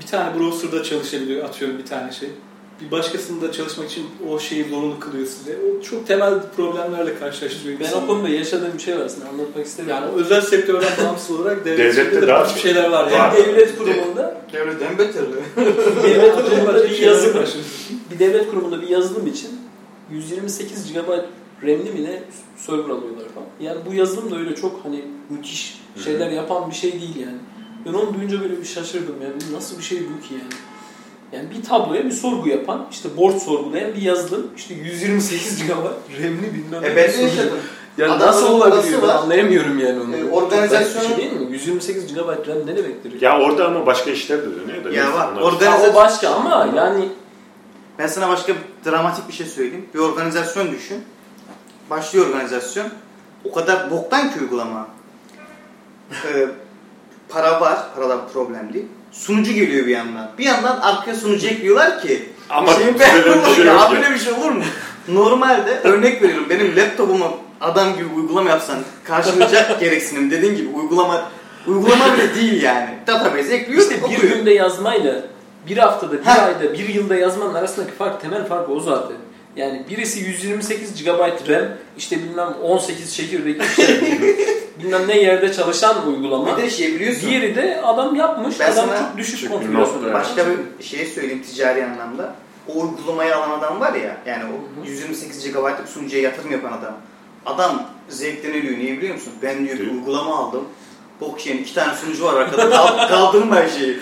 bir 0.00 0.06
tane 0.06 0.38
browser'da 0.38 0.82
çalışabiliyor 0.82 1.44
atıyorum 1.44 1.78
bir 1.78 1.86
tane 1.86 2.12
şey. 2.12 2.28
Bir 2.80 2.90
başkasında 2.90 3.52
çalışmak 3.52 3.90
için 3.90 4.06
o 4.30 4.38
şeyi 4.38 4.68
zorunlu 4.68 5.00
kılıyor 5.00 5.26
size. 5.26 5.56
O 5.56 5.82
çok 5.82 6.06
temel 6.06 6.34
problemlerle 6.56 7.18
karşılaşıyor. 7.18 7.80
Ben 7.80 7.92
o 7.92 8.06
konuda 8.06 8.28
yaşadığım 8.28 8.72
bir 8.74 8.82
şey 8.82 8.96
var 8.98 9.04
aslında 9.04 9.28
anlatmak 9.28 9.66
istemiyorum. 9.66 10.04
yani 10.04 10.14
o 10.14 10.18
özel 10.20 10.40
sektörden 10.40 10.90
bağımsız 11.04 11.40
olarak 11.40 11.64
Devlette 11.64 11.84
devlette 12.02 12.22
de 12.22 12.26
daha 12.26 12.40
başka 12.40 12.52
çok. 12.54 12.62
şeyler 12.62 12.90
var 12.90 13.10
yani 13.10 13.18
Var. 13.18 13.36
devlet 13.36 13.78
kurumunda 13.78 14.42
Devletten 14.52 14.98
beterli. 14.98 15.26
devlet 16.02 16.34
kurumunda 16.34 16.84
bir 16.84 16.98
yazılım 16.98 17.40
yazılım. 17.40 17.64
bir 18.14 18.18
devlet 18.18 18.50
kurumunda 18.50 18.82
bir 18.82 18.88
yazılım 18.88 19.26
için 19.26 19.50
128 20.10 20.92
GB 20.92 20.96
RAM'li 21.62 21.90
mi 21.90 22.04
ne 22.04 22.22
server 22.56 22.78
alıyorlar 22.84 23.28
falan. 23.34 23.46
Yani 23.60 23.80
bu 23.90 23.94
yazılım 23.94 24.30
da 24.30 24.36
öyle 24.38 24.54
çok 24.54 24.80
hani 24.84 25.04
müthiş 25.30 25.80
şeyler 26.04 26.30
yapan 26.30 26.70
bir 26.70 26.74
şey 26.74 26.92
değil 26.92 27.16
yani. 27.16 27.38
Ben 27.86 27.92
onu 27.92 28.14
duyunca 28.14 28.40
böyle 28.40 28.60
bir 28.60 28.64
şaşırdım 28.64 29.14
yani. 29.22 29.54
Nasıl 29.56 29.78
bir 29.78 29.82
şey 29.82 29.98
bu 29.98 30.28
ki 30.28 30.34
yani? 30.34 30.52
Yani 31.32 31.50
bir 31.58 31.62
tabloya 31.64 32.04
bir 32.04 32.10
sorgu 32.10 32.48
yapan, 32.48 32.86
işte 32.90 33.16
board 33.16 33.38
sorgulayan 33.38 33.94
bir 33.94 34.02
yazılım, 34.02 34.46
işte 34.56 34.74
128 34.74 35.66
GB 35.66 35.70
RAM'li 36.22 36.54
bilmem 36.54 36.84
E 36.84 36.90
ne 36.90 36.96
ben 36.96 37.08
bir 37.08 37.18
de 37.18 37.22
yaşadım. 37.22 37.58
Yani 37.98 38.12
Adamın 38.12 38.26
nasıl 38.32 38.52
olabiliyor 38.52 39.02
ben 39.02 39.08
var. 39.08 39.14
anlayamıyorum 39.14 39.78
yani 39.78 40.00
onu. 40.00 40.16
E, 40.16 40.24
organizasyonu- 40.30 41.08
Çok 41.08 41.16
değil 41.18 41.32
mi? 41.32 41.52
128 41.52 42.14
GB 42.14 42.18
RAM 42.18 42.66
ne 42.66 42.76
demektir? 42.76 43.20
Ya 43.20 43.40
orada 43.40 43.66
ama 43.66 43.86
başka 43.86 44.10
işler 44.10 44.38
de 44.42 44.46
dönüyor 44.60 44.84
da. 44.84 44.90
Ya 44.90 45.12
var, 45.12 45.28
orada- 45.42 45.64
Ya 45.64 45.80
o 45.90 45.94
başka 45.94 46.28
ama 46.30 46.68
yani 46.76 47.08
Ben 47.98 48.06
sana 48.06 48.28
başka 48.28 48.52
dramatik 48.86 49.28
bir 49.28 49.32
şey 49.32 49.46
söyleyeyim. 49.46 49.86
Bir 49.94 49.98
organizasyon 49.98 50.72
düşün. 50.72 50.98
Başlıyor 51.92 52.26
organizasyon. 52.26 52.86
O 53.44 53.52
kadar 53.52 53.90
boktan 53.90 54.32
ki 54.32 54.40
uygulama. 54.40 54.86
Ee, 56.12 56.46
para 57.28 57.60
var, 57.60 57.78
paradan 57.96 58.20
problem 58.32 58.72
değil. 58.72 58.86
Sunucu 59.12 59.52
geliyor 59.52 59.86
bir 59.86 59.90
yandan. 59.90 60.30
Bir 60.38 60.44
yandan 60.44 60.80
arkaya 60.80 61.14
sunucu 61.14 61.46
ekliyorlar 61.46 62.02
ki. 62.02 62.28
Ama 62.50 62.72
Şimdi 62.72 62.98
böyle 62.98 63.44
bir 63.44 63.54
şey 63.54 63.64
yok 63.64 64.14
bir 64.14 64.18
şey 64.18 64.32
olur 64.32 64.50
mu? 64.50 64.62
Normalde 65.08 65.80
örnek 65.84 66.22
veriyorum 66.22 66.46
benim 66.50 66.76
laptopuma 66.76 67.26
adam 67.60 67.94
gibi 67.96 68.06
uygulama 68.16 68.50
yapsan 68.50 68.78
karşılayacak 69.04 69.80
gereksinim 69.80 70.30
dediğin 70.30 70.56
gibi 70.56 70.68
uygulama 70.68 71.30
uygulama 71.66 72.14
bile 72.14 72.34
değil 72.34 72.62
yani. 72.62 72.90
Database 73.06 73.54
ekliyor 73.54 73.82
işte 73.82 73.96
bir 73.96 74.02
okuyor. 74.02 74.36
günde 74.36 74.52
yazmayla 74.54 75.22
bir 75.66 75.76
haftada, 75.76 76.12
bir 76.12 76.24
Ha. 76.24 76.42
ayda, 76.42 76.72
bir 76.72 76.88
yılda 76.88 77.14
yazmanın 77.16 77.54
arasındaki 77.54 77.92
fark, 77.92 78.20
temel 78.20 78.46
fark 78.46 78.70
o 78.70 78.80
zaten. 78.80 79.16
Yani 79.56 79.82
birisi 79.90 80.20
128 80.20 81.04
GB 81.04 81.48
RAM, 81.48 81.64
işte 81.98 82.18
bilmem 82.22 82.54
18 82.62 83.16
çekirdek, 83.16 83.62
işte 83.62 84.00
bilmem 84.82 85.08
ne 85.08 85.20
yerde 85.20 85.52
çalışan 85.52 86.08
uygulama. 86.08 86.56
Bir 86.56 86.62
de 86.62 86.70
şey 86.70 86.94
biliyorsun. 86.94 87.30
Diğeri 87.30 87.54
de 87.56 87.80
adam 87.82 88.14
yapmış, 88.14 88.60
Ben 88.60 88.72
adam 88.72 88.88
çok 88.88 89.16
düşük 89.18 89.34
küçük 89.34 89.50
bir 89.50 89.54
konfigürasyon. 89.54 89.96
nokta, 90.02 90.14
Başka 90.14 90.46
bir 90.46 90.84
şey 90.84 91.06
söyleyeyim 91.06 91.42
ticari 91.42 91.84
anlamda. 91.84 92.34
O 92.68 92.80
uygulamayı 92.80 93.36
alan 93.36 93.58
adam 93.58 93.80
var 93.80 93.92
ya, 93.94 94.16
yani 94.26 94.44
o 94.44 94.86
128 94.86 95.52
GB'lık 95.52 95.88
sunucuya 95.88 96.22
yatırım 96.22 96.52
yapan 96.52 96.72
adam. 96.72 96.94
Adam 97.46 97.90
zevkten 98.08 98.50
ölüyor. 98.50 98.78
Niye 98.78 98.96
biliyor 98.96 99.14
musun? 99.14 99.32
Ben 99.42 99.66
diyor 99.66 99.78
bir 99.78 99.90
uygulama 99.90 100.36
aldım. 100.38 100.64
Bok 101.22 101.40
şeyin 101.40 101.58
iki 101.62 101.74
tane 101.74 101.92
sunucu 101.96 102.24
var 102.24 102.34
arkada. 102.40 102.70
Kal- 102.70 103.08
Kaldırma 103.08 103.56
her 103.56 103.68
şeyi. 103.68 103.96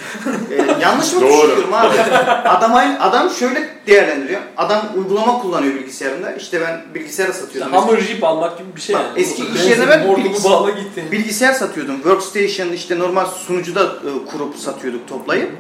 Ee, 0.51 0.77
yanlış 0.83 1.12
mı 1.12 1.21
Doğru. 1.21 1.31
düşünüyorum 1.33 1.75
abi? 1.75 2.01
Adam, 2.49 2.75
adam 3.01 3.31
şöyle 3.31 3.68
değerlendiriyor. 3.87 4.41
Adam 4.57 4.83
uygulama 4.97 5.39
kullanıyor 5.39 5.75
bilgisayarında. 5.75 6.33
İşte 6.33 6.61
ben 6.61 6.81
bilgisayara 6.95 7.33
İşte 7.33 7.43
satıyorum. 7.45 7.73
hammer 7.73 8.01
jeep 8.01 8.25
almak 8.25 8.59
gibi 8.59 8.68
bir 8.77 8.81
şey 8.81 8.97
Bak, 8.97 9.03
yani. 9.09 9.21
eski 9.21 9.43
iş 9.55 9.64
yerine 9.66 9.89
ben 9.89 10.01
bilgis- 10.16 10.45
bağla. 10.45 10.71
Bilgisayar 11.12 11.53
satıyordum. 11.53 11.95
Workstation 11.97 12.68
işte 12.68 12.99
normal 12.99 13.27
sunucuda 13.27 13.83
e, 13.85 14.31
kurup 14.33 14.57
satıyorduk 14.57 15.09
toplayıp. 15.09 15.51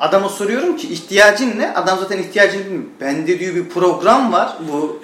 Adama 0.00 0.28
soruyorum 0.28 0.76
ki 0.76 0.88
ihtiyacın 0.92 1.58
ne? 1.58 1.74
Adam 1.74 1.98
zaten 1.98 2.18
ihtiyacını 2.18 2.64
bilmiyor. 2.64 2.82
Bende 3.00 3.38
diyor 3.38 3.54
bir 3.54 3.68
program 3.68 4.32
var. 4.32 4.52
Bu 4.72 5.00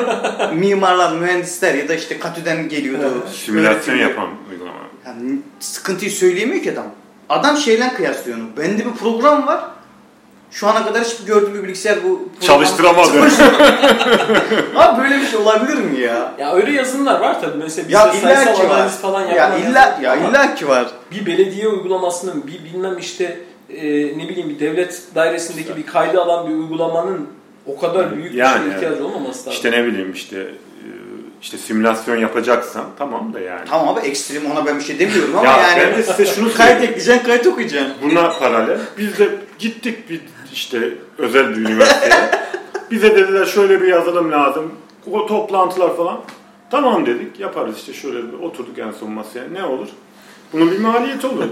mimarlar, 0.54 1.12
mühendisler 1.12 1.74
ya 1.74 1.88
da 1.88 1.94
işte 1.94 2.18
Katü'den 2.18 2.68
geliyordu. 2.68 3.12
Simülasyon 3.44 3.74
öğretiliyor. 3.74 4.08
yapan 4.10 4.28
uygulama. 4.50 4.76
Yani 5.06 5.38
sıkıntıyı 5.60 6.10
söyleyemiyor 6.10 6.62
ki 6.62 6.72
adam. 6.72 6.86
Adam 7.28 7.56
şeyle 7.56 7.94
kıyaslıyor 7.94 8.38
onu. 8.38 8.46
Bende 8.58 8.86
bir 8.86 8.92
program 8.92 9.46
var. 9.46 9.60
Şu 10.50 10.68
ana 10.68 10.84
kadar 10.84 11.04
hiçbir 11.04 11.26
gördüğüm 11.26 11.54
bir 11.54 11.62
bilgisayar 11.62 11.98
bu 12.04 12.08
program- 12.08 12.40
Çalıştıramadı. 12.46 13.18
Abi 14.76 15.02
böyle 15.02 15.20
bir 15.20 15.26
şey 15.26 15.38
olabilir 15.40 15.74
mi 15.76 16.00
ya? 16.00 16.32
Ya 16.38 16.52
öyle 16.54 16.72
yazılımlar 16.72 17.20
var 17.20 17.40
tabii. 17.40 17.58
Mesela 17.58 17.86
Ya 17.90 18.12
illa 18.12 18.20
sayısal 18.36 18.54
ki 18.62 18.68
var. 18.70 18.76
analiz 18.78 18.96
falan 18.96 19.20
Ya 19.26 19.56
illa 19.58 19.98
ya 20.02 20.16
illa 20.16 20.54
ki 20.54 20.68
var. 20.68 20.86
bir 21.10 21.26
belediye 21.26 21.68
uygulamasının 21.68 22.46
bir 22.46 22.64
bilmem 22.64 22.98
işte 22.98 23.40
e, 23.70 23.84
ne 24.18 24.28
bileyim 24.28 24.48
bir 24.50 24.60
devlet 24.60 25.02
dairesindeki 25.14 25.76
bir 25.76 25.86
kaydı 25.86 26.20
alan 26.22 26.48
bir 26.48 26.54
uygulamanın 26.54 27.26
o 27.66 27.78
kadar 27.80 28.16
büyük 28.16 28.32
bir 28.32 28.38
Yani, 28.38 28.52
şeye 28.58 28.64
evet. 28.66 28.74
ihtiyacı 28.76 29.04
olmaması 29.06 29.38
lazım. 29.38 29.52
işte 29.52 29.70
ne 29.72 29.84
bileyim 29.84 30.12
işte 30.12 30.48
işte 31.42 31.58
simülasyon 31.58 32.16
yapacaksan 32.16 32.84
tamam 32.98 33.34
da 33.34 33.40
yani. 33.40 33.64
Tamam 33.70 33.88
abi 33.88 34.06
ekstrem 34.06 34.50
ona 34.50 34.66
ben 34.66 34.78
bir 34.78 34.84
şey 34.84 34.98
demiyorum 34.98 35.38
ama 35.38 35.48
Ya 35.48 35.56
yani 35.56 35.80
ben 35.80 35.98
de 35.98 36.02
size 36.02 36.26
şunu 36.26 36.54
kayıt 36.54 36.82
ekleyeceksin 36.82 37.24
kayıt 37.24 37.46
okuyacaksın. 37.46 37.94
Buna 38.02 38.30
paralel 38.38 38.78
biz 38.98 39.18
de 39.18 39.28
gittik 39.58 40.10
bir 40.10 40.20
işte 40.52 40.92
özel 41.18 41.50
bir 41.50 41.56
üniversiteye. 41.56 42.30
Bize 42.90 43.16
dediler 43.16 43.46
şöyle 43.46 43.82
bir 43.82 43.86
yazılım 43.86 44.32
lazım. 44.32 44.72
O 45.12 45.26
toplantılar 45.26 45.96
falan. 45.96 46.20
Tamam 46.70 47.06
dedik 47.06 47.40
yaparız 47.40 47.76
işte 47.78 47.92
şöyle 47.92 48.32
bir 48.32 48.38
oturduk 48.38 48.78
en 48.78 48.90
son 48.90 49.10
masaya. 49.10 49.44
Ne 49.52 49.64
olur? 49.64 49.88
Bunun 50.52 50.70
bir 50.70 50.78
maliyeti 50.78 51.26
olur. 51.26 51.44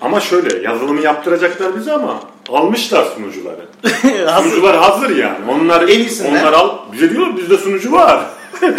ama 0.00 0.20
şöyle 0.20 0.62
yazılımı 0.62 1.00
yaptıracaklar 1.00 1.76
bize 1.76 1.92
ama 1.92 2.20
almışlar 2.48 3.04
sunucuları. 3.04 3.66
Sunucular 4.42 4.76
hazır 4.76 5.16
yani. 5.16 5.38
Onlar 5.50 5.82
En 5.82 5.98
iyisinden. 5.98 6.30
onlar 6.30 6.52
al. 6.52 6.78
Bize 6.92 7.10
diyor 7.10 7.36
bizde 7.36 7.58
sunucu 7.58 7.92
var. 7.92 8.26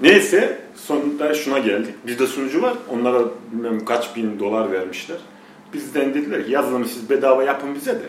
Neyse 0.00 0.60
sonunda 0.86 1.34
şuna 1.34 1.58
geldik. 1.58 1.94
Bizde 2.06 2.26
sunucu 2.26 2.62
var. 2.62 2.74
Onlara 2.90 3.18
bilmem 3.52 3.84
kaç 3.84 4.16
bin 4.16 4.40
dolar 4.40 4.72
vermişler. 4.72 5.16
Bizden 5.72 6.14
dediler 6.14 6.46
ki 6.46 6.52
yazılımı 6.52 6.88
siz 6.88 7.10
bedava 7.10 7.42
yapın 7.42 7.74
bize 7.74 7.94
de. 7.94 8.06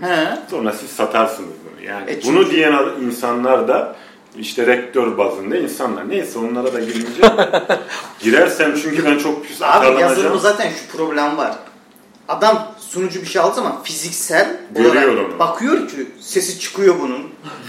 Sonra 0.50 0.72
siz 0.72 0.90
satarsınız 0.90 1.50
bunu. 1.64 1.86
Yani 1.86 2.10
E 2.10 2.22
bunu 2.24 2.50
diyen 2.50 2.74
insanlar 3.06 3.68
da 3.68 3.96
işte 4.38 4.66
rektör 4.66 5.18
bazında 5.18 5.56
insanlar. 5.56 6.08
Neyse 6.08 6.38
onlara 6.38 6.72
da 6.72 6.80
girmeyeceğim. 6.80 7.32
Girersem 8.20 8.74
çünkü 8.82 9.04
ben 9.04 9.18
çok 9.18 9.44
pis 9.44 9.62
Abi 9.62 10.00
yazılımda 10.00 10.38
zaten 10.38 10.70
şu 10.70 10.96
problem 10.96 11.36
var. 11.36 11.52
Adam 12.28 12.69
sunucu 12.92 13.20
bir 13.22 13.26
şey 13.26 13.42
aldığı 13.42 13.54
zaman 13.54 13.82
fiziksel 13.82 14.56
Görüyor 14.74 14.94
olarak 15.12 15.30
onu. 15.30 15.38
bakıyor 15.38 15.88
ki 15.88 15.96
sesi 16.20 16.58
çıkıyor 16.60 16.96
bunun. 17.00 17.22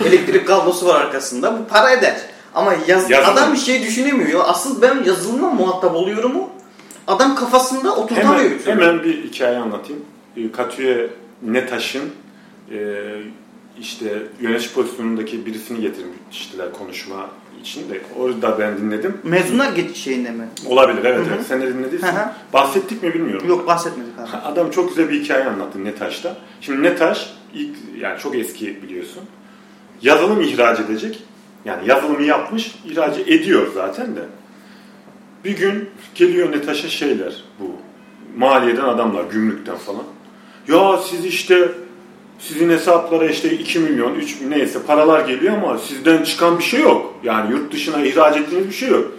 Elektrik 0.06 0.48
kablosu 0.48 0.88
var 0.88 1.02
arkasında. 1.02 1.60
Bu 1.60 1.68
para 1.68 1.92
eder. 1.92 2.22
Ama 2.54 2.74
yaz, 2.88 3.10
Yazılım. 3.10 3.38
adam 3.38 3.54
bir 3.54 3.58
şey 3.58 3.84
düşünemiyor. 3.84 4.42
Asıl 4.46 4.82
ben 4.82 5.04
yazılımla 5.04 5.50
muhatap 5.50 5.96
oluyorum 5.96 6.34
mu? 6.34 6.50
Adam 7.08 7.36
kafasında 7.36 7.96
oturtamıyor. 7.96 8.36
Hemen, 8.40 8.58
türlü. 8.58 8.72
hemen 8.72 9.04
bir 9.04 9.24
hikaye 9.24 9.58
anlatayım. 9.58 10.06
E, 10.38 10.52
Katü'ye 10.52 11.10
Netaş'ın 11.42 12.10
e, 12.72 12.78
işte 13.80 14.24
yönetici 14.42 14.74
pozisyonundaki 14.74 15.46
birisini 15.46 15.82
getirmiştiler 15.82 16.74
konuşma 16.74 17.30
için 17.62 17.90
de. 17.90 18.02
Orada 18.20 18.60
ben 18.60 18.78
dinledim. 18.78 19.18
Mezunlar 19.24 19.74
geçiş 19.74 20.04
şeyinde 20.04 20.32
mi? 20.32 20.48
Olabilir 20.66 21.06
evet, 21.06 21.28
evet. 21.36 21.46
Sen 21.48 21.62
de 21.62 21.74
dinlediysen. 21.74 22.34
Bahsettik 22.54 23.04
mi 23.04 23.14
bilmiyorum. 23.14 23.50
Yok 23.50 23.68
bahsetmedik 23.68 24.20
abi. 24.20 24.38
Adam 24.44 24.72
çok 24.72 24.90
güzel 24.90 25.10
bir 25.10 25.24
hikaye 25.24 25.46
anlattı 25.46 25.86
Netaş'ta. 25.86 26.38
Şimdi 26.62 26.84
Netaş 26.84 27.34
ilk 27.54 27.76
yani 28.00 28.20
çok 28.20 28.36
eski 28.36 28.84
biliyorsun. 28.84 29.24
Yazılım 30.02 30.42
ihraç 30.42 30.80
edecek. 30.80 31.24
Yani 31.66 31.90
yazılımı 31.90 32.24
yapmış, 32.24 32.76
ihraç 32.86 33.18
ediyor 33.20 33.68
zaten 33.74 34.16
de. 34.16 34.22
Bir 35.46 35.58
gün 35.58 35.90
geliyor 36.16 36.52
Netaş'a 36.52 36.90
şeyler 36.90 37.44
bu. 37.60 37.76
Maliyeden 38.38 38.84
adamlar, 38.84 39.24
gümrükten 39.32 39.76
falan. 39.76 40.04
Ya 40.68 40.98
siz 40.98 41.26
işte 41.26 41.72
sizin 42.42 42.70
hesaplara 42.70 43.26
işte 43.26 43.58
2 43.58 43.80
milyon, 43.80 44.16
3 44.16 44.42
milyon 44.42 44.60
neyse 44.60 44.80
paralar 44.88 45.28
geliyor 45.28 45.54
ama 45.54 45.78
sizden 45.78 46.24
çıkan 46.24 46.60
bir 46.60 46.64
şey 46.64 46.82
yok. 46.82 47.14
Yani 47.24 47.52
yurt 47.52 47.74
dışına 47.74 48.06
ihraç 48.06 48.38
ettiğiniz 48.38 48.68
bir 48.68 48.74
şey 48.74 48.90
yok. 48.90 49.12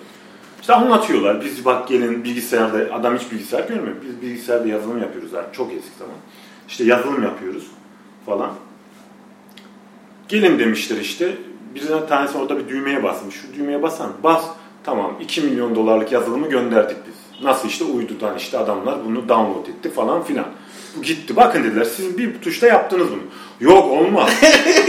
İşte 0.60 0.74
anlatıyorlar. 0.74 1.44
Biz 1.44 1.64
bak 1.64 1.88
gelin 1.88 2.24
bilgisayarda, 2.24 2.94
adam 2.94 3.16
hiç 3.16 3.32
bilgisayar 3.32 3.68
görmüyor. 3.68 3.96
Biz 4.06 4.22
bilgisayarda 4.22 4.68
yazılım 4.68 4.98
yapıyoruz 5.02 5.34
abi. 5.34 5.46
Çok 5.52 5.72
eski 5.72 5.98
zaman. 5.98 6.14
İşte 6.68 6.84
yazılım 6.84 7.22
yapıyoruz 7.22 7.66
falan. 8.26 8.50
Gelin 10.28 10.58
demişler 10.58 10.96
işte. 10.96 11.36
Bir 11.74 11.88
tanesi 12.08 12.38
orada 12.38 12.58
bir 12.58 12.68
düğmeye 12.68 13.02
basmış. 13.02 13.34
Şu 13.34 13.54
düğmeye 13.54 13.82
basan 13.82 14.10
bas. 14.22 14.44
Tamam 14.84 15.14
2 15.20 15.40
milyon 15.40 15.74
dolarlık 15.74 16.12
yazılımı 16.12 16.48
gönderdik 16.48 16.96
biz. 17.06 17.44
Nasıl 17.44 17.68
işte 17.68 17.84
uydudan 17.84 18.36
işte 18.36 18.58
adamlar 18.58 19.04
bunu 19.04 19.28
download 19.28 19.66
etti 19.66 19.90
falan 19.90 20.22
filan. 20.22 20.46
Bu 20.97 21.03
gitti. 21.03 21.36
Bakın 21.36 21.64
dediler 21.64 21.84
siz 21.97 22.18
bir 22.18 22.40
tuşta 22.40 22.66
yaptınız 22.66 23.07
bunu. 23.11 23.22
Yok 23.61 23.84
olmaz. 23.93 24.30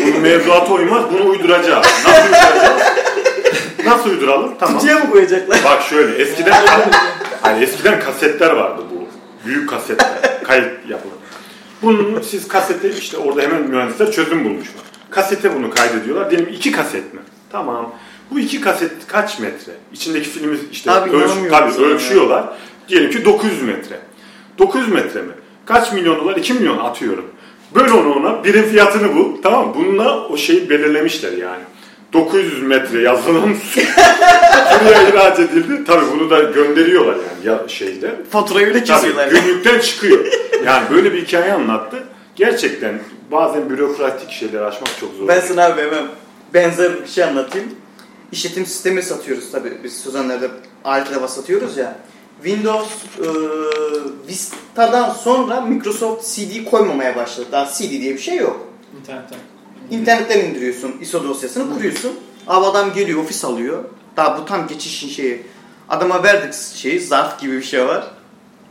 Bunun 0.07 0.19
mevzuata 0.21 0.73
uymaz. 0.73 1.03
Bunu 1.13 1.29
uyduracağız. 1.29 1.85
Nasıl 2.05 2.23
uyduracağız? 2.23 2.81
Nasıl 3.85 4.09
uyduralım? 4.09 4.53
Tamam. 4.59 4.75
Kutuya 4.75 4.99
mı 4.99 5.11
koyacaklar? 5.11 5.59
Bak 5.65 5.81
şöyle 5.81 6.21
eskiden 6.21 6.65
hani 7.41 7.63
eskiden 7.63 7.99
kasetler 7.99 8.51
vardı 8.51 8.81
bu. 8.91 9.07
Büyük 9.47 9.69
kasetler. 9.69 10.43
Kayıt 10.43 10.65
yapılır. 10.89 11.15
Bunu 11.81 12.23
siz 12.23 12.47
kasete 12.47 12.89
işte 12.89 13.17
orada 13.17 13.41
hemen 13.41 13.61
mühendisler 13.61 14.11
çözüm 14.11 14.45
bulmuşlar. 14.45 14.83
Kasete 15.09 15.55
bunu 15.55 15.69
kaydediyorlar. 15.69 16.31
Diyelim 16.31 16.49
iki 16.53 16.71
kaset 16.71 17.13
mi? 17.13 17.19
Tamam. 17.51 17.93
Bu 18.31 18.39
iki 18.39 18.61
kaset 18.61 18.91
kaç 19.07 19.39
metre? 19.39 19.71
İçindeki 19.93 20.29
filmi 20.29 20.57
işte 20.71 20.91
Abi 20.91 21.09
ölç, 21.09 21.31
tabii 21.49 21.83
ölçüyorlar. 21.83 22.45
Diyelim 22.89 23.11
ki 23.11 23.25
900 23.25 23.61
metre. 23.63 23.99
900 24.59 24.89
metre 24.91 25.21
mi? 25.21 25.33
Kaç 25.65 25.91
milyon 25.93 26.19
dolar? 26.19 26.35
2 26.37 26.53
milyon 26.53 26.77
atıyorum. 26.77 27.25
Böl 27.75 27.91
onu 27.91 28.13
ona. 28.13 28.43
Birim 28.43 28.65
fiyatını 28.65 29.15
bul. 29.15 29.41
Tamam 29.43 29.67
mı? 29.67 29.73
Bununla 29.77 30.27
o 30.27 30.37
şeyi 30.37 30.69
belirlemişler 30.69 31.31
yani. 31.31 31.63
900 32.13 32.63
metre 32.63 33.01
yazılım 33.01 33.57
buraya 34.85 35.09
ihraç 35.09 35.39
edildi. 35.39 35.83
Tabii 35.87 36.05
bunu 36.11 36.29
da 36.29 36.39
gönderiyorlar 36.39 37.15
yani 37.15 37.47
ya 37.47 37.67
şeyde. 37.67 38.15
Faturayı 38.29 38.67
bile 38.67 38.83
Tabii 38.83 39.01
kesiyorlar. 39.01 39.27
günlükten 39.27 39.79
çıkıyor. 39.79 40.25
Yani 40.65 40.83
böyle 40.89 41.13
bir 41.13 41.25
hikaye 41.25 41.53
anlattı. 41.53 42.03
Gerçekten 42.35 42.99
bazen 43.31 43.69
bürokratik 43.69 44.31
şeyleri 44.31 44.63
aşmak 44.63 44.89
çok 44.99 45.13
zor. 45.13 45.27
Ben 45.27 45.39
sana 45.39 45.65
abi 45.65 45.81
hemen 45.81 46.03
benzer 46.53 46.91
bir 47.03 47.07
şey 47.07 47.23
anlatayım. 47.23 47.67
İşletim 48.31 48.65
sistemi 48.65 49.03
satıyoruz 49.03 49.51
tabii. 49.51 49.73
Biz 49.83 50.01
Suzanlar'da 50.01 50.47
alet 50.85 51.11
araba 51.11 51.27
satıyoruz 51.27 51.77
ya. 51.77 51.95
Windows 52.43 52.87
e, 53.19 53.27
Vista'dan 54.27 55.09
sonra 55.09 55.61
Microsoft 55.61 56.35
CD 56.35 56.65
koymamaya 56.71 57.15
başladı. 57.15 57.47
Daha 57.51 57.65
CD 57.73 57.89
diye 57.89 58.13
bir 58.13 58.19
şey 58.19 58.37
yok. 58.37 58.67
İnternetten. 58.99 59.39
İnternetten 59.91 60.39
indiriyorsun 60.49 60.95
ISO 61.01 61.23
dosyasını 61.23 61.73
kuruyorsun. 61.73 62.11
Abi 62.47 62.65
adam 62.65 62.93
geliyor 62.93 63.23
ofis 63.23 63.45
alıyor. 63.45 63.83
Daha 64.17 64.37
bu 64.37 64.45
tam 64.45 64.67
geçişin 64.67 65.09
şeyi. 65.09 65.41
Adama 65.89 66.23
verdik 66.23 66.53
şeyi 66.75 66.99
zarf 66.99 67.39
gibi 67.39 67.57
bir 67.57 67.63
şey 67.63 67.87
var. 67.87 68.07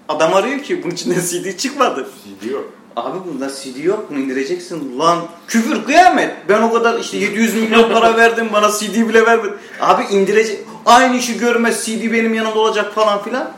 Adam 0.08 0.34
arıyor 0.34 0.58
ki 0.62 0.82
bunun 0.82 0.94
içinde 0.94 1.14
CD 1.28 1.56
çıkmadı. 1.58 2.08
CD 2.24 2.50
yok. 2.50 2.72
Abi 2.96 3.18
bunda 3.28 3.48
CD 3.48 3.84
yok 3.84 4.06
bunu 4.10 4.18
indireceksin. 4.18 4.98
Lan 4.98 5.18
küfür 5.48 5.84
kıyamet. 5.84 6.34
Ben 6.48 6.62
o 6.62 6.72
kadar 6.72 7.00
işte 7.00 7.16
700 7.18 7.54
milyon 7.54 7.92
para 7.92 8.16
verdim 8.16 8.48
bana 8.52 8.70
CD 8.70 9.08
bile 9.08 9.26
vermedi. 9.26 9.54
Abi 9.80 10.04
indirecek. 10.04 10.60
Aynı 10.86 11.16
işi 11.16 11.38
görmez 11.38 11.86
CD 11.86 12.12
benim 12.12 12.34
yanımda 12.34 12.58
olacak 12.58 12.94
falan 12.94 13.22
filan. 13.22 13.50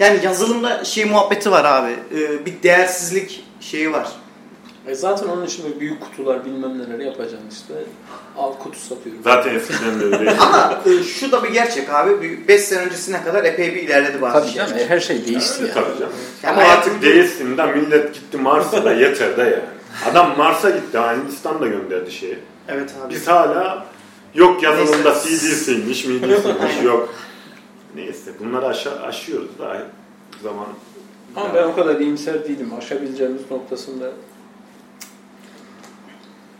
Yani 0.00 0.20
yazılımda 0.24 0.84
şey 0.84 1.04
muhabbeti 1.04 1.50
var 1.50 1.64
abi. 1.64 1.90
Ee, 2.14 2.46
bir 2.46 2.62
değersizlik 2.62 3.44
şeyi 3.60 3.92
var. 3.92 4.08
E 4.86 4.94
zaten 4.94 5.28
onun 5.28 5.46
için 5.46 5.64
böyle 5.64 5.80
büyük 5.80 6.00
kutular 6.00 6.44
bilmem 6.44 6.78
neleri 6.78 7.04
yapacaksın 7.06 7.48
işte. 7.52 7.74
Al 8.36 8.52
kutu 8.52 8.78
satıyorum. 8.78 9.22
Zaten 9.24 9.54
eskiden 9.54 10.00
de 10.00 10.04
öyle. 10.04 10.36
Ama 10.40 10.80
e, 10.86 11.02
şu 11.04 11.32
da 11.32 11.42
bir 11.44 11.48
gerçek 11.48 11.90
abi. 11.90 12.48
5 12.48 12.60
sene 12.60 12.80
öncesine 12.80 13.24
kadar 13.24 13.44
epey 13.44 13.74
bir 13.74 13.82
ilerledi 13.82 14.22
bazı 14.22 14.32
Tabii 14.40 14.48
şeyler. 14.50 14.66
canım 14.68 14.82
her 14.88 15.00
şey 15.00 15.26
değişti 15.26 15.60
yani. 15.62 15.72
tabii 15.74 15.98
canım. 15.98 16.12
Yani 16.42 16.56
Ama 16.60 16.68
artık 16.68 16.92
hayatım- 16.92 17.02
değilsin 17.02 17.56
de 17.58 17.66
millet 17.66 18.14
gitti 18.14 18.36
Mars'a 18.38 18.84
da 18.84 18.92
yeter 18.92 19.36
de 19.36 19.42
yani. 19.42 20.10
Adam 20.12 20.34
Mars'a 20.36 20.70
gitti. 20.70 20.98
Hindistan 20.98 21.60
da 21.60 21.66
gönderdi 21.66 22.12
şeyi. 22.12 22.38
Evet 22.68 22.90
abi. 23.04 23.14
Biz 23.14 23.28
hala 23.28 23.86
yok 24.34 24.62
yazılımda. 24.62 25.14
CD'siymiş, 25.14 26.04
MIDI'siymiş 26.04 26.82
yok. 26.84 27.14
Neyse 27.94 28.30
bunları 28.40 28.66
aşa 28.66 28.90
aşıyoruz 28.90 29.50
daha 29.58 29.82
zaman. 30.42 30.66
Ama 31.36 31.54
ben 31.54 31.62
o 31.62 31.74
kadar 31.74 32.00
iyimser 32.00 32.44
değilim. 32.44 32.70
Aşabileceğimiz 32.78 33.50
noktasında. 33.50 34.10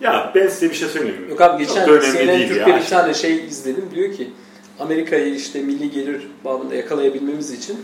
Ya 0.01 0.33
ben 0.35 0.49
size 0.49 0.71
bir 0.71 0.75
şey 0.75 0.89
söyleyeyim 0.89 1.23
mi? 1.23 1.31
Yok 1.31 1.41
abi 1.41 1.67
geçen 1.67 1.87
CNN 1.87 2.49
Türk'te 2.49 2.77
bir 2.77 2.87
tane 2.87 3.15
şey 3.15 3.47
izledim. 3.47 3.85
Diyor 3.95 4.13
ki 4.13 4.31
Amerika'yı 4.81 5.35
işte 5.35 5.63
milli 5.63 5.91
gelir 5.91 6.29
bağında 6.45 6.75
yakalayabilmemiz 6.75 7.51
için 7.53 7.79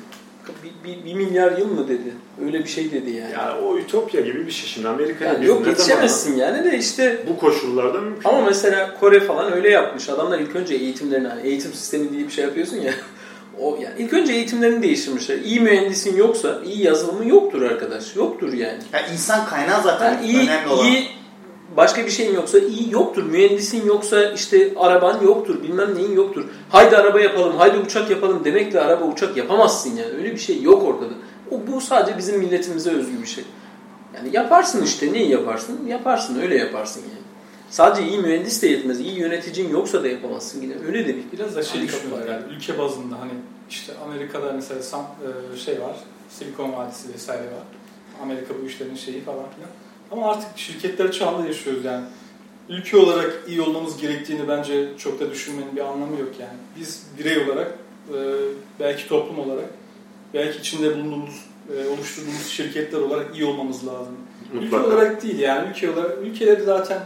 bir, 0.65 0.91
bir, 0.91 1.05
bir 1.05 1.15
milyar 1.15 1.59
yıl 1.59 1.67
mı 1.67 1.89
dedi. 1.89 2.15
Öyle 2.45 2.59
bir 2.59 2.69
şey 2.69 2.93
dedi 2.93 3.11
yani. 3.11 3.33
Ya 3.33 3.59
o 3.63 3.79
ütopya 3.79 4.21
gibi 4.21 4.47
bir 4.47 4.53
şey 4.53 4.69
şimdi 4.69 4.89
Amerika'ya 4.89 5.33
Yani 5.33 5.47
yok 5.47 5.67
yetişemezsin 5.67 6.37
yani 6.37 6.65
de 6.65 6.79
işte 6.79 7.25
Bu 7.29 7.39
koşullarda 7.39 8.01
mümkün. 8.01 8.29
ama 8.29 8.41
mesela 8.41 8.99
Kore 9.01 9.21
falan 9.21 9.53
öyle 9.53 9.71
yapmış. 9.71 10.09
Adamlar 10.09 10.39
ilk 10.39 10.57
önce 10.57 10.75
eğitimlerini, 10.75 11.29
hani 11.29 11.47
eğitim 11.49 11.73
sistemi 11.73 12.13
diye 12.13 12.27
bir 12.27 12.33
şey 12.33 12.45
yapıyorsun 12.45 12.77
ya. 12.77 12.93
O 13.61 13.79
yani 13.83 13.95
ilk 13.99 14.13
önce 14.13 14.33
eğitimlerini 14.33 14.83
değiştirmişler. 14.83 15.39
İyi 15.39 15.61
mühendisin 15.61 16.17
yoksa, 16.17 16.61
iyi 16.65 16.83
yazılımın 16.83 17.25
yoktur 17.25 17.63
arkadaş. 17.63 18.17
Yoktur 18.17 18.53
yani. 18.53 18.79
Ya 18.93 19.07
insan 19.13 19.47
kaynağı 19.47 19.83
zaten 19.83 20.13
Yani 20.13 20.27
iyi, 20.27 20.39
önemli 20.41 20.69
olan. 20.69 20.87
iyi 20.87 21.07
başka 21.77 22.07
bir 22.07 22.11
şeyin 22.11 22.35
yoksa 22.35 22.59
iyi 22.59 22.93
yoktur. 22.93 23.23
Mühendisin 23.23 23.87
yoksa 23.87 24.33
işte 24.33 24.73
araban 24.77 25.23
yoktur. 25.23 25.63
Bilmem 25.63 25.95
neyin 25.95 26.13
yoktur. 26.13 26.45
Haydi 26.69 26.97
araba 26.97 27.21
yapalım, 27.21 27.57
haydi 27.57 27.79
uçak 27.79 28.11
yapalım 28.11 28.45
demekle 28.45 28.81
araba 28.81 29.05
uçak 29.05 29.37
yapamazsın 29.37 29.97
yani. 29.97 30.13
Öyle 30.19 30.33
bir 30.33 30.39
şey 30.39 30.63
yok 30.63 30.83
ortada. 30.83 31.15
O, 31.51 31.61
bu 31.73 31.81
sadece 31.81 32.19
bizim 32.19 32.39
milletimize 32.39 32.91
özgü 32.91 33.23
bir 33.23 33.27
şey. 33.27 33.45
Yani 34.15 34.29
yaparsın 34.33 34.83
işte. 34.85 35.13
Neyi 35.13 35.31
yaparsın? 35.31 35.87
Yaparsın. 35.89 36.41
Öyle 36.43 36.57
yaparsın 36.59 37.01
yani. 37.01 37.24
Sadece 37.71 38.09
iyi 38.09 38.19
mühendis 38.19 38.63
de 38.63 38.67
yetmez. 38.69 39.01
İyi 39.01 39.19
yöneticin 39.19 39.69
yoksa 39.71 40.03
da 40.03 40.09
yapamazsın 40.09 40.63
yine. 40.63 40.75
Öyle 40.87 41.09
de 41.09 41.17
bir 41.17 41.25
Biraz 41.33 41.57
da 41.57 41.63
şey 41.63 41.81
var. 41.83 42.27
yani 42.29 42.43
ülke 42.57 42.79
bazında 42.79 43.21
hani 43.21 43.33
işte 43.71 43.93
Amerika'da 44.05 44.53
mesela 44.53 44.83
Sam, 44.83 45.07
e, 45.55 45.57
şey 45.57 45.81
var, 45.81 45.97
Silikon 46.31 46.73
Vadisi 46.73 47.15
vesaire 47.15 47.43
var. 47.45 47.65
Amerika 48.23 48.55
bu 48.63 48.67
işlerin 48.67 48.95
şeyi 48.95 49.21
falan 49.21 49.45
filan. 49.57 49.71
Ama 50.11 50.31
artık 50.33 50.59
şirketler 50.59 51.13
çağında 51.13 51.47
yaşıyoruz 51.47 51.85
yani. 51.85 52.05
Ülke 52.69 52.97
olarak 52.97 53.33
iyi 53.49 53.61
olmamız 53.61 53.97
gerektiğini 54.01 54.49
bence 54.49 54.89
çok 54.99 55.21
da 55.21 55.31
düşünmenin 55.31 55.77
bir 55.77 55.81
anlamı 55.81 56.21
yok 56.21 56.31
yani. 56.41 56.59
Biz 56.81 57.03
birey 57.19 57.39
olarak, 57.39 57.75
e, 58.09 58.17
belki 58.81 59.09
toplum 59.09 59.39
olarak, 59.39 59.71
belki 60.35 60.59
içinde 60.59 60.97
bulunduğumuz, 60.97 61.35
e, 61.77 61.89
oluşturduğumuz 61.89 62.47
şirketler 62.47 62.99
olarak 63.01 63.35
iyi 63.37 63.45
olmamız 63.45 63.87
lazım. 63.87 64.17
Ülke 64.55 64.65
Mutlaka. 64.65 64.87
olarak 64.87 65.23
değil 65.23 65.39
yani. 65.39 65.71
Ülke 65.71 65.91
olarak, 65.91 66.19
ülkeleri 66.23 66.63
zaten 66.63 66.99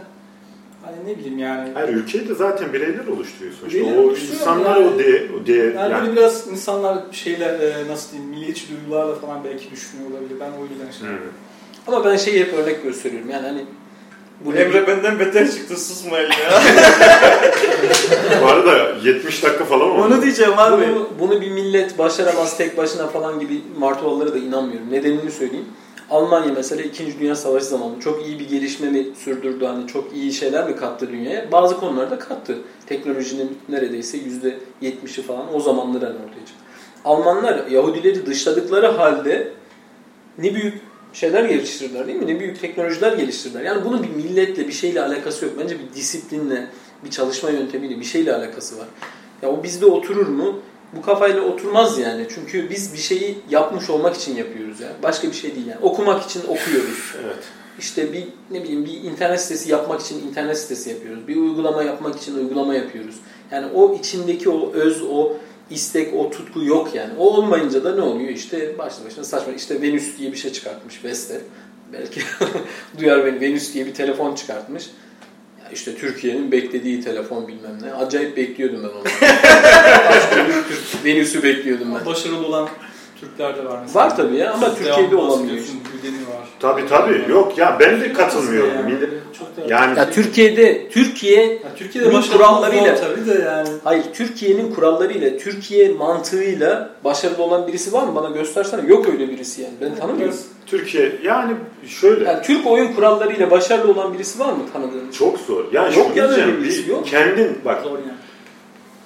hani 0.85 0.95
ne 1.05 1.17
bileyim 1.17 1.39
yani. 1.39 1.69
Hayır 1.73 1.89
ülkeyi 1.89 2.29
de 2.29 2.35
zaten 2.35 2.73
bireyler 2.73 3.07
oluşturuyorsun. 3.07 3.67
İşte 3.67 3.79
Bireyler 3.79 3.97
o 3.97 4.01
oluşturuyor 4.01 4.39
insanlar 4.39 4.75
yani. 4.75 4.87
o 4.95 4.99
de, 4.99 5.27
o 5.41 5.45
de 5.45 5.53
Yani, 5.53 5.75
yani, 5.75 6.07
böyle 6.07 6.15
biraz 6.15 6.47
insanlar 6.47 6.97
şeyler 7.11 7.59
e, 7.59 7.87
nasıl 7.87 8.11
diyeyim 8.11 8.31
milliyetçi 8.31 8.65
duygularla 8.69 9.15
falan 9.15 9.43
belki 9.43 9.71
düşünüyor 9.71 10.11
olabilir. 10.11 10.39
Ben 10.39 10.51
o 10.61 10.63
yüzden 10.63 10.91
şey. 10.99 11.15
Ama 11.87 12.05
ben 12.05 12.17
şeyi 12.17 12.39
hep 12.39 12.53
örnek 12.53 12.83
gösteriyorum. 12.83 13.29
Yani 13.29 13.47
hani 13.47 13.65
bu 14.45 14.53
Emre 14.53 14.87
benden 14.87 15.19
beter 15.19 15.51
çıktı 15.51 15.77
susmayın 15.77 16.29
ya. 16.29 16.61
Bu 18.41 18.47
arada 18.47 18.95
70 19.03 19.43
dakika 19.43 19.65
falan 19.65 19.89
oldu. 19.89 20.01
Onu 20.01 20.21
diyeceğim 20.21 20.53
abi. 20.57 20.87
Bunu, 20.87 21.09
bunu 21.19 21.41
bir 21.41 21.51
millet 21.51 21.97
başaramaz 21.97 22.57
tek 22.57 22.77
başına 22.77 23.07
falan 23.07 23.39
gibi 23.39 23.61
martuvalara 23.77 24.33
da 24.33 24.37
inanmıyorum. 24.37 24.91
Nedenini 24.91 25.31
söyleyeyim. 25.31 25.65
Almanya 26.09 26.53
mesela 26.53 26.81
2. 26.81 27.19
Dünya 27.19 27.35
Savaşı 27.35 27.65
zamanı 27.65 27.99
çok 27.99 28.27
iyi 28.27 28.39
bir 28.39 28.49
gelişme 28.49 28.89
mi 28.89 29.07
sürdürdü? 29.15 29.65
Hani 29.65 29.87
çok 29.87 30.15
iyi 30.15 30.33
şeyler 30.33 30.69
mi 30.69 30.75
kattı 30.75 31.09
dünyaya? 31.09 31.51
Bazı 31.51 31.77
konularda 31.77 32.19
kattı. 32.19 32.57
Teknolojinin 32.85 33.57
neredeyse 33.69 34.17
%70'i 34.81 35.23
falan 35.23 35.55
o 35.55 35.59
zamanlar 35.59 36.03
hani 36.03 36.15
ortaya 36.15 36.45
çıktı. 36.45 36.63
Almanlar 37.05 37.67
Yahudileri 37.67 38.25
dışladıkları 38.25 38.87
halde 38.87 39.53
ne 40.37 40.55
büyük 40.55 40.81
şeyler 41.13 41.43
geliştirdiler 41.43 42.07
değil 42.07 42.19
mi? 42.19 42.27
Ne 42.27 42.39
büyük 42.39 42.61
teknolojiler 42.61 43.17
geliştirdiler. 43.17 43.61
Yani 43.61 43.85
bunun 43.85 44.03
bir 44.03 44.09
milletle 44.09 44.67
bir 44.67 44.73
şeyle 44.73 45.01
alakası 45.01 45.45
yok. 45.45 45.53
Bence 45.59 45.75
bir 45.79 45.95
disiplinle, 45.95 46.67
bir 47.05 47.09
çalışma 47.09 47.49
yöntemiyle 47.49 47.99
bir 47.99 48.05
şeyle 48.05 48.35
alakası 48.35 48.77
var. 48.77 48.87
Ya 49.41 49.49
o 49.49 49.63
bizde 49.63 49.85
oturur 49.85 50.27
mu? 50.27 50.59
Bu 50.95 51.01
kafayla 51.01 51.41
oturmaz 51.41 51.99
yani. 51.99 52.27
Çünkü 52.35 52.69
biz 52.69 52.93
bir 52.93 52.97
şeyi 52.97 53.37
yapmış 53.49 53.89
olmak 53.89 54.15
için 54.15 54.35
yapıyoruz 54.35 54.79
yani. 54.79 54.93
Başka 55.03 55.27
bir 55.27 55.33
şey 55.33 55.55
değil 55.55 55.67
yani. 55.67 55.79
Okumak 55.81 56.23
için 56.23 56.41
okuyoruz. 56.41 57.15
Evet. 57.25 57.43
İşte 57.79 58.13
bir 58.13 58.23
ne 58.51 58.63
bileyim 58.63 58.85
bir 58.85 59.11
internet 59.11 59.41
sitesi 59.41 59.71
yapmak 59.71 60.01
için 60.01 60.27
internet 60.27 60.57
sitesi 60.57 60.89
yapıyoruz. 60.89 61.27
Bir 61.27 61.35
uygulama 61.35 61.83
yapmak 61.83 62.15
için 62.15 62.35
uygulama 62.35 62.75
yapıyoruz. 62.75 63.15
Yani 63.51 63.67
o 63.73 63.95
içindeki 63.95 64.49
o 64.49 64.73
öz, 64.73 65.01
o 65.01 65.33
istek, 65.69 66.13
o 66.13 66.29
tutku 66.29 66.63
yok 66.63 66.95
yani. 66.95 67.13
O 67.17 67.23
olmayınca 67.23 67.83
da 67.83 67.95
ne 67.95 68.01
oluyor? 68.01 68.29
İşte 68.29 68.77
başlı 68.77 69.05
başına 69.05 69.23
saçma. 69.23 69.53
İşte 69.53 69.81
Venüs 69.81 70.17
diye 70.17 70.31
bir 70.31 70.37
şey 70.37 70.51
çıkartmış 70.51 71.03
Vestel. 71.03 71.41
Belki 71.93 72.21
duyar 72.99 73.25
beni. 73.25 73.41
Venüs 73.41 73.73
diye 73.73 73.85
bir 73.85 73.93
telefon 73.93 74.35
çıkartmış. 74.35 74.89
İşte 75.73 75.95
Türkiye'nin 75.95 76.51
beklediği 76.51 77.01
telefon 77.01 77.47
bilmem 77.47 77.77
ne. 77.83 77.93
Acayip 77.93 78.37
bekliyordum 78.37 78.79
ben 78.83 78.89
onu. 78.89 79.03
Venüs'ü 81.05 81.43
bekliyordum 81.43 81.87
ben. 81.99 82.05
Başarılı 82.05 82.47
olan 82.47 82.69
Türkler 83.19 83.57
de 83.57 83.65
var 83.65 83.79
mesela. 83.81 84.05
Var 84.05 84.17
tabii 84.17 84.35
ya 84.35 84.51
ama 84.53 84.61
Devamlı 84.61 84.77
Türkiye'de 84.77 85.15
olamıyor. 85.15 85.57
Tabii 86.59 86.87
tabii. 86.89 87.31
Yok 87.31 87.57
ya 87.57 87.77
ben 87.79 88.01
de 88.01 88.13
katılmıyorum. 88.13 88.71
Yani, 88.77 88.93
Millet- 88.93 89.09
çok 89.39 89.57
da- 89.69 89.73
Yani 89.73 89.99
Ya 89.99 90.11
Türkiye'de 90.11 90.89
Türkiye 90.89 91.43
Ya 91.45 91.59
Türkiye'de 91.77 92.09
kurallarıyla- 92.09 92.95
tabii 92.99 93.27
de 93.27 93.41
yani. 93.45 93.69
Hayır, 93.83 94.03
Türkiye'nin 94.13 94.73
kurallarıyla, 94.73 95.37
Türkiye 95.37 95.89
mantığıyla 95.89 96.89
başarılı 97.03 97.43
olan 97.43 97.67
birisi 97.67 97.93
var 97.93 98.03
mı? 98.03 98.15
Bana 98.15 98.29
göstersene. 98.29 98.89
Yok 98.89 99.07
öyle 99.09 99.29
birisi 99.29 99.61
yani. 99.61 99.73
Ben 99.81 99.95
tanımıyorum. 99.95 100.35
Türkiye 100.69 101.15
yani 101.23 101.51
şöyle 101.87 102.23
Yani 102.25 102.41
Türk 102.41 102.67
oyun 102.67 102.93
kurallarıyla 102.93 103.51
başarılı 103.51 103.91
olan 103.91 104.13
birisi 104.13 104.39
var 104.39 104.53
mı 104.53 104.59
tanıdığınız? 104.73 105.15
çok 105.17 105.37
zor. 105.39 105.63
Yani 105.71 105.97
Yok 105.97 106.07
şunu 106.07 106.17
ya, 106.17 106.27
diyeceğim, 106.27 106.49
öyle 106.51 106.63
birisi 106.63 106.83
bir 106.83 106.89
yok. 106.91 107.07
kendin 107.07 107.57
bak 107.65 107.81
Zor 107.83 107.91
yani. 107.91 108.01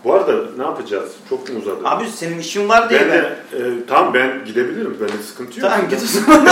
bu 0.03 0.13
arada 0.13 0.33
ne 0.57 0.63
yapacağız? 0.63 1.11
Çok 1.29 1.49
mu 1.49 1.59
uzadı? 1.59 1.77
Abi 1.87 2.03
senin 2.15 2.39
işin 2.39 2.69
var 2.69 2.89
diye 2.89 2.99
ben 3.01 3.09
ben. 3.09 3.17
de 3.23 3.27
e, 3.57 3.85
tamam 3.89 4.13
ben 4.13 4.45
gidebilirim. 4.45 4.97
Benim 5.01 5.23
sıkıntı 5.27 5.59
yok. 5.59 5.69
Tamam 5.69 5.89
git 5.89 5.99
o 6.03 6.05
zaman. 6.19 6.47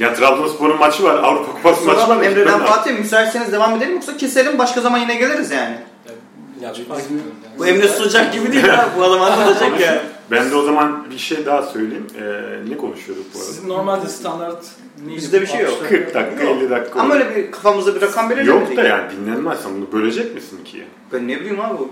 Ya 0.00 0.14
Trabzonspor'un 0.14 0.78
maçı 0.78 1.04
var. 1.04 1.14
Avrupa 1.22 1.52
Kupası 1.52 1.84
maçı 1.84 2.08
var. 2.08 2.22
Emre'den. 2.22 2.58
Fatih 2.58 2.98
müsaitseniz 2.98 3.52
devam 3.52 3.74
edelim 3.76 3.92
yoksa 3.94 4.16
keselim 4.16 4.58
başka 4.58 4.80
zaman 4.80 4.98
yine 4.98 5.14
geliriz 5.14 5.50
yani. 5.50 5.76
Ya 6.62 6.74
Fark. 6.88 7.02
Bu 7.58 7.66
Emre 7.66 7.88
Sucak 7.88 8.32
gibi 8.34 8.52
değil 8.52 8.74
abi. 8.74 8.90
Bu 8.98 9.04
adam 9.04 9.22
anlatacak 9.22 9.80
ya. 9.80 10.02
Ben 10.30 10.50
de 10.50 10.56
o 10.56 10.62
zaman 10.62 11.06
bir 11.10 11.18
şey 11.18 11.46
daha 11.46 11.62
söyleyeyim. 11.62 12.06
Ee, 12.20 12.70
ne 12.70 12.76
konuşuyorduk 12.76 13.24
bu 13.34 13.38
arada? 13.38 13.48
Sizin 13.48 13.68
normalde 13.68 14.08
standart 14.08 14.64
neydi? 15.06 15.16
Bizde 15.16 15.40
bir 15.40 15.46
şey 15.46 15.60
yok. 15.60 15.72
60 15.72 15.88
40 15.88 16.14
dakika, 16.14 16.42
Yok. 16.44 16.56
50 16.62 16.70
dakika. 16.70 17.00
Ama 17.00 17.14
öyle 17.14 17.36
bir 17.36 17.50
kafamızda 17.52 17.94
bir 17.94 18.00
rakam 18.00 18.30
belirlemedik. 18.30 18.68
Yok 18.68 18.76
da 18.76 18.82
yani 18.82 19.12
dinlenmez. 19.12 19.60
Sen 19.62 19.72
bunu 19.74 19.92
bölecek 19.92 20.34
misin 20.34 20.58
ikiye? 20.62 20.84
Ben 21.12 21.28
ne 21.28 21.40
bileyim 21.40 21.60
abi. 21.60 21.82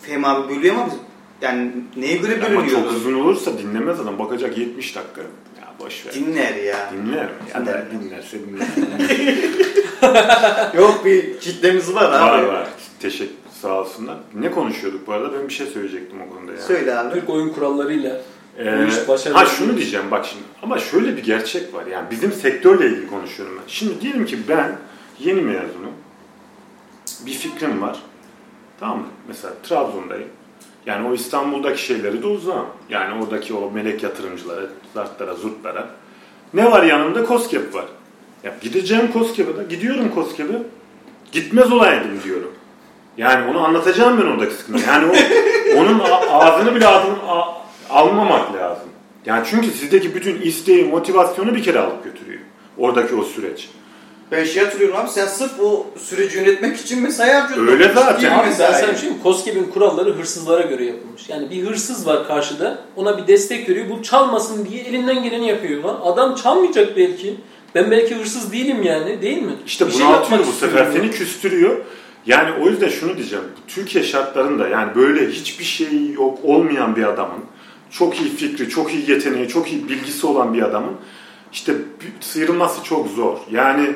Fehmi 0.00 0.26
abi 0.26 0.56
bölüyor 0.56 0.74
ama 0.74 0.86
biz 0.86 0.94
yani 1.42 1.70
neye 1.96 2.16
göre 2.16 2.32
Ama 2.34 2.44
çok 2.44 2.50
bölünüyoruz? 2.50 2.96
uzun 2.96 3.14
olursa 3.14 3.58
dinlemez 3.58 4.00
adam. 4.00 4.18
Bakacak 4.18 4.58
70 4.58 4.96
dakika. 4.96 5.20
Ya 5.60 5.74
boş 5.80 6.06
ver. 6.06 6.14
Dinler 6.14 6.54
ya. 6.54 6.90
Dinler? 6.92 7.28
Ya 7.54 7.60
da 7.66 7.66
Dinler. 7.66 7.84
dinlerse 7.90 8.38
dinler. 8.38 8.66
Yok 10.74 11.04
bir 11.04 11.40
kitlemiz 11.40 11.94
var 11.94 12.12
abi. 12.12 12.12
var 12.22 12.42
var. 12.42 12.68
Teşekkür 13.00 13.43
sağ 13.62 13.80
olsunlar. 13.80 14.16
Ne 14.34 14.50
konuşuyorduk 14.50 15.06
bu 15.06 15.12
arada? 15.12 15.32
Ben 15.38 15.48
bir 15.48 15.52
şey 15.52 15.66
söyleyecektim 15.66 16.18
o 16.22 16.34
konuda 16.34 16.52
ya. 16.52 16.58
Söyle 16.58 16.98
abi. 16.98 17.14
Türk 17.14 17.30
oyun 17.30 17.48
kurallarıyla 17.48 18.20
Ee, 18.58 18.78
Bu 18.78 18.88
iş 18.88 19.08
başarılı 19.08 19.38
ha 19.38 19.46
şunu 19.46 19.76
diyeceğim 19.76 20.10
bak 20.10 20.26
şimdi 20.26 20.44
ama 20.62 20.78
şöyle 20.78 21.16
bir 21.16 21.22
gerçek 21.22 21.74
var 21.74 21.86
yani 21.86 22.10
bizim 22.10 22.32
sektörle 22.32 22.86
ilgili 22.86 23.06
konuşuyorum 23.06 23.54
ben. 23.56 23.62
Şimdi 23.66 24.00
diyelim 24.00 24.26
ki 24.26 24.38
ben 24.48 24.76
yeni 25.20 25.40
mezunum. 25.42 25.92
Bir 27.26 27.32
fikrim 27.32 27.82
var. 27.82 27.98
Tamam 28.80 28.98
mı? 28.98 29.06
Mesela 29.28 29.54
Trabzon'dayım. 29.62 30.28
Yani 30.86 31.08
o 31.08 31.14
İstanbul'daki 31.14 31.82
şeyleri 31.82 32.22
de 32.22 32.26
uzağım. 32.26 32.66
Yani 32.88 33.22
oradaki 33.24 33.54
o 33.54 33.70
melek 33.70 34.02
yatırımcılara, 34.02 34.60
zartlara, 34.94 35.34
zurtlara. 35.34 35.88
Ne 36.54 36.70
var 36.70 36.82
yanımda? 36.82 37.24
Koskep 37.24 37.74
var. 37.74 37.84
Ya 38.44 38.54
gideceğim 38.60 39.12
Koskep'e 39.12 39.56
de. 39.56 39.64
Gidiyorum 39.74 40.10
Koskep'e. 40.14 40.62
Gitmez 41.32 41.72
olaydım 41.72 42.10
diyorum. 42.24 42.52
Yani 43.16 43.50
onu 43.50 43.64
anlatacağım 43.64 44.20
ben 44.20 44.26
oradaki 44.26 44.54
sıkıntı. 44.54 44.82
Yani 44.88 45.06
o, 45.06 45.14
onun 45.80 46.00
ağzını 46.30 46.74
bile 46.74 46.86
ağzını, 46.86 47.14
almamak 47.90 48.54
lazım. 48.54 48.88
Yani 49.26 49.46
çünkü 49.50 49.70
sizdeki 49.70 50.14
bütün 50.14 50.40
isteği, 50.40 50.84
motivasyonu 50.84 51.54
bir 51.54 51.62
kere 51.62 51.78
alıp 51.78 52.04
götürüyor. 52.04 52.40
Oradaki 52.78 53.14
o 53.14 53.24
süreç. 53.24 53.68
Ben 54.32 54.44
şey 54.44 54.64
hatırlıyorum 54.64 54.96
abi 54.96 55.10
sen 55.10 55.26
sırf 55.26 55.60
o 55.60 55.86
süreci 55.98 56.38
yönetmek 56.38 56.76
için 56.76 57.02
mesai 57.02 57.32
harcıyordun. 57.32 57.72
Öyle 57.72 57.92
zaten. 57.94 58.30
Abi 58.30 58.46
ben 58.46 58.72
sana 58.72 58.92
bir 58.92 58.96
şey 58.96 59.10
mi? 59.54 59.70
Kuralları 59.74 60.12
hırsızlara 60.12 60.62
göre 60.62 60.84
yapılmış. 60.84 61.28
Yani 61.28 61.50
bir 61.50 61.66
hırsız 61.66 62.06
var 62.06 62.26
karşıda, 62.26 62.78
ona 62.96 63.18
bir 63.18 63.26
destek 63.26 63.68
veriyor. 63.68 63.86
Bu 63.90 64.02
çalmasın 64.02 64.66
diye 64.66 64.82
elinden 64.82 65.22
geleni 65.22 65.48
yapıyor 65.48 65.84
lan. 65.84 66.00
Adam 66.04 66.34
çalmayacak 66.34 66.96
belki. 66.96 67.36
Ben 67.74 67.90
belki 67.90 68.14
hırsız 68.14 68.52
değilim 68.52 68.82
yani, 68.82 69.22
değil 69.22 69.42
mi? 69.42 69.52
İşte 69.66 69.86
Bir 69.86 69.92
bunu 69.92 69.98
şey 69.98 70.06
atıyor 70.06 70.46
bu 70.46 70.52
sefer 70.52 70.88
seni 70.92 71.10
küstürüyor. 71.10 71.84
Yani 72.26 72.50
o 72.64 72.68
yüzden 72.68 72.88
şunu 72.88 73.16
diyeceğim. 73.16 73.44
Türkiye 73.68 74.04
şartlarında 74.04 74.68
yani 74.68 74.94
böyle 74.94 75.28
hiçbir 75.30 75.64
şey 75.64 76.10
yok 76.12 76.38
olmayan 76.42 76.96
bir 76.96 77.04
adamın 77.04 77.44
çok 77.90 78.20
iyi 78.20 78.36
fikri, 78.36 78.68
çok 78.68 78.94
iyi 78.94 79.10
yeteneği, 79.10 79.48
çok 79.48 79.72
iyi 79.72 79.88
bilgisi 79.88 80.26
olan 80.26 80.54
bir 80.54 80.62
adamın 80.62 80.92
işte 81.52 81.74
sıyrılması 82.20 82.84
çok 82.84 83.08
zor. 83.08 83.38
Yani 83.50 83.90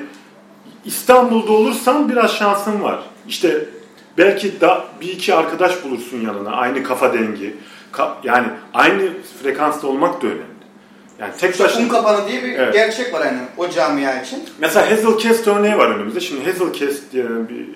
İstanbul'da 0.85 1.53
olursan 1.53 2.09
biraz 2.09 2.37
şansın 2.37 2.83
var. 2.83 2.99
İşte 3.29 3.65
belki 4.19 4.61
da 4.61 4.85
bir 5.01 5.09
iki 5.09 5.35
arkadaş 5.35 5.85
bulursun 5.85 6.21
yanına. 6.21 6.51
Aynı 6.51 6.83
kafa 6.83 7.13
dengi. 7.13 7.57
Ka- 7.93 8.15
yani 8.25 8.47
aynı 8.75 9.09
frekansta 9.43 9.87
olmak 9.87 10.23
da 10.23 10.27
önemli. 10.27 10.43
Yani 11.21 11.33
tek 11.39 11.61
başına 11.61 11.79
kum 11.81 11.89
kapanı 11.89 12.29
diye 12.29 12.45
bir 12.45 12.53
Evet. 12.53 12.73
gerçek 12.73 13.15
var 13.15 13.27
yani 13.27 13.39
o 13.57 13.71
camia 13.71 14.23
için. 14.23 14.45
Mesela 14.59 14.91
Hazelcast 14.91 15.49
örneği 15.49 15.77
var 15.79 15.91
önümüzde. 15.91 16.21
Şimdi 16.21 16.45
Hazelcast 16.45 17.13
diye 17.13 17.25
bir 17.25 17.67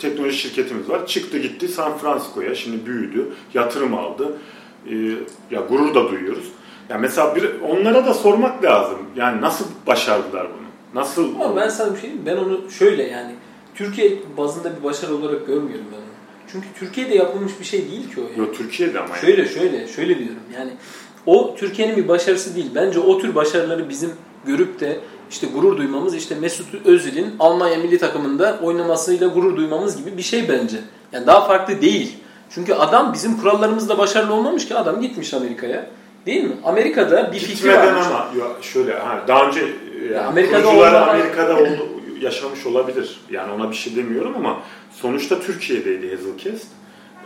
teknoloji 0.00 0.38
şirketimiz 0.38 0.88
var. 0.88 1.06
Çıktı 1.06 1.38
gitti 1.38 1.68
San 1.68 1.98
Francisco'ya. 1.98 2.54
Şimdi 2.54 2.86
büyüdü. 2.86 3.32
Yatırım 3.54 3.94
aldı. 3.94 4.38
E, 4.86 4.94
ya 5.50 5.60
gurur 5.68 5.94
da 5.94 6.10
duyuyoruz. 6.10 6.44
Ya 6.88 6.98
mesela 6.98 7.36
bir, 7.36 7.60
onlara 7.60 8.06
da 8.06 8.14
sormak 8.14 8.64
lazım. 8.64 8.98
Yani 9.16 9.40
nasıl 9.40 9.64
başardılar 9.86 10.46
bunu? 10.46 11.00
Nasıl? 11.00 11.34
Ama 11.34 11.56
ben 11.56 11.68
sana 11.68 11.94
bir 11.94 12.00
şey 12.00 12.10
diyeyim? 12.10 12.26
Ben 12.26 12.36
onu 12.36 12.70
şöyle 12.70 13.02
yani 13.02 13.34
Türkiye 13.74 14.18
bazında 14.36 14.76
bir 14.78 14.84
başarı 14.84 15.14
olarak 15.14 15.46
görmüyorum 15.46 15.86
ben 15.92 15.96
onu. 15.96 16.04
Çünkü 16.52 16.66
Türkiye'de 16.78 17.14
yapılmış 17.14 17.52
bir 17.60 17.64
şey 17.64 17.90
değil 17.90 18.14
ki 18.14 18.20
o 18.20 18.22
yani. 18.22 18.38
Yo, 18.38 18.52
Türkiye'de 18.52 18.98
ama 18.98 19.08
yani. 19.08 19.20
Şöyle 19.20 19.48
şöyle 19.48 19.88
şöyle 19.88 20.18
diyorum 20.18 20.42
yani 20.58 20.70
o 21.26 21.54
Türkiye'nin 21.56 21.96
bir 21.96 22.08
başarısı 22.08 22.56
değil. 22.56 22.70
Bence 22.74 23.00
o 23.00 23.18
tür 23.18 23.34
başarıları 23.34 23.88
bizim 23.88 24.10
görüp 24.46 24.80
de 24.80 25.00
işte 25.30 25.46
gurur 25.46 25.76
duymamız 25.76 26.14
işte 26.14 26.34
Mesut 26.34 26.86
Özil'in 26.86 27.34
Almanya 27.38 27.78
milli 27.78 27.98
takımında 27.98 28.58
oynamasıyla 28.62 29.28
gurur 29.28 29.56
duymamız 29.56 29.96
gibi 29.96 30.16
bir 30.16 30.22
şey 30.22 30.48
bence. 30.48 30.76
Yani 31.12 31.26
daha 31.26 31.46
farklı 31.46 31.80
değil. 31.80 32.16
Çünkü 32.54 32.74
adam 32.74 33.12
bizim 33.12 33.40
kurallarımızla 33.40 33.98
başarılı 33.98 34.34
olmamış 34.34 34.68
ki 34.68 34.74
adam 34.74 35.00
gitmiş 35.00 35.34
Amerika'ya. 35.34 35.86
Değil 36.26 36.44
mi? 36.44 36.52
Amerika'da 36.64 37.32
bir 37.32 37.38
fikri 37.38 37.54
Gitmeden 37.54 37.86
varmış. 37.86 38.06
ama 38.06 38.18
ya 38.18 38.46
şöyle 38.62 38.98
ha, 38.98 39.24
daha 39.28 39.46
önce 39.48 39.60
yani 40.14 40.26
Amerika'da 40.26 40.62
kurucular 40.62 40.92
olmadan- 40.92 41.08
Amerika'da 41.08 41.56
oldu, 41.56 41.88
yaşamış 42.20 42.66
olabilir. 42.66 43.20
Yani 43.30 43.52
ona 43.52 43.70
bir 43.70 43.76
şey 43.76 43.96
demiyorum 43.96 44.32
ama 44.36 44.56
sonuçta 44.92 45.40
Türkiye'deydi 45.40 46.16
Hazelcast. 46.16 46.66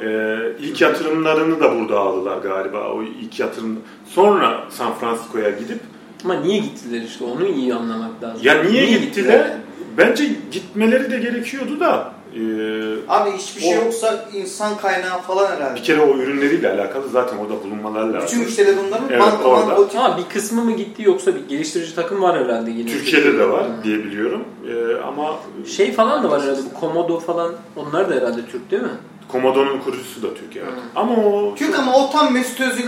Ee, 0.03 0.37
ilk 0.61 0.81
yatırımlarını 0.81 1.61
da 1.61 1.75
burada 1.81 2.01
aldılar 2.01 2.39
galiba. 2.39 2.89
O 2.93 3.03
ilk 3.03 3.41
yatırım 3.41 3.81
sonra 4.09 4.65
San 4.71 4.95
Francisco'ya 4.95 5.51
gidip 5.51 5.81
Ama 6.25 6.35
niye 6.35 6.59
gittiler 6.59 7.01
işte 7.03 7.25
onu 7.25 7.47
iyi 7.47 7.75
anlamak 7.75 8.23
lazım. 8.23 8.41
ya 8.43 8.63
niye, 8.63 8.87
gittiler? 8.99 9.39
yani? 9.39 9.53
Bence 9.99 10.25
gitmeleri 10.53 11.11
de 11.11 11.19
gerekiyordu 11.19 11.81
da 11.81 12.13
e, 12.35 12.41
Abi 13.09 13.31
hiçbir 13.31 13.61
şey 13.63 13.79
O- 13.79 13.85
yoksa 13.85 14.25
insan 14.35 14.77
kaynağı 14.77 15.21
falan 15.21 15.51
herhalde. 15.57 15.75
bir 15.81 15.83
kere 15.85 16.01
o 16.01 16.17
ürünleriyle 16.17 16.71
alakalı 16.71 17.09
zaten 17.09 17.37
orada 17.37 17.55
bulunmalar 17.65 18.05
lazım. 18.05 18.21
Bütün 18.29 18.41
müşteriler 18.41 18.75
onların 18.89 19.09
Evet, 19.11 19.21
banka 19.21 19.45
orada. 19.45 19.67
banka 19.67 19.81
o 19.83 19.89
tip 19.89 20.01
Ha 20.01 20.19
bir 20.19 20.35
kısmı 20.35 20.65
mı 20.65 20.73
gitti 20.77 21.03
yoksa 21.03 21.35
bir 21.35 21.49
geliştirici 21.49 21.95
takım 21.95 22.23
var 22.23 22.45
herhalde 22.45 22.71
yine. 22.71 22.91
Türkiye'de 22.91 23.39
de 23.39 23.49
var 23.49 23.63
Ha. 23.63 23.69
diye 23.85 23.99
biliyorum. 23.99 24.45
Ee, 24.69 24.97
ama 25.09 25.35
Şey 25.77 25.93
falan 25.93 26.23
da 26.23 26.31
var 26.31 26.43
herhalde 26.43 26.61
bu 26.75 26.81
Komodo 26.81 27.21
falan 27.21 27.53
onlar 27.77 28.11
da 28.11 28.15
herhalde 28.15 28.41
Türk 28.53 28.71
değil 28.71 28.83
mi? 28.83 28.89
Komodo'nun 29.29 29.79
kurucusu 29.79 30.23
da 30.23 30.35
Türk 30.35 30.57
evet. 30.57 30.67
Hı. 30.67 31.01
Ama 31.01 31.15
o 31.17 31.55
Çünkü 31.59 31.79
ama 31.79 31.97
o 31.97 32.11
tam 32.11 32.33
Mesut 32.33 32.61
Özil 32.61 32.85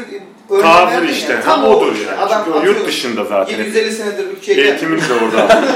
örneği 0.50 0.62
Tavır 0.62 1.08
işte. 1.08 1.32
ya, 1.32 1.40
Tam 1.40 1.64
o 1.64 1.68
odur 1.68 1.96
yani. 2.06 2.18
Adam 2.18 2.42
Çünkü 2.44 2.58
o 2.58 2.62
yurt 2.62 2.86
dışında 2.86 3.24
zaten. 3.24 3.58
750 3.58 3.92
senedir 3.92 4.26
ülkede. 4.26 4.62
Eğitimini 4.62 5.00
de 5.00 5.14
orada. 5.24 5.62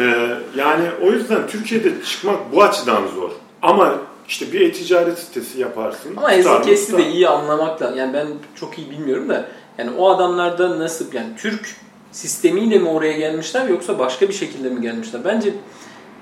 Ee, 0.00 0.28
yani 0.56 0.88
o 1.02 1.12
yüzden 1.12 1.46
Türkiye'de 1.46 2.04
çıkmak 2.04 2.52
bu 2.52 2.62
açıdan 2.62 3.02
zor. 3.14 3.30
Ama 3.62 3.94
işte 4.28 4.52
bir 4.52 4.60
e-ticaret 4.60 5.18
sitesi 5.18 5.60
yaparsın. 5.60 6.16
Ama 6.16 6.32
Ezekes'i 6.32 6.98
de 6.98 7.08
iyi 7.08 7.28
anlamak 7.28 7.82
lazım. 7.82 7.98
Yani 7.98 8.12
ben 8.12 8.26
çok 8.60 8.78
iyi 8.78 8.90
bilmiyorum 8.90 9.28
da 9.28 9.48
yani 9.78 9.90
o 9.98 10.10
adamlarda 10.10 10.78
nasıl 10.78 11.12
yani 11.12 11.28
Türk 11.38 11.76
sistemiyle 12.12 12.78
mi 12.78 12.88
oraya 12.88 13.12
gelmişler 13.12 13.68
yoksa 13.68 13.98
başka 13.98 14.28
bir 14.28 14.34
şekilde 14.34 14.68
mi 14.68 14.80
gelmişler? 14.82 15.24
Bence 15.24 15.54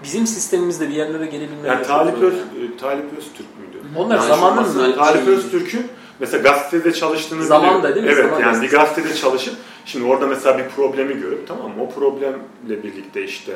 bizim 0.02 0.26
sistemimizde 0.26 0.88
bir 0.88 0.94
yerlere 0.94 1.26
gelebilmeleri 1.26 1.66
Yani 1.68 1.82
Talip, 1.86 2.22
Öz, 2.22 2.34
yani. 2.34 2.64
e, 2.74 2.76
Talip 2.76 3.18
Öztürk 3.18 3.46
müydü? 3.60 3.86
Onlar 3.96 4.16
Yani 4.16 4.26
zamanın 4.28 4.76
mı? 4.76 4.96
Talip 4.96 5.28
Öztürk'ün 5.28 5.86
mesela 6.20 6.42
gazetede 6.42 6.92
çalıştığını 6.92 7.44
Zaman 7.44 7.82
da 7.82 7.94
değil 7.94 8.06
mi? 8.06 8.12
Evet 8.14 8.24
Zaman 8.24 8.40
yani 8.40 8.62
bir 8.62 8.70
gazetede 8.70 9.14
çalışıp 9.14 9.54
şimdi 9.86 10.06
orada 10.06 10.26
mesela 10.26 10.58
bir 10.58 10.64
problemi 10.68 11.14
görüp 11.20 11.48
tamam 11.48 11.66
mı? 11.76 11.82
O 11.82 11.90
problemle 11.90 12.82
birlikte 12.82 13.24
işte 13.24 13.52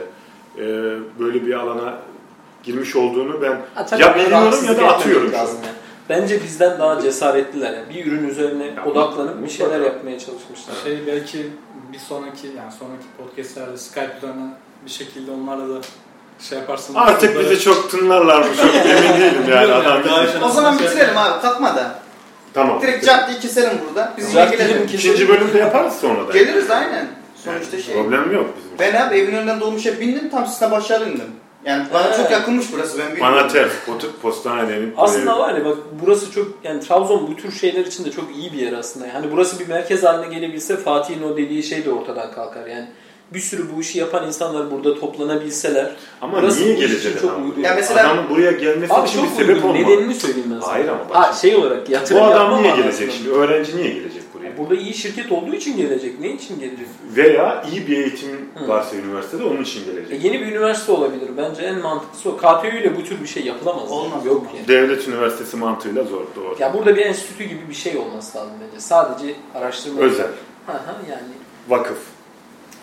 e, 0.58 0.62
böyle 1.20 1.46
bir 1.46 1.52
alana 1.52 1.98
girmiş 2.62 2.96
olduğunu 2.96 3.42
ben 3.42 3.60
Ha, 3.74 3.86
ya 3.98 4.14
biliyorum 4.14 4.58
ya 4.66 4.76
da 4.76 4.88
atıyorum. 4.88 5.32
lazım 5.32 5.58
yani. 5.64 5.74
Bence 6.08 6.42
bizden 6.42 6.78
daha 6.78 7.00
cesaretliler. 7.00 7.72
Yani 7.72 7.94
bir 7.94 8.06
ürün 8.06 8.28
üzerine 8.28 8.66
Ya, 8.66 8.84
odaklanıp 8.86 9.44
bir 9.44 9.48
şeyler 9.50 9.80
yapmaya 9.80 10.18
çalışmışlar. 10.18 10.74
Şey 10.84 10.98
belki 11.06 11.46
bir 11.92 11.98
sonraki 11.98 12.46
yani 12.46 12.72
sonraki 12.78 13.04
podcastlerde 13.18 13.78
Skype 13.78 14.14
üzerinden 14.18 14.54
bir 14.84 14.90
şekilde 14.90 15.30
onlarla 15.30 15.68
da 15.74 15.80
şey 16.40 16.58
yaparsın. 16.58 16.94
Artık 16.94 17.40
bizi 17.40 17.60
çok 17.60 17.90
tınlarlar 17.90 18.38
mı 18.40 18.56
çok 18.56 18.74
emin 18.86 19.20
değilim 19.20 19.44
yani 19.50 19.72
adam 19.72 20.02
yani, 20.06 20.44
O 20.44 20.48
zaman 20.48 20.78
bitirelim 20.78 21.18
abi 21.18 21.40
kalkma 21.42 21.76
da. 21.76 21.98
Tamam. 22.54 22.82
Direkt 22.82 23.06
caddeyi 23.06 23.38
keselim 23.40 23.78
burada. 23.88 24.12
Biz 24.16 24.34
yine 24.34 24.44
gelelim. 24.44 24.84
İkinci 24.84 25.28
bölümde 25.28 25.58
yaparız 25.58 25.94
sonra 26.00 26.28
da. 26.28 26.32
Geliriz 26.32 26.70
aynen. 26.70 27.06
Sonuçta 27.44 27.76
Yani 27.76 27.84
şey. 27.84 27.94
Problem 27.94 28.32
yok 28.32 28.46
bizim. 28.56 28.78
Ben 28.78 29.06
abi 29.06 29.16
evin 29.16 29.34
önünden 29.36 29.60
dolmuşa 29.60 30.00
bindim 30.00 30.28
tam 30.30 30.46
size 30.46 30.70
başarı 30.70 31.04
indim. 31.08 31.32
Yani 31.64 31.84
bana 31.94 32.04
Ha. 32.04 32.16
çok 32.16 32.30
yakınmış 32.30 32.66
burası 32.72 32.98
ben 32.98 33.10
bilmiyorum. 33.12 33.34
Bana. 33.34 33.96
Pot- 33.96 34.12
Postane 34.22 34.68
denip 34.68 34.94
Aslında 34.96 35.38
var 35.38 35.54
ya 35.54 35.64
bak 35.64 35.76
burası 36.02 36.32
çok 36.32 36.48
yani 36.64 36.80
Trabzon 36.80 37.26
bu 37.26 37.36
tür 37.36 37.52
şeyler 37.52 37.84
için 37.86 38.04
de 38.04 38.10
çok 38.10 38.36
iyi 38.36 38.52
bir 38.52 38.58
yer 38.58 38.72
aslında. 38.72 39.06
Yani 39.06 39.26
burası 39.32 39.60
bir 39.60 39.68
merkez 39.68 40.02
haline 40.02 40.34
gelebilse 40.34 40.76
Fatih'in 40.76 41.22
o 41.22 41.36
dediği 41.36 41.62
şey 41.62 41.84
de 41.84 41.90
ortadan 41.90 42.32
kalkar. 42.32 42.66
Yani 42.66 42.88
bir 43.34 43.40
sürü 43.40 43.64
bu 43.76 43.80
işi 43.80 43.98
yapan 43.98 44.26
insanlar 44.26 44.70
burada 44.70 45.00
toplanabilseler. 45.00 45.90
Ama 46.20 46.42
Burası 46.42 46.64
niye 46.64 46.74
gelecek 46.74 47.20
çok 47.20 47.30
adam? 47.30 47.44
uygun. 47.48 47.62
Ya 47.62 47.74
mesela- 47.74 48.12
Adamın 48.12 48.30
buraya 48.30 48.52
gelmesi 48.52 48.94
Abi 48.94 49.08
için 49.08 49.22
bir 49.22 49.28
çok 49.28 49.36
sebep 49.36 49.56
uygun. 49.56 49.68
olmalı. 49.68 49.82
Nedenini 49.82 50.14
söyleyeyim 50.14 50.50
ben 50.54 50.60
sana. 50.60 50.72
Hayır 50.72 50.88
ama 50.88 51.00
bak. 51.10 51.16
Ha 51.16 51.32
şey 51.32 51.56
olarak 51.56 51.90
yatırım 51.90 52.20
Bu 52.20 52.24
adam 52.24 52.62
niye 52.62 52.76
gelecek 52.76 53.12
şimdi? 53.12 53.30
Öğrenci 53.30 53.76
niye 53.76 53.88
gelecek 53.88 54.22
buraya? 54.34 54.56
Burada 54.58 54.74
iyi 54.74 54.94
şirket 54.94 55.32
olduğu 55.32 55.54
için 55.54 55.76
gelecek. 55.76 56.20
Ne 56.20 56.28
için 56.32 56.60
gelecek? 56.60 56.86
Veya 57.16 57.64
iyi 57.72 57.88
bir 57.88 57.96
eğitim 57.96 58.48
Hı. 58.54 58.68
varsa 58.68 58.96
üniversitede 58.96 59.44
onun 59.44 59.62
için 59.62 59.82
E, 59.82 59.84
gelecek. 59.92 60.24
yeni 60.24 60.40
bir 60.40 60.46
üniversite 60.46 60.92
olabilir. 60.92 61.28
Bence 61.36 61.62
en 61.62 61.78
mantıklısı 61.78 62.30
o. 62.30 62.36
KTÜ 62.36 62.80
ile 62.80 62.96
bu 62.96 63.04
tür 63.04 63.22
bir 63.22 63.26
şey 63.28 63.44
yapılamaz. 63.44 63.90
Olmaz. 63.90 64.26
Yok 64.26 64.46
yani. 64.56 64.68
Devlet 64.68 65.08
üniversitesi 65.08 65.56
mantığıyla 65.56 66.04
zor 66.04 66.22
doğru. 66.36 66.56
Ya 66.60 66.74
burada 66.74 66.96
bir 66.96 67.06
enstitü 67.06 67.44
gibi 67.44 67.60
bir 67.68 67.74
şey 67.74 67.96
olması 67.96 68.38
lazım 68.38 68.52
bence. 68.66 68.80
Sadece 68.80 69.34
araştırma. 69.54 70.00
Özel. 70.00 70.26
Hı 70.66 70.72
hı 70.72 71.10
yani. 71.10 71.22
Vakıf. 71.68 71.98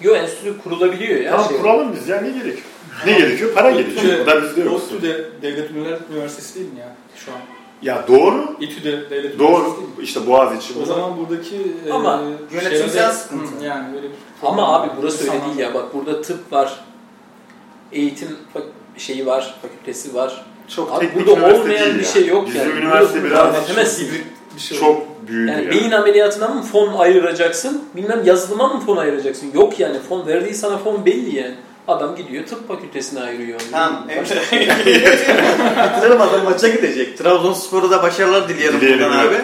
Yo 0.02 0.16
enstitü 0.16 0.58
kurulabiliyor 0.64 1.20
ya. 1.22 1.32
Tamam 1.32 1.48
şey. 1.50 1.58
kuralım 1.58 1.94
biz 1.96 2.08
ya 2.08 2.22
ne 2.22 2.28
gerekiyor? 2.30 2.66
Ne 3.06 3.14
gerekiyor? 3.14 3.54
Para 3.54 3.72
gerekiyor. 3.72 4.20
Bu 4.22 4.32
da 4.32 4.44
bizde 4.44 4.62
yok. 4.62 4.74
ODTÜ 4.74 5.02
de 5.02 5.26
devlet 5.42 5.72
üniversitesi 6.12 6.56
değil 6.56 6.74
mi 6.74 6.80
ya 6.80 6.96
şu 7.26 7.32
an? 7.32 7.38
Ya 7.82 8.06
doğru. 8.08 8.56
İTÜ 8.60 8.84
de 8.84 9.10
devlet 9.10 9.40
Doğru. 9.40 9.90
İşte 10.02 10.28
Boğaziçi. 10.28 10.74
O 10.84 10.86
zaman 10.86 11.18
buradaki 11.18 11.56
e, 11.88 11.92
Ama 11.92 12.22
yönetimsel 12.52 12.90
şeylerde- 12.90 13.14
sıkıntı. 13.14 13.60
Hı, 13.60 13.64
Yani 13.66 13.94
böyle 13.94 14.08
bir 14.08 14.16
Ama 14.44 14.74
abi 14.76 14.92
burası 15.02 15.24
öyle 15.32 15.46
değil 15.46 15.58
ya. 15.58 15.74
Bak 15.74 15.94
burada 15.94 16.22
tıp 16.22 16.54
var. 16.54 16.80
Eğitim 17.92 18.28
şeyi 18.98 19.26
var, 19.26 19.56
fakültesi 19.62 20.14
var. 20.16 20.46
çok 20.76 20.92
Abi 20.94 21.00
teknik 21.06 21.28
burada 21.28 21.46
olmayan 21.60 21.94
bir 21.94 22.00
ya. 22.00 22.04
şey 22.04 22.28
yok 22.28 22.48
Bizim 22.48 22.62
yani. 22.62 22.72
üniversite 22.72 23.24
Burada 23.24 23.30
biraz 23.36 23.56
öğretemezsin. 23.56 24.10
Bir 24.56 24.62
şey 24.62 24.80
çok 24.80 25.28
büyüdü 25.28 25.52
Yani 25.52 25.66
ya. 25.66 25.72
beyin 25.72 25.92
ameliyatına 25.92 26.48
mı 26.48 26.62
fon 26.62 26.94
ayıracaksın? 26.98 27.84
Bilmem 27.96 28.22
yazılıma 28.26 28.68
mı 28.68 28.80
fon 28.80 28.98
ayıracaksın? 28.98 29.52
Yok 29.54 29.80
yani 29.80 30.00
fon 30.10 30.28
verdiği 30.28 30.54
sana 30.54 30.78
fon 30.78 31.06
belli 31.06 31.36
yani. 31.36 31.56
Adam 31.88 32.16
gidiyor 32.16 32.46
tıp 32.46 32.68
fakültesine 32.68 33.22
ayırıyor. 33.22 33.60
Tamam. 33.72 34.04
Bitirelim 34.10 36.22
adam 36.22 36.44
maça 36.44 36.68
gidecek. 36.68 37.18
Trabzonspor'a 37.18 37.90
da 37.90 38.04
başarılar 38.04 38.50
dileyelim 38.50 38.82
Dileyelim 38.82 39.06
buradan 39.06 39.28
abi. 39.28 39.36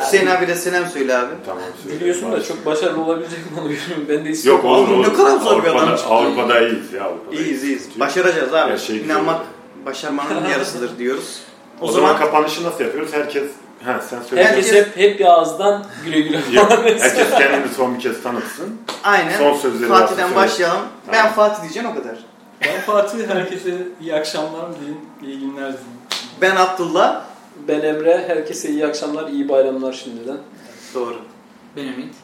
Hüseyin 0.00 0.26
abi 0.26 0.48
de 0.48 0.54
selam 0.54 0.86
söyle 0.86 1.16
abi. 1.16 1.34
Tamam. 1.46 1.62
söyle. 1.82 2.00
Biliyorsun 2.00 2.32
da 2.32 2.42
çok 2.42 2.66
başarılı 2.66 3.04
olabilecek 3.04 3.38
mi 3.38 3.44
onu 3.60 3.64
bilmiyorum. 3.64 4.04
Ben 4.08 4.24
de 4.24 4.30
istiyorum. 4.30 4.60
Yok 4.64 4.72
olur 4.72 4.88
Oğlum 4.88 5.02
ne 5.02 5.12
kadar 5.12 5.36
zor 5.38 5.62
bir 5.64 5.68
adam 5.68 5.76
Avrupa'da, 5.78 5.96
çıktı. 5.96 6.14
Avrupa'da 6.14 6.60
iyiyiz 6.60 6.92
ya 6.92 7.04
Avrupa'da. 7.04 7.36
İyiyiz 7.36 7.64
iyiyiz. 7.64 7.88
Başaracağız 8.00 8.54
abi. 8.54 8.78
Şey 8.78 8.96
İnanmak 8.96 9.40
başarmanın 9.86 10.48
yarısıdır 10.52 10.98
diyoruz. 10.98 11.38
O, 11.80 11.92
zaman, 11.92 12.16
kapanışı 12.18 12.64
nasıl 12.64 12.84
yapıyoruz? 12.84 13.12
Herkes 13.12 13.44
ha 13.84 14.00
sen 14.10 14.22
söyle. 14.22 14.44
Herkes 14.44 14.72
hep, 14.72 14.96
hep 14.96 15.18
bir 15.18 15.24
ağızdan 15.24 15.84
güle 16.04 16.20
güle 16.20 16.40
falan. 16.40 16.70
herkes 16.70 17.30
kendini 17.30 17.74
son 17.76 17.94
bir 17.94 18.00
kez 18.00 18.22
tanıtsın. 18.22 18.80
aynen 19.04 19.38
Son 19.38 19.54
sözleri 19.56 19.88
Fatih'den 19.88 20.24
varsa 20.24 20.36
başlayalım. 20.36 20.82
Ben. 21.12 21.32
Fatih 21.32 21.62
diyeceğim 21.62 21.88
o 21.88 21.94
kadar. 21.94 22.16
Ben 22.64 22.80
Fatih 22.80 23.18
herkese 23.28 23.74
iyi 24.00 24.14
akşamlar 24.14 24.66
diyeyim, 24.80 25.00
iyi 25.22 25.40
günler 25.40 25.56
diyeyim. 25.56 25.96
Ben 26.40 26.56
Abdullah. 26.56 27.24
Ben 27.68 27.80
Emre. 27.80 28.24
Herkese 28.28 28.68
iyi 28.68 28.86
akşamlar, 28.86 29.28
iyi 29.28 29.48
bayramlar 29.48 29.92
şimdiden. 29.92 30.36
Doğru. 30.94 31.16
Ben 31.76 31.82
Ümit. 31.82 32.14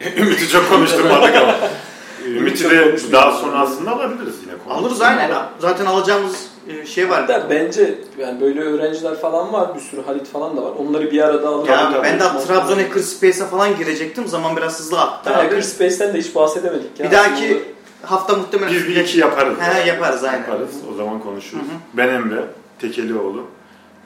Ümit'i 0.16 0.48
çok 0.48 0.68
konuşturmadık 0.68 1.36
ama. 1.36 1.56
Ümit'i 2.26 2.62
çok 2.62 2.70
de 2.70 3.12
daha 3.12 3.32
sonra 3.32 3.58
aslında 3.58 3.90
alabiliriz 3.90 4.34
yine. 4.42 4.52
konu. 4.64 4.74
Alırız 4.74 5.00
aynen. 5.00 5.30
Zaten 5.58 5.86
alacağımız 5.86 6.46
e, 6.68 6.86
şey 6.86 7.10
var. 7.10 7.20
Hatta 7.20 7.50
bence 7.50 7.98
yani 8.18 8.40
böyle 8.40 8.60
öğrenciler 8.60 9.20
falan 9.20 9.52
var. 9.52 9.74
Bir 9.74 9.80
sürü 9.80 10.02
Halit 10.02 10.26
falan 10.26 10.56
da 10.56 10.62
var. 10.62 10.72
Onları 10.78 11.10
bir 11.10 11.22
arada 11.22 11.48
alır. 11.48 11.68
Ya 11.68 11.92
Tabii, 11.92 12.02
ben 12.02 12.20
de. 12.20 12.24
Trabzon 12.46 12.78
Hackerspace'e 12.78 13.46
falan 13.46 13.76
girecektim. 13.76 14.28
Zaman 14.28 14.56
biraz 14.56 14.78
hızlı 14.78 15.00
aktı 15.00 15.30
abi. 15.30 15.36
Hackerspace'ten 15.36 16.14
de 16.14 16.18
hiç 16.18 16.34
bahsedemedik. 16.34 17.00
Ya. 17.00 17.06
Bir 17.06 17.10
dahaki 17.10 17.62
hafta 18.02 18.36
muhtemelen 18.36 18.74
Biz 18.74 18.88
bir 18.88 18.96
iki 18.96 19.18
yaparız. 19.18 19.58
He, 19.60 19.88
yaparız 19.88 20.24
aynen. 20.24 20.38
Yaparız. 20.38 20.70
O 20.92 20.94
zaman 20.94 21.20
konuşuruz. 21.20 21.62
Hı 21.62 21.66
hı. 21.66 21.78
Ben 21.94 22.08
Emre, 22.08 22.44
Tekelioğlu. 22.80 23.44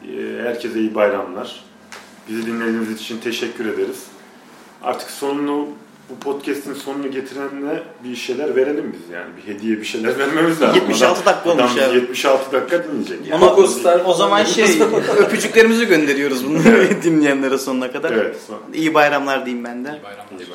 Ee, 0.02 0.42
Herkese 0.42 0.78
iyi 0.78 0.94
bayramlar. 0.94 1.64
Bizi 2.28 2.46
dinlediğiniz 2.46 2.92
için 2.92 3.18
teşekkür 3.18 3.66
ederiz. 3.66 4.02
Artık 4.82 5.10
sonunu 5.10 5.68
bu 6.10 6.18
podcast'in 6.18 6.74
sonunu 6.74 7.10
getirenle 7.10 7.82
bir 8.04 8.16
şeyler 8.16 8.56
verelim 8.56 8.92
biz 8.92 9.14
yani. 9.14 9.26
Bir 9.36 9.54
hediye 9.54 9.76
bir 9.78 9.84
şeyler 9.84 10.18
vermemiz 10.18 10.60
lazım. 10.60 10.80
76 10.80 11.26
dakika 11.26 11.50
olmuş 11.50 11.72
abi. 11.78 11.94
76 11.94 12.52
dakika 12.52 12.84
dinleyecek. 12.84 13.18
Yani. 13.26 13.40
Monaco 13.40 13.66
Star 13.66 14.00
O 14.04 14.14
zaman 14.14 14.44
şey 14.44 14.64
öpücüklerimizi 15.18 15.86
gönderiyoruz 15.86 16.48
bunları 16.48 16.88
dinleyenlere 17.02 17.58
sonuna 17.58 17.92
kadar. 17.92 18.12
Evet. 18.12 18.36
Son. 18.46 18.58
İyi 18.74 18.94
bayramlar 18.94 19.46
diyeyim 19.46 19.64
ben 19.64 19.84
de. 19.84 19.88
İyi 19.88 20.02
bayramlar. 20.02 20.24
İyi 20.40 20.50